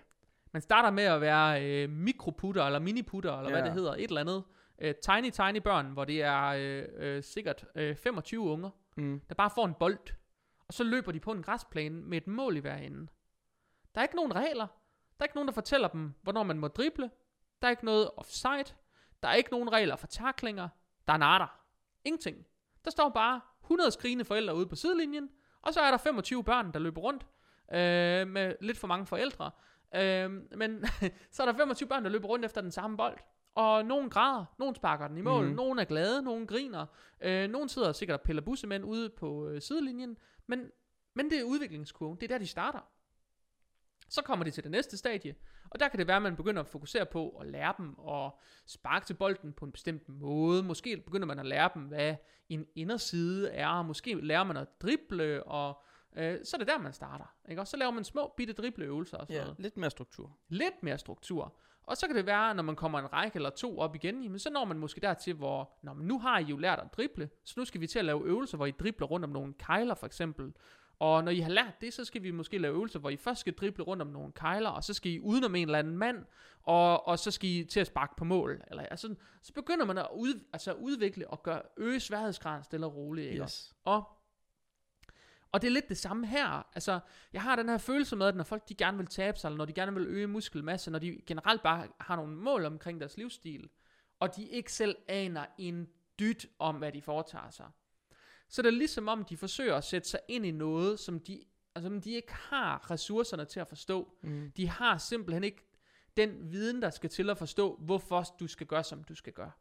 Man 0.51 0.61
starter 0.61 0.91
med 0.91 1.03
at 1.03 1.21
være 1.21 1.65
øh, 1.65 1.89
mikroputter, 1.89 2.63
eller 2.63 2.79
miniputter, 2.79 3.37
eller 3.37 3.49
ja. 3.49 3.55
hvad 3.55 3.63
det 3.63 3.73
hedder, 3.73 3.93
et 3.93 4.03
eller 4.03 4.21
andet. 4.21 4.43
Øh, 4.79 4.95
tiny, 4.95 5.29
tiny 5.29 5.57
børn, 5.57 5.85
hvor 5.85 6.05
det 6.05 6.21
er 6.21 6.45
øh, 6.45 6.85
øh, 6.95 7.23
sikkert 7.23 7.65
øh, 7.75 7.95
25 7.95 8.41
unger, 8.41 8.69
mm. 8.97 9.21
der 9.29 9.35
bare 9.35 9.49
får 9.55 9.65
en 9.65 9.73
bold, 9.73 10.13
og 10.67 10.73
så 10.73 10.83
løber 10.83 11.11
de 11.11 11.19
på 11.19 11.31
en 11.31 11.43
græsplæne 11.43 12.01
med 12.01 12.17
et 12.17 12.27
mål 12.27 12.57
i 12.57 12.59
hver 12.59 12.75
ende. 12.75 13.07
Der 13.95 14.01
er 14.01 14.03
ikke 14.03 14.15
nogen 14.15 14.35
regler. 14.35 14.67
Der 15.19 15.23
er 15.23 15.25
ikke 15.25 15.35
nogen, 15.35 15.47
der 15.47 15.53
fortæller 15.53 15.87
dem, 15.87 16.13
hvornår 16.21 16.43
man 16.43 16.59
må 16.59 16.67
drible. 16.67 17.09
Der 17.61 17.67
er 17.67 17.69
ikke 17.69 17.85
noget 17.85 18.11
offside. 18.17 18.75
Der 19.23 19.29
er 19.29 19.33
ikke 19.33 19.51
nogen 19.51 19.71
regler 19.71 19.95
for 19.95 20.07
taklinger. 20.07 20.69
Der 21.07 21.13
er 21.13 21.17
natter. 21.17 21.59
Ingenting. 22.05 22.45
Der 22.85 22.91
står 22.91 23.09
bare 23.09 23.41
100 23.63 23.91
skrigende 23.91 24.25
forældre 24.25 24.55
ude 24.55 24.67
på 24.67 24.75
sidelinjen, 24.75 25.29
og 25.61 25.73
så 25.73 25.79
er 25.79 25.91
der 25.91 25.97
25 25.97 26.43
børn, 26.43 26.73
der 26.73 26.79
løber 26.79 27.01
rundt 27.01 27.25
øh, 27.73 28.27
med 28.27 28.55
lidt 28.61 28.77
for 28.77 28.87
mange 28.87 29.05
forældre. 29.05 29.51
Øh, 29.95 30.31
men 30.57 30.85
så 31.31 31.43
er 31.43 31.45
der 31.45 31.53
25 31.53 31.89
børn, 31.89 32.03
der 32.03 32.09
løber 32.09 32.27
rundt 32.27 32.45
efter 32.45 32.61
den 32.61 32.71
samme 32.71 32.97
bold. 32.97 33.17
Og 33.55 33.85
nogen 33.85 34.09
græder, 34.09 34.45
nogen 34.59 34.75
sparker 34.75 35.07
den 35.07 35.17
i 35.17 35.21
mål, 35.21 35.45
mm. 35.45 35.55
nogen 35.55 35.79
er 35.79 35.83
glade, 35.83 36.21
nogen 36.21 36.47
griner, 36.47 36.85
øh, 37.21 37.49
nogen 37.49 37.69
sidder 37.69 37.91
sikkert 37.91 38.19
og 38.19 38.25
piller 38.25 38.41
bussemænd 38.41 38.85
ude 38.85 39.09
på 39.09 39.47
øh, 39.47 39.61
sidelinjen, 39.61 40.17
men, 40.47 40.71
men 41.15 41.29
det 41.29 41.39
er 41.39 41.43
udviklingskurven, 41.43 42.17
det 42.17 42.23
er 42.23 42.27
der, 42.27 42.37
de 42.37 42.47
starter. 42.47 42.79
Så 44.09 44.21
kommer 44.21 44.45
de 44.45 44.51
til 44.51 44.63
det 44.63 44.71
næste 44.71 44.97
stadie, 44.97 45.35
og 45.69 45.79
der 45.79 45.87
kan 45.87 45.99
det 45.99 46.07
være, 46.07 46.15
at 46.15 46.23
man 46.23 46.35
begynder 46.35 46.61
at 46.61 46.67
fokusere 46.67 47.05
på 47.05 47.29
at 47.29 47.47
lære 47.47 47.73
dem 47.77 47.95
at 48.09 48.31
sparke 48.65 49.05
til 49.05 49.13
bolden 49.13 49.53
på 49.53 49.65
en 49.65 49.71
bestemt 49.71 50.09
måde. 50.09 50.63
Måske 50.63 50.97
begynder 50.97 51.27
man 51.27 51.39
at 51.39 51.45
lære 51.45 51.69
dem, 51.73 51.81
hvad 51.81 52.15
en 52.49 52.65
inderside 52.75 53.49
er. 53.51 53.81
Måske 53.81 54.15
lærer 54.15 54.43
man 54.43 54.57
at 54.57 54.67
drible, 54.81 55.43
og 55.43 55.83
øh, 56.17 56.37
så 56.43 56.55
er 56.55 56.57
det 56.57 56.67
der, 56.67 56.77
man 56.77 56.93
starter. 56.93 57.35
Ikke? 57.49 57.61
Og 57.61 57.67
så 57.67 57.77
laver 57.77 57.91
man 57.91 58.03
små 58.03 58.33
bitte 58.37 58.53
dribleøvelser 58.53 59.17
og 59.17 59.27
sådan 59.27 59.35
ja, 59.35 59.41
noget. 59.41 59.59
lidt 59.59 59.77
mere 59.77 59.89
struktur. 59.89 60.37
Lidt 60.49 60.83
mere 60.83 60.97
struktur. 60.97 61.55
Og 61.83 61.97
så 61.97 62.07
kan 62.07 62.15
det 62.15 62.25
være, 62.25 62.55
når 62.55 62.63
man 62.63 62.75
kommer 62.75 62.99
en 62.99 63.13
række 63.13 63.35
eller 63.35 63.49
to 63.49 63.79
op 63.79 63.95
igen, 63.95 64.23
jamen 64.23 64.39
så 64.39 64.49
når 64.49 64.65
man 64.65 64.77
måske 64.77 65.01
dertil, 65.01 65.33
hvor 65.33 65.71
Nå, 65.83 65.93
men 65.93 66.07
nu 66.07 66.19
har 66.19 66.39
I 66.39 66.43
jo 66.43 66.57
lært 66.57 66.79
at 66.79 66.93
drible, 66.97 67.29
så 67.43 67.53
nu 67.57 67.65
skal 67.65 67.81
vi 67.81 67.87
til 67.87 67.99
at 67.99 68.05
lave 68.05 68.25
øvelser, 68.25 68.57
hvor 68.57 68.65
I 68.65 68.71
dribler 68.71 69.07
rundt 69.07 69.23
om 69.23 69.29
nogle 69.29 69.53
kejler 69.53 69.93
for 69.93 70.05
eksempel, 70.05 70.53
og 70.99 71.23
når 71.23 71.31
I 71.31 71.39
har 71.39 71.49
lært 71.49 71.81
det, 71.81 71.93
så 71.93 72.05
skal 72.05 72.23
vi 72.23 72.31
måske 72.31 72.57
lave 72.57 72.73
øvelser, 72.73 72.99
hvor 72.99 73.09
I 73.09 73.17
først 73.17 73.39
skal 73.39 73.53
drible 73.53 73.83
rundt 73.83 74.01
om 74.01 74.07
nogle 74.07 74.31
kejler, 74.31 74.69
og 74.69 74.83
så 74.83 74.93
skal 74.93 75.11
I 75.11 75.19
udenom 75.19 75.55
en 75.55 75.67
eller 75.67 75.79
anden 75.79 75.97
mand, 75.97 76.25
og, 76.63 77.07
og 77.07 77.19
så 77.19 77.31
skal 77.31 77.49
I 77.49 77.63
til 77.63 77.79
at 77.79 77.87
sparke 77.87 78.13
på 78.17 78.23
mål. 78.23 78.63
Eller, 78.67 78.83
altså, 78.83 79.15
så 79.41 79.53
begynder 79.53 79.85
man 79.85 79.97
at 79.97 80.07
ud, 80.15 80.43
altså 80.53 80.73
udvikle 80.73 81.29
og 81.29 81.43
gøre, 81.43 81.61
øge 81.77 81.99
sværhedsgraden 81.99 82.63
stille 82.63 82.85
og 82.85 82.95
roligt. 82.95 83.31
Ikke? 83.31 83.43
Yes. 83.43 83.75
Og, 83.85 84.03
og 85.51 85.61
det 85.61 85.67
er 85.67 85.71
lidt 85.71 85.89
det 85.89 85.97
samme 85.97 86.27
her. 86.27 86.67
Altså, 86.75 86.99
jeg 87.33 87.41
har 87.41 87.55
den 87.55 87.69
her 87.69 87.77
følelse 87.77 88.15
med, 88.15 88.27
at 88.27 88.35
når 88.35 88.43
folk 88.43 88.69
de 88.69 88.75
gerne 88.75 88.97
vil 88.97 89.07
tabe 89.07 89.37
sig, 89.37 89.47
eller 89.47 89.57
når 89.57 89.65
de 89.65 89.73
gerne 89.73 89.93
vil 89.93 90.07
øge 90.07 90.27
muskelmasse, 90.27 90.91
når 90.91 90.99
de 90.99 91.21
generelt 91.27 91.63
bare 91.63 91.87
har 91.99 92.15
nogle 92.15 92.35
mål 92.35 92.65
omkring 92.65 92.99
deres 92.99 93.17
livsstil, 93.17 93.69
og 94.19 94.35
de 94.35 94.47
ikke 94.47 94.73
selv 94.73 94.95
aner 95.07 95.45
en 95.57 95.87
dyt 96.19 96.45
om, 96.59 96.75
hvad 96.75 96.91
de 96.91 97.01
foretager 97.01 97.49
sig. 97.49 97.65
Så 98.49 98.61
det 98.61 98.67
er 98.67 98.71
ligesom 98.73 99.07
om, 99.07 99.25
de 99.25 99.37
forsøger 99.37 99.75
at 99.75 99.83
sætte 99.83 100.09
sig 100.09 100.19
ind 100.27 100.45
i 100.45 100.51
noget, 100.51 100.99
som 100.99 101.19
de, 101.19 101.43
altså, 101.75 101.89
som 101.89 102.01
de 102.01 102.11
ikke 102.11 102.33
har 102.33 102.91
ressourcerne 102.91 103.45
til 103.45 103.59
at 103.59 103.67
forstå. 103.67 104.17
Mm. 104.21 104.51
De 104.57 104.67
har 104.67 104.97
simpelthen 104.97 105.43
ikke 105.43 105.65
den 106.17 106.51
viden, 106.51 106.81
der 106.81 106.89
skal 106.89 107.09
til 107.09 107.29
at 107.29 107.37
forstå, 107.37 107.75
hvorfor 107.75 108.25
du 108.39 108.47
skal 108.47 108.67
gøre, 108.67 108.83
som 108.83 109.03
du 109.03 109.15
skal 109.15 109.33
gøre. 109.33 109.51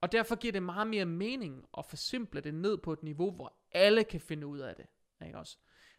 Og 0.00 0.12
derfor 0.12 0.36
giver 0.36 0.52
det 0.52 0.62
meget 0.62 0.86
mere 0.86 1.04
mening 1.04 1.64
at 1.78 1.86
forsimple 1.86 2.40
det 2.40 2.54
ned 2.54 2.78
på 2.78 2.92
et 2.92 3.02
niveau, 3.02 3.30
hvor 3.30 3.56
alle 3.72 4.04
kan 4.04 4.20
finde 4.20 4.46
ud 4.46 4.58
af 4.58 4.76
det. 4.76 4.86
Ikke 5.26 5.38
også? 5.38 5.58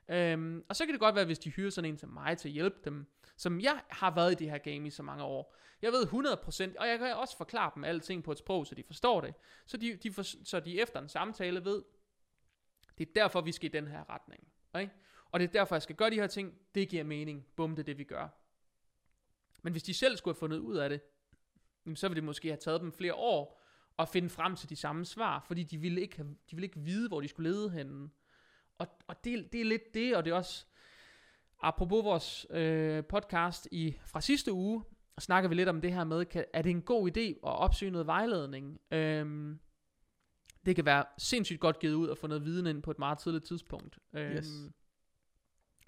Øhm, 0.09 0.63
og 0.69 0.75
så 0.75 0.85
kan 0.85 0.93
det 0.93 0.99
godt 0.99 1.15
være, 1.15 1.25
hvis 1.25 1.39
de 1.39 1.49
hyrer 1.49 1.69
sådan 1.69 1.91
en 1.91 1.97
som 1.97 2.09
mig 2.09 2.37
til 2.37 2.47
at 2.49 2.53
hjælpe 2.53 2.77
dem, 2.85 3.05
som 3.37 3.59
jeg 3.59 3.81
har 3.89 4.15
været 4.15 4.31
i 4.31 4.35
det 4.35 4.49
her 4.49 4.57
game 4.57 4.87
i 4.87 4.89
så 4.89 5.03
mange 5.03 5.23
år. 5.23 5.55
Jeg 5.81 5.91
ved 5.91 6.03
100%, 6.03 6.79
og 6.79 6.87
jeg 6.87 6.99
kan 6.99 7.15
også 7.15 7.37
forklare 7.37 7.71
dem 7.75 7.83
alting 7.83 8.23
på 8.23 8.31
et 8.31 8.37
sprog, 8.37 8.67
så 8.67 8.75
de 8.75 8.83
forstår 8.83 9.21
det. 9.21 9.33
Så 9.65 9.77
de, 9.77 9.95
de, 9.95 10.11
for, 10.11 10.23
så 10.45 10.59
de 10.59 10.81
efter 10.81 11.01
en 11.01 11.09
samtale 11.09 11.65
ved, 11.65 11.83
det 12.99 13.07
er 13.07 13.13
derfor, 13.15 13.41
vi 13.41 13.51
skal 13.51 13.69
i 13.69 13.71
den 13.71 13.87
her 13.87 14.09
retning. 14.09 14.47
Ikke? 14.79 14.93
Og 15.31 15.39
det 15.39 15.47
er 15.47 15.51
derfor, 15.51 15.75
jeg 15.75 15.81
skal 15.81 15.95
gøre 15.95 16.09
de 16.09 16.15
her 16.15 16.27
ting. 16.27 16.53
Det 16.75 16.89
giver 16.89 17.03
mening. 17.03 17.45
Bum, 17.55 17.75
det 17.75 17.83
er 17.83 17.85
det, 17.85 17.97
vi 17.97 18.03
gør. 18.03 18.27
Men 19.61 19.73
hvis 19.73 19.83
de 19.83 19.93
selv 19.93 20.17
skulle 20.17 20.35
have 20.35 20.39
fundet 20.39 20.57
ud 20.57 20.77
af 20.77 20.89
det, 20.89 21.01
så 21.95 22.07
ville 22.07 22.15
det 22.15 22.23
måske 22.23 22.47
have 22.47 22.57
taget 22.57 22.81
dem 22.81 22.91
flere 22.91 23.13
år 23.13 23.61
at 23.99 24.09
finde 24.09 24.29
frem 24.29 24.55
til 24.55 24.69
de 24.69 24.75
samme 24.75 25.05
svar, 25.05 25.43
fordi 25.47 25.63
de 25.63 25.77
ville 25.77 26.01
ikke, 26.01 26.15
have, 26.15 26.29
de 26.29 26.55
ville 26.55 26.65
ikke 26.65 26.79
vide, 26.79 27.07
hvor 27.07 27.21
de 27.21 27.27
skulle 27.27 27.51
lede 27.51 27.69
henne. 27.69 28.09
Og, 28.77 28.87
og 29.07 29.23
det, 29.23 29.53
det 29.53 29.61
er 29.61 29.65
lidt 29.65 29.93
det, 29.93 30.15
og 30.15 30.25
det 30.25 30.31
er 30.31 30.35
også, 30.35 30.65
apropos 31.61 32.03
vores 32.03 32.47
øh, 32.49 33.03
podcast 33.03 33.67
i, 33.71 33.97
fra 34.05 34.21
sidste 34.21 34.53
uge, 34.53 34.83
snakker 35.19 35.49
vi 35.49 35.55
lidt 35.55 35.69
om 35.69 35.81
det 35.81 35.93
her 35.93 36.03
med, 36.03 36.25
kan, 36.25 36.45
er 36.53 36.61
det 36.61 36.69
en 36.69 36.81
god 36.81 37.17
idé 37.17 37.21
at 37.21 37.37
opsøge 37.43 37.91
noget 37.91 38.07
vejledning? 38.07 38.79
Øhm, 38.91 39.59
det 40.65 40.75
kan 40.75 40.85
være 40.85 41.05
sindssygt 41.17 41.59
godt 41.59 41.79
givet 41.79 41.93
ud 41.93 42.09
at 42.09 42.17
få 42.17 42.27
noget 42.27 42.45
viden 42.45 42.67
ind 42.67 42.83
på 42.83 42.91
et 42.91 42.99
meget 42.99 43.17
tidligt 43.17 43.43
tidspunkt. 43.45 43.99
Øhm, 44.13 44.31
Yes. 44.35 44.47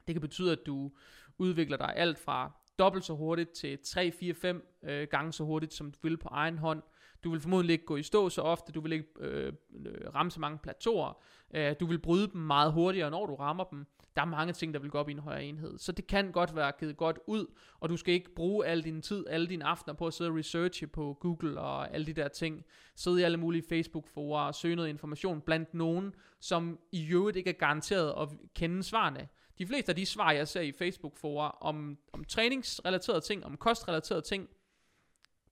Det 0.08 0.16
kan 0.16 0.22
betyde, 0.22 0.52
at 0.52 0.60
du 0.66 0.92
udvikler 1.38 1.78
dig 1.78 1.94
alt 1.96 2.20
fra 2.20 2.52
dobbelt 2.80 3.06
så 3.06 3.16
hurtigt 3.16 3.52
til 3.52 3.80
3, 3.86 4.12
4, 4.12 4.34
5 4.34 4.68
øh, 4.84 5.08
gange 5.12 5.34
så 5.34 5.44
hurtigt, 5.44 5.74
som 5.74 5.92
du 5.92 5.98
vil 6.02 6.18
på 6.18 6.28
egen 6.32 6.58
hånd. 6.58 6.84
Du 7.24 7.32
vil 7.32 7.40
formodentlig 7.42 7.74
ikke 7.74 7.86
gå 7.86 7.96
i 7.96 8.04
stå 8.04 8.30
så 8.30 8.42
ofte, 8.42 8.72
du 8.72 8.82
vil 8.82 8.92
ikke 8.92 9.08
øh, 9.20 9.54
øh, 9.86 10.16
ramme 10.16 10.32
så 10.32 10.40
mange 10.40 10.58
plateauer, 10.58 11.24
øh, 11.54 11.76
du 11.80 11.86
vil 11.86 12.00
bryde 12.00 12.28
dem 12.32 12.42
meget 12.42 12.74
hurtigere, 12.74 13.12
når 13.12 13.26
du 13.26 13.36
rammer 13.36 13.64
dem. 13.64 13.86
Der 14.16 14.22
er 14.22 14.26
mange 14.26 14.54
ting, 14.54 14.74
der 14.74 14.80
vil 14.80 14.90
gå 14.90 14.98
op 14.98 15.10
i 15.10 15.12
en 15.12 15.20
højere 15.20 15.44
enhed. 15.44 15.78
Så 15.78 15.92
det 15.92 16.08
kan 16.08 16.32
godt 16.32 16.56
være 16.56 16.72
givet 16.80 16.98
godt 16.98 17.20
ud, 17.28 17.46
og 17.80 17.90
du 17.90 17.98
skal 17.98 18.14
ikke 18.14 18.36
bruge 18.36 18.66
al 18.66 18.84
din 18.84 19.02
tid, 19.02 19.26
alle 19.28 19.48
dine 19.48 19.66
aftener 19.66 19.94
på 19.94 20.08
at 20.08 20.14
sidde 20.14 20.30
og 20.30 20.38
researche 20.38 20.88
på 20.88 21.18
Google 21.22 21.60
og 21.60 21.94
alle 21.94 22.06
de 22.06 22.14
der 22.14 22.28
ting. 22.28 22.66
Sidde 22.96 23.22
i 23.22 23.24
alle 23.24 23.38
mulige 23.38 23.64
Facebook-forer 23.70 24.44
og 24.48 24.56
søge 24.56 24.76
noget 24.76 24.90
information 24.90 25.42
blandt 25.42 25.74
nogen, 25.74 26.14
som 26.40 26.80
i 26.92 27.08
øvrigt 27.14 27.38
ikke 27.38 27.50
er 27.50 27.54
garanteret 27.54 28.14
at 28.22 28.30
kende 28.56 28.84
svarene. 28.84 29.28
De 29.58 29.68
fleste 29.68 29.92
af 29.92 29.96
de 29.96 30.06
svar, 30.06 30.32
jeg 30.32 30.48
ser 30.48 30.62
i 30.62 30.72
Facebook-forer 30.72 31.50
om, 31.50 31.98
om 32.14 32.24
træningsrelaterede 32.24 33.22
ting, 33.22 33.46
om 33.46 33.58
kostrelaterede 33.58 34.22
ting, 34.22 34.50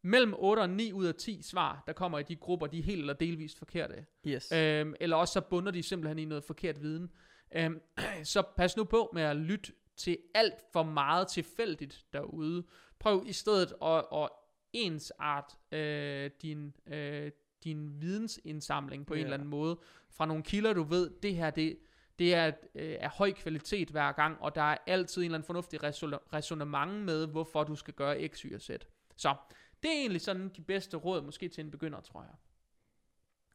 mellem 0.01 0.33
8 0.37 0.59
og 0.59 0.69
9 0.69 0.93
ud 0.93 1.05
af 1.05 1.15
10 1.15 1.41
svar, 1.41 1.83
der 1.87 1.93
kommer 1.93 2.19
i 2.19 2.23
de 2.23 2.35
grupper, 2.35 2.67
de 2.67 2.79
er 2.79 2.83
helt 2.83 2.99
eller 2.99 3.13
delvist 3.13 3.57
forkerte. 3.57 4.05
Yes. 4.27 4.51
Øhm, 4.51 4.93
eller 4.99 5.15
også 5.15 5.31
så 5.31 5.41
bunder 5.41 5.71
de 5.71 5.83
simpelthen 5.83 6.19
i 6.19 6.25
noget 6.25 6.43
forkert 6.43 6.81
viden. 6.81 7.09
Øhm, 7.51 7.81
så 8.23 8.41
pas 8.57 8.77
nu 8.77 8.83
på 8.83 9.09
med 9.13 9.21
at 9.21 9.35
lytte 9.35 9.71
til 9.95 10.17
alt 10.33 10.53
for 10.73 10.83
meget 10.83 11.27
tilfældigt 11.27 12.05
derude. 12.13 12.63
Prøv 12.99 13.23
i 13.27 13.33
stedet 13.33 13.73
at, 13.81 14.05
at 14.13 14.29
ensart 14.73 15.57
øh, 15.71 16.31
din, 16.41 16.75
øh, 16.87 17.31
din 17.63 18.01
vidensindsamling 18.01 19.05
på 19.07 19.13
en 19.13 19.17
Ja. 19.19 19.23
eller 19.23 19.33
anden 19.33 19.49
måde. 19.49 19.79
Fra 20.09 20.25
nogle 20.25 20.43
kilder, 20.43 20.73
du 20.73 20.83
ved, 20.83 21.09
det 21.23 21.35
her, 21.35 21.49
det, 21.49 21.79
det 22.19 22.33
er 22.35 22.51
øh, 22.75 22.97
af 22.99 23.09
høj 23.09 23.31
kvalitet 23.33 23.89
hver 23.89 24.11
gang, 24.11 24.41
og 24.41 24.55
der 24.55 24.61
er 24.61 24.77
altid 24.87 25.21
en 25.21 25.25
eller 25.25 25.37
anden 25.37 25.45
fornuftig 25.47 25.83
reson- 25.83 26.33
resonemang 26.33 27.03
med, 27.05 27.27
hvorfor 27.27 27.63
du 27.63 27.75
skal 27.75 27.93
gøre 27.93 28.27
X, 28.27 28.39
Y 28.41 28.55
og 28.55 28.61
Z. 28.61 28.69
Så 29.15 29.35
det 29.83 29.91
er 29.91 29.95
egentlig 29.99 30.21
sådan 30.21 30.49
de 30.49 30.61
bedste 30.61 30.97
råd, 30.97 31.21
måske 31.21 31.49
til 31.49 31.63
en 31.63 31.71
begynder, 31.71 32.01
tror 32.01 32.21
jeg. 32.21 32.33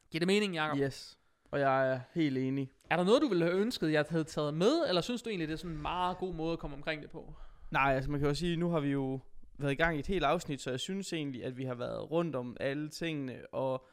Giver 0.09 0.19
det 0.19 0.27
mening, 0.27 0.55
Jacob? 0.55 0.77
Yes. 0.79 1.17
Og 1.51 1.59
jeg 1.59 1.89
er 1.93 1.99
helt 2.13 2.37
enig. 2.37 2.71
Er 2.89 2.95
der 2.97 3.03
noget, 3.03 3.21
du 3.21 3.27
ville 3.27 3.43
have 3.45 3.57
ønsket, 3.57 3.91
jeg 3.91 4.05
havde 4.09 4.23
taget 4.23 4.53
med, 4.53 4.87
eller 4.87 5.01
synes 5.01 5.21
du 5.21 5.29
egentlig, 5.29 5.47
det 5.47 5.53
er 5.53 5.57
sådan 5.57 5.75
en 5.75 5.81
meget 5.81 6.17
god 6.17 6.33
måde 6.33 6.53
at 6.53 6.59
komme 6.59 6.75
omkring 6.75 7.01
det 7.01 7.09
på? 7.11 7.33
Nej, 7.71 7.93
altså 7.95 8.11
man 8.11 8.19
kan 8.19 8.29
jo 8.29 8.35
sige, 8.35 8.57
nu 8.57 8.69
har 8.69 8.79
vi 8.79 8.89
jo 8.89 9.19
været 9.57 9.71
i 9.71 9.75
gang 9.75 9.95
i 9.95 9.99
et 9.99 10.07
helt 10.07 10.23
afsnit, 10.23 10.61
så 10.61 10.69
jeg 10.69 10.79
synes 10.79 11.13
egentlig, 11.13 11.43
at 11.43 11.57
vi 11.57 11.63
har 11.65 11.75
været 11.75 12.11
rundt 12.11 12.35
om 12.35 12.57
alle 12.59 12.89
tingene, 12.89 13.35
og 13.51 13.85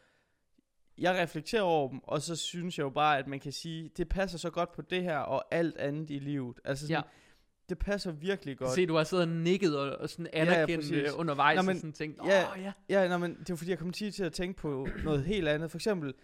jeg 0.98 1.14
reflekterer 1.14 1.62
over 1.62 1.88
dem, 1.88 2.00
og 2.02 2.22
så 2.22 2.36
synes 2.36 2.78
jeg 2.78 2.84
jo 2.84 2.90
bare, 2.90 3.18
at 3.18 3.26
man 3.26 3.40
kan 3.40 3.52
sige, 3.52 3.90
det 3.96 4.08
passer 4.08 4.38
så 4.38 4.50
godt 4.50 4.72
på 4.72 4.82
det 4.82 5.02
her 5.02 5.18
og 5.18 5.44
alt 5.54 5.76
andet 5.78 6.10
i 6.10 6.18
livet. 6.18 6.60
Altså 6.64 6.86
sådan, 6.86 6.96
Ja. 6.96 7.08
det 7.68 7.78
passer 7.78 8.12
virkelig 8.12 8.58
godt. 8.58 8.70
Se, 8.70 8.86
du 8.86 8.94
har 8.94 9.04
siddet 9.04 9.26
og 9.26 9.32
nikket 9.32 9.78
og, 9.78 9.96
og 9.96 10.08
sådan 10.10 10.26
anerkendt 10.32 10.74
præcis. 10.84 11.02
ja, 11.02 11.12
undervejs 11.12 11.56
Nå, 11.56 11.62
men- 11.62 11.70
og 11.70 11.76
sådan 11.76 11.92
tænkt, 11.92 12.20
åh 12.20 12.26
ja. 12.28 12.46
ja, 12.60 12.72
Ja, 12.88 13.08
nå, 13.08 13.18
men 13.18 13.34
det 13.38 13.50
var 13.50 13.56
fordi, 13.56 13.70
jeg 13.70 13.78
kom 13.78 13.92
til 13.92 14.22
at 14.24 14.32
tænke 14.32 14.60
på 14.60 14.88
noget 15.04 15.24
helt 15.24 15.48
andet. 15.48 15.70
For 15.70 15.78
eksempel, 15.78 16.14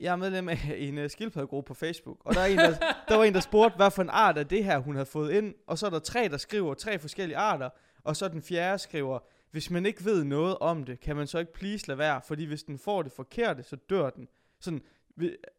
jeg 0.00 0.12
er 0.12 0.16
medlem 0.16 0.48
af 0.48 0.58
en 0.76 0.98
uh, 0.98 1.10
skildpaddegruppe 1.10 1.68
på 1.68 1.74
Facebook, 1.74 2.16
og 2.24 2.34
der, 2.34 2.40
er 2.40 2.46
en, 2.46 2.58
der, 2.58 2.76
der 3.08 3.16
var 3.16 3.24
en, 3.24 3.34
der 3.34 3.40
spurgte, 3.40 3.76
hvad 3.76 3.90
for 3.90 4.02
en 4.02 4.10
art 4.10 4.38
er 4.38 4.42
det 4.42 4.64
her, 4.64 4.78
hun 4.78 4.94
havde 4.94 5.06
fået 5.06 5.32
ind. 5.32 5.54
Og 5.66 5.78
så 5.78 5.86
er 5.86 5.90
der 5.90 5.98
tre, 5.98 6.28
der 6.28 6.36
skriver 6.36 6.74
tre 6.74 6.98
forskellige 6.98 7.36
arter, 7.36 7.70
og 8.04 8.16
så 8.16 8.28
den 8.28 8.42
fjerde 8.42 8.78
skriver, 8.78 9.18
hvis 9.50 9.70
man 9.70 9.86
ikke 9.86 10.04
ved 10.04 10.24
noget 10.24 10.58
om 10.58 10.84
det, 10.84 11.00
kan 11.00 11.16
man 11.16 11.26
så 11.26 11.38
ikke 11.38 11.52
please 11.52 11.88
lade 11.88 11.98
være, 11.98 12.20
fordi 12.26 12.44
hvis 12.44 12.62
den 12.62 12.78
får 12.78 13.02
det 13.02 13.12
forkerte, 13.12 13.62
så 13.62 13.76
dør 13.76 14.10
den. 14.10 14.28
Sådan, 14.60 14.82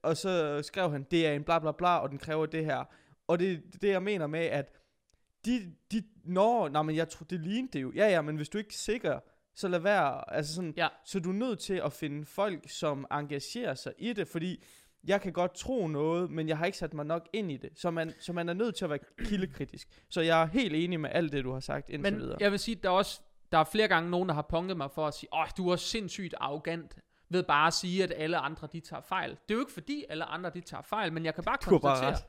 og 0.01 0.17
så 0.17 0.61
skrev 0.63 0.91
han, 0.91 1.05
det 1.11 1.27
er 1.27 1.33
en 1.33 1.43
bla 1.43 1.59
bla 1.59 1.71
bla, 1.71 1.97
og 1.97 2.09
den 2.09 2.17
kræver 2.17 2.45
det 2.45 2.65
her. 2.65 2.83
Og 3.27 3.39
det 3.39 3.51
er 3.51 3.57
det, 3.81 3.89
jeg 3.89 4.03
mener 4.03 4.27
med, 4.27 4.39
at 4.39 4.73
de, 5.45 5.73
de, 5.91 6.03
når, 6.23 6.69
nej, 6.69 6.81
men 6.81 6.95
jeg 6.95 7.09
tror, 7.09 7.23
det 7.23 7.39
lignede 7.39 7.73
det 7.73 7.81
jo. 7.81 7.91
Ja, 7.95 8.07
ja, 8.07 8.21
men 8.21 8.35
hvis 8.35 8.49
du 8.49 8.57
ikke 8.57 8.67
er 8.67 8.77
sikker, 8.77 9.19
så 9.55 9.67
lad 9.67 9.79
være. 9.79 10.33
Altså 10.33 10.55
sådan, 10.55 10.73
Ja. 10.77 10.87
Så 11.05 11.19
du 11.19 11.29
er 11.29 11.33
nødt 11.33 11.59
til 11.59 11.73
at 11.73 11.93
finde 11.93 12.25
folk, 12.25 12.69
som 12.69 13.05
engagerer 13.11 13.73
sig 13.75 13.93
i 13.97 14.13
det, 14.13 14.27
fordi 14.27 14.63
jeg 15.03 15.21
kan 15.21 15.33
godt 15.33 15.53
tro 15.55 15.87
noget, 15.87 16.31
men 16.31 16.47
jeg 16.47 16.57
har 16.57 16.65
ikke 16.65 16.77
sat 16.77 16.93
mig 16.93 17.05
nok 17.05 17.27
ind 17.33 17.51
i 17.51 17.57
det. 17.57 17.69
Så 17.75 17.91
man, 17.91 18.13
så 18.19 18.33
man 18.33 18.49
er 18.49 18.53
nødt 18.53 18.75
til 18.75 18.85
at 18.85 18.89
være 18.89 18.99
kildekritisk. 19.25 19.87
Så 20.09 20.21
jeg 20.21 20.41
er 20.41 20.45
helt 20.45 20.75
enig 20.75 20.99
med 20.99 21.09
alt 21.13 21.31
det, 21.31 21.43
du 21.43 21.51
har 21.53 21.59
sagt 21.59 21.89
indtil 21.89 22.13
Men 22.13 22.21
videre. 22.21 22.37
jeg 22.39 22.51
vil 22.51 22.59
sige, 22.59 22.75
der 22.75 22.89
er 22.89 22.93
også 22.93 23.21
der 23.51 23.57
er 23.57 23.63
flere 23.63 23.87
gange 23.87 24.09
nogen, 24.09 24.29
der 24.29 24.35
har 24.35 24.41
punket 24.49 24.77
mig 24.77 24.91
for 24.91 25.07
at 25.07 25.13
sige, 25.13 25.29
åh, 25.33 25.45
du 25.57 25.69
er 25.69 25.75
sindssygt 25.75 26.33
arrogant 26.37 26.97
ved 27.29 27.43
bare 27.43 27.67
at 27.67 27.73
sige, 27.73 28.03
at 28.03 28.13
alle 28.15 28.37
andre, 28.37 28.67
de 28.71 28.79
tager 28.79 29.01
fejl. 29.01 29.29
Det 29.29 29.51
er 29.51 29.53
jo 29.53 29.59
ikke 29.59 29.71
fordi, 29.71 30.05
alle 30.09 30.25
andre, 30.25 30.49
de 30.49 30.61
tager 30.61 30.81
fejl, 30.81 31.13
men 31.13 31.25
jeg 31.25 31.35
kan 31.35 31.43
bare 31.43 31.57
bare 31.69 31.79
konstatere, 31.79 32.11
ret. 32.11 32.23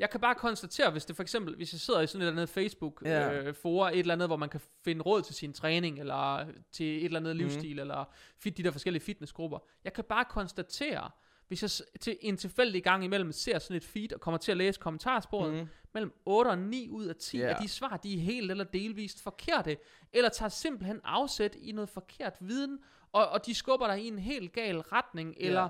Jeg 0.00 0.10
kan 0.10 0.20
bare 0.20 0.34
konstatere, 0.34 0.90
hvis 0.90 1.04
det 1.04 1.16
for 1.16 1.22
eksempel, 1.22 1.56
hvis 1.56 1.72
jeg 1.72 1.80
sidder 1.80 2.00
i 2.00 2.06
sådan 2.06 2.22
et 2.22 2.26
eller 2.28 2.40
andet 2.42 2.48
Facebook 2.54 3.02
Ja. 3.04 3.32
øh, 3.42 3.54
for 3.54 3.88
et 3.88 3.98
eller 3.98 4.14
andet, 4.14 4.28
hvor 4.28 4.36
man 4.36 4.48
kan 4.48 4.60
finde 4.84 5.02
råd 5.02 5.22
til 5.22 5.34
sin 5.34 5.52
træning, 5.52 5.98
eller 6.00 6.46
til 6.72 6.86
et 6.98 7.04
eller 7.04 7.20
andet 7.20 7.36
Mhm. 7.36 7.42
livsstil, 7.42 7.74
mm. 7.74 7.80
eller 7.80 8.04
fit, 8.38 8.56
de 8.56 8.62
der 8.62 8.70
forskellige 8.70 9.02
fitnessgrupper. 9.02 9.58
Jeg 9.84 9.92
kan 9.92 10.04
bare 10.04 10.24
konstatere, 10.24 11.10
hvis 11.48 11.62
jeg 11.62 11.70
til 12.00 12.16
en 12.20 12.36
tilfældig 12.36 12.84
gang 12.84 13.04
imellem 13.04 13.32
ser 13.32 13.58
sådan 13.58 13.76
et 13.76 13.84
feed, 13.84 14.12
og 14.12 14.20
kommer 14.20 14.38
til 14.38 14.50
at 14.52 14.56
læse 14.58 14.80
kommentarsporet, 14.80 15.52
mm. 15.54 15.58
Mm. 15.60 15.68
mellem 15.94 16.12
8 16.26 16.48
og 16.48 16.58
9 16.58 16.88
ud 16.88 17.04
af 17.06 17.16
10 17.16 17.38
Ja. 17.38 17.46
af 17.46 17.56
de 17.62 17.68
svar, 17.68 17.96
de 17.96 18.14
er 18.14 18.18
helt 18.20 18.50
eller 18.50 18.64
delvist 18.64 19.22
forkerte, 19.22 19.76
eller 20.12 20.28
tager 20.30 20.48
simpelthen 20.48 21.00
afsæt 21.04 21.54
i 21.60 21.72
noget 21.72 21.88
forkert 21.90 22.34
viden, 22.40 22.78
og, 23.12 23.28
og 23.28 23.46
de 23.46 23.54
skubber 23.54 23.86
dig 23.86 24.04
i 24.04 24.08
en 24.08 24.18
helt 24.18 24.52
gal 24.52 24.80
retning, 24.80 25.34
eller 25.36 25.68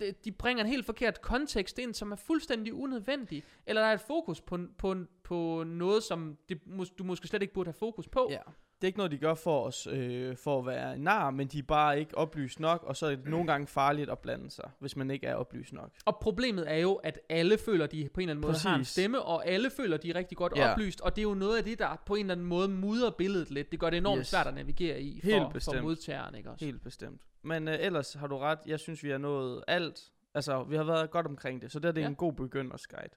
de, 0.00 0.14
de 0.24 0.32
bringer 0.32 0.64
en 0.64 0.70
helt 0.70 0.86
forkert 0.86 1.20
kontekst 1.20 1.78
ind, 1.78 1.94
som 1.94 2.12
er 2.12 2.16
fuldstændig 2.16 2.74
unødvendig, 2.74 3.44
eller 3.66 3.82
der 3.82 3.88
er 3.88 3.94
et 3.94 4.00
fokus 4.00 4.40
på, 4.40 4.58
på, 4.78 4.96
på 5.22 5.64
noget, 5.66 6.02
som 6.02 6.38
det, 6.48 6.60
du 6.98 7.04
måske 7.04 7.28
slet 7.28 7.42
ikke 7.42 7.54
burde 7.54 7.68
have 7.68 7.78
fokus 7.78 8.08
på. 8.08 8.28
Ja. 8.30 8.40
Det 8.80 8.84
er 8.84 8.86
ikke 8.86 8.98
noget, 8.98 9.12
de 9.12 9.18
gør 9.18 9.34
for 9.34 9.64
os, 9.66 9.86
øh, 9.90 10.36
for 10.36 10.58
at 10.58 10.66
være 10.66 10.98
nar, 10.98 11.30
men 11.30 11.46
de 11.48 11.58
er 11.58 11.62
bare 11.62 12.00
ikke 12.00 12.18
oplyst 12.18 12.60
nok, 12.60 12.82
og 12.82 12.96
så 12.96 13.06
er 13.06 13.10
det 13.10 13.26
nogle 13.28 13.46
gange 13.46 13.66
farligt 13.66 14.10
at 14.10 14.18
blande 14.18 14.50
sig, 14.50 14.70
hvis 14.78 14.96
man 14.96 15.10
ikke 15.10 15.26
er 15.26 15.34
oplyst 15.34 15.72
nok. 15.72 15.90
Og 16.04 16.16
problemet 16.20 16.70
er 16.72 16.76
jo, 16.76 16.94
at 16.94 17.20
alle 17.28 17.58
føler, 17.58 17.86
de 17.86 18.08
på 18.14 18.20
en 18.20 18.28
eller 18.28 18.34
anden 18.34 18.40
måde 18.48 18.58
har 18.62 18.74
en 18.74 18.80
Præcis. 18.80 18.92
stemme, 18.92 19.22
og 19.22 19.46
alle 19.46 19.70
føler, 19.70 19.96
de 19.96 20.10
er 20.10 20.14
rigtig 20.14 20.36
godt 20.38 20.52
Ja. 20.56 20.72
oplyst, 20.72 21.00
og 21.00 21.16
det 21.16 21.22
er 21.22 21.28
jo 21.28 21.34
noget 21.34 21.58
af 21.58 21.64
det, 21.64 21.78
der 21.78 22.02
på 22.06 22.14
en 22.14 22.20
eller 22.20 22.34
anden 22.34 22.46
måde 22.46 22.68
mudrer 22.68 23.10
billedet 23.10 23.50
lidt. 23.50 23.72
Det 23.72 23.80
gør 23.80 23.90
det 23.90 23.96
enormt 23.96 24.18
Yes. 24.20 24.26
svært 24.26 24.46
at 24.46 24.54
navigere 24.54 25.00
i 25.02 25.20
Helt 25.22 25.36
for, 25.36 25.44
for 25.44 25.50
bestemt. 25.50 25.82
modtageren, 25.82 26.34
ikke 26.34 26.50
også? 26.50 26.64
Helt 26.64 26.82
bestemt. 26.84 27.20
Men 27.42 27.68
øh, 27.68 27.76
ellers 27.80 28.14
har 28.14 28.26
du 28.26 28.38
ret, 28.38 28.58
jeg 28.66 28.80
synes, 28.80 29.02
vi 29.04 29.10
har 29.10 29.18
nået 29.18 29.64
alt. 29.68 30.00
Altså, 30.34 30.62
vi 30.64 30.76
har 30.76 30.84
været 30.84 31.10
godt 31.10 31.26
omkring 31.26 31.62
det, 31.62 31.72
så 31.72 31.78
det, 31.78 31.88
er 31.88 31.92
det 31.92 32.00
Ja. 32.00 32.06
en 32.06 32.14
god 32.14 32.32
begyndersguide. 32.32 33.10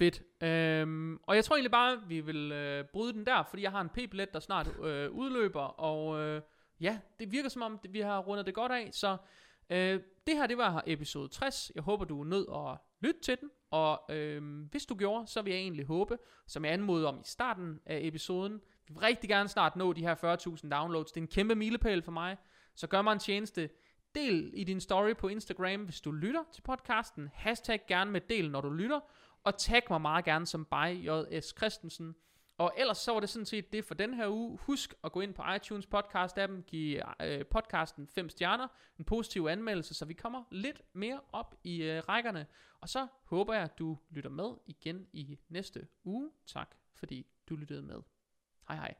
Fedt. 0.00 0.22
Øhm, 0.42 1.16
og 1.22 1.36
jeg 1.36 1.44
tror 1.44 1.56
egentlig 1.56 1.70
bare, 1.70 2.00
vi 2.08 2.20
vil 2.20 2.52
øh, 2.52 2.84
bryde 2.92 3.12
den 3.12 3.26
der, 3.26 3.42
fordi 3.42 3.62
jeg 3.62 3.70
har 3.70 3.80
en 3.80 3.88
p-billet, 3.88 4.34
der 4.34 4.40
snart 4.40 4.70
øh, 4.82 5.10
udløber, 5.10 5.60
og 5.60 6.20
øh, 6.20 6.42
ja, 6.80 6.98
det 7.18 7.32
virker 7.32 7.48
som 7.48 7.62
om, 7.62 7.78
det, 7.78 7.92
vi 7.92 8.00
har 8.00 8.18
rundet 8.18 8.46
det 8.46 8.54
godt 8.54 8.72
af, 8.72 8.88
så 8.92 9.16
øh, 9.70 10.00
det 10.26 10.36
her, 10.36 10.46
det 10.46 10.58
var 10.58 10.82
episode 10.86 11.28
60. 11.28 11.72
Jeg 11.74 11.82
håber, 11.82 12.04
du 12.04 12.20
er 12.20 12.24
nødt 12.24 12.48
at 12.54 12.78
lytte 13.00 13.20
til 13.20 13.38
den, 13.40 13.50
og 13.70 14.02
øh, 14.10 14.64
hvis 14.70 14.86
du 14.86 14.94
gjorde, 14.94 15.26
så 15.26 15.42
vil 15.42 15.50
jeg 15.50 15.60
egentlig 15.60 15.86
håbe, 15.86 16.18
som 16.46 16.64
jeg 16.64 16.72
anmodede 16.72 17.08
om 17.08 17.18
i 17.18 17.24
starten 17.24 17.80
af 17.86 18.00
episoden, 18.02 18.60
vi 18.88 18.94
vil 18.94 18.98
rigtig 18.98 19.30
gerne 19.30 19.48
snart 19.48 19.76
nå 19.76 19.92
de 19.92 20.00
her 20.00 20.14
40.000 20.64 20.68
downloads. 20.68 21.12
Det 21.12 21.20
er 21.20 21.24
en 21.24 21.28
kæmpe 21.28 21.54
milepæl 21.54 22.02
for 22.02 22.12
mig, 22.12 22.36
så 22.74 22.86
gør 22.86 23.02
mig 23.02 23.12
en 23.12 23.18
tjeneste, 23.18 23.70
Del 24.14 24.50
i 24.54 24.64
din 24.64 24.80
story 24.80 25.14
på 25.16 25.28
Instagram, 25.28 25.84
hvis 25.84 26.00
du 26.00 26.12
lytter 26.12 26.44
til 26.52 26.62
podcasten. 26.62 27.30
Hashtag 27.34 27.80
gerne 27.88 28.10
med 28.10 28.20
del, 28.20 28.50
når 28.50 28.60
du 28.60 28.70
lytter. 28.70 29.00
Og 29.44 29.58
tag 29.58 29.82
mig 29.90 30.00
meget 30.00 30.24
gerne 30.24 30.46
som 30.46 30.64
by 30.64 31.06
JS 31.06 31.54
Christensen. 31.56 32.14
Og 32.58 32.72
ellers 32.76 32.98
så 32.98 33.12
var 33.12 33.20
det 33.20 33.28
sådan 33.28 33.46
set 33.46 33.72
det 33.72 33.84
for 33.84 33.94
den 33.94 34.14
her 34.14 34.28
uge. 34.28 34.58
Husk 34.58 34.94
at 35.04 35.12
gå 35.12 35.20
ind 35.20 35.34
på 35.34 35.42
iTunes 35.56 35.86
podcast-appen, 35.94 36.62
give 36.66 37.02
øh, 37.26 37.46
podcasten 37.46 38.08
5 38.08 38.28
stjerner, 38.28 38.68
en 38.98 39.04
positiv 39.04 39.46
anmeldelse, 39.46 39.94
så 39.94 40.04
vi 40.04 40.14
kommer 40.14 40.44
lidt 40.50 40.82
mere 40.92 41.20
op 41.32 41.54
i 41.64 41.82
øh, 41.82 42.02
rækkerne. 42.08 42.46
Og 42.80 42.88
så 42.88 43.06
håber 43.24 43.54
jeg, 43.54 43.62
at 43.62 43.78
du 43.78 43.98
lytter 44.10 44.30
med 44.30 44.50
igen 44.66 45.06
i 45.12 45.38
næste 45.48 45.88
uge. 46.04 46.30
Tak 46.46 46.74
fordi 46.94 47.26
du 47.48 47.56
lyttede 47.56 47.82
med. 47.82 48.02
Hej 48.68 48.76
hej. 48.76 48.94